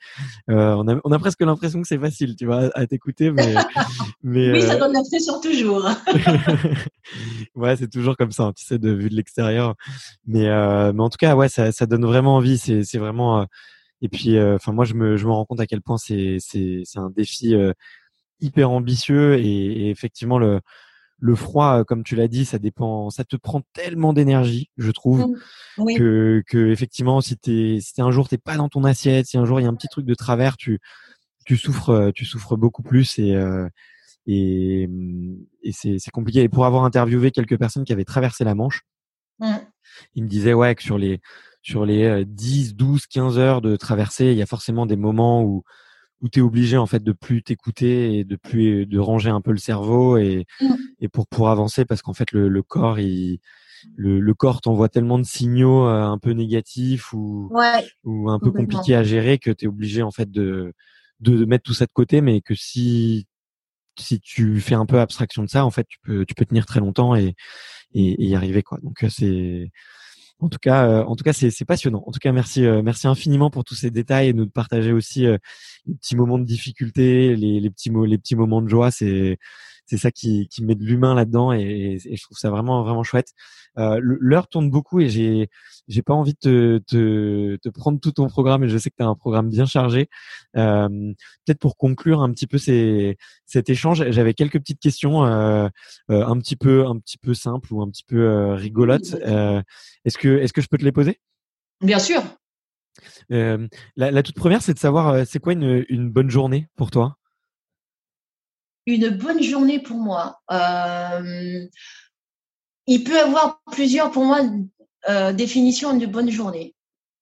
Euh, 0.49 0.75
on 0.75 0.87
a 0.87 0.99
on 1.03 1.11
a 1.11 1.19
presque 1.19 1.41
l'impression 1.41 1.81
que 1.81 1.87
c'est 1.87 1.97
facile, 1.97 2.35
tu 2.35 2.45
vois, 2.45 2.69
à 2.75 2.87
t'écouter, 2.87 3.31
mais 3.31 3.55
mais 4.23 4.51
oui, 4.51 4.61
ça 4.61 4.77
donne 4.77 4.93
l'impression 4.93 5.39
toujours. 5.41 5.89
ouais, 7.55 7.75
c'est 7.75 7.89
toujours 7.89 8.15
comme 8.15 8.31
ça, 8.31 8.43
hein, 8.43 8.53
tu 8.55 8.65
sais, 8.65 8.79
de 8.79 8.91
vue 8.91 9.09
de 9.09 9.15
l'extérieur. 9.15 9.75
Mais 10.25 10.45
mais 10.93 11.01
en 11.01 11.09
tout 11.09 11.17
cas, 11.17 11.35
ouais, 11.35 11.49
ça 11.49 11.71
ça 11.71 11.85
donne 11.85 12.05
vraiment 12.05 12.35
envie. 12.35 12.57
C'est 12.57 12.83
c'est 12.83 12.99
vraiment 12.99 13.45
et 14.01 14.09
puis 14.09 14.39
enfin 14.39 14.71
moi 14.71 14.85
je 14.85 14.93
me 14.93 15.17
je 15.17 15.25
me 15.25 15.31
rends 15.31 15.45
compte 15.45 15.59
à 15.59 15.67
quel 15.67 15.81
point 15.81 15.97
c'est 15.97 16.37
c'est 16.39 16.83
c'est 16.85 16.99
un 16.99 17.09
défi 17.09 17.55
hyper 18.39 18.69
ambitieux 18.69 19.39
et, 19.39 19.45
et 19.45 19.89
effectivement 19.89 20.37
le 20.37 20.61
le 21.19 21.35
froid, 21.35 21.83
comme 21.83 22.03
tu 22.03 22.15
l'as 22.15 22.27
dit, 22.27 22.45
ça 22.45 22.59
dépend, 22.59 23.09
ça 23.09 23.23
te 23.23 23.35
prend 23.35 23.61
tellement 23.73 24.13
d'énergie, 24.13 24.69
je 24.77 24.91
trouve, 24.91 25.27
mmh. 25.77 25.95
que, 25.95 26.43
que 26.47 26.69
effectivement, 26.69 27.21
si 27.21 27.37
t'es, 27.37 27.79
si 27.81 28.01
un 28.01 28.11
jour 28.11 28.27
t'es 28.27 28.37
pas 28.37 28.57
dans 28.57 28.69
ton 28.69 28.83
assiette, 28.83 29.25
si 29.25 29.37
un 29.37 29.45
jour 29.45 29.59
il 29.59 29.63
y 29.63 29.65
a 29.65 29.69
un 29.69 29.75
petit 29.75 29.87
truc 29.87 30.05
de 30.05 30.13
travers, 30.13 30.57
tu, 30.57 30.79
tu 31.45 31.57
souffres, 31.57 32.11
tu 32.13 32.25
souffres 32.25 32.55
beaucoup 32.55 32.83
plus 32.83 33.17
et 33.19 33.35
euh, 33.35 33.67
et, 34.29 34.89
et 35.63 35.71
c'est, 35.71 35.99
c'est 35.99 36.11
compliqué. 36.11 36.41
Et 36.41 36.49
pour 36.49 36.65
avoir 36.65 36.83
interviewé 36.83 37.31
quelques 37.31 37.57
personnes 37.57 37.85
qui 37.85 37.93
avaient 37.93 38.03
traversé 38.03 38.43
la 38.43 38.55
Manche, 38.55 38.83
mmh. 39.39 39.55
ils 40.15 40.23
me 40.23 40.27
disaient 40.27 40.53
ouais 40.53 40.75
que 40.75 40.83
sur 40.83 40.97
les 40.97 41.21
sur 41.61 41.85
les 41.85 42.23
10, 42.25 42.75
12, 42.75 43.07
15 43.07 43.37
heures 43.39 43.61
de 43.61 43.75
traversée, 43.75 44.27
il 44.27 44.37
y 44.37 44.41
a 44.41 44.45
forcément 44.45 44.85
des 44.85 44.95
moments 44.95 45.43
où 45.43 45.63
où 46.21 46.29
tu 46.29 46.39
es 46.39 46.41
obligé 46.41 46.77
en 46.77 46.85
fait 46.87 47.03
de 47.03 47.11
plus 47.11 47.43
t'écouter 47.43 48.19
et 48.19 48.23
de 48.23 48.35
plus 48.35 48.85
de 48.85 48.99
ranger 48.99 49.29
un 49.29 49.41
peu 49.41 49.51
le 49.51 49.57
cerveau 49.57 50.17
et, 50.17 50.45
mmh. 50.61 50.73
et 51.01 51.07
pour 51.09 51.27
pour 51.27 51.49
avancer 51.49 51.85
parce 51.85 52.01
qu'en 52.01 52.13
fait 52.13 52.31
le, 52.31 52.49
le 52.49 52.63
corps 52.63 52.99
il 52.99 53.39
le, 53.95 54.19
le 54.19 54.33
corps 54.33 54.61
t'envoie 54.61 54.89
tellement 54.89 55.19
de 55.19 55.23
signaux 55.23 55.87
euh, 55.87 56.03
un 56.03 56.17
peu 56.17 56.31
négatifs 56.31 57.13
ou 57.13 57.49
ouais, 57.51 57.85
ou 58.03 58.29
un 58.29 58.39
peu 58.39 58.51
compliqués 58.51 58.95
à 58.95 59.03
gérer 59.03 59.37
que 59.37 59.51
tu 59.51 59.65
es 59.65 59.67
obligé 59.67 60.01
en 60.01 60.11
fait 60.11 60.29
de, 60.29 60.73
de 61.19 61.45
mettre 61.45 61.63
tout 61.63 61.73
ça 61.73 61.85
de 61.85 61.91
côté. 61.91 62.21
Mais 62.21 62.41
que 62.41 62.55
si 62.55 63.27
si 63.99 64.19
tu 64.19 64.59
fais 64.59 64.75
un 64.75 64.85
peu 64.85 64.99
abstraction 64.99 65.43
de 65.43 65.49
ça 65.49 65.65
en 65.65 65.71
fait 65.71 65.85
tu 65.87 65.97
peux 66.03 66.25
tu 66.25 66.35
peux 66.35 66.45
tenir 66.45 66.65
très 66.65 66.79
longtemps 66.79 67.15
et 67.15 67.35
et, 67.93 68.23
et 68.23 68.27
y 68.27 68.35
arriver 68.35 68.63
quoi. 68.63 68.79
Donc 68.83 69.03
euh, 69.03 69.09
c'est 69.09 69.71
en 70.39 70.49
tout 70.49 70.59
cas, 70.59 70.87
euh, 70.87 71.03
en 71.03 71.15
tout 71.15 71.23
cas, 71.23 71.33
c'est 71.33 71.65
passionnant. 71.65 72.03
En 72.05 72.11
tout 72.11 72.19
cas, 72.19 72.31
merci, 72.31 72.65
euh, 72.65 72.81
merci 72.83 73.07
infiniment 73.07 73.49
pour 73.49 73.63
tous 73.63 73.75
ces 73.75 73.89
détails 73.89 74.29
et 74.29 74.33
nous 74.33 74.47
partager 74.47 74.91
aussi 74.91 75.25
euh, 75.25 75.37
les 75.87 75.95
petits 75.95 76.15
moments 76.15 76.37
de 76.37 76.43
difficulté, 76.45 77.35
les, 77.35 77.69
petits 77.71 77.89
les 77.89 78.17
petits 78.17 78.35
moments 78.35 78.61
de 78.61 78.69
joie. 78.69 78.91
C'est 78.91 79.39
c'est 79.87 79.97
ça 79.97 80.11
qui, 80.11 80.47
qui 80.49 80.63
met 80.63 80.75
de 80.75 80.83
l'humain 80.83 81.15
là-dedans 81.15 81.53
et, 81.53 81.97
et, 82.03 82.15
je 82.15 82.21
trouve 82.23 82.37
ça 82.37 82.49
vraiment 82.49 82.83
vraiment 82.83 83.03
chouette. 83.03 83.33
Euh, 83.77 83.99
L'heure 84.01 84.47
tourne 84.47 84.69
beaucoup 84.69 84.99
et 84.99 85.09
j'ai 85.09 85.49
j'ai 85.87 86.01
pas 86.01 86.13
envie 86.13 86.33
de 86.33 86.39
te, 86.39 86.77
te, 86.79 87.55
te, 87.55 87.69
prendre 87.69 87.99
tout 87.99 88.11
ton 88.11 88.27
programme 88.27 88.63
et 88.63 88.69
je 88.69 88.77
sais 88.77 88.89
que 88.89 88.95
tu 88.97 89.03
as 89.03 89.07
un 89.07 89.15
programme 89.15 89.49
bien 89.49 89.65
chargé. 89.65 90.09
Euh, 90.57 90.89
Peut-être 91.45 91.59
pour 91.59 91.77
conclure 91.77 92.21
un 92.21 92.31
petit 92.31 92.47
peu 92.47 92.57
ces, 92.57 93.17
cet 93.45 93.69
échange, 93.69 94.03
j'avais 94.09 94.33
quelques 94.33 94.59
petites 94.59 94.81
questions 94.81 95.25
euh, 95.25 95.69
euh, 96.11 96.25
un 96.25 96.37
petit 96.39 96.57
peu 96.57 96.85
un 96.85 96.99
petit 96.99 97.17
peu 97.17 97.33
simples 97.33 97.73
ou 97.73 97.81
un 97.81 97.89
petit 97.89 98.03
peu 98.03 98.19
euh, 98.19 98.55
rigolotes. 98.55 99.15
Euh, 99.25 99.61
est-ce 100.03 100.17
que 100.17 100.37
est-ce 100.39 100.51
que 100.51 100.61
je 100.61 100.67
peux 100.67 100.77
te 100.77 100.83
les 100.83 100.91
poser? 100.91 101.21
Bien 101.81 101.99
sûr. 101.99 102.21
La, 103.29 103.57
la, 103.95 104.23
toute 104.23 104.35
première, 104.35 104.61
c'est 104.61 104.73
de 104.73 104.79
savoir 104.79 105.25
c'est 105.25 105.39
quoi 105.39 105.53
une, 105.53 105.85
une 105.89 106.09
bonne 106.09 106.29
journée 106.29 106.67
pour 106.75 106.91
toi? 106.91 107.16
Une 108.87 109.09
bonne 109.09 109.43
journée 109.43 109.79
pour 109.79 109.97
moi. 109.97 110.39
Euh, 110.49 111.67
il 112.87 113.03
peut 113.03 113.19
avoir 113.19 113.61
plusieurs, 113.71 114.11
pour 114.11 114.23
moi, 114.23 114.39
euh, 115.09 115.33
définitions 115.33 115.95
d'une 115.95 116.09
bonne 116.09 116.31
journée. 116.31 116.73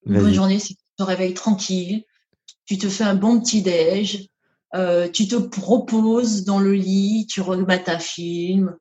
Une 0.05 0.19
bonne 0.21 0.33
journée, 0.33 0.59
c'est 0.59 0.75
que 0.75 0.79
tu 0.79 0.95
te 0.99 1.03
réveilles 1.03 1.33
tranquille, 1.33 2.03
tu 2.67 2.77
te 2.77 2.87
fais 2.87 3.03
un 3.03 3.15
bon 3.15 3.41
petit 3.41 3.63
déj, 3.63 4.29
euh, 4.75 5.09
tu 5.09 5.27
te 5.27 5.35
proposes 5.35 6.43
dans 6.43 6.59
le 6.59 6.73
lit, 6.73 7.25
tu 7.27 7.41
remettes 7.41 7.85
ta 7.85 7.97
film, 7.97 8.77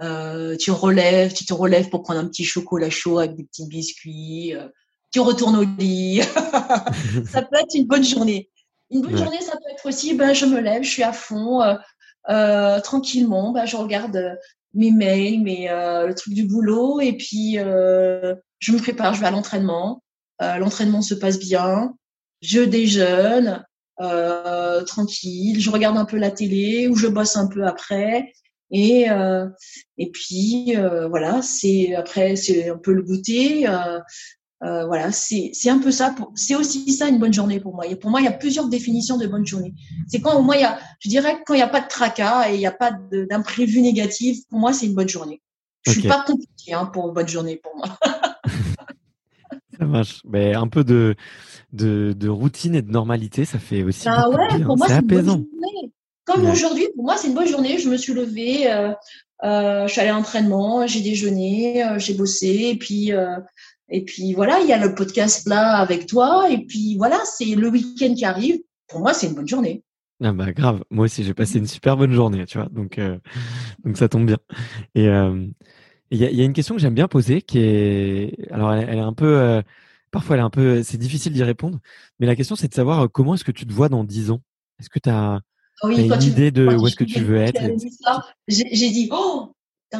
tu 0.00 0.70
relèves, 0.70 1.34
tu 1.34 1.44
te 1.44 1.52
relèves 1.52 1.90
pour 1.90 2.02
prendre 2.02 2.20
un 2.20 2.26
petit 2.26 2.44
chocolat 2.44 2.88
chaud 2.88 3.18
avec 3.18 3.36
des 3.36 3.44
petits 3.44 3.66
biscuits, 3.66 4.54
tu 5.12 5.20
retournes 5.20 5.56
au 5.56 5.64
lit. 5.78 6.22
ça 7.30 7.42
peut 7.42 7.56
être 7.56 7.74
une 7.74 7.86
bonne 7.86 8.04
journée. 8.04 8.48
Une 8.90 9.02
bonne 9.02 9.18
journée, 9.18 9.40
ça 9.42 9.52
peut 9.52 9.70
être 9.70 9.86
aussi, 9.86 10.14
ben, 10.14 10.32
je 10.32 10.46
me 10.46 10.60
lève, 10.60 10.82
je 10.82 10.90
suis 10.90 11.02
à 11.02 11.12
fond, 11.12 11.60
tranquillement, 12.26 13.52
ben, 13.52 13.66
je 13.66 13.76
regarde 13.76 14.38
mes 14.74 14.90
mails, 14.90 15.42
mes, 15.42 15.68
le 15.68 16.12
truc 16.14 16.34
du 16.34 16.44
boulot, 16.46 17.00
et 17.00 17.12
puis 17.14 17.54
je 17.54 18.72
me 18.72 18.78
prépare, 18.78 19.14
je 19.14 19.20
vais 19.20 19.26
à 19.26 19.30
l'entraînement. 19.30 20.02
L'entraînement 20.40 21.02
se 21.02 21.14
passe 21.14 21.38
bien, 21.38 21.94
je 22.40 22.60
déjeune, 22.60 23.64
euh, 24.00 24.82
tranquille, 24.84 25.60
je 25.60 25.70
regarde 25.70 25.96
un 25.96 26.04
peu 26.04 26.16
la 26.16 26.30
télé 26.30 26.88
ou 26.88 26.96
je 26.96 27.06
bosse 27.06 27.36
un 27.36 27.46
peu 27.46 27.64
après. 27.64 28.32
Et 28.70 29.10
euh, 29.10 29.46
et 29.98 30.10
puis 30.10 30.74
euh, 30.76 31.08
voilà, 31.08 31.42
c'est 31.42 31.94
après 31.94 32.36
c'est 32.36 32.70
un 32.70 32.78
peu 32.78 32.92
le 32.92 33.02
goûter. 33.02 33.66
Euh, 34.62 34.86
voilà, 34.86 35.10
c'est 35.10 35.52
un 35.68 35.78
peu 35.78 35.90
ça. 35.90 36.14
C'est 36.36 36.54
aussi 36.54 36.92
ça 36.92 37.08
une 37.08 37.18
bonne 37.18 37.32
journée 37.32 37.58
pour 37.58 37.74
moi. 37.74 37.86
Et 37.86 37.96
pour 37.96 38.10
moi, 38.10 38.20
il 38.20 38.24
y 38.24 38.28
a 38.28 38.32
plusieurs 38.32 38.68
définitions 38.68 39.16
de 39.16 39.26
bonne 39.26 39.46
journée. 39.46 39.74
C'est 40.06 40.20
quand 40.20 40.38
au 40.38 40.42
moins 40.42 40.54
il 40.54 40.60
y 40.60 40.64
a, 40.64 40.78
je 41.00 41.08
dirais 41.08 41.42
quand 41.44 41.54
il 41.54 41.58
n'y 41.58 41.62
a 41.62 41.68
pas 41.68 41.80
de 41.80 41.88
tracas 41.88 42.48
et 42.48 42.54
il 42.54 42.58
n'y 42.58 42.66
a 42.66 42.72
pas 42.72 42.92
d'imprévu 42.92 43.80
négatif. 43.80 44.46
Pour 44.48 44.60
moi, 44.60 44.72
c'est 44.72 44.86
une 44.86 44.94
bonne 44.94 45.08
journée. 45.08 45.40
Je 45.84 45.92
suis 45.92 46.08
pas 46.08 46.22
compliqué 46.24 46.74
hein, 46.74 46.86
pour 46.86 47.08
une 47.08 47.14
bonne 47.14 47.28
journée 47.28 47.56
pour 47.56 47.76
moi. 47.76 47.98
ça 49.78 49.84
marche. 49.84 50.22
Mais 50.24 50.54
un 50.54 50.68
peu 50.68 50.84
de 50.84 51.16
de, 51.72 52.14
de, 52.16 52.28
routine 52.28 52.74
et 52.74 52.82
de 52.82 52.90
normalité, 52.90 53.44
ça 53.44 53.58
fait 53.58 53.82
aussi. 53.82 54.06
Ah 54.06 54.28
ouais, 54.28 54.62
pour 54.62 54.76
moi, 54.76 54.86
c'est 54.88 54.94
apaisant. 54.94 55.42
Comme 56.24 56.46
aujourd'hui, 56.46 56.86
pour 56.94 57.04
moi, 57.04 57.16
c'est 57.16 57.28
une 57.28 57.34
bonne 57.34 57.48
journée. 57.48 57.78
Je 57.78 57.88
me 57.88 57.96
suis 57.96 58.12
levée, 58.12 58.70
euh, 58.70 58.92
euh, 59.42 59.86
je 59.86 59.92
suis 59.92 60.00
allée 60.00 60.10
à 60.10 60.12
l'entraînement, 60.12 60.86
j'ai 60.86 61.00
déjeuné, 61.00 61.84
euh, 61.84 61.98
j'ai 61.98 62.14
bossé, 62.14 62.70
et 62.72 62.76
puis 62.76 63.10
et 63.88 64.04
puis 64.04 64.34
voilà, 64.34 64.60
il 64.60 64.68
y 64.68 64.72
a 64.72 64.84
le 64.84 64.94
podcast 64.94 65.46
là 65.48 65.76
avec 65.76 66.06
toi, 66.06 66.50
et 66.50 66.64
puis 66.64 66.96
voilà, 66.96 67.20
c'est 67.24 67.54
le 67.54 67.68
week-end 67.68 68.14
qui 68.14 68.24
arrive. 68.24 68.60
Pour 68.88 69.00
moi, 69.00 69.14
c'est 69.14 69.28
une 69.28 69.34
bonne 69.34 69.48
journée. 69.48 69.82
Ah 70.22 70.32
bah 70.32 70.52
grave, 70.52 70.84
moi 70.90 71.06
aussi 71.06 71.24
j'ai 71.24 71.34
passé 71.34 71.58
une 71.58 71.66
super 71.66 71.96
bonne 71.96 72.12
journée, 72.12 72.46
tu 72.46 72.56
vois, 72.56 72.68
donc 72.68 72.98
euh, 72.98 73.18
donc 73.84 73.96
ça 73.96 74.08
tombe 74.08 74.26
bien. 74.26 74.38
Et 74.94 75.06
il 75.06 76.18
y 76.18 76.24
a, 76.24 76.30
y, 76.30 76.40
a, 76.40 76.44
une 76.44 76.52
question 76.52 76.76
que 76.76 76.80
j'aime 76.80 76.94
bien 76.94 77.08
poser, 77.08 77.42
qui 77.42 77.58
est, 77.58 78.52
alors 78.52 78.72
elle, 78.72 78.88
elle 78.88 78.98
est 78.98 79.00
un 79.00 79.14
peu 79.14 79.62
parfois 80.12 80.36
elle 80.36 80.40
est 80.40 80.44
un 80.44 80.50
peu, 80.50 80.84
c'est 80.84 80.98
difficile 80.98 81.32
d'y 81.32 81.42
répondre. 81.42 81.80
Mais 82.20 82.26
la 82.28 82.36
question, 82.36 82.54
c'est 82.54 82.68
de 82.68 82.74
savoir 82.74 83.00
euh, 83.00 83.08
comment 83.08 83.34
est-ce 83.34 83.42
que 83.42 83.50
tu 83.50 83.66
te 83.66 83.72
vois 83.72 83.88
dans 83.88 84.04
10 84.04 84.30
ans? 84.30 84.42
Est-ce 84.78 84.90
que 84.90 85.00
tu 85.00 85.10
as, 85.10 85.40
une 85.84 86.22
idée 86.22 86.52
de 86.52 86.66
où 86.76 86.86
est-ce 86.86 86.94
que 86.94 87.02
tu 87.02 87.20
veux 87.20 87.38
être 87.38 87.60
J'ai 88.46 88.90
dit, 88.90 89.08
oh, 89.10 89.52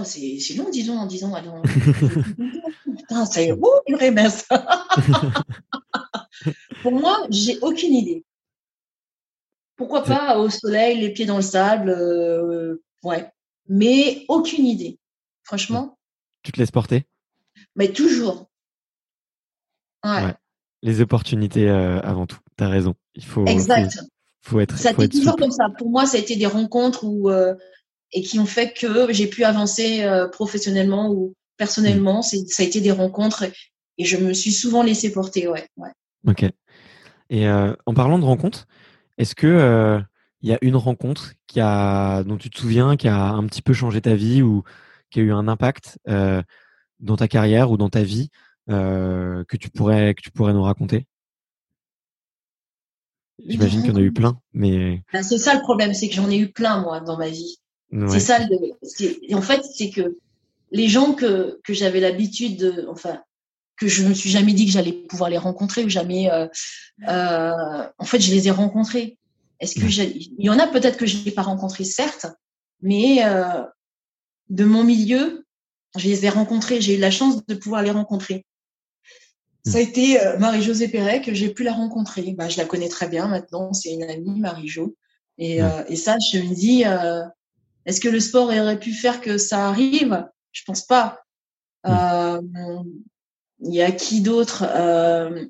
c'est 0.04 0.54
long, 0.56 0.70
disons, 0.70 0.96
en 0.98 1.06
10 1.06 1.24
ans. 1.24 1.34
putain, 2.96 3.26
c'est 3.26 3.52
ouh, 3.52 3.68
une 3.86 4.30
ça. 4.30 4.86
Pour 6.82 6.92
moi, 6.92 7.26
j'ai 7.30 7.58
aucune 7.60 7.92
idée. 7.94 8.24
Pourquoi 9.76 10.04
pas 10.04 10.38
au 10.38 10.48
soleil, 10.48 11.00
les 11.00 11.12
pieds 11.12 11.26
dans 11.26 11.36
le 11.36 11.42
sable, 11.42 11.90
euh, 11.90 12.82
ouais. 13.02 13.30
Mais 13.68 14.24
aucune 14.28 14.66
idée. 14.66 14.98
Franchement. 15.44 15.98
Tu 16.42 16.52
te 16.52 16.58
laisses 16.58 16.70
porter? 16.70 17.06
Mais 17.76 17.88
toujours. 17.92 18.50
Ouais. 20.04 20.34
Les 20.82 21.00
opportunités 21.00 21.68
euh, 21.68 22.00
avant 22.00 22.26
tout. 22.26 22.38
Tu 22.56 22.64
as 22.64 22.68
raison. 22.68 22.94
Il 23.14 23.24
faut, 23.24 23.44
exact. 23.46 23.98
Faut, 24.40 24.60
être. 24.60 24.76
Ça 24.76 24.90
a 24.90 24.92
été 24.92 25.08
toujours 25.08 25.36
comme 25.36 25.52
ça. 25.52 25.68
Pour 25.78 25.90
moi, 25.90 26.06
ça 26.06 26.16
a 26.16 26.20
été 26.20 26.34
des 26.36 26.46
rencontres 26.46 27.04
où, 27.04 27.30
euh, 27.30 27.54
et 28.12 28.22
qui 28.22 28.38
ont 28.38 28.46
fait 28.46 28.72
que 28.72 29.12
j'ai 29.12 29.26
pu 29.26 29.44
avancer 29.44 30.02
euh, 30.02 30.28
professionnellement 30.28 31.10
ou 31.10 31.34
personnellement. 31.56 32.20
Mmh. 32.20 32.46
Ça 32.48 32.62
a 32.62 32.66
été 32.66 32.80
des 32.80 32.90
rencontres 32.90 33.44
et 33.98 34.04
je 34.04 34.16
me 34.16 34.32
suis 34.32 34.52
souvent 34.52 34.82
laissé 34.82 35.12
porter. 35.12 35.48
Ouais. 35.48 35.66
ouais. 35.76 35.90
Ok. 36.26 36.44
Et 37.30 37.48
en 37.48 37.94
parlant 37.94 38.18
de 38.18 38.26
rencontres, 38.26 38.66
est-ce 39.16 39.34
que 39.34 39.98
il 40.42 40.50
y 40.50 40.52
a 40.52 40.58
une 40.60 40.76
rencontre 40.76 41.32
qui 41.46 41.60
a, 41.60 42.24
dont 42.24 42.36
tu 42.36 42.50
te 42.50 42.58
souviens, 42.58 42.96
qui 42.96 43.08
a 43.08 43.28
un 43.28 43.46
petit 43.46 43.62
peu 43.62 43.72
changé 43.72 44.02
ta 44.02 44.14
vie 44.14 44.42
ou 44.42 44.64
qui 45.10 45.20
a 45.20 45.22
eu 45.22 45.32
un 45.32 45.48
impact 45.48 45.98
dans 46.04 47.16
ta 47.16 47.28
carrière 47.28 47.70
ou 47.70 47.78
dans 47.78 47.88
ta 47.88 48.02
vie 48.02 48.28
euh, 48.70 49.44
que 49.48 49.56
tu 49.56 49.70
pourrais 49.70 50.14
que 50.14 50.22
tu 50.22 50.30
pourrais 50.30 50.52
nous 50.52 50.62
raconter? 50.62 51.06
J'imagine 53.44 53.80
qu'il 53.80 53.90
y 53.90 53.94
en 53.94 53.96
a 53.96 54.02
eu 54.02 54.12
plein, 54.12 54.38
mais 54.52 55.02
ben, 55.12 55.22
c'est 55.22 55.38
ça 55.38 55.54
le 55.54 55.60
problème, 55.60 55.94
c'est 55.94 56.08
que 56.08 56.14
j'en 56.14 56.30
ai 56.30 56.38
eu 56.38 56.52
plein 56.52 56.80
moi 56.80 57.00
dans 57.00 57.18
ma 57.18 57.28
vie. 57.28 57.56
C'est 58.08 58.20
ça 58.20 58.38
le. 58.38 59.34
En 59.34 59.42
fait, 59.42 59.62
c'est 59.74 59.90
que 59.90 60.16
les 60.70 60.88
gens 60.88 61.12
que 61.12 61.60
que 61.64 61.74
j'avais 61.74 62.00
l'habitude 62.00 62.58
de, 62.58 62.86
enfin, 62.88 63.22
que 63.76 63.88
je 63.88 64.04
me 64.04 64.14
suis 64.14 64.30
jamais 64.30 64.54
dit 64.54 64.66
que 64.66 64.72
j'allais 64.72 64.92
pouvoir 64.92 65.28
les 65.28 65.38
rencontrer 65.38 65.84
ou 65.84 65.88
jamais. 65.88 66.30
Euh, 66.30 66.46
euh, 67.08 67.86
en 67.98 68.04
fait, 68.04 68.20
je 68.20 68.32
les 68.32 68.48
ai 68.48 68.50
rencontrés. 68.50 69.18
Est-ce 69.60 69.74
que 69.74 69.86
il 69.86 70.44
y 70.44 70.50
en 70.50 70.58
a 70.58 70.66
peut-être 70.66 70.96
que 70.96 71.06
je 71.06 71.22
n'ai 71.24 71.30
pas 71.30 71.42
rencontrés, 71.42 71.84
certes, 71.84 72.26
mais 72.80 73.24
euh, 73.24 73.62
de 74.48 74.64
mon 74.64 74.84
milieu, 74.84 75.44
je 75.96 76.08
les 76.08 76.24
ai 76.24 76.30
rencontrés. 76.30 76.80
J'ai 76.80 76.96
eu 76.96 77.00
la 77.00 77.10
chance 77.10 77.44
de 77.46 77.54
pouvoir 77.54 77.82
les 77.82 77.90
rencontrer. 77.90 78.44
Ça 79.64 79.78
a 79.78 79.80
été 79.80 80.20
euh, 80.20 80.38
Marie-Josée 80.38 80.88
Perret 80.88 81.20
que 81.20 81.34
j'ai 81.34 81.50
pu 81.50 81.62
la 81.62 81.72
rencontrer. 81.72 82.34
Bah, 82.36 82.48
je 82.48 82.58
la 82.58 82.64
connais 82.64 82.88
très 82.88 83.08
bien 83.08 83.28
maintenant, 83.28 83.72
c'est 83.72 83.92
une 83.92 84.02
amie, 84.02 84.40
Marie-Jo. 84.40 84.96
Et, 85.38 85.62
euh, 85.62 85.84
et, 85.88 85.96
ça, 85.96 86.16
je 86.32 86.38
me 86.38 86.54
dis, 86.54 86.84
euh, 86.84 87.22
est-ce 87.86 88.00
que 88.00 88.08
le 88.08 88.20
sport 88.20 88.48
aurait 88.48 88.78
pu 88.78 88.92
faire 88.92 89.20
que 89.20 89.38
ça 89.38 89.68
arrive? 89.68 90.26
Je 90.52 90.62
pense 90.64 90.82
pas. 90.82 91.20
Euh, 91.86 92.40
il 93.60 93.74
y 93.74 93.82
a 93.82 93.90
qui 93.92 94.20
d'autre 94.20 94.64
euh, 94.68 95.44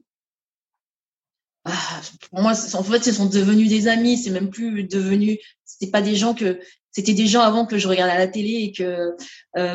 ah, 1.64 2.00
Pour 2.30 2.40
moi, 2.40 2.52
en 2.52 2.82
fait, 2.82 3.04
ce 3.04 3.12
sont 3.12 3.26
devenus 3.26 3.68
des 3.68 3.88
amis. 3.88 4.18
C'est 4.18 4.30
même 4.30 4.50
plus 4.50 4.84
devenu. 4.84 5.38
C'était 5.64 5.90
pas 5.90 6.02
des 6.02 6.16
gens 6.16 6.34
que. 6.34 6.60
C'était 6.94 7.14
des 7.14 7.26
gens 7.26 7.40
avant 7.40 7.64
que 7.64 7.78
je 7.78 7.88
regardais 7.88 8.12
à 8.12 8.18
la 8.18 8.26
télé 8.26 8.64
et 8.64 8.72
que 8.72 9.16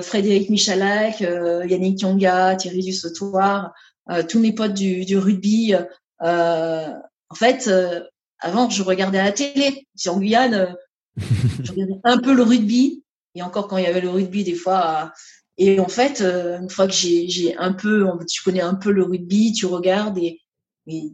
Frédéric 0.04 0.52
Michalak, 0.52 1.22
Yannick 1.22 1.98
Kyonga, 1.98 2.56
Thierry 2.58 2.82
Dussautoir, 2.82 3.74
euh, 4.10 4.24
tous 4.24 4.40
mes 4.40 4.54
potes 4.54 4.74
du, 4.74 5.06
du 5.06 5.18
rugby. 5.18 5.74
Euh, 6.22 6.94
en 7.30 7.36
fait, 7.36 7.68
euh, 7.68 8.02
avant, 8.40 8.70
je 8.70 8.84
regardais 8.84 9.20
à 9.20 9.26
la 9.26 9.32
télé. 9.32 9.88
Sur 9.96 10.16
en 10.16 10.20
Guyane, 10.20 10.76
je 11.18 11.72
regardais 11.72 12.00
un 12.04 12.18
peu 12.20 12.34
le 12.34 12.44
rugby. 12.44 13.04
Et 13.36 13.44
encore 13.44 13.68
quand 13.68 13.78
il 13.78 13.84
y 13.84 13.88
avait 13.88 14.02
le 14.02 14.10
rugby, 14.10 14.44
des 14.44 14.56
fois. 14.56 15.12
et 15.58 15.80
en 15.80 15.88
fait, 15.88 16.22
une 16.22 16.70
fois 16.70 16.88
que 16.88 16.94
j'ai 16.94 17.56
un 17.58 17.74
peu, 17.74 18.08
tu 18.28 18.42
connais 18.42 18.62
un 18.62 18.76
peu 18.76 18.92
le 18.92 19.04
rugby, 19.04 19.54
tu 19.54 19.68
regardes 19.68 20.18
et, 20.18 20.42
et 20.88 21.14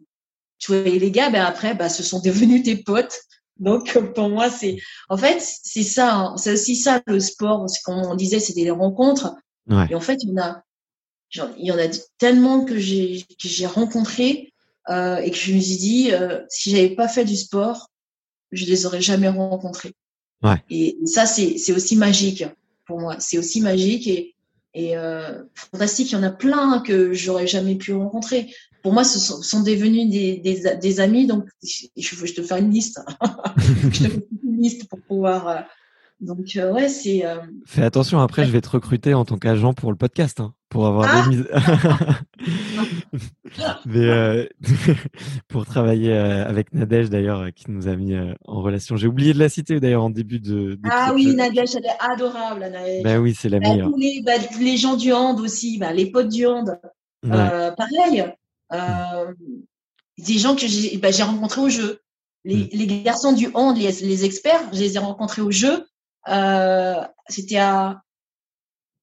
tu 0.59 0.71
vois 0.71 0.83
les 0.83 1.11
gars, 1.11 1.29
ben 1.29 1.43
après, 1.43 1.75
ben, 1.75 1.89
ce 1.89 2.03
sont 2.03 2.21
devenus 2.21 2.63
tes 2.63 2.77
potes. 2.77 3.19
Donc 3.57 3.97
pour 4.15 4.29
moi, 4.29 4.49
c'est 4.49 4.77
en 5.09 5.17
fait 5.17 5.37
c'est 5.41 5.83
ça, 5.83 6.15
hein. 6.15 6.37
c'est 6.37 6.53
aussi 6.53 6.75
ça 6.75 7.01
le 7.05 7.19
sport. 7.19 7.65
Comme 7.83 7.99
on 7.99 8.15
disait, 8.15 8.39
c'était 8.39 8.63
les 8.63 8.71
rencontres. 8.71 9.35
Ouais. 9.67 9.87
Et 9.89 9.95
en 9.95 9.99
fait, 9.99 10.19
on 10.27 10.37
a 10.41 10.63
il 11.57 11.65
y 11.65 11.71
en 11.71 11.77
a 11.77 11.87
tellement 12.17 12.63
que 12.63 12.77
j'ai 12.77 13.23
que 13.41 13.47
j'ai 13.47 13.65
rencontré 13.65 14.53
euh, 14.89 15.17
et 15.17 15.31
que 15.31 15.37
je 15.37 15.53
me 15.53 15.59
suis 15.59 15.77
dit 15.77 16.11
euh, 16.11 16.41
si 16.49 16.71
j'avais 16.71 16.95
pas 16.95 17.07
fait 17.07 17.25
du 17.25 17.35
sport, 17.35 17.89
je 18.53 18.65
les 18.65 18.85
aurais 18.85 19.01
jamais 19.01 19.27
rencontrés. 19.27 19.93
Ouais. 20.41 20.61
Et 20.69 20.97
ça 21.05 21.25
c'est 21.25 21.73
aussi 21.73 21.95
magique 21.95 22.45
pour 22.85 22.99
moi. 22.99 23.15
C'est 23.19 23.37
aussi 23.37 23.61
magique 23.61 24.07
et 24.07 24.33
et 24.73 24.97
euh, 24.97 25.43
fantastique. 25.55 26.11
Il 26.11 26.13
y 26.13 26.17
en 26.17 26.23
a 26.23 26.31
plein 26.31 26.79
que 26.79 27.13
j'aurais 27.13 27.47
jamais 27.47 27.75
pu 27.75 27.93
rencontrer. 27.93 28.53
Pour 28.81 28.91
moi, 28.91 29.03
ce 29.03 29.19
sont, 29.19 29.41
sont 29.41 29.61
devenus 29.61 30.09
des, 30.09 30.37
des, 30.37 30.75
des, 30.75 30.99
amis. 30.99 31.27
Donc, 31.27 31.45
je, 31.63 31.85
je, 31.95 32.25
je 32.25 32.33
te 32.33 32.41
faire 32.41 32.57
une 32.57 32.71
liste. 32.71 32.99
je 33.91 34.03
te 34.03 34.09
fais 34.09 34.27
une 34.43 34.61
liste 34.61 34.89
pour 34.89 34.99
pouvoir. 35.01 35.65
Donc, 36.19 36.55
euh, 36.55 36.71
ouais, 36.71 36.87
c'est. 36.87 37.25
Euh, 37.25 37.37
Fais 37.65 37.83
attention. 37.83 38.19
Après, 38.19 38.45
je 38.45 38.51
vais 38.51 38.61
te 38.61 38.69
recruter 38.69 39.13
en 39.13 39.25
tant 39.25 39.37
qu'agent 39.37 39.73
pour 39.73 39.91
le 39.91 39.97
podcast. 39.97 40.39
Hein 40.39 40.53
pour 40.69 40.87
avoir 40.87 41.05
des 41.05 41.21
ah 41.23 41.29
mises. 41.29 41.47
Mais 43.85 44.09
euh, 44.09 44.47
pour 45.47 45.67
travailler 45.67 46.13
avec 46.13 46.73
Nadège 46.73 47.11
d'ailleurs, 47.11 47.53
qui 47.53 47.69
nous 47.69 47.87
a 47.87 47.95
mis 47.95 48.15
en 48.47 48.61
relation. 48.63 48.95
J'ai 48.95 49.05
oublié 49.05 49.33
de 49.35 49.39
la 49.39 49.49
citer 49.49 49.79
d'ailleurs 49.79 50.03
en 50.03 50.09
début 50.09 50.39
de. 50.39 50.79
Ah 50.89 51.11
oui, 51.13 51.35
Nadège, 51.35 51.75
elle 51.75 51.85
est 51.85 51.99
adorable, 51.99 52.61
Nadège. 52.61 53.03
Bah 53.03 53.19
oui, 53.19 53.35
c'est 53.39 53.49
la 53.49 53.59
bah, 53.59 53.69
meilleure. 53.69 53.91
Tous 53.91 53.97
les, 53.97 54.23
bah, 54.25 54.31
les, 54.59 54.77
gens 54.77 54.95
du 54.95 55.13
hand 55.13 55.39
aussi, 55.39 55.77
bah, 55.77 55.93
les 55.93 56.07
potes 56.07 56.29
du 56.29 56.47
hand. 56.47 56.79
pareil. 57.21 58.25
des 60.17 60.39
gens 60.39 60.55
que 60.55 60.65
j'ai 60.65 61.23
rencontrés 61.23 61.61
au 61.61 61.69
jeu. 61.69 61.99
Les, 62.45 62.55
mm. 62.55 62.69
les, 62.73 63.01
garçons 63.03 63.33
du 63.33 63.49
hand, 63.53 63.77
les, 63.77 63.91
les, 64.01 64.25
experts, 64.25 64.69
je 64.73 64.79
les 64.79 64.95
ai 64.95 64.99
rencontrés 64.99 65.41
au 65.41 65.51
jeu. 65.51 65.85
C'était 67.27 67.57
à 67.57 68.01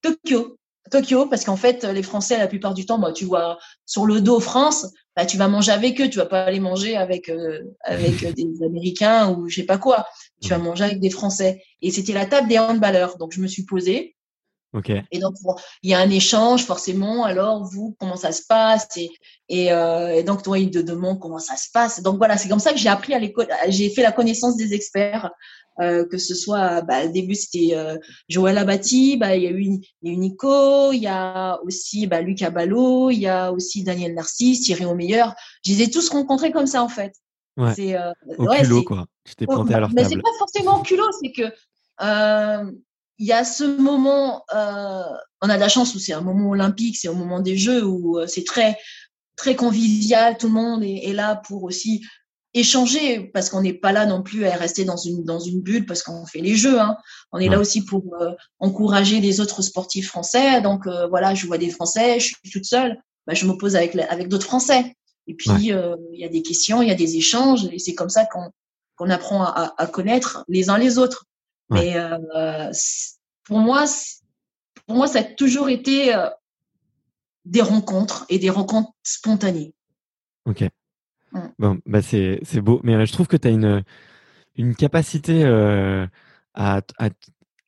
Tokyo. 0.03 0.57
Tokyo, 0.91 1.27
parce 1.27 1.45
qu'en 1.45 1.57
fait, 1.57 1.85
les 1.85 2.03
Français, 2.03 2.39
la 2.39 2.49
plupart 2.49 2.75
du 2.75 2.85
temps, 2.85 2.99
bah, 2.99 3.13
tu 3.13 3.25
vois, 3.25 3.59
sur 3.87 4.07
le 4.07 4.21
dos 4.21 4.41
France, 4.41 4.87
bah, 5.15 5.27
tu 5.27 5.37
vas 5.37 5.49
manger 5.49 5.73
avec 5.73 6.01
eux, 6.01 6.09
tu 6.09 6.19
vas 6.19 6.27
pas 6.27 6.43
aller 6.43 6.61
manger 6.61 6.97
avec 6.97 7.29
euh, 7.29 7.61
avec 7.83 8.25
des 8.35 8.65
Américains 8.65 9.31
ou 9.31 9.49
je 9.49 9.57
sais 9.57 9.67
pas 9.67 9.79
quoi. 9.79 10.07
Tu 10.41 10.49
vas 10.49 10.59
manger 10.59 10.85
avec 10.85 11.01
des 11.01 11.11
Français. 11.11 11.63
Et 11.83 11.91
c'était 11.91 12.13
la 12.13 12.27
table 12.27 12.49
des 12.49 12.59
handballeurs. 12.59 13.19
Donc 13.19 13.33
je 13.33 13.41
me 13.41 13.47
suis 13.47 13.65
posée. 13.65 14.17
Okay. 14.73 15.03
Et 15.11 15.19
donc 15.19 15.35
il 15.83 15.91
y 15.91 15.95
a 15.95 15.99
un 15.99 16.11
échange 16.11 16.65
forcément. 16.65 17.25
Alors 17.25 17.65
vous, 17.65 17.97
comment 17.99 18.17
ça 18.17 18.31
se 18.31 18.43
passe 18.49 18.87
Et, 18.97 19.11
et, 19.49 19.73
euh, 19.73 20.15
et 20.15 20.23
donc 20.23 20.43
toi, 20.43 20.59
ils 20.59 20.71
te 20.71 20.79
demandent 20.79 21.19
comment 21.19 21.41
ça 21.41 21.57
se 21.57 21.69
passe. 21.73 22.03
Donc 22.03 22.19
voilà, 22.19 22.37
c'est 22.37 22.49
comme 22.49 22.61
ça 22.61 22.73
que 22.73 22.79
j'ai 22.79 22.89
appris 22.89 23.13
à 23.13 23.19
l'école. 23.19 23.49
J'ai 23.69 23.91
fait 23.91 24.03
la 24.03 24.13
connaissance 24.13 24.57
des 24.57 24.73
experts 24.73 25.31
euh, 25.81 26.05
que 26.05 26.19
ce 26.19 26.35
soit 26.35 26.83
bah, 26.83 27.07
au 27.07 27.09
début 27.09 27.35
c'était 27.35 27.71
euh, 27.75 27.97
Joël 28.29 28.59
Abati, 28.59 29.17
bah, 29.17 29.35
il 29.35 29.45
y 29.45 29.47
a 29.47 29.51
eu, 29.51 29.63
il 29.63 29.83
y 30.03 30.15
a 30.15 30.19
Nico, 30.19 30.93
il 30.93 30.99
y 30.99 31.07
a 31.07 31.59
aussi 31.63 32.07
bah, 32.07 32.21
Ballot, 32.51 33.11
il 33.11 33.21
y 33.21 33.27
a 33.27 33.51
aussi 33.51 33.83
Daniel 33.83 34.15
Narcisse, 34.15 34.61
Thierry 34.61 34.85
Meilleur. 34.95 35.35
Je 35.65 35.73
les 35.73 35.83
ai 35.83 35.91
tous 35.91 36.11
rencontrés 36.11 36.53
comme 36.53 36.67
ça 36.67 36.83
en 36.83 36.89
fait. 36.89 37.15
Ouais. 37.57 37.73
C'est 37.75 37.97
euh, 37.97 38.13
au 38.37 38.47
ouais, 38.47 38.61
culot 38.61 38.83
quoi. 38.83 39.07
Tu 39.25 39.35
t'es 39.37 39.47
planté 39.47 39.75
à 39.75 39.81
leur 39.81 39.91
Mais 39.95 40.05
c'est 40.05 40.17
pas 40.17 40.31
forcément 40.39 40.83
culot, 40.83 41.11
c'est 41.23 41.33
que 41.33 41.51
euh, 42.03 42.71
il 43.21 43.27
y 43.27 43.33
a 43.33 43.45
ce 43.45 43.65
moment, 43.65 44.45
euh, 44.55 45.05
on 45.43 45.49
a 45.49 45.55
de 45.55 45.61
la 45.61 45.69
chance 45.69 45.95
où 45.95 45.99
c'est 45.99 46.15
un 46.15 46.23
moment 46.23 46.51
olympique, 46.51 46.97
c'est 46.97 47.09
au 47.09 47.15
moment 47.15 47.41
des 47.41 47.57
Jeux 47.57 47.85
où 47.85 48.19
euh, 48.19 48.27
c'est 48.27 48.45
très 48.45 48.77
très 49.37 49.55
convivial, 49.55 50.37
tout 50.37 50.49
le 50.49 50.55
monde 50.55 50.83
est, 50.83 51.05
est 51.05 51.13
là 51.13 51.37
pour 51.47 51.63
aussi 51.63 52.03
échanger 52.55 53.31
parce 53.33 53.49
qu'on 53.49 53.63
n'est 53.63 53.75
pas 53.75 53.93
là 53.93 54.07
non 54.07 54.23
plus 54.23 54.45
à 54.45 54.57
rester 54.57 54.85
dans 54.85 54.97
une 54.97 55.23
dans 55.23 55.39
une 55.39 55.61
bulle 55.61 55.87
parce 55.87 56.03
qu'on 56.03 56.27
fait 56.27 56.41
les 56.41 56.57
jeux 56.57 56.81
hein. 56.81 56.97
on 57.31 57.39
est 57.39 57.49
là 57.49 57.61
aussi 57.61 57.85
pour 57.85 58.03
euh, 58.21 58.33
encourager 58.59 59.21
les 59.21 59.41
autres 59.41 59.63
sportifs 59.63 60.09
français. 60.09 60.61
Donc 60.61 60.87
euh, 60.87 61.07
voilà 61.07 61.35
je 61.35 61.47
vois 61.47 61.59
des 61.59 61.71
français 61.71 62.19
je 62.19 62.27
suis 62.27 62.51
toute 62.51 62.65
seule. 62.65 62.99
Bah, 63.27 63.35
je 63.35 63.47
m'oppose 63.47 63.77
avec 63.77 63.95
avec 63.97 64.29
d'autres 64.29 64.47
français. 64.47 64.97
Et 65.27 65.35
puis 65.35 65.73
euh, 65.73 65.95
il 66.13 66.21
y 66.21 66.25
a 66.25 66.29
des 66.29 66.43
questions 66.43 66.83
il 66.83 66.89
y 66.89 66.93
a 66.93 66.97
des 66.97 67.17
échanges 67.17 67.69
et 67.71 67.79
c'est 67.79 67.95
comme 67.95 68.11
ça 68.11 68.25
qu'on 68.27 68.51
qu'on 68.97 69.11
apprend 69.11 69.45
à, 69.45 69.73
à, 69.79 69.87
connaître 69.87 70.45
les 70.49 70.69
uns 70.71 70.77
les 70.79 70.99
autres 70.99 71.27
mais 71.71 71.95
pour 73.45 73.59
moi 73.59 73.85
pour 74.87 74.97
moi 74.97 75.07
ça 75.07 75.21
a 75.21 75.25
toujours 75.25 75.69
été 75.69 76.15
des 77.45 77.63
rencontres 77.63 78.27
et 78.29 78.39
des 78.39 78.51
rencontres 78.51 78.93
spontanées 79.03 79.75
ok 80.47 80.65
Bon, 81.59 81.79
bah 81.87 82.03
c'est 82.03 82.41
beau, 82.61 82.81
mais 82.83 83.07
je 83.07 83.13
trouve 83.13 83.29
que 83.29 83.37
tu 83.37 83.49
as 83.49 83.53
une 83.53 83.85
une 84.57 84.75
capacité 84.75 85.45
euh, 85.45 86.07
à, 86.55 86.81
à, 86.99 87.09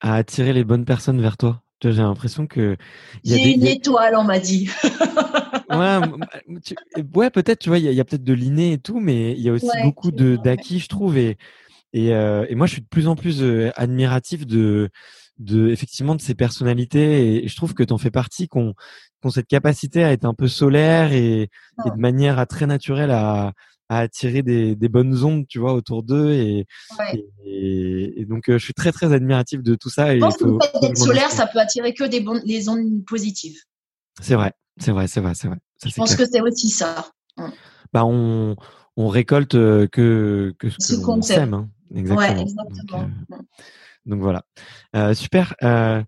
à 0.00 0.14
attirer 0.16 0.52
les 0.52 0.64
bonnes 0.64 0.84
personnes 0.84 1.20
vers 1.20 1.36
toi. 1.36 1.62
J'ai 1.80 1.92
l'impression 1.92 2.46
que 2.46 2.76
j'ai 3.24 3.54
une 3.54 3.66
étoile, 3.66 4.14
on 4.16 4.22
m'a 4.22 4.38
dit. 4.38 4.70
ouais, 5.70 5.98
ouais 7.14 7.30
peut-être. 7.30 7.58
Tu 7.58 7.70
vois, 7.70 7.78
il 7.78 7.92
y 7.92 7.98
a, 7.98 8.00
a 8.00 8.04
peut-être 8.04 8.22
de 8.22 8.32
l'inné 8.32 8.74
et 8.74 8.78
tout, 8.78 9.00
mais 9.00 9.32
il 9.32 9.40
y 9.40 9.48
a 9.48 9.52
aussi 9.52 9.66
beaucoup 9.82 10.12
d'acquis, 10.12 10.78
je 10.78 10.88
trouve. 10.88 11.16
Et 11.16 11.38
et, 11.92 12.14
euh, 12.14 12.46
et 12.48 12.54
moi, 12.54 12.66
je 12.66 12.72
suis 12.72 12.82
de 12.82 12.88
plus 12.88 13.08
en 13.08 13.16
plus 13.16 13.42
euh, 13.42 13.70
admiratif 13.76 14.46
de 14.46 14.90
de 15.38 15.68
effectivement 15.70 16.14
de 16.14 16.20
ces 16.20 16.34
personnalités 16.34 17.44
et 17.44 17.48
je 17.48 17.56
trouve 17.56 17.74
que 17.74 17.82
tu 17.82 17.92
en 17.92 17.98
fais 17.98 18.10
partie 18.10 18.48
qu'on 18.48 18.74
ont 19.24 19.30
cette 19.30 19.48
capacité 19.48 20.04
à 20.04 20.12
être 20.12 20.24
un 20.26 20.34
peu 20.34 20.46
solaire 20.46 21.12
et, 21.12 21.42
et 21.42 21.90
de 21.90 21.98
manière 21.98 22.38
à 22.38 22.46
très 22.46 22.66
naturelle 22.66 23.10
à, 23.10 23.52
à 23.88 23.98
attirer 23.98 24.42
des, 24.42 24.74
des, 24.74 24.88
bonnes 24.88 25.22
ondes, 25.22 25.46
tu 25.46 25.58
vois, 25.58 25.74
autour 25.74 26.02
d'eux. 26.02 26.32
Et, 26.32 26.66
ouais. 26.98 27.24
et, 27.44 28.20
et, 28.20 28.24
donc, 28.24 28.48
euh, 28.48 28.58
je 28.58 28.64
suis 28.64 28.74
très, 28.74 28.90
très 28.90 29.12
admiratif 29.12 29.62
de 29.62 29.74
tout 29.74 29.90
ça. 29.90 30.14
Je 30.14 30.20
pense 30.20 30.36
que 30.36 30.44
le 30.44 30.58
fait 30.60 30.80
d'être 30.80 30.96
solaire, 30.96 31.30
ça 31.30 31.46
peut 31.46 31.60
attirer 31.60 31.92
que 31.92 32.04
des 32.04 32.20
bonnes, 32.20 32.42
les 32.44 32.68
ondes 32.68 33.04
positives. 33.06 33.58
C'est 34.20 34.34
vrai, 34.34 34.52
c'est 34.78 34.92
vrai, 34.92 35.08
c'est 35.08 35.20
vrai, 35.20 35.34
c'est 35.34 35.48
vrai. 35.48 35.58
Ça, 35.76 35.88
je 35.88 35.94
pense 35.94 36.14
clair. 36.14 36.26
que 36.26 36.32
c'est 36.32 36.40
aussi 36.40 36.68
ça. 36.70 37.10
Bah, 37.92 38.04
on, 38.04 38.56
on 38.96 39.08
récolte 39.08 39.52
que, 39.52 40.54
que 40.58 40.70
ce, 40.70 40.96
que 40.96 41.06
l'on 41.06 41.20
sème. 41.22 41.54
Hein. 41.54 41.68
Exactement. 41.94 42.36
Ouais, 42.36 42.42
exactement. 42.42 43.02
Donc, 43.02 43.10
euh, 43.30 43.36
donc 44.06 44.20
voilà. 44.20 44.44
Euh, 44.96 45.14
super. 45.14 45.54
Euh, 45.62 46.02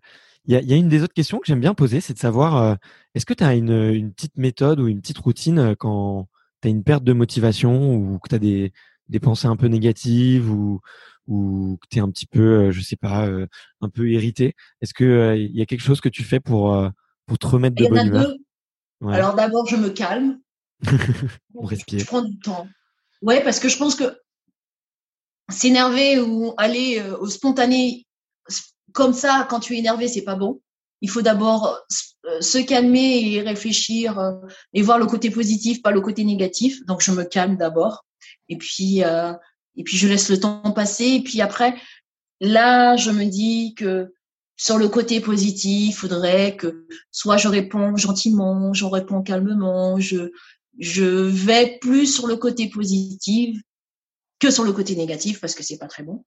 il 0.47 0.53
y, 0.53 0.57
a, 0.57 0.61
y, 0.61 0.75
a, 0.75 0.77
une 0.77 0.89
des 0.89 1.03
autres 1.03 1.15
questions 1.15 1.39
que 1.39 1.47
j'aime 1.47 1.61
bien 1.61 1.75
poser, 1.75 2.01
c'est 2.01 2.13
de 2.13 2.19
savoir 2.19 2.57
euh, 2.57 2.75
est-ce 3.15 3.25
que 3.25 3.33
tu 3.33 3.45
as 3.45 3.55
une, 3.55 3.71
une, 3.71 4.13
petite 4.13 4.37
méthode 4.37 4.79
ou 4.79 4.89
une 4.89 5.01
petite 5.01 5.19
routine 5.19 5.59
euh, 5.59 5.75
quand 5.75 6.29
tu 6.61 6.69
as 6.69 6.71
une 6.71 6.85
perte 6.85 7.03
de 7.03 7.15
motivation 7.15 7.95
ou 7.95 8.19
que 8.19 8.29
tu 8.29 8.35
as 8.35 8.39
des, 8.39 8.73
des 9.09 9.21
pensées 9.21 9.47
un 9.47 9.57
peu 9.57 9.69
négatives 9.69 10.51
ou, 10.51 10.81
ou 11.29 11.79
que 11.81 11.87
tu 11.91 11.99
es 11.99 12.03
un 12.03 12.11
petit 12.11 12.27
peu, 12.27 12.71
je 12.73 12.81
sais 12.83 12.97
pas, 12.97 13.27
un 13.81 13.89
peu 13.89 14.11
irrité? 14.11 14.55
Est-ce 14.83 14.93
que 14.93 15.35
il 15.39 15.57
y 15.57 15.63
a 15.63 15.67
quelque 15.67 15.81
chose 15.81 16.03
que 16.03 16.11
tu 16.11 16.23
fais 16.23 16.41
pour, 16.41 16.79
pour 17.27 17.39
te 17.39 17.47
remettre 17.47 17.77
de 17.77 17.87
bonne 17.87 18.07
humeur? 18.07 18.31
ouais. 19.01 19.15
Alors 19.15 19.35
d'abord, 19.35 19.67
je 19.67 19.77
me 19.77 19.89
calme. 19.89 20.41
On 21.55 21.65
respire. 21.65 22.01
Je 22.01 22.05
prends 22.05 22.23
du 22.23 22.39
temps. 22.41 22.69
Ouais, 23.23 23.43
parce 23.43 23.61
que 23.61 23.71
je 23.71 23.79
pense 23.79 23.95
que 23.95 24.15
s'énerver 25.51 26.21
ou 26.21 26.55
aller 26.57 27.03
au 27.21 27.29
spontané 27.29 28.07
comme 28.93 29.13
ça, 29.13 29.47
quand 29.51 29.61
tu 29.61 29.75
es 29.75 29.79
énervé, 29.79 30.09
c'est 30.09 30.23
pas 30.23 30.37
bon. 30.37 30.61
Il 31.01 31.11
faut 31.11 31.21
d'abord 31.21 31.81
se 32.41 32.59
calmer 32.59 33.33
et 33.33 33.43
réfléchir 33.43 34.19
et 34.73 34.83
voir 34.83 34.99
le 34.99 35.07
côté 35.07 35.31
positif, 35.31 35.83
pas 35.83 35.91
le 35.91 36.01
côté 36.01 36.25
négatif. 36.25 36.79
Donc 36.87 37.03
je 37.03 37.11
me 37.11 37.25
calme 37.25 37.57
d'abord 37.57 38.05
et 38.49 38.57
puis 38.57 39.05
euh, 39.05 39.33
et 39.77 39.83
puis 39.83 39.97
je 39.97 40.09
laisse 40.09 40.31
le 40.31 40.41
temps 40.41 40.73
passer 40.73 41.07
et 41.07 41.23
puis 41.23 41.41
après 41.41 41.75
là 42.41 42.97
je 42.97 43.11
me 43.11 43.25
dis 43.25 43.75
que 43.75 44.13
sur 44.57 44.79
le 44.79 44.89
côté 44.89 45.21
positif, 45.21 45.89
il 45.89 45.93
faudrait 45.93 46.57
que 46.57 46.87
soit 47.11 47.37
je 47.37 47.49
réponds 47.49 47.97
gentiment, 47.97 48.73
je 48.73 48.85
réponds 48.85 49.23
calmement, 49.23 49.99
je 49.99 50.31
je 50.79 51.05
vais 51.05 51.79
plus 51.81 52.07
sur 52.07 52.27
le 52.27 52.37
côté 52.37 52.69
positif 52.69 53.61
que 54.39 54.51
sur 54.51 54.65
le 54.65 54.73
côté 54.73 54.97
négatif 54.97 55.41
parce 55.41 55.55
que 55.55 55.63
c'est 55.63 55.79
pas 55.79 55.89
très 55.89 56.03
bon. 56.03 56.25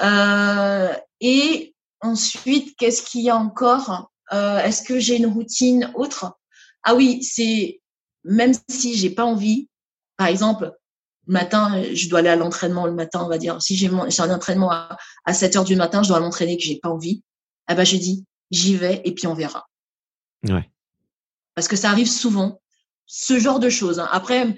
Euh, 0.00 0.92
et 1.20 1.74
Ensuite, 2.00 2.76
qu'est-ce 2.76 3.02
qu'il 3.02 3.22
y 3.22 3.30
a 3.30 3.36
encore? 3.36 4.10
Euh, 4.32 4.58
Est-ce 4.60 4.82
que 4.82 5.00
j'ai 5.00 5.16
une 5.16 5.26
routine 5.26 5.90
autre? 5.94 6.38
Ah 6.84 6.94
oui, 6.94 7.22
c'est 7.22 7.80
même 8.24 8.52
si 8.68 8.96
j'ai 8.96 9.10
pas 9.10 9.24
envie, 9.24 9.68
par 10.16 10.28
exemple, 10.28 10.72
matin, 11.26 11.82
je 11.92 12.08
dois 12.08 12.20
aller 12.20 12.28
à 12.28 12.36
l'entraînement 12.36 12.86
le 12.86 12.92
matin, 12.92 13.22
on 13.24 13.28
va 13.28 13.38
dire. 13.38 13.60
Si 13.60 13.76
j'ai 13.76 13.88
un 13.88 14.30
entraînement 14.30 14.70
à, 14.70 14.96
à 15.24 15.34
7 15.34 15.56
heures 15.56 15.64
du 15.64 15.76
matin, 15.76 16.02
je 16.02 16.08
dois 16.08 16.20
m'entraîner 16.20 16.56
que 16.56 16.62
j'ai 16.62 16.78
pas 16.78 16.88
envie. 16.88 17.22
Eh 17.70 17.74
ben, 17.74 17.84
je 17.84 17.96
dis, 17.96 18.24
j'y 18.50 18.76
vais 18.76 19.02
et 19.04 19.12
puis 19.12 19.26
on 19.26 19.34
verra. 19.34 19.66
Ouais. 20.48 20.70
Parce 21.54 21.68
que 21.68 21.76
ça 21.76 21.90
arrive 21.90 22.08
souvent, 22.08 22.60
ce 23.06 23.38
genre 23.38 23.58
de 23.58 23.68
choses. 23.68 23.98
Hein. 23.98 24.08
Après, 24.12 24.54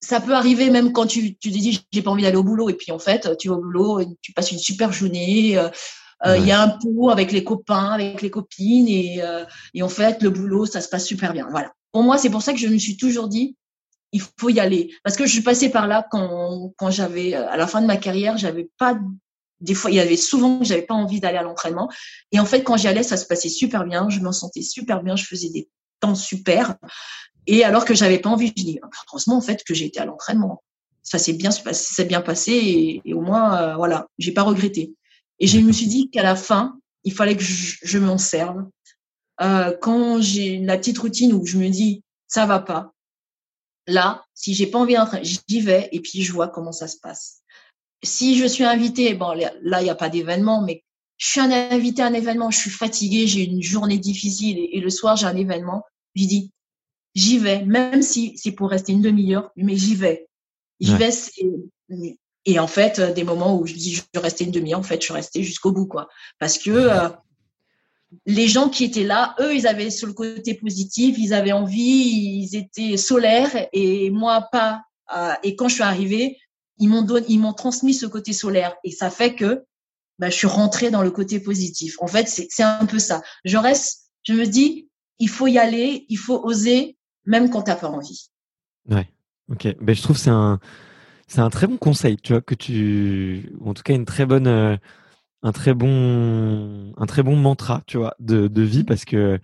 ça 0.00 0.20
peut 0.20 0.34
arriver 0.34 0.70
même 0.70 0.92
quand 0.92 1.06
tu, 1.06 1.36
tu 1.38 1.50
te 1.50 1.56
dis, 1.56 1.84
j'ai 1.90 2.02
pas 2.02 2.10
envie 2.10 2.22
d'aller 2.22 2.36
au 2.36 2.44
boulot 2.44 2.68
et 2.68 2.74
puis 2.74 2.92
en 2.92 2.98
fait, 2.98 3.36
tu 3.38 3.48
vas 3.48 3.54
au 3.54 3.60
boulot, 3.60 4.00
tu 4.22 4.32
passes 4.32 4.52
une 4.52 4.58
super 4.58 4.92
journée. 4.92 5.58
Euh, 5.58 5.68
euh, 6.24 6.36
il 6.36 6.42
ouais. 6.42 6.48
y 6.48 6.52
a 6.52 6.62
un 6.62 6.68
pot 6.68 7.10
avec 7.10 7.30
les 7.32 7.44
copains, 7.44 7.90
avec 7.92 8.22
les 8.22 8.30
copines, 8.30 8.88
et, 8.88 9.22
euh, 9.22 9.44
et 9.74 9.82
en 9.82 9.88
fait, 9.88 10.22
le 10.22 10.30
boulot, 10.30 10.64
ça 10.64 10.80
se 10.80 10.88
passe 10.88 11.04
super 11.04 11.32
bien. 11.32 11.46
Voilà. 11.50 11.72
Pour 11.92 12.02
moi, 12.02 12.16
c'est 12.16 12.30
pour 12.30 12.42
ça 12.42 12.52
que 12.52 12.58
je 12.58 12.68
me 12.68 12.78
suis 12.78 12.96
toujours 12.96 13.28
dit, 13.28 13.56
il 14.12 14.22
faut 14.38 14.48
y 14.48 14.60
aller. 14.60 14.94
Parce 15.04 15.16
que 15.16 15.26
je 15.26 15.32
suis 15.32 15.42
passée 15.42 15.68
par 15.68 15.86
là 15.86 16.06
quand, 16.10 16.72
quand 16.76 16.90
j'avais, 16.90 17.34
euh, 17.34 17.48
à 17.48 17.56
la 17.56 17.66
fin 17.66 17.82
de 17.82 17.86
ma 17.86 17.96
carrière, 17.96 18.38
j'avais 18.38 18.70
pas, 18.78 18.98
des 19.60 19.74
fois, 19.74 19.90
il 19.90 19.96
y 19.96 20.00
avait 20.00 20.16
souvent 20.16 20.58
que 20.58 20.64
j'avais 20.64 20.82
pas 20.82 20.94
envie 20.94 21.20
d'aller 21.20 21.38
à 21.38 21.42
l'entraînement. 21.42 21.90
Et 22.32 22.40
en 22.40 22.46
fait, 22.46 22.62
quand 22.62 22.76
j'y 22.76 22.88
allais, 22.88 23.02
ça 23.02 23.16
se 23.16 23.26
passait 23.26 23.48
super 23.48 23.84
bien. 23.84 24.08
Je 24.08 24.20
m'en 24.20 24.32
sentais 24.32 24.62
super 24.62 25.02
bien. 25.02 25.16
Je 25.16 25.24
faisais 25.24 25.50
des 25.50 25.68
temps 26.00 26.14
super. 26.14 26.76
Et 27.46 27.64
alors 27.64 27.84
que 27.84 27.94
j'avais 27.94 28.18
pas 28.18 28.30
envie, 28.30 28.48
je 28.56 28.62
dis, 28.62 28.80
heureusement, 29.08 29.36
en 29.36 29.40
fait, 29.40 29.62
que 29.64 29.74
j'ai 29.74 29.86
été 29.86 30.00
à 30.00 30.04
l'entraînement. 30.04 30.62
Ça 31.02 31.18
s'est 31.18 31.34
bien, 31.34 31.50
ça 31.50 31.72
s'est 31.72 32.04
bien 32.04 32.20
passé 32.20 32.52
et, 32.52 33.02
et, 33.04 33.14
au 33.14 33.20
moins, 33.20 33.56
euh, 33.60 33.76
voilà, 33.76 34.08
j'ai 34.18 34.32
pas 34.32 34.42
regretté. 34.42 34.94
Et 35.38 35.46
je 35.46 35.58
me 35.58 35.70
suis 35.72 35.86
dit 35.86 36.10
qu'à 36.10 36.22
la 36.22 36.34
fin, 36.34 36.78
il 37.04 37.12
fallait 37.12 37.36
que 37.36 37.42
je, 37.42 37.76
je 37.82 37.98
m'en 37.98 38.18
serve. 38.18 38.64
Euh, 39.40 39.76
quand 39.80 40.20
j'ai 40.20 40.58
la 40.58 40.78
petite 40.78 40.98
routine 40.98 41.32
où 41.34 41.44
je 41.44 41.58
me 41.58 41.68
dis 41.68 42.02
ça 42.26 42.46
va 42.46 42.58
pas, 42.58 42.92
là, 43.86 44.24
si 44.34 44.54
j'ai 44.54 44.66
pas 44.66 44.78
envie 44.78 44.94
d'entrer, 44.94 45.22
j'y 45.22 45.60
vais 45.60 45.88
et 45.92 46.00
puis 46.00 46.22
je 46.22 46.32
vois 46.32 46.48
comment 46.48 46.72
ça 46.72 46.88
se 46.88 46.98
passe. 46.98 47.42
Si 48.02 48.36
je 48.38 48.46
suis 48.46 48.64
invitée, 48.64 49.14
bon 49.14 49.32
là 49.32 49.80
il 49.80 49.84
n'y 49.84 49.90
a 49.90 49.94
pas 49.94 50.08
d'événement, 50.08 50.62
mais 50.62 50.84
je 51.18 51.26
suis 51.26 51.40
un 51.40 51.50
invité 51.50 52.02
à 52.02 52.06
un 52.06 52.14
événement, 52.14 52.50
je 52.50 52.58
suis 52.58 52.70
fatiguée, 52.70 53.26
j'ai 53.26 53.44
une 53.44 53.62
journée 53.62 53.98
difficile 53.98 54.58
et, 54.58 54.76
et 54.76 54.80
le 54.80 54.90
soir 54.90 55.16
j'ai 55.16 55.26
un 55.26 55.36
événement, 55.36 55.82
je 56.14 56.24
dis 56.24 56.52
j'y 57.14 57.38
vais, 57.38 57.64
même 57.64 58.02
si 58.02 58.36
c'est 58.36 58.52
pour 58.52 58.70
rester 58.70 58.92
une 58.92 59.00
demi-heure, 59.00 59.50
mais 59.56 59.76
j'y 59.76 59.94
vais. 59.94 60.28
J'y 60.80 60.92
ouais. 60.92 61.10
vais, 61.88 62.18
et 62.44 62.60
en 62.60 62.68
fait, 62.68 63.00
des 63.00 63.24
moments 63.24 63.58
où 63.58 63.66
je 63.66 63.74
dis 63.74 63.94
je 63.94 64.02
vais 64.14 64.20
rester 64.20 64.44
une 64.44 64.52
demi-heure, 64.52 64.78
en 64.78 64.84
fait, 64.84 65.00
je 65.00 65.06
suis 65.06 65.14
restée 65.14 65.42
jusqu'au 65.42 65.72
bout, 65.72 65.86
quoi. 65.86 66.08
Parce 66.38 66.58
que 66.58 66.70
euh, 66.70 67.08
les 68.24 68.46
gens 68.46 68.68
qui 68.68 68.84
étaient 68.84 69.02
là, 69.02 69.34
eux, 69.40 69.54
ils 69.54 69.66
avaient 69.66 69.90
sur 69.90 70.06
le 70.06 70.12
côté 70.12 70.54
positif, 70.54 71.16
ils 71.18 71.34
avaient 71.34 71.52
envie, 71.52 72.44
ils 72.44 72.56
étaient 72.56 72.96
solaires, 72.96 73.66
et 73.72 74.10
moi 74.10 74.48
pas. 74.52 74.82
Euh, 75.16 75.32
et 75.42 75.56
quand 75.56 75.68
je 75.68 75.74
suis 75.74 75.82
arrivée, 75.82 76.38
ils 76.78 76.88
m'ont 76.88 77.02
donné, 77.02 77.26
ils 77.28 77.40
m'ont 77.40 77.54
transmis 77.54 77.94
ce 77.94 78.06
côté 78.06 78.32
solaire, 78.32 78.76
et 78.84 78.92
ça 78.92 79.10
fait 79.10 79.34
que 79.34 79.64
bah, 80.18 80.30
je 80.30 80.34
suis 80.34 80.46
rentrée 80.46 80.90
dans 80.90 81.02
le 81.02 81.10
côté 81.10 81.40
positif. 81.40 81.96
En 82.00 82.06
fait, 82.06 82.28
c'est 82.28 82.62
un 82.62 82.86
peu 82.86 82.98
ça. 82.98 83.22
Je 83.44 83.56
reste, 83.56 84.10
je 84.24 84.32
me 84.32 84.44
dis, 84.44 84.88
il 85.18 85.28
faut 85.28 85.46
y 85.46 85.58
aller, 85.58 86.06
il 86.08 86.18
faut 86.18 86.40
oser, 86.44 86.96
même 87.24 87.50
quand 87.50 87.62
t'as 87.62 87.76
pas 87.76 87.88
envie. 87.88 88.30
Ouais. 88.88 89.08
Ok. 89.50 89.68
Ben, 89.80 89.94
je 89.94 90.02
trouve 90.02 90.16
que 90.16 90.22
c'est 90.22 90.30
un, 90.30 90.58
c'est 91.28 91.40
un 91.40 91.50
très 91.50 91.66
bon 91.66 91.76
conseil, 91.76 92.16
tu 92.16 92.32
vois, 92.32 92.42
que 92.42 92.54
tu, 92.54 93.52
en 93.64 93.74
tout 93.74 93.82
cas, 93.82 93.94
une 93.94 94.04
très 94.04 94.26
bonne, 94.26 94.46
euh, 94.46 94.76
un 95.42 95.52
très 95.52 95.74
bon, 95.74 96.92
un 96.96 97.06
très 97.06 97.22
bon 97.22 97.36
mantra, 97.36 97.82
tu 97.86 97.98
vois, 97.98 98.14
de, 98.18 98.48
de 98.48 98.62
vie 98.62 98.84
parce 98.84 99.04
que 99.04 99.38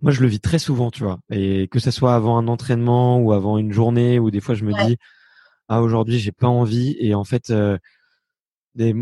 moi, 0.00 0.12
je 0.12 0.20
le 0.20 0.28
vis 0.28 0.40
très 0.40 0.58
souvent, 0.58 0.90
tu 0.90 1.02
vois, 1.02 1.18
et 1.30 1.68
que 1.68 1.80
ce 1.80 1.90
soit 1.90 2.14
avant 2.14 2.38
un 2.38 2.46
entraînement 2.48 3.18
ou 3.18 3.32
avant 3.32 3.58
une 3.58 3.72
journée, 3.72 4.18
ou 4.18 4.30
des 4.30 4.40
fois, 4.40 4.54
je 4.54 4.64
me 4.64 4.72
dis, 4.86 4.96
ah, 5.68 5.82
aujourd'hui, 5.82 6.18
j'ai 6.18 6.32
pas 6.32 6.46
envie, 6.46 6.96
et 7.00 7.14
en 7.14 7.24
fait, 7.24 7.50
euh, 7.50 7.78
des, 8.74 8.94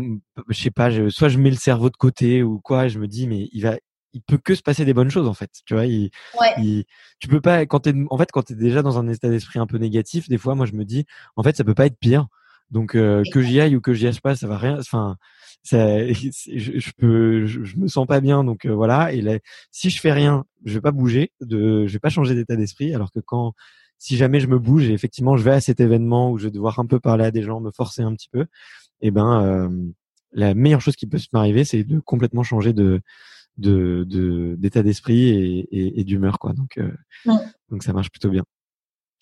je 0.49 0.61
sais 0.61 0.71
pas, 0.71 0.89
je, 0.89 1.09
soit 1.09 1.29
je 1.29 1.37
mets 1.37 1.49
le 1.49 1.55
cerveau 1.55 1.89
de 1.89 1.97
côté 1.97 2.43
ou 2.43 2.59
quoi, 2.59 2.87
je 2.87 2.99
me 2.99 3.07
dis, 3.07 3.27
mais 3.27 3.49
il 3.51 3.61
va, 3.61 3.77
il 4.13 4.21
peut 4.21 4.37
que 4.37 4.55
se 4.55 4.61
passer 4.61 4.85
des 4.85 4.93
bonnes 4.93 5.09
choses 5.09 5.27
en 5.27 5.33
fait. 5.33 5.51
Tu 5.65 5.73
vois, 5.73 5.85
il, 5.85 6.09
il, 6.57 6.85
tu 7.19 7.27
peux 7.27 7.41
pas 7.41 7.65
quand 7.65 7.81
t'es 7.81 7.93
en 8.09 8.17
fait 8.17 8.31
quand 8.31 8.43
t'es 8.43 8.55
déjà 8.55 8.81
dans 8.81 8.97
un 8.97 9.07
état 9.07 9.29
d'esprit 9.29 9.59
un 9.59 9.67
peu 9.67 9.77
négatif, 9.77 10.29
des 10.29 10.37
fois 10.37 10.55
moi 10.55 10.65
je 10.65 10.73
me 10.73 10.85
dis 10.85 11.05
en 11.35 11.43
fait 11.43 11.55
ça 11.55 11.63
peut 11.63 11.75
pas 11.75 11.85
être 11.85 11.99
pire. 11.99 12.27
Donc 12.71 12.95
euh, 12.95 13.23
que 13.31 13.41
j'y 13.41 13.61
aille 13.61 13.75
ou 13.77 13.81
que 13.81 13.93
j'y 13.93 14.07
aille 14.07 14.19
pas, 14.19 14.35
ça 14.35 14.47
va 14.47 14.57
rien. 14.57 14.77
Enfin, 14.79 15.17
ça, 15.63 16.05
je, 16.13 16.79
je 16.79 16.91
peux, 16.97 17.45
je, 17.45 17.77
me 17.77 17.87
sens 17.87 18.05
pas 18.07 18.19
bien. 18.19 18.43
Donc 18.43 18.65
euh, 18.65 18.73
voilà. 18.73 19.13
Et 19.13 19.21
là, 19.21 19.39
si 19.71 19.89
je 19.89 20.01
fais 20.01 20.11
rien, 20.11 20.45
je 20.65 20.73
vais 20.73 20.81
pas 20.81 20.91
bouger, 20.91 21.31
de, 21.41 21.87
je 21.87 21.93
vais 21.93 21.99
pas 21.99 22.09
changer 22.09 22.35
d'état 22.35 22.55
d'esprit. 22.55 22.93
Alors 22.93 23.11
que 23.11 23.19
quand, 23.19 23.53
si 23.99 24.17
jamais 24.17 24.39
je 24.39 24.47
me 24.47 24.59
bouge 24.59 24.89
et 24.89 24.93
effectivement 24.93 25.37
je 25.37 25.43
vais 25.43 25.51
à 25.51 25.61
cet 25.61 25.79
événement 25.79 26.31
où 26.31 26.37
je 26.37 26.45
vais 26.45 26.51
devoir 26.51 26.79
un 26.79 26.85
peu 26.85 26.99
parler 26.99 27.25
à 27.25 27.31
des 27.31 27.41
gens, 27.41 27.59
me 27.59 27.71
forcer 27.71 28.01
un 28.01 28.13
petit 28.13 28.29
peu, 28.29 28.45
eh 29.01 29.11
ben 29.11 29.43
euh, 29.43 29.69
la 30.31 30.53
meilleure 30.53 30.81
chose 30.81 30.95
qui 30.95 31.07
peut 31.07 31.19
m'arriver, 31.33 31.63
c'est 31.63 31.83
de 31.83 31.99
complètement 31.99 32.43
changer 32.43 32.73
de 32.73 33.01
de 33.57 34.55
d'état 34.57 34.83
d'esprit 34.83 35.29
et, 35.29 35.99
et, 35.99 36.03
d'humeur 36.03 36.39
quoi. 36.39 36.53
Donc 36.53 36.77
euh, 36.77 36.91
donc 37.69 37.83
ça 37.83 37.93
marche 37.93 38.11
plutôt 38.11 38.29
bien. 38.29 38.43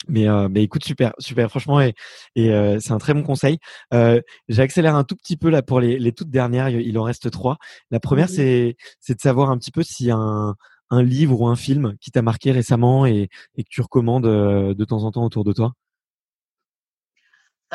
Mais, 0.08 0.28
euh, 0.28 0.50
mais 0.50 0.62
écoute 0.62 0.84
super 0.84 1.14
super 1.20 1.50
franchement 1.50 1.82
et, 1.82 1.96
et 2.36 2.52
euh, 2.52 2.80
c'est 2.80 2.92
un 2.92 2.98
très 3.00 3.14
bon 3.14 3.24
conseil. 3.24 3.58
Euh, 3.94 4.22
j'accélère 4.50 4.96
un 4.96 5.04
tout 5.04 5.16
petit 5.16 5.38
peu 5.38 5.50
là 5.50 5.62
pour 5.64 5.80
les, 5.80 5.98
les 5.98 6.12
toutes 6.12 6.30
dernières 6.30 6.70
il 6.70 6.98
en 7.00 7.04
reste 7.04 7.32
trois. 7.32 7.58
La 7.92 8.00
première 8.00 8.30
c'est 8.30 8.76
c'est 9.00 9.16
de 9.16 9.22
savoir 9.22 9.50
un 9.50 9.58
petit 9.58 9.72
peu 9.72 9.84
si 9.84 10.12
un 10.12 10.56
un 10.92 11.02
livre 11.02 11.42
ou 11.42 11.48
un 11.48 11.56
film 11.56 11.96
qui 12.02 12.12
t'a 12.12 12.22
marqué 12.22 12.52
récemment 12.52 13.06
et, 13.08 13.30
et 13.56 13.64
que 13.64 13.70
tu 13.70 13.82
recommandes 13.82 14.26
de 14.26 14.86
temps 14.86 15.04
en 15.04 15.12
temps 15.12 15.26
autour 15.26 15.44
de 15.44 15.54
toi 15.54 15.74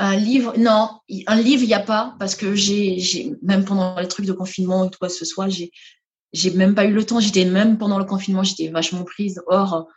un 0.01 0.17
livre, 0.17 0.55
non, 0.57 1.01
un 1.27 1.41
livre, 1.41 1.63
il 1.63 1.67
n'y 1.67 1.75
a 1.75 1.81
pas, 1.81 2.15
parce 2.19 2.35
que 2.35 2.55
j'ai, 2.55 3.37
même 3.43 3.65
pendant 3.65 3.99
les 4.01 4.09
trucs 4.09 4.27
de 4.27 4.33
confinement 4.33 4.87
ou 4.87 4.91
quoi 4.91 5.09
que 5.09 5.15
ce 5.15 5.27
soit, 5.27 5.49
j'ai, 5.49 5.71
j'ai 6.33 6.51
même 6.53 6.75
pas 6.75 6.87
eu 6.87 6.93
le 6.93 7.05
temps. 7.05 7.21
J'étais 7.21 7.45
même 7.45 7.77
pendant 7.77 7.99
le 7.99 8.07
confinement, 8.07 8.43
j'étais 8.43 8.69
vachement 8.69 9.05
prise. 9.05 9.43
Or, 9.47 9.89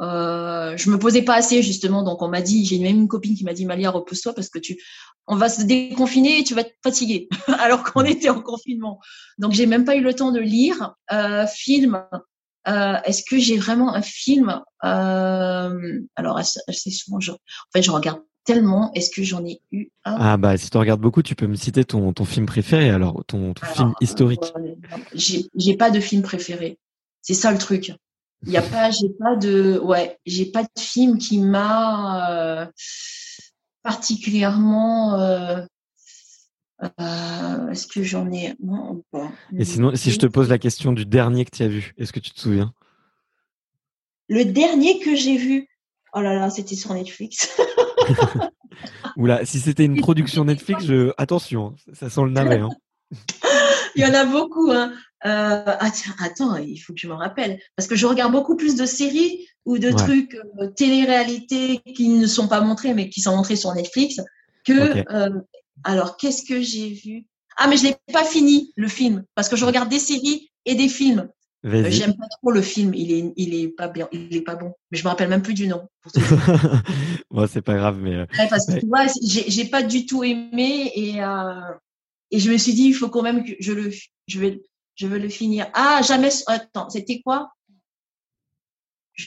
euh, 0.00 0.76
je 0.76 0.88
me 0.88 0.98
posais 0.98 1.22
pas 1.22 1.34
assez 1.34 1.62
justement. 1.62 2.04
Donc 2.04 2.22
on 2.22 2.28
m'a 2.28 2.42
dit, 2.42 2.64
j'ai 2.64 2.78
même 2.78 2.96
une 2.96 3.08
copine 3.08 3.34
qui 3.34 3.44
m'a 3.44 3.52
dit 3.52 3.66
Malia, 3.66 3.90
repose-toi 3.90 4.34
parce 4.34 4.48
que 4.48 4.60
tu, 4.60 4.80
on 5.26 5.36
va 5.36 5.48
se 5.48 5.62
déconfiner 5.62 6.38
et 6.38 6.44
tu 6.44 6.54
vas 6.54 6.60
être 6.60 6.76
fatiguée. 6.84 7.28
Alors 7.60 7.82
qu'on 7.82 8.04
était 8.04 8.30
en 8.30 8.40
confinement. 8.42 9.00
Donc 9.38 9.52
j'ai 9.52 9.66
même 9.66 9.84
pas 9.84 9.96
eu 9.96 10.00
le 10.00 10.14
temps 10.14 10.30
de 10.30 10.40
lire. 10.40 10.94
Euh, 11.12 11.46
film. 11.46 12.04
Euh, 12.68 12.96
Est-ce 13.04 13.24
que 13.24 13.38
j'ai 13.38 13.56
vraiment 13.56 13.94
un 13.94 14.02
film? 14.02 14.62
Euh, 14.84 16.00
Alors 16.14 16.38
assez 16.38 16.90
souvent, 16.90 17.18
je, 17.18 17.32
en 17.32 17.36
fait, 17.72 17.82
je 17.82 17.90
regarde 17.90 18.20
tellement. 18.52 18.92
Est-ce 18.94 19.10
que 19.10 19.22
j'en 19.22 19.44
ai 19.44 19.60
eu 19.70 19.90
un? 20.04 20.16
Ah 20.18 20.36
bah 20.36 20.56
si 20.56 20.70
tu 20.70 20.76
regardes 20.76 21.00
beaucoup, 21.00 21.22
tu 21.22 21.34
peux 21.34 21.46
me 21.46 21.54
citer 21.54 21.84
ton, 21.84 22.12
ton 22.12 22.24
film 22.24 22.46
préféré 22.46 22.90
alors, 22.90 23.24
ton, 23.26 23.54
film 23.74 23.92
historique. 24.00 24.52
Euh, 24.56 24.74
j'ai 25.54 25.76
pas 25.76 25.90
de 25.90 26.00
film 26.00 26.22
préféré. 26.22 26.78
C'est 27.22 27.34
ça 27.34 27.52
le 27.52 27.58
truc. 27.58 27.92
Il 28.46 28.52
y 28.52 28.56
a 28.56 28.62
pas, 28.62 28.90
j'ai 28.90 29.10
pas 29.10 29.36
de, 29.36 29.78
ouais, 29.78 30.18
j'ai 30.26 30.46
pas 30.46 30.62
de 30.62 30.80
film 30.80 31.18
qui 31.18 31.38
m'a 31.38 32.62
euh, 32.62 32.66
particulièrement. 33.82 35.20
Euh, 35.20 35.62
est-ce 37.70 37.86
que 37.86 38.02
j'en 38.02 38.32
ai 38.32 38.54
non, 38.62 39.04
Et 39.56 39.66
sinon, 39.66 39.94
si 39.94 40.10
je 40.10 40.18
te 40.18 40.26
pose 40.26 40.48
la 40.48 40.58
question 40.58 40.92
du 40.92 41.04
dernier 41.04 41.44
que 41.44 41.54
tu 41.54 41.62
as 41.62 41.68
vu, 41.68 41.92
est-ce 41.98 42.12
que 42.12 42.20
tu 42.20 42.30
te 42.30 42.40
souviens? 42.40 42.72
Le 44.28 44.46
dernier 44.46 44.98
que 44.98 45.14
j'ai 45.14 45.36
vu, 45.36 45.68
oh 46.14 46.20
là 46.20 46.34
là, 46.34 46.48
c'était 46.48 46.76
sur 46.76 46.94
Netflix. 46.94 47.54
Oula, 49.16 49.44
si 49.44 49.60
c'était 49.60 49.84
une 49.84 50.00
production 50.00 50.44
Netflix, 50.44 50.84
je... 50.84 51.12
attention, 51.18 51.74
ça 51.92 52.08
sent 52.08 52.22
le 52.24 52.30
navet. 52.30 52.58
Hein. 52.58 52.70
il 53.96 54.02
y 54.02 54.06
en 54.06 54.14
a 54.14 54.24
beaucoup. 54.24 54.70
Hein. 54.70 54.92
Euh, 55.26 55.62
ah, 55.66 55.90
attends, 56.20 56.56
il 56.56 56.78
faut 56.78 56.94
que 56.94 57.00
je 57.00 57.08
me 57.08 57.14
rappelle. 57.14 57.58
Parce 57.76 57.88
que 57.88 57.96
je 57.96 58.06
regarde 58.06 58.32
beaucoup 58.32 58.56
plus 58.56 58.76
de 58.76 58.86
séries 58.86 59.46
ou 59.66 59.78
de 59.78 59.90
trucs 59.90 60.34
euh, 60.60 60.68
télé-réalité 60.68 61.80
qui 61.94 62.08
ne 62.08 62.26
sont 62.26 62.48
pas 62.48 62.60
montrés, 62.60 62.94
mais 62.94 63.10
qui 63.10 63.20
sont 63.20 63.36
montrés 63.36 63.56
sur 63.56 63.74
Netflix. 63.74 64.20
Que, 64.64 65.04
euh, 65.12 65.40
alors, 65.84 66.16
qu'est-ce 66.16 66.44
que 66.44 66.60
j'ai 66.60 66.90
vu? 66.90 67.26
Ah, 67.56 67.66
mais 67.68 67.76
je 67.76 67.84
l'ai 67.84 67.96
pas 68.12 68.24
fini, 68.24 68.72
le 68.76 68.88
film. 68.88 69.24
Parce 69.34 69.48
que 69.48 69.56
je 69.56 69.64
regarde 69.64 69.90
des 69.90 69.98
séries 69.98 70.50
et 70.64 70.74
des 70.74 70.88
films. 70.88 71.28
Euh, 71.66 71.90
j'aime 71.90 72.16
pas 72.16 72.26
trop 72.28 72.52
le 72.52 72.62
film, 72.62 72.94
il 72.94 73.12
est, 73.12 73.32
il 73.36 73.54
est 73.54 73.68
pas 73.68 73.88
bien, 73.88 74.08
il 74.12 74.34
est 74.34 74.40
pas 74.40 74.56
bon. 74.56 74.72
Mais 74.90 74.96
je 74.96 75.04
me 75.04 75.08
rappelle 75.08 75.28
même 75.28 75.42
plus 75.42 75.54
du 75.54 75.68
nom. 75.68 75.88
bon, 77.30 77.46
c'est 77.46 77.60
pas 77.60 77.76
grave, 77.76 77.98
mais. 77.98 78.14
Euh, 78.14 78.26
parce 78.48 78.66
que 78.66 78.80
tu 78.80 78.86
vois, 78.86 79.06
j'ai 79.22 79.66
pas 79.66 79.82
du 79.82 80.06
tout 80.06 80.24
aimé 80.24 80.90
et 80.94 81.22
euh, 81.22 81.72
et 82.30 82.38
je 82.38 82.50
me 82.50 82.56
suis 82.56 82.72
dit, 82.72 82.84
il 82.84 82.94
faut 82.94 83.08
quand 83.08 83.22
même 83.22 83.44
que 83.44 83.52
je 83.60 83.72
le, 83.72 83.90
je 84.26 84.40
vais, 84.40 84.62
je 84.94 85.06
veux 85.06 85.18
le 85.18 85.28
finir. 85.28 85.70
Ah, 85.74 86.00
jamais. 86.02 86.30
Attends, 86.46 86.88
c'était 86.88 87.20
quoi? 87.20 87.52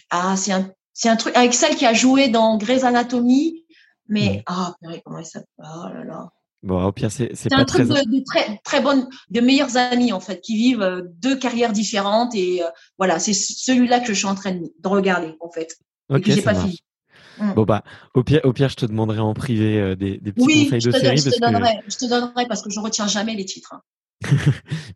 Ah, 0.09 0.35
c'est 0.35 0.53
un, 0.53 0.71
c'est 0.93 1.09
un 1.09 1.17
truc 1.17 1.35
avec 1.35 1.53
celle 1.53 1.75
qui 1.75 1.85
a 1.85 1.93
joué 1.93 2.29
dans 2.29 2.57
Grey's 2.57 2.83
Anatomy, 2.83 3.63
mais 4.07 4.41
ah, 4.47 4.75
comment 5.03 5.19
elle 5.19 5.25
s'appelle? 5.25 5.47
Oh 5.59 5.87
là 5.93 6.03
là. 6.03 6.29
Bon, 6.63 6.81
au 6.81 6.93
pire, 6.93 7.11
c'est 7.11 7.29
un 7.51 7.65
truc 7.65 7.89
de, 7.89 8.23
très 8.23 8.57
très 8.63 8.81
bonnes, 8.81 9.09
de 9.29 9.41
meilleurs 9.41 9.75
amis 9.75 10.13
en 10.13 10.21
fait, 10.21 10.39
qui 10.39 10.55
vivent 10.55 10.81
euh, 10.81 11.01
deux 11.21 11.37
carrières 11.37 11.73
différentes 11.73 12.33
et 12.35 12.63
euh, 12.63 12.67
voilà, 12.97 13.19
c'est 13.19 13.33
celui-là 13.33 13.99
que 13.99 14.07
je 14.07 14.13
suis 14.13 14.27
en 14.27 14.35
train 14.35 14.53
de, 14.53 14.71
regarder 14.85 15.35
en 15.41 15.51
fait. 15.51 15.75
Ok, 16.09 16.23
j'ai 16.25 16.41
pas 16.41 16.55
fini. 16.55 16.79
Mm. 17.37 17.53
Bon 17.53 17.63
bah, 17.63 17.83
au 18.13 18.23
pire, 18.23 18.39
au 18.45 18.53
pire, 18.53 18.69
je 18.69 18.75
te 18.75 18.85
demanderai 18.85 19.19
en 19.19 19.33
privé 19.33 19.77
euh, 19.77 19.95
des, 19.97 20.19
des, 20.19 20.31
petits 20.31 20.69
conseils 20.69 20.81
de 20.81 20.91
série. 20.91 21.17
Je, 21.17 21.31
te 21.31 21.39
donnerai, 21.41 21.79
je 21.85 21.97
te 21.97 22.05
donnerai 22.05 22.47
parce 22.47 22.61
que 22.61 22.69
je 22.69 22.79
retiens 22.79 23.07
jamais 23.07 23.35
les 23.35 23.45
titres. 23.45 23.73
Hein. 23.73 23.81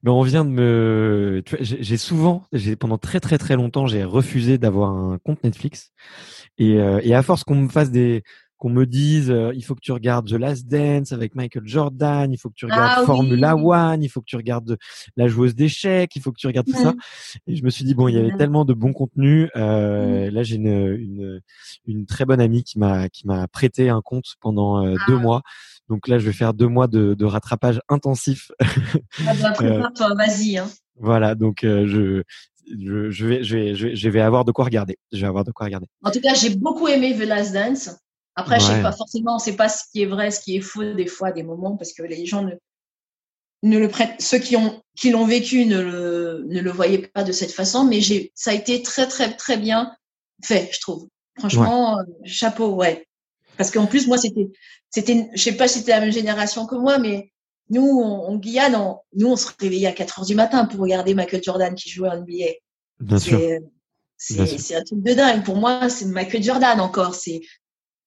Mais 0.04 0.12
on 0.12 0.22
vient 0.22 0.46
de 0.46 0.50
me, 0.50 1.44
j'ai 1.60 1.98
souvent, 1.98 2.44
j'ai 2.54 2.78
pendant 2.78 2.98
très 2.98 3.20
très 3.20 3.38
très 3.38 3.58
longtemps, 3.58 3.88
j'ai 3.88 4.06
refusé 4.06 4.58
d'avoir 4.58 4.92
un 4.92 5.18
compte 5.18 5.44
Netflix 5.44 5.92
et, 6.58 6.76
et 6.76 7.14
à 7.14 7.22
force 7.24 7.44
qu'on 7.44 7.56
me 7.56 7.68
fasse 7.68 7.92
des 7.92 8.24
qu'on 8.58 8.70
me 8.70 8.86
dise 8.86 9.30
euh, 9.30 9.52
il 9.56 9.64
faut 9.64 9.76
que 9.76 9.82
tu 9.82 9.92
regardes 9.92 10.28
The 10.28 10.34
Last 10.34 10.68
Dance 10.68 11.12
avec 11.12 11.36
Michael 11.36 11.64
Jordan, 11.66 12.32
il 12.32 12.38
faut 12.38 12.50
que 12.50 12.56
tu 12.56 12.66
regardes 12.66 13.02
ah 13.02 13.06
Formula 13.06 13.56
One, 13.56 14.04
il 14.04 14.10
faut 14.10 14.22
que 14.22 14.26
tu 14.26 14.36
regardes 14.36 14.78
la 15.16 15.28
joueuse 15.28 15.54
d'échecs, 15.54 16.16
il 16.16 16.22
faut 16.22 16.32
que 16.32 16.40
tu 16.40 16.48
regardes 16.48 16.68
tout 16.68 16.74
ça. 16.74 16.94
Et 17.46 17.56
je 17.56 17.64
me 17.64 17.70
suis 17.70 17.86
dit 17.86 17.94
bon, 17.94 18.08
il 18.08 18.16
y 18.16 18.18
avait 18.18 18.36
tellement 18.36 18.66
de 18.66 18.74
bons 18.74 18.94
contenus. 18.94 19.50
Euh, 19.56 20.30
mmh. 20.30 20.34
Là, 20.34 20.44
j'ai 20.44 20.56
une, 20.56 20.68
une, 20.68 21.42
une 21.86 22.06
très 22.06 22.26
bonne 22.26 22.42
amie 22.42 22.64
qui 22.64 22.80
m'a 22.80 23.10
qui 23.10 23.28
m'a 23.28 23.48
prêté 23.48 23.90
un 23.90 24.02
compte 24.02 24.36
pendant 24.42 24.84
euh, 24.84 24.96
deux 25.08 25.18
ah. 25.18 25.22
mois. 25.22 25.42
Donc 25.88 26.08
là, 26.08 26.18
je 26.18 26.26
vais 26.26 26.34
faire 26.34 26.54
deux 26.54 26.68
mois 26.68 26.88
de, 26.88 27.14
de 27.14 27.26
rattrapage 27.26 27.80
intensif. 27.90 28.52
Ah 29.26 29.34
bah, 29.42 29.92
toi, 29.96 30.16
vas-y. 30.16 30.58
Hein. 30.58 30.68
Voilà, 31.00 31.36
donc 31.36 31.60
je, 31.62 32.24
je, 32.68 33.10
je, 33.10 33.26
vais, 33.26 33.44
je, 33.44 33.58
vais, 33.58 33.96
je, 33.96 34.10
vais, 34.10 34.22
avoir 34.22 34.46
de 34.46 34.52
quoi 34.52 34.66
regarder. 34.66 34.98
Je 35.14 35.22
vais 35.22 35.28
avoir 35.28 35.44
de 35.44 35.52
quoi 35.52 35.66
regarder. 35.66 35.88
En 36.04 36.12
tout 36.12 36.20
cas, 36.20 36.34
j'ai 36.34 36.56
beaucoup 36.56 36.88
aimé 36.88 37.16
The 37.16 37.26
Last 37.26 37.54
Dance. 37.54 37.96
Après, 38.38 38.60
je 38.60 38.66
sais 38.66 38.82
pas 38.84 38.92
forcément, 38.92 39.36
on 39.36 39.40
sait 39.40 39.56
pas 39.56 39.68
ce 39.68 39.84
qui 39.92 40.04
est 40.04 40.06
vrai, 40.06 40.30
ce 40.30 40.40
qui 40.40 40.56
est 40.56 40.62
faux 40.62 40.94
des 40.94 41.08
fois, 41.08 41.32
des 41.32 41.42
moments, 41.42 41.76
parce 41.76 41.92
que 41.92 42.04
les 42.04 42.28
gens 42.28 42.44
ne, 42.44 42.52
ne 43.64 43.80
le 43.80 43.88
prêtent, 43.88 44.22
ceux 44.22 44.38
qui 44.38 44.56
ont, 44.56 44.80
qui 44.96 45.10
l'ont 45.10 45.26
vécu 45.26 45.66
ne 45.66 45.82
le, 45.82 46.46
ne 46.48 46.62
le 46.62 46.72
voyaient 46.72 47.00
pas 47.00 47.24
de 47.24 47.32
cette 47.32 47.52
façon, 47.52 47.84
mais 47.84 48.00
j'ai, 48.00 48.32
ça 48.36 48.52
a 48.52 48.54
été 48.54 48.84
très, 48.84 49.08
très, 49.08 49.36
très 49.36 49.58
bien 49.58 49.92
fait, 50.44 50.70
je 50.72 50.80
trouve. 50.80 51.08
Franchement, 51.40 51.98
euh, 51.98 52.04
chapeau, 52.26 52.76
ouais. 52.76 53.08
Parce 53.58 53.72
qu'en 53.72 53.88
plus, 53.88 54.06
moi, 54.06 54.20
c'était, 54.20 54.50
c'était, 54.92 55.28
je 55.34 55.42
sais 55.42 55.58
pas 55.58 55.68
si 55.68 55.80
c'était 55.80 55.94
la 55.94 56.02
même 56.02 56.12
génération 56.12 56.68
que 56.68 56.76
moi, 56.76 57.00
mais 57.00 57.32
nous, 57.72 57.88
on, 57.88 58.36
Guyane, 58.38 58.78
nous, 59.16 59.28
on 59.28 59.36
se 59.36 59.48
réveillait 59.60 59.88
à 59.88 59.94
4 59.94 60.20
heures 60.20 60.26
du 60.26 60.36
matin 60.36 60.66
pour 60.66 60.80
regarder 60.80 61.16
Michael 61.16 61.42
Jordan 61.44 61.74
qui 61.74 61.90
jouait 61.90 62.10
en 62.10 62.22
NBA. 62.22 62.46
Bien 63.00 63.18
sûr. 63.18 63.40
C'est 64.16 64.76
un 64.76 64.84
truc 64.84 65.02
de 65.02 65.14
dingue. 65.14 65.44
Pour 65.44 65.56
moi, 65.56 65.90
c'est 65.90 66.06
Michael 66.06 66.44
Jordan 66.44 66.80
encore. 66.80 67.16
C'est 67.16 67.42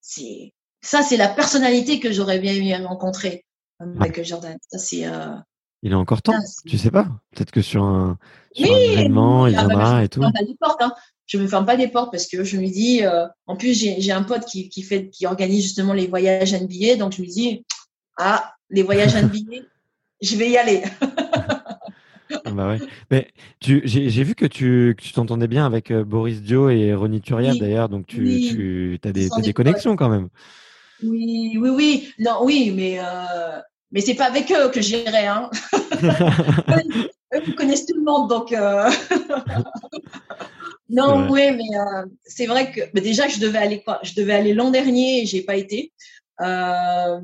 c'est 0.00 0.52
ça, 0.82 1.02
c'est 1.02 1.16
la 1.16 1.28
personnalité 1.28 2.00
que 2.00 2.10
j'aurais 2.12 2.38
bien 2.38 2.52
aimé 2.52 2.74
rencontrer, 2.76 3.44
Michael 3.80 4.24
Jordan. 4.24 4.56
Ça, 4.70 4.78
c'est. 4.78 5.06
Euh, 5.06 5.34
il 5.82 5.92
est 5.92 5.96
encore 5.96 6.22
temps, 6.22 6.34
tu 6.66 6.76
sais 6.76 6.90
pas. 6.90 7.08
Peut-être 7.34 7.50
que 7.50 7.62
sur 7.62 7.82
un, 7.82 8.18
sur 8.52 8.70
un 8.70 8.76
événement, 8.76 9.46
il 9.46 9.56
ah, 9.56 9.62
bah, 9.62 9.68
viendra 9.68 10.04
et 10.04 10.08
tout. 10.08 10.20
Pas 10.20 10.30
des 10.44 10.56
portes, 10.58 10.82
hein. 10.82 10.92
Je 11.26 11.38
me 11.38 11.46
ferme 11.46 11.64
pas 11.64 11.76
des 11.76 11.88
portes 11.88 12.10
parce 12.10 12.26
que 12.26 12.44
je 12.44 12.56
me 12.58 12.66
dis. 12.66 13.04
Euh, 13.04 13.26
en 13.46 13.56
plus, 13.56 13.74
j'ai 13.74 14.12
un 14.12 14.22
pote 14.22 14.44
qui, 14.46 14.68
qui 14.68 14.82
fait, 14.82 15.08
qui 15.10 15.26
organise 15.26 15.62
justement 15.62 15.92
les 15.92 16.06
voyages 16.06 16.54
NBA, 16.54 16.96
donc 16.96 17.12
je 17.12 17.22
me 17.22 17.26
dis, 17.26 17.64
ah, 18.18 18.54
les 18.68 18.82
voyages 18.82 19.14
NBA, 19.14 19.56
je 20.22 20.36
vais 20.36 20.50
y 20.50 20.56
aller. 20.56 20.82
Bah 22.44 22.68
ouais. 22.68 22.78
Mais 23.10 23.28
tu, 23.60 23.82
j'ai 23.84 24.24
vu 24.24 24.34
que 24.34 24.46
tu 24.46 24.94
que 24.96 25.02
tu 25.02 25.12
t'entendais 25.12 25.48
bien 25.48 25.66
avec 25.66 25.90
euh, 25.90 26.04
Boris 26.04 26.42
Dio 26.42 26.70
et 26.70 26.94
Ronnie 26.94 27.20
Turia 27.20 27.54
d'ailleurs, 27.54 27.88
donc 27.88 28.06
tu, 28.06 28.24
tu 28.24 29.08
as 29.08 29.12
des, 29.12 29.28
as 29.32 29.40
des 29.40 29.52
connexions 29.52 29.96
quand 29.96 30.08
même. 30.08 30.28
Oui, 31.02 31.56
oui, 31.58 31.70
oui. 31.70 32.12
Non, 32.18 32.38
oui, 32.42 32.72
mais 32.74 32.98
euh, 32.98 33.60
mais 33.92 34.00
c'est 34.00 34.14
pas 34.14 34.26
avec 34.26 34.52
eux 34.52 34.70
que 34.70 34.80
j'irai. 34.80 35.26
Hein. 35.26 35.50
eux, 37.34 37.42
ils 37.46 37.54
connaissent 37.54 37.86
tout 37.86 37.96
le 37.96 38.04
monde, 38.04 38.28
donc. 38.28 38.52
Euh... 38.52 38.90
non, 40.88 41.28
oui, 41.30 41.50
mais 41.52 41.78
euh, 41.78 42.06
c'est 42.24 42.46
vrai 42.46 42.70
que 42.70 43.00
déjà 43.00 43.28
je 43.28 43.40
devais 43.40 43.58
aller 43.58 43.82
quoi 43.82 44.00
Je 44.02 44.14
devais 44.14 44.34
aller 44.34 44.52
l'an 44.52 44.70
dernier 44.70 45.22
et 45.22 45.26
j'ai 45.26 45.42
pas 45.42 45.56
été. 45.56 45.92
Euh, 46.40 47.20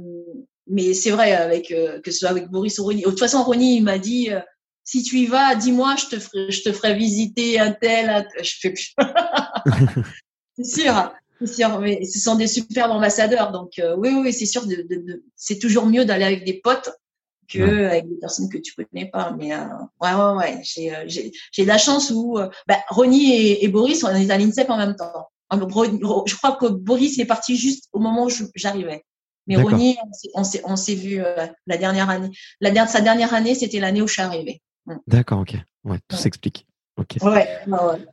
mais 0.66 0.94
c'est 0.94 1.10
vrai 1.10 1.32
avec 1.32 1.70
euh, 1.70 2.00
que 2.00 2.10
ce 2.10 2.18
soit 2.18 2.30
avec 2.30 2.48
Boris 2.48 2.78
ou 2.78 2.84
Ronnie. 2.84 3.02
De 3.02 3.10
toute 3.10 3.18
façon, 3.18 3.42
Ronnie 3.42 3.76
il 3.76 3.84
m'a 3.84 3.98
dit 3.98 4.32
euh, 4.32 4.40
si 4.86 5.02
tu 5.02 5.18
y 5.18 5.26
vas, 5.26 5.56
dis-moi, 5.56 5.96
je 5.96 6.06
te 6.06 6.18
ferai, 6.20 6.50
je 6.50 6.62
te 6.62 6.72
ferai 6.72 6.94
visiter 6.94 7.58
un 7.58 7.72
tel. 7.72 8.08
Un 8.08 8.22
tel. 8.22 8.44
Je 8.44 8.54
fais 8.60 8.70
plus. 8.70 8.94
c'est 10.56 10.82
sûr. 10.82 11.12
C'est 11.40 11.54
sûr, 11.54 11.80
mais 11.80 12.02
ce 12.04 12.18
sont 12.18 12.36
des 12.36 12.46
superbes 12.46 12.92
ambassadeurs. 12.92 13.52
Donc 13.52 13.78
euh, 13.78 13.94
oui, 13.98 14.10
oui, 14.14 14.32
c'est 14.32 14.46
sûr. 14.46 14.64
De, 14.64 14.76
de, 14.76 14.96
de 14.96 15.24
c'est 15.34 15.58
toujours 15.58 15.86
mieux 15.86 16.04
d'aller 16.04 16.24
avec 16.24 16.44
des 16.44 16.60
potes 16.60 16.88
que 17.48 17.86
avec 17.86 18.08
des 18.08 18.14
personnes 18.14 18.48
que 18.48 18.58
tu 18.58 18.74
connais 18.74 19.06
pas. 19.06 19.34
Mais 19.36 19.52
euh, 19.52 19.66
ouais, 20.00 20.14
ouais, 20.14 20.36
ouais. 20.36 20.60
J'ai, 20.62 20.94
euh, 20.94 21.04
j'ai, 21.06 21.32
j'ai 21.50 21.62
de 21.62 21.68
la 21.68 21.78
chance 21.78 22.10
où 22.10 22.38
euh, 22.38 22.48
bah, 22.68 22.78
Ronnie 22.88 23.32
et, 23.32 23.64
et, 23.64 23.68
Boris, 23.68 24.04
on 24.04 24.14
est 24.14 24.30
à 24.30 24.38
l'INSEP 24.38 24.70
en 24.70 24.76
même 24.76 24.94
temps. 24.94 25.28
Je 25.52 26.36
crois 26.36 26.56
que 26.56 26.66
Boris 26.66 27.18
est 27.18 27.26
parti 27.26 27.56
juste 27.56 27.88
au 27.92 27.98
moment 27.98 28.26
où 28.26 28.30
j'arrivais. 28.54 29.04
Mais 29.48 29.56
Ronnie, 29.56 29.96
on 30.34 30.42
s'est, 30.42 30.62
on 30.64 30.74
s'est 30.74 30.96
vu 30.96 31.22
la 31.66 31.76
dernière 31.76 32.10
année. 32.10 32.30
La 32.60 32.72
dernière, 32.72 32.90
sa 32.90 33.00
dernière 33.00 33.32
année, 33.32 33.54
c'était 33.54 33.78
l'année 33.78 34.02
où 34.02 34.08
je 34.08 34.14
suis 34.14 34.22
arrivée. 34.22 34.60
Mm. 34.86 34.94
D'accord, 35.06 35.40
ok. 35.40 35.56
Ouais, 35.84 35.98
tout 36.08 36.16
s'explique. 36.16 36.66
Ok. 36.96 37.16
Ouais, 37.22 37.48
ouais. 37.66 38.06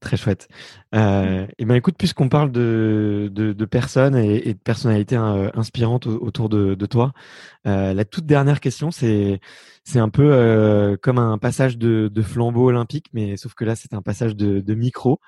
Très 0.00 0.16
chouette. 0.16 0.48
Euh, 0.96 1.46
et 1.58 1.64
ben 1.64 1.76
écoute, 1.76 1.94
puisqu'on 1.96 2.28
parle 2.28 2.50
de, 2.50 3.30
de, 3.32 3.52
de, 3.52 3.64
personnes 3.64 4.16
et, 4.16 4.48
et 4.48 4.54
de 4.54 4.58
personnalités 4.58 5.14
hein, 5.14 5.52
inspirantes 5.54 6.08
autour 6.08 6.48
de, 6.48 6.74
de 6.74 6.86
toi, 6.86 7.12
euh, 7.68 7.94
la 7.94 8.04
toute 8.04 8.26
dernière 8.26 8.58
question, 8.58 8.90
c'est 8.90 9.40
c'est 9.84 10.00
un 10.00 10.08
peu 10.08 10.32
euh, 10.32 10.96
comme 11.00 11.18
un 11.18 11.38
passage 11.38 11.78
de, 11.78 12.10
de, 12.12 12.22
flambeau 12.22 12.68
olympique, 12.68 13.06
mais 13.12 13.36
sauf 13.36 13.54
que 13.54 13.64
là, 13.64 13.76
c'est 13.76 13.94
un 13.94 14.02
passage 14.02 14.34
de, 14.34 14.60
de 14.60 14.74
micro. 14.74 15.20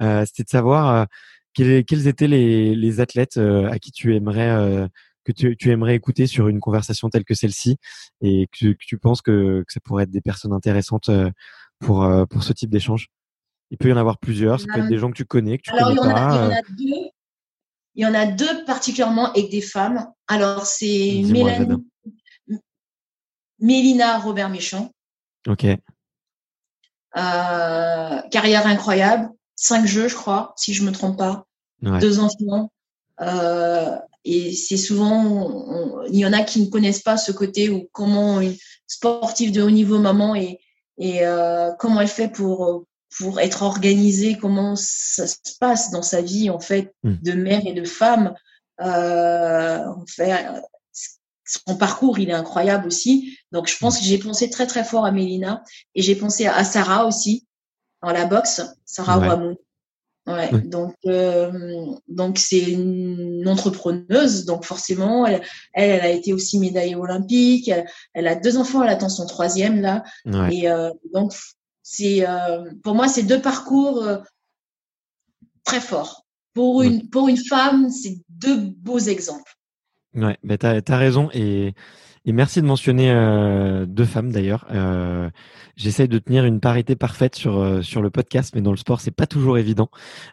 Euh, 0.00 0.24
C'était 0.26 0.44
de 0.44 0.48
savoir 0.48 0.94
euh, 0.94 1.04
quels, 1.52 1.84
quels, 1.84 2.08
étaient 2.08 2.26
les, 2.26 2.74
les 2.74 3.00
athlètes 3.00 3.36
euh, 3.36 3.70
à 3.70 3.78
qui 3.78 3.92
tu 3.92 4.16
aimerais 4.16 4.88
que 5.24 5.32
tu, 5.32 5.56
tu, 5.56 5.70
aimerais 5.70 5.94
écouter 5.94 6.26
sur 6.26 6.48
une 6.48 6.60
conversation 6.60 7.08
telle 7.08 7.24
que 7.24 7.34
celle-ci 7.34 7.76
et 8.20 8.48
que, 8.58 8.72
que, 8.72 8.84
tu 8.86 8.98
penses 8.98 9.22
que, 9.22 9.64
que 9.66 9.72
ça 9.72 9.80
pourrait 9.80 10.04
être 10.04 10.10
des 10.10 10.20
personnes 10.20 10.52
intéressantes 10.52 11.10
pour 11.78 12.08
pour 12.28 12.42
ce 12.42 12.52
type 12.52 12.70
d'échange? 12.70 13.08
Il 13.70 13.78
peut 13.78 13.88
y 13.88 13.92
en 13.92 13.96
avoir 13.96 14.18
plusieurs. 14.18 14.60
Ça 14.60 14.66
peut 14.72 14.80
être 14.80 14.88
des 14.88 14.98
gens 14.98 15.10
que 15.10 15.16
tu 15.16 15.24
connais, 15.24 15.56
que 15.56 15.62
tu 15.62 15.70
Alors, 15.70 15.88
connais 15.88 16.00
il 16.02 16.10
y 16.10 16.12
pas. 16.12 16.44
A, 16.44 16.44
il, 16.44 16.44
y 16.44 16.46
en 16.46 16.52
a 16.52 16.62
deux, 16.62 17.10
il 17.94 18.02
y 18.02 18.06
en 18.06 18.14
a 18.14 18.26
deux 18.26 18.64
particulièrement 18.66 19.30
avec 19.30 19.50
des 19.50 19.62
femmes. 19.62 20.06
Alors, 20.28 20.66
c'est 20.66 21.22
Mélanie, 21.24 21.82
Mélina 23.58 24.18
Robert 24.18 24.50
Méchon. 24.50 24.90
Ok. 25.48 25.64
Euh, 25.64 25.78
carrière 28.30 28.66
incroyable. 28.66 29.30
Cinq 29.54 29.86
jeux, 29.86 30.08
je 30.08 30.16
crois, 30.16 30.52
si 30.56 30.74
je 30.74 30.84
me 30.84 30.92
trompe 30.92 31.16
pas. 31.16 31.46
Ouais. 31.82 31.98
Deux 31.98 32.18
enfants. 32.18 32.70
Euh, 33.22 33.96
et 34.24 34.52
c'est 34.54 34.76
souvent, 34.76 36.02
il 36.06 36.16
y 36.16 36.26
en 36.26 36.32
a 36.32 36.42
qui 36.42 36.60
ne 36.60 36.70
connaissent 36.70 37.02
pas 37.02 37.16
ce 37.16 37.32
côté 37.32 37.70
ou 37.70 37.88
comment 37.92 38.40
une 38.40 38.56
sportive 38.86 39.52
de 39.52 39.62
haut 39.62 39.70
niveau 39.70 39.98
maman 39.98 40.34
et, 40.34 40.60
et 40.98 41.26
euh, 41.26 41.70
comment 41.78 42.00
elle 42.00 42.08
fait 42.08 42.28
pour 42.28 42.84
pour 43.18 43.40
être 43.40 43.62
organisée, 43.62 44.38
comment 44.40 44.74
ça 44.74 45.26
se 45.26 45.36
passe 45.60 45.90
dans 45.90 46.02
sa 46.02 46.22
vie 46.22 46.48
en 46.48 46.60
fait 46.60 46.94
mmh. 47.02 47.14
de 47.22 47.32
mère 47.32 47.66
et 47.66 47.74
de 47.74 47.84
femme. 47.84 48.34
Euh, 48.80 49.84
en 49.86 50.06
fait, 50.06 50.32
son 51.44 51.76
parcours, 51.76 52.18
il 52.18 52.30
est 52.30 52.34
incroyable 52.34 52.86
aussi. 52.86 53.38
Donc, 53.50 53.68
je 53.68 53.76
pense 53.76 53.98
que 53.98 54.04
j'ai 54.04 54.18
pensé 54.18 54.48
très 54.48 54.66
très 54.66 54.84
fort 54.84 55.04
à 55.04 55.12
Mélina 55.12 55.62
et 55.94 56.02
j'ai 56.02 56.16
pensé 56.16 56.46
à 56.46 56.64
Sarah 56.64 57.06
aussi 57.06 57.46
dans 58.02 58.12
la 58.12 58.24
boxe, 58.24 58.62
Sarah 58.84 59.18
Ouais. 59.18 59.56
Ouais, 60.24 60.52
donc 60.60 60.94
euh, 61.06 61.50
donc 62.06 62.38
c'est 62.38 62.60
une 62.60 63.42
entrepreneuse, 63.48 64.44
donc 64.44 64.64
forcément 64.64 65.26
elle, 65.26 65.42
elle, 65.72 65.90
elle 65.90 66.00
a 66.00 66.10
été 66.10 66.32
aussi 66.32 66.60
médaillée 66.60 66.94
olympique, 66.94 67.66
elle, 67.68 67.86
elle 68.14 68.28
a 68.28 68.36
deux 68.36 68.56
enfants, 68.56 68.84
elle 68.84 68.90
attend 68.90 69.08
son 69.08 69.26
troisième 69.26 69.80
là, 69.80 70.04
Ouais. 70.24 70.54
et 70.54 70.70
euh, 70.70 70.90
donc 71.12 71.34
c'est 71.82 72.24
euh, 72.24 72.70
pour 72.84 72.94
moi 72.94 73.08
c'est 73.08 73.24
deux 73.24 73.42
parcours 73.42 74.06
très 75.64 75.80
forts. 75.80 76.24
Pour 76.54 76.82
une 76.82 77.08
pour 77.08 77.28
une 77.28 77.38
femme, 77.38 77.90
c'est 77.90 78.18
deux 78.28 78.56
beaux 78.76 79.00
exemples. 79.00 79.56
Ouais, 80.14 80.38
bah 80.44 80.58
t'as 80.58 80.80
as 80.86 80.96
raison 80.98 81.30
et 81.32 81.74
et 82.24 82.32
merci 82.32 82.60
de 82.62 82.66
mentionner 82.66 83.10
euh, 83.10 83.84
deux 83.86 84.04
femmes 84.04 84.30
d'ailleurs. 84.32 84.66
Euh, 84.70 85.28
J'essaye 85.76 86.06
de 86.08 86.18
tenir 86.18 86.44
une 86.44 86.60
parité 86.60 86.96
parfaite 86.96 87.34
sur 87.34 87.58
euh, 87.58 87.80
sur 87.82 88.02
le 88.02 88.10
podcast, 88.10 88.52
mais 88.54 88.60
dans 88.60 88.72
le 88.72 88.76
sport 88.76 89.00
c'est 89.00 89.10
pas 89.10 89.26
toujours 89.26 89.56
évident. 89.58 89.88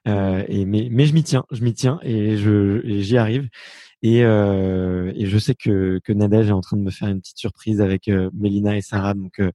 Euh, 0.07 0.43
et 0.49 0.65
mais 0.65 0.89
mais 0.91 1.05
je 1.05 1.13
m'y 1.13 1.23
tiens, 1.23 1.45
je 1.51 1.63
m'y 1.63 1.73
tiens 1.73 1.99
et 2.03 2.37
je 2.37 2.81
j'y 2.85 3.17
arrive. 3.17 3.47
Et, 4.01 4.23
euh, 4.23 5.11
et 5.17 5.25
je 5.25 5.37
sais 5.37 5.55
que 5.55 5.99
que 6.05 6.13
Nadège 6.13 6.47
est 6.47 6.53
en 6.53 6.61
train 6.61 6.77
de 6.77 6.81
me 6.81 6.89
faire 6.89 7.09
une 7.09 7.19
petite 7.19 7.37
surprise 7.37 7.81
avec 7.81 8.07
euh, 8.07 8.29
Mélina 8.33 8.77
et 8.77 8.81
Sarah, 8.81 9.13
donc 9.13 9.39
euh, 9.39 9.51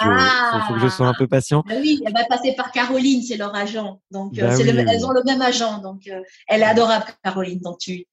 je, 0.00 0.04
Ah. 0.06 0.60
faut, 0.66 0.68
faut 0.68 0.74
que 0.74 0.80
je 0.80 0.88
sois 0.88 1.06
un 1.06 1.12
peu 1.12 1.26
patient. 1.26 1.62
Ah 1.68 1.74
oui, 1.78 2.00
elle 2.06 2.14
va 2.14 2.24
passer 2.24 2.54
par 2.56 2.72
Caroline, 2.72 3.20
c'est 3.22 3.36
leur 3.36 3.54
agent. 3.54 4.00
Donc 4.10 4.38
euh, 4.38 4.48
Bah 4.48 4.56
c'est 4.56 4.64
oui, 4.64 4.72
le- 4.72 4.78
oui. 4.80 4.86
elles 4.90 5.04
ont 5.04 5.10
le 5.10 5.22
même 5.26 5.42
agent, 5.42 5.78
donc 5.82 6.06
euh, 6.08 6.20
elle 6.48 6.62
est 6.62 6.64
adorable 6.64 7.04
Caroline. 7.22 7.60
Donc 7.62 7.78
tu 7.80 8.06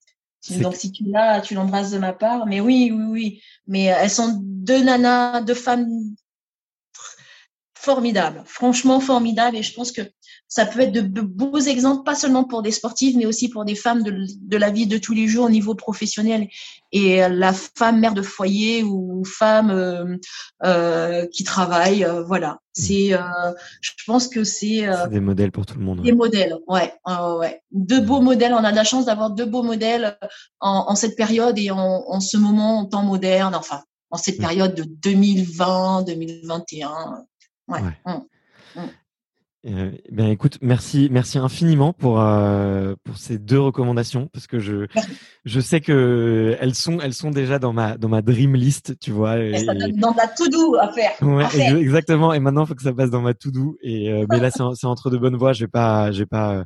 donc 0.61 0.76
si 0.76 0.91
tu 0.91 1.03
l'as, 1.06 1.41
tu 1.41 1.53
l'embrasses 1.53 1.91
de 1.91 1.98
ma 1.98 2.14
part. 2.14 2.45
Mais 2.45 2.61
oui, 2.61 2.91
oui, 2.94 3.06
oui. 3.10 3.41
Mais 3.68 3.91
euh, 3.91 3.98
elles 3.99 4.10
sont 4.10 4.40
deux 4.41 4.84
nanas, 4.84 5.41
deux 5.41 5.53
femmes 5.53 5.90
formidables, 7.76 8.44
franchement 8.45 8.99
formidables. 8.99 9.57
Et 9.57 9.64
je 9.64 9.74
pense 9.74 9.91
que 9.91 10.02
ça 10.51 10.65
peut 10.65 10.80
être 10.81 10.91
de 10.91 11.01
be- 11.01 11.21
beaux 11.21 11.59
exemples, 11.59 12.03
pas 12.03 12.15
seulement 12.15 12.43
pour 12.43 12.61
des 12.63 12.71
sportives, 12.71 13.15
mais 13.15 13.27
aussi 13.27 13.49
pour 13.49 13.63
des 13.65 13.76
femmes 13.76 14.01
de, 14.03 14.57
la 14.57 14.69
vie 14.71 14.88
de 14.88 14.97
tous 14.97 15.13
les 15.13 15.27
jours 15.27 15.45
au 15.45 15.49
niveau 15.49 15.76
professionnel. 15.76 16.49
Et 16.91 17.23
euh, 17.23 17.30
la 17.30 17.53
femme 17.53 17.99
mère 17.99 18.15
de 18.15 18.23
foyer 18.23 18.81
ou 18.84 19.23
femme 19.26 19.69
euh, 19.69 20.17
euh, 20.65 21.27
qui 21.27 21.43
travaille, 21.43 22.03
euh, 22.03 22.23
voilà. 22.23 22.59
C'est, 22.73 23.13
euh, 23.13 23.19
je 23.81 23.91
pense 24.07 24.27
que 24.27 24.43
c'est 24.43 24.88
C'est 25.03 25.09
des 25.11 25.19
modèles 25.19 25.51
pour 25.51 25.65
tout 25.67 25.77
le 25.77 25.85
monde. 25.85 26.01
des 26.01 26.11
ouais. 26.11 26.17
modèles, 26.17 26.55
ouais, 26.67 26.93
ouais. 27.38 27.61
Deux 27.71 28.01
beaux 28.01 28.21
modèles. 28.21 28.53
On 28.53 28.63
a 28.63 28.71
de 28.71 28.76
la 28.76 28.84
chance 28.84 29.05
d'avoir 29.05 29.30
deux 29.30 29.45
beaux 29.45 29.63
modèles 29.63 30.17
en, 30.59 30.85
en 30.88 30.95
cette 30.95 31.15
période 31.15 31.59
et 31.59 31.69
en, 31.71 31.77
en 31.77 32.19
ce 32.19 32.38
moment, 32.38 32.80
en 32.80 32.85
temps 32.85 33.03
moderne. 33.03 33.53
Enfin, 33.53 33.84
en 34.11 34.17
cette 34.17 34.39
Mm. 34.39 34.41
période 34.41 34.73
de 34.76 34.84
2020, 34.84 36.03
2021. 36.03 37.26
Ouais. 37.67 37.81
Ouais. 37.81 38.13
Mm. 38.76 38.80
Euh, 39.65 39.91
ben 40.10 40.27
écoute, 40.30 40.57
merci, 40.61 41.10
merci 41.11 41.38
infiniment 41.38 41.91
pour 41.91 42.22
euh, 42.22 42.95
pour 43.03 43.18
ces 43.18 43.38
deux 43.38 43.60
recommandations 43.60 44.27
parce 44.31 44.48
que 44.48 44.57
je 44.60 44.88
je 45.44 45.60
sais 45.60 45.81
que 45.81 46.56
elles 46.61 46.76
sont 46.76 47.02
elles 47.02 47.14
sont 47.14 47.30
déjà 47.30 47.60
dans 47.60 47.73
ma 47.73 47.98
dans 47.98 48.07
ma 48.07 48.22
dream 48.22 48.56
list, 48.56 48.98
tu 49.02 49.11
vois. 49.11 49.38
Et 49.40 49.57
ça 49.65 49.73
donne 49.73 49.98
dans 49.98 50.14
la 50.14 50.27
to 50.30 50.48
do 50.48 50.76
à 50.80 50.90
faire. 50.94 51.11
Ouais, 51.22 51.44
à 51.44 51.49
faire. 51.49 51.72
ex- 51.76 51.81
exactement. 51.81 52.31
Et 52.34 52.40
maintenant, 52.40 52.64
il 52.64 52.68
faut 52.68 52.76
que 52.76 52.84
ça 52.84 52.94
passe 52.94 53.10
dans 53.10 53.19
ma 53.22 53.34
to 53.34 53.52
do. 53.52 53.77
Et 53.81 54.10
euh, 54.14 54.26
mais 54.30 54.40
là, 54.40 54.49
c'est 54.49 54.61
en- 54.61 54.76
c'est 54.76 54.88
entre 54.88 55.10
de 55.10 55.18
bonnes 55.18 55.36
voies. 55.36 55.52
Je 55.52 55.65
vais 55.65 55.68
pas, 55.69 56.10
je 56.14 56.19
vais 56.19 56.26
pas 56.26 56.64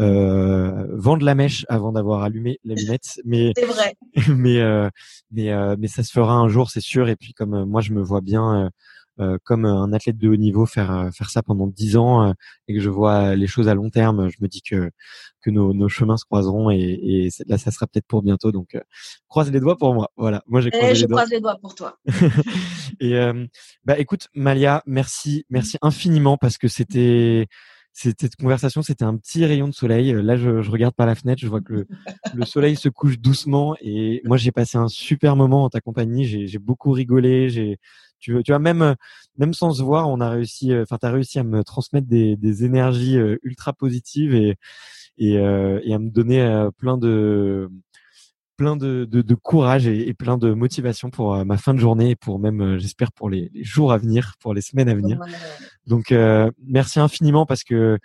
euh, 0.00 0.86
vendre 0.92 1.24
la 1.24 1.34
mèche 1.34 1.66
avant 1.68 1.90
d'avoir 1.90 2.22
allumé 2.22 2.60
l'allumette. 2.64 3.18
Mais 3.24 3.52
C'est 3.56 3.64
vrai. 3.64 3.94
mais 4.28 4.60
euh, 4.60 4.88
mais 5.32 5.50
euh, 5.50 5.74
mais 5.76 5.88
ça 5.88 6.04
se 6.04 6.12
fera 6.12 6.34
un 6.34 6.48
jour, 6.48 6.70
c'est 6.70 6.80
sûr. 6.80 7.08
Et 7.08 7.16
puis 7.16 7.32
comme 7.32 7.54
euh, 7.54 7.66
moi, 7.66 7.80
je 7.80 7.92
me 7.92 8.00
vois 8.00 8.20
bien 8.20 8.54
euh, 8.54 8.64
euh, 8.66 8.70
comme 9.44 9.64
un 9.64 9.92
athlète 9.92 10.18
de 10.18 10.28
haut 10.28 10.36
niveau 10.36 10.66
faire 10.66 10.90
euh, 10.92 11.10
faire 11.10 11.30
ça 11.30 11.42
pendant 11.42 11.66
dix 11.66 11.96
ans 11.96 12.28
euh, 12.28 12.32
et 12.68 12.74
que 12.74 12.80
je 12.80 12.90
vois 12.90 13.34
les 13.36 13.46
choses 13.46 13.68
à 13.68 13.74
long 13.74 13.90
terme, 13.90 14.28
je 14.30 14.36
me 14.40 14.48
dis 14.48 14.62
que 14.62 14.90
que 15.40 15.50
nos, 15.50 15.72
nos 15.74 15.88
chemins 15.88 16.16
se 16.16 16.24
croiseront 16.24 16.70
et, 16.70 16.78
et 16.78 17.28
là, 17.46 17.58
ça 17.58 17.70
sera 17.70 17.86
peut-être 17.86 18.06
pour 18.06 18.22
bientôt. 18.22 18.52
Donc 18.52 18.74
euh, 18.74 18.80
croise 19.28 19.50
les 19.52 19.60
doigts 19.60 19.76
pour 19.76 19.94
moi. 19.94 20.10
Voilà, 20.16 20.42
moi 20.46 20.60
j'ai 20.60 20.70
croisé 20.70 20.92
Et 20.92 20.94
je 20.94 21.06
doigts. 21.06 21.18
croise 21.18 21.30
les 21.30 21.40
doigts 21.40 21.58
pour 21.60 21.74
toi. 21.74 21.98
Et 23.00 23.16
euh, 23.16 23.46
bah 23.84 23.98
écoute 23.98 24.28
Malia, 24.34 24.82
merci, 24.86 25.44
merci 25.50 25.76
infiniment 25.82 26.36
parce 26.36 26.58
que 26.58 26.68
c'était 26.68 27.46
cette 27.92 28.36
conversation, 28.36 28.80
c'était 28.82 29.04
un 29.04 29.16
petit 29.16 29.44
rayon 29.44 29.66
de 29.66 29.74
soleil. 29.74 30.12
Euh, 30.14 30.22
Là, 30.22 30.36
je, 30.36 30.62
je 30.62 30.70
regarde 30.70 30.94
par 30.94 31.06
la 31.06 31.16
fenêtre, 31.16 31.40
je 31.42 31.48
vois 31.48 31.60
que 31.60 31.72
le, 31.72 31.88
le 32.34 32.44
soleil 32.44 32.76
se 32.76 32.88
couche 32.88 33.18
doucement 33.18 33.74
et 33.80 34.20
moi 34.24 34.36
j'ai 34.36 34.52
passé 34.52 34.78
un 34.78 34.86
super 34.88 35.34
moment 35.36 35.64
en 35.64 35.68
ta 35.70 35.80
compagnie. 35.80 36.24
J'ai 36.24 36.46
j'ai 36.46 36.58
beaucoup 36.58 36.92
rigolé. 36.92 37.48
J'ai 37.50 37.78
tu, 38.20 38.32
vois- 38.32 38.42
tu 38.42 38.52
vois 38.52 38.58
même 38.58 38.94
même 39.38 39.54
sans 39.54 39.72
se 39.72 39.82
voir, 39.82 40.08
on 40.08 40.20
a 40.20 40.30
réussi. 40.30 40.72
euh, 40.72 40.82
Enfin, 40.82 40.98
t'as 41.00 41.10
réussi 41.12 41.38
à 41.38 41.44
me 41.44 41.62
transmettre 41.64 42.06
des, 42.08 42.36
des 42.36 42.64
énergies 42.64 43.16
euh, 43.18 43.36
ultra 43.42 43.72
positives 43.72 44.34
et 44.34 44.56
et, 45.18 45.36
euh, 45.38 45.80
et 45.82 45.94
à 45.94 45.98
me 45.98 46.10
donner 46.10 46.40
euh, 46.42 46.70
plein 46.70 46.96
de 46.96 47.68
plein 48.56 48.74
de, 48.76 49.04
de, 49.08 49.22
de 49.22 49.34
courage 49.36 49.86
et, 49.86 50.08
et, 50.08 50.14
plein 50.14 50.36
de 50.36 50.52
motivation 50.52 51.10
pour 51.10 51.32
euh, 51.36 51.44
ma 51.44 51.56
fin 51.58 51.74
de 51.74 51.78
journée 51.78 52.10
et 52.10 52.16
pour 52.16 52.40
même, 52.40 52.60
euh, 52.60 52.78
j'espère, 52.78 53.12
pour 53.12 53.30
les, 53.30 53.52
les, 53.54 53.62
jours 53.62 53.92
à 53.92 53.98
venir, 53.98 54.34
pour 54.40 54.52
les 54.52 54.62
semaines 54.62 54.88
à 54.88 54.94
venir. 54.96 55.20
Donc, 55.86 56.10
euh, 56.10 56.50
merci 56.66 56.98
infiniment 56.98 57.46
parce 57.46 57.62
que, 57.62 57.98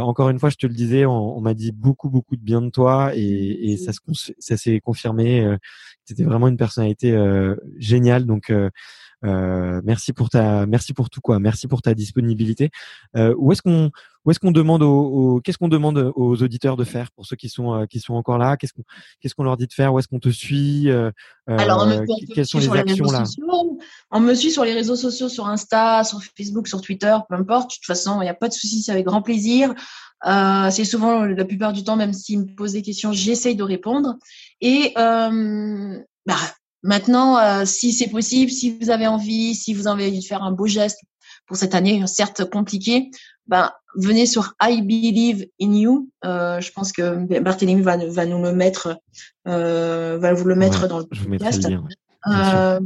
encore 0.00 0.30
une 0.30 0.38
fois, 0.38 0.48
je 0.48 0.56
te 0.56 0.66
le 0.66 0.72
disais, 0.72 1.04
on, 1.04 1.36
on 1.36 1.40
m'a 1.42 1.52
dit 1.52 1.70
beaucoup, 1.70 2.08
beaucoup 2.08 2.34
de 2.36 2.42
bien 2.42 2.62
de 2.62 2.70
toi 2.70 3.12
et, 3.14 3.20
et 3.72 3.76
ça, 3.76 3.92
se, 3.92 4.32
ça 4.38 4.56
s'est 4.56 4.80
confirmé. 4.80 5.44
Euh, 5.44 5.58
C'était 6.06 6.24
vraiment 6.24 6.48
une 6.48 6.56
personnalité 6.56 7.14
géniale. 7.76 8.24
Donc, 8.24 8.50
euh, 9.24 9.80
merci 9.84 10.12
pour 10.12 10.30
ta, 10.30 10.66
merci 10.66 10.94
pour 10.94 11.10
tout 11.10 11.20
quoi. 11.20 11.38
Merci 11.38 11.68
pour 11.68 11.82
ta 11.82 11.94
disponibilité. 11.94 12.70
Euh, 13.16 13.34
où 13.38 13.52
est-ce 13.52 13.62
qu'on, 13.62 13.90
où 14.24 14.30
est-ce 14.30 14.38
qu'on 14.38 14.50
demande 14.50 14.82
aux, 14.82 15.40
qu'est-ce 15.42 15.58
qu'on 15.58 15.68
demande 15.68 16.12
aux 16.14 16.42
auditeurs 16.42 16.76
de 16.76 16.84
faire 16.84 17.10
pour 17.12 17.26
ceux 17.26 17.36
qui 17.36 17.48
sont 17.48 17.74
euh, 17.74 17.86
qui 17.86 18.00
sont 18.00 18.14
encore 18.14 18.38
là? 18.38 18.56
Qu'est-ce 18.56 18.72
qu'on 18.72 18.84
qu'est-ce 19.20 19.34
qu'on 19.34 19.44
leur 19.44 19.56
dit 19.56 19.66
de 19.66 19.72
faire? 19.72 19.92
Où 19.92 19.98
est-ce 19.98 20.08
qu'on 20.08 20.18
te 20.20 20.28
suit? 20.28 20.90
Euh, 20.90 21.10
Alors, 21.46 21.86
on 21.86 22.04
quelles 22.34 22.46
sont 22.46 22.58
les 22.58 22.70
actions 22.70 23.06
là? 23.06 23.24
On 24.10 24.20
me 24.20 24.34
suit 24.34 24.50
sur 24.50 24.64
les 24.64 24.74
réseaux 24.74 24.96
sociaux, 24.96 25.28
sur 25.28 25.46
Insta, 25.46 26.04
sur 26.04 26.22
Facebook, 26.36 26.68
sur 26.68 26.80
Twitter, 26.80 27.16
peu 27.28 27.34
importe. 27.34 27.70
De 27.70 27.74
toute 27.74 27.86
façon, 27.86 28.20
il 28.20 28.24
n'y 28.24 28.30
a 28.30 28.34
pas 28.34 28.48
de 28.48 28.54
souci, 28.54 28.82
c'est 28.82 28.92
avec 28.92 29.06
grand 29.06 29.22
plaisir. 29.22 29.74
Euh, 30.26 30.70
c'est 30.70 30.84
souvent 30.84 31.24
la 31.24 31.44
plupart 31.44 31.72
du 31.72 31.82
temps, 31.82 31.96
même 31.96 32.12
s'ils 32.12 32.40
me 32.40 32.54
posent 32.54 32.72
des 32.72 32.82
questions, 32.82 33.12
j'essaye 33.12 33.56
de 33.56 33.62
répondre. 33.62 34.16
Et 34.60 34.92
euh, 34.98 35.98
bah, 36.26 36.34
Maintenant, 36.82 37.38
euh, 37.38 37.64
si 37.64 37.92
c'est 37.92 38.08
possible, 38.08 38.50
si 38.50 38.78
vous 38.78 38.90
avez 38.90 39.06
envie, 39.06 39.54
si 39.54 39.74
vous 39.74 39.86
avez 39.86 40.06
envie 40.06 40.20
de 40.20 40.24
faire 40.24 40.42
un 40.42 40.52
beau 40.52 40.66
geste 40.66 41.00
pour 41.46 41.56
cette 41.56 41.74
année, 41.74 42.02
certes 42.06 42.48
compliqué, 42.48 43.10
ben, 43.46 43.70
venez 43.96 44.24
sur 44.24 44.54
I 44.62 44.80
Believe 44.82 45.46
in 45.60 45.72
You. 45.72 46.08
Euh, 46.24 46.60
je 46.60 46.70
pense 46.72 46.92
que 46.92 47.40
Barthélémy 47.40 47.82
va, 47.82 47.96
va 47.96 48.24
nous 48.24 48.42
le 48.42 48.52
mettre, 48.52 48.98
euh, 49.48 50.16
va 50.18 50.32
vous 50.32 50.44
le 50.44 50.54
mettre 50.54 50.86
dans 50.88 50.98
le 51.00 51.04
podcast. 51.06 51.66
euh, 52.28 52.80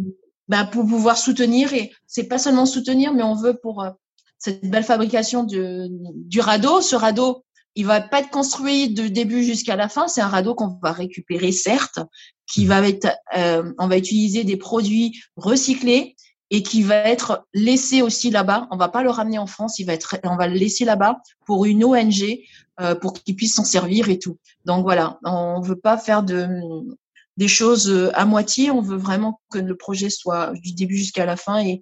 ben, 0.48 0.64
pour 0.66 0.86
pouvoir 0.86 1.18
soutenir 1.18 1.72
et 1.72 1.92
c'est 2.06 2.24
pas 2.24 2.38
seulement 2.38 2.66
soutenir, 2.66 3.12
mais 3.14 3.22
on 3.22 3.34
veut 3.34 3.54
pour 3.54 3.82
euh, 3.82 3.90
cette 4.38 4.68
belle 4.68 4.84
fabrication 4.84 5.44
du, 5.44 5.88
du 6.14 6.40
radeau. 6.40 6.80
Ce 6.80 6.96
radeau, 6.96 7.44
il 7.74 7.86
va 7.86 8.00
pas 8.00 8.20
être 8.20 8.30
construit 8.30 8.90
de 8.92 9.08
début 9.08 9.42
jusqu'à 9.42 9.76
la 9.76 9.88
fin. 9.88 10.08
C'est 10.08 10.20
un 10.20 10.28
radeau 10.28 10.54
qu'on 10.54 10.78
va 10.82 10.92
récupérer, 10.92 11.52
certes, 11.52 11.98
qui 12.46 12.66
va 12.66 12.86
être, 12.86 13.08
euh, 13.36 13.72
on 13.78 13.88
va 13.88 13.98
utiliser 13.98 14.44
des 14.44 14.56
produits 14.56 15.20
recyclés 15.36 16.14
et 16.50 16.62
qui 16.62 16.82
va 16.82 16.96
être 16.96 17.46
laissé 17.52 18.02
aussi 18.02 18.30
là-bas. 18.30 18.68
On 18.70 18.76
va 18.76 18.88
pas 18.88 19.02
le 19.02 19.10
ramener 19.10 19.38
en 19.38 19.46
France, 19.46 19.78
il 19.78 19.86
va 19.86 19.94
être, 19.94 20.16
on 20.24 20.36
va 20.36 20.46
le 20.46 20.54
laisser 20.54 20.84
là-bas 20.84 21.18
pour 21.46 21.64
une 21.64 21.84
ONG 21.84 22.40
euh, 22.80 22.94
pour 22.94 23.14
qu'il 23.14 23.34
puisse 23.34 23.54
s'en 23.54 23.64
servir 23.64 24.08
et 24.08 24.18
tout. 24.18 24.38
Donc 24.64 24.82
voilà, 24.84 25.18
on 25.24 25.60
veut 25.60 25.78
pas 25.78 25.98
faire 25.98 26.22
de 26.22 26.48
des 27.36 27.48
choses 27.48 28.10
à 28.14 28.24
moitié. 28.24 28.70
On 28.70 28.80
veut 28.80 28.96
vraiment 28.96 29.40
que 29.50 29.58
le 29.58 29.76
projet 29.76 30.10
soit 30.10 30.52
du 30.60 30.72
début 30.72 30.96
jusqu'à 30.96 31.26
la 31.26 31.36
fin 31.36 31.58
et, 31.58 31.80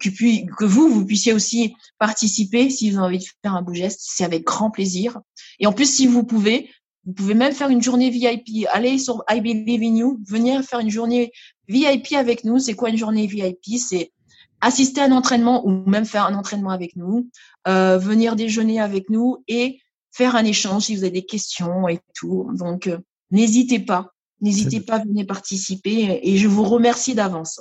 que, 0.00 0.08
que 0.08 0.64
vous, 0.64 0.88
vous 0.88 1.04
puissiez 1.04 1.32
aussi 1.32 1.74
participer 1.98 2.70
si 2.70 2.90
vous 2.90 2.98
avez 2.98 3.06
envie 3.06 3.18
de 3.18 3.24
faire 3.42 3.54
un 3.54 3.62
beau 3.62 3.74
geste. 3.74 4.00
C'est 4.02 4.24
avec 4.24 4.44
grand 4.44 4.70
plaisir. 4.70 5.20
Et 5.60 5.66
en 5.66 5.72
plus, 5.72 5.86
si 5.86 6.06
vous 6.06 6.24
pouvez, 6.24 6.70
vous 7.04 7.12
pouvez 7.12 7.34
même 7.34 7.52
faire 7.52 7.68
une 7.68 7.82
journée 7.82 8.10
VIP. 8.10 8.66
Allez 8.72 8.98
sur 8.98 9.24
I 9.30 9.40
Believe 9.40 9.82
in 9.82 9.96
You, 9.96 10.20
venir 10.26 10.62
faire 10.62 10.80
une 10.80 10.90
journée 10.90 11.32
VIP 11.68 12.12
avec 12.14 12.44
nous. 12.44 12.58
C'est 12.58 12.74
quoi 12.74 12.90
une 12.90 12.96
journée 12.96 13.26
VIP 13.26 13.78
C'est 13.78 14.12
assister 14.60 15.02
à 15.02 15.04
un 15.04 15.12
entraînement 15.12 15.66
ou 15.66 15.88
même 15.88 16.06
faire 16.06 16.24
un 16.26 16.34
entraînement 16.34 16.70
avec 16.70 16.96
nous, 16.96 17.28
euh, 17.68 17.98
venir 17.98 18.36
déjeuner 18.36 18.80
avec 18.80 19.10
nous 19.10 19.44
et 19.48 19.80
faire 20.10 20.36
un 20.36 20.44
échange 20.44 20.84
si 20.84 20.96
vous 20.96 21.02
avez 21.02 21.10
des 21.10 21.26
questions 21.26 21.88
et 21.88 22.00
tout. 22.14 22.48
Donc, 22.54 22.86
euh, 22.86 22.98
n'hésitez 23.30 23.80
pas. 23.80 24.10
N'hésitez 24.40 24.80
pas 24.80 24.96
à 24.96 25.04
venir 25.04 25.26
participer 25.26 26.20
et 26.22 26.36
je 26.36 26.48
vous 26.48 26.64
remercie 26.64 27.14
d'avance. 27.14 27.60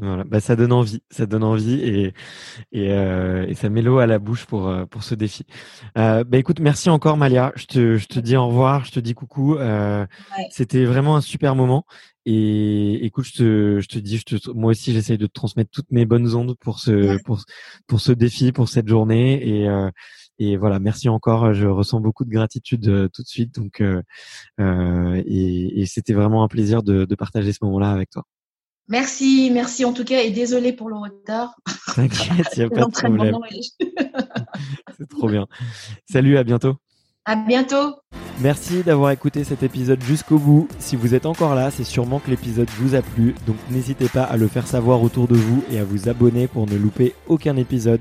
Voilà, 0.00 0.22
bah 0.22 0.38
ça 0.38 0.54
donne 0.54 0.72
envie, 0.72 1.02
ça 1.10 1.26
donne 1.26 1.42
envie 1.42 1.74
et 1.80 2.14
et, 2.72 2.92
euh, 2.92 3.46
et 3.48 3.54
ça 3.54 3.68
met 3.68 3.82
l'eau 3.82 3.98
à 3.98 4.06
la 4.06 4.20
bouche 4.20 4.46
pour 4.46 4.68
euh, 4.68 4.86
pour 4.86 5.02
ce 5.02 5.16
défi. 5.16 5.44
Euh, 5.96 6.22
bah 6.24 6.38
écoute, 6.38 6.60
merci 6.60 6.88
encore 6.88 7.16
Malia. 7.16 7.52
Je 7.56 7.66
te 7.66 7.96
je 7.96 8.06
te 8.06 8.20
dis 8.20 8.36
au 8.36 8.46
revoir, 8.46 8.84
je 8.84 8.92
te 8.92 9.00
dis 9.00 9.14
coucou. 9.14 9.56
Euh, 9.56 10.06
C'était 10.50 10.84
vraiment 10.84 11.16
un 11.16 11.20
super 11.20 11.56
moment 11.56 11.84
et 12.26 13.04
écoute, 13.04 13.24
je 13.26 13.32
te 13.32 13.80
je 13.80 13.88
te 13.88 13.98
dis, 13.98 14.18
je 14.18 14.36
te, 14.36 14.50
moi 14.52 14.70
aussi 14.70 14.92
j'essaye 14.92 15.18
de 15.18 15.26
te 15.26 15.32
transmettre 15.32 15.70
toutes 15.72 15.90
mes 15.90 16.06
bonnes 16.06 16.34
ondes 16.34 16.56
pour 16.60 16.78
ce 16.78 17.20
pour 17.24 17.40
pour 17.88 18.00
ce 18.00 18.12
défi, 18.12 18.52
pour 18.52 18.68
cette 18.68 18.88
journée 18.88 19.46
et 19.62 19.68
euh, 19.68 19.90
et 20.38 20.56
voilà, 20.56 20.78
merci 20.80 21.08
encore. 21.08 21.52
Je 21.54 21.66
ressens 21.66 22.00
beaucoup 22.00 22.24
de 22.24 22.30
gratitude 22.30 22.86
euh, 22.88 23.08
tout 23.12 23.22
de 23.22 23.26
suite. 23.28 23.54
Donc, 23.56 23.80
euh, 23.80 24.02
euh, 24.60 25.22
et, 25.26 25.80
et 25.80 25.86
c'était 25.86 26.12
vraiment 26.12 26.44
un 26.44 26.48
plaisir 26.48 26.82
de, 26.84 27.04
de 27.04 27.14
partager 27.16 27.52
ce 27.52 27.58
moment-là 27.62 27.90
avec 27.90 28.10
toi. 28.10 28.24
Merci, 28.88 29.50
merci 29.52 29.84
en 29.84 29.92
tout 29.92 30.04
cas 30.04 30.22
et 30.22 30.30
désolé 30.30 30.72
pour 30.72 30.88
le 30.88 30.96
retard. 30.96 31.54
T'inquiète, 31.94 32.48
il 32.56 32.60
n'y 32.60 32.64
a 32.64 32.70
pas 32.70 32.86
de 32.86 32.90
problème. 32.90 33.36
C'est 34.98 35.08
trop 35.08 35.28
bien. 35.28 35.46
Salut, 36.10 36.38
à 36.38 36.44
bientôt. 36.44 36.76
À 37.26 37.36
bientôt. 37.36 37.96
Merci 38.40 38.82
d'avoir 38.82 39.10
écouté 39.10 39.44
cet 39.44 39.62
épisode 39.62 40.02
jusqu'au 40.02 40.38
bout. 40.38 40.68
Si 40.78 40.96
vous 40.96 41.14
êtes 41.14 41.26
encore 41.26 41.54
là, 41.54 41.70
c'est 41.70 41.84
sûrement 41.84 42.20
que 42.20 42.30
l'épisode 42.30 42.70
vous 42.78 42.94
a 42.94 43.02
plu. 43.02 43.34
Donc 43.46 43.56
n'hésitez 43.68 44.08
pas 44.08 44.22
à 44.22 44.36
le 44.38 44.48
faire 44.48 44.66
savoir 44.66 45.02
autour 45.02 45.28
de 45.28 45.34
vous 45.34 45.62
et 45.70 45.78
à 45.78 45.84
vous 45.84 46.08
abonner 46.08 46.46
pour 46.46 46.66
ne 46.66 46.76
louper 46.76 47.14
aucun 47.26 47.56
épisode. 47.56 48.00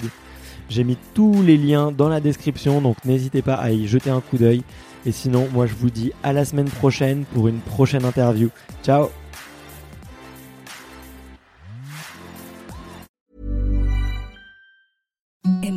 J'ai 0.70 0.86
mis 0.86 0.98
tous 1.14 1.42
les 1.42 1.58
liens 1.58 1.92
dans 1.92 2.08
la 2.08 2.22
description, 2.22 2.82
donc 2.82 3.04
n'hésitez 3.04 3.42
pas 3.42 3.56
à 3.56 3.72
y 3.72 3.88
jeter 3.88 4.12
un 4.12 4.22
coup 4.22 4.38
d'œil. 4.38 4.64
Et 5.06 5.12
sinon, 5.12 5.50
moi 5.54 5.66
je 5.66 5.74
vous 5.74 5.90
dis 5.90 6.14
à 6.24 6.32
la 6.32 6.46
semaine 6.46 6.70
prochaine 6.70 7.26
pour 7.34 7.50
une 7.50 7.60
prochaine 7.60 8.06
interview. 8.06 8.50
Ciao 8.84 9.10
En 15.48 15.77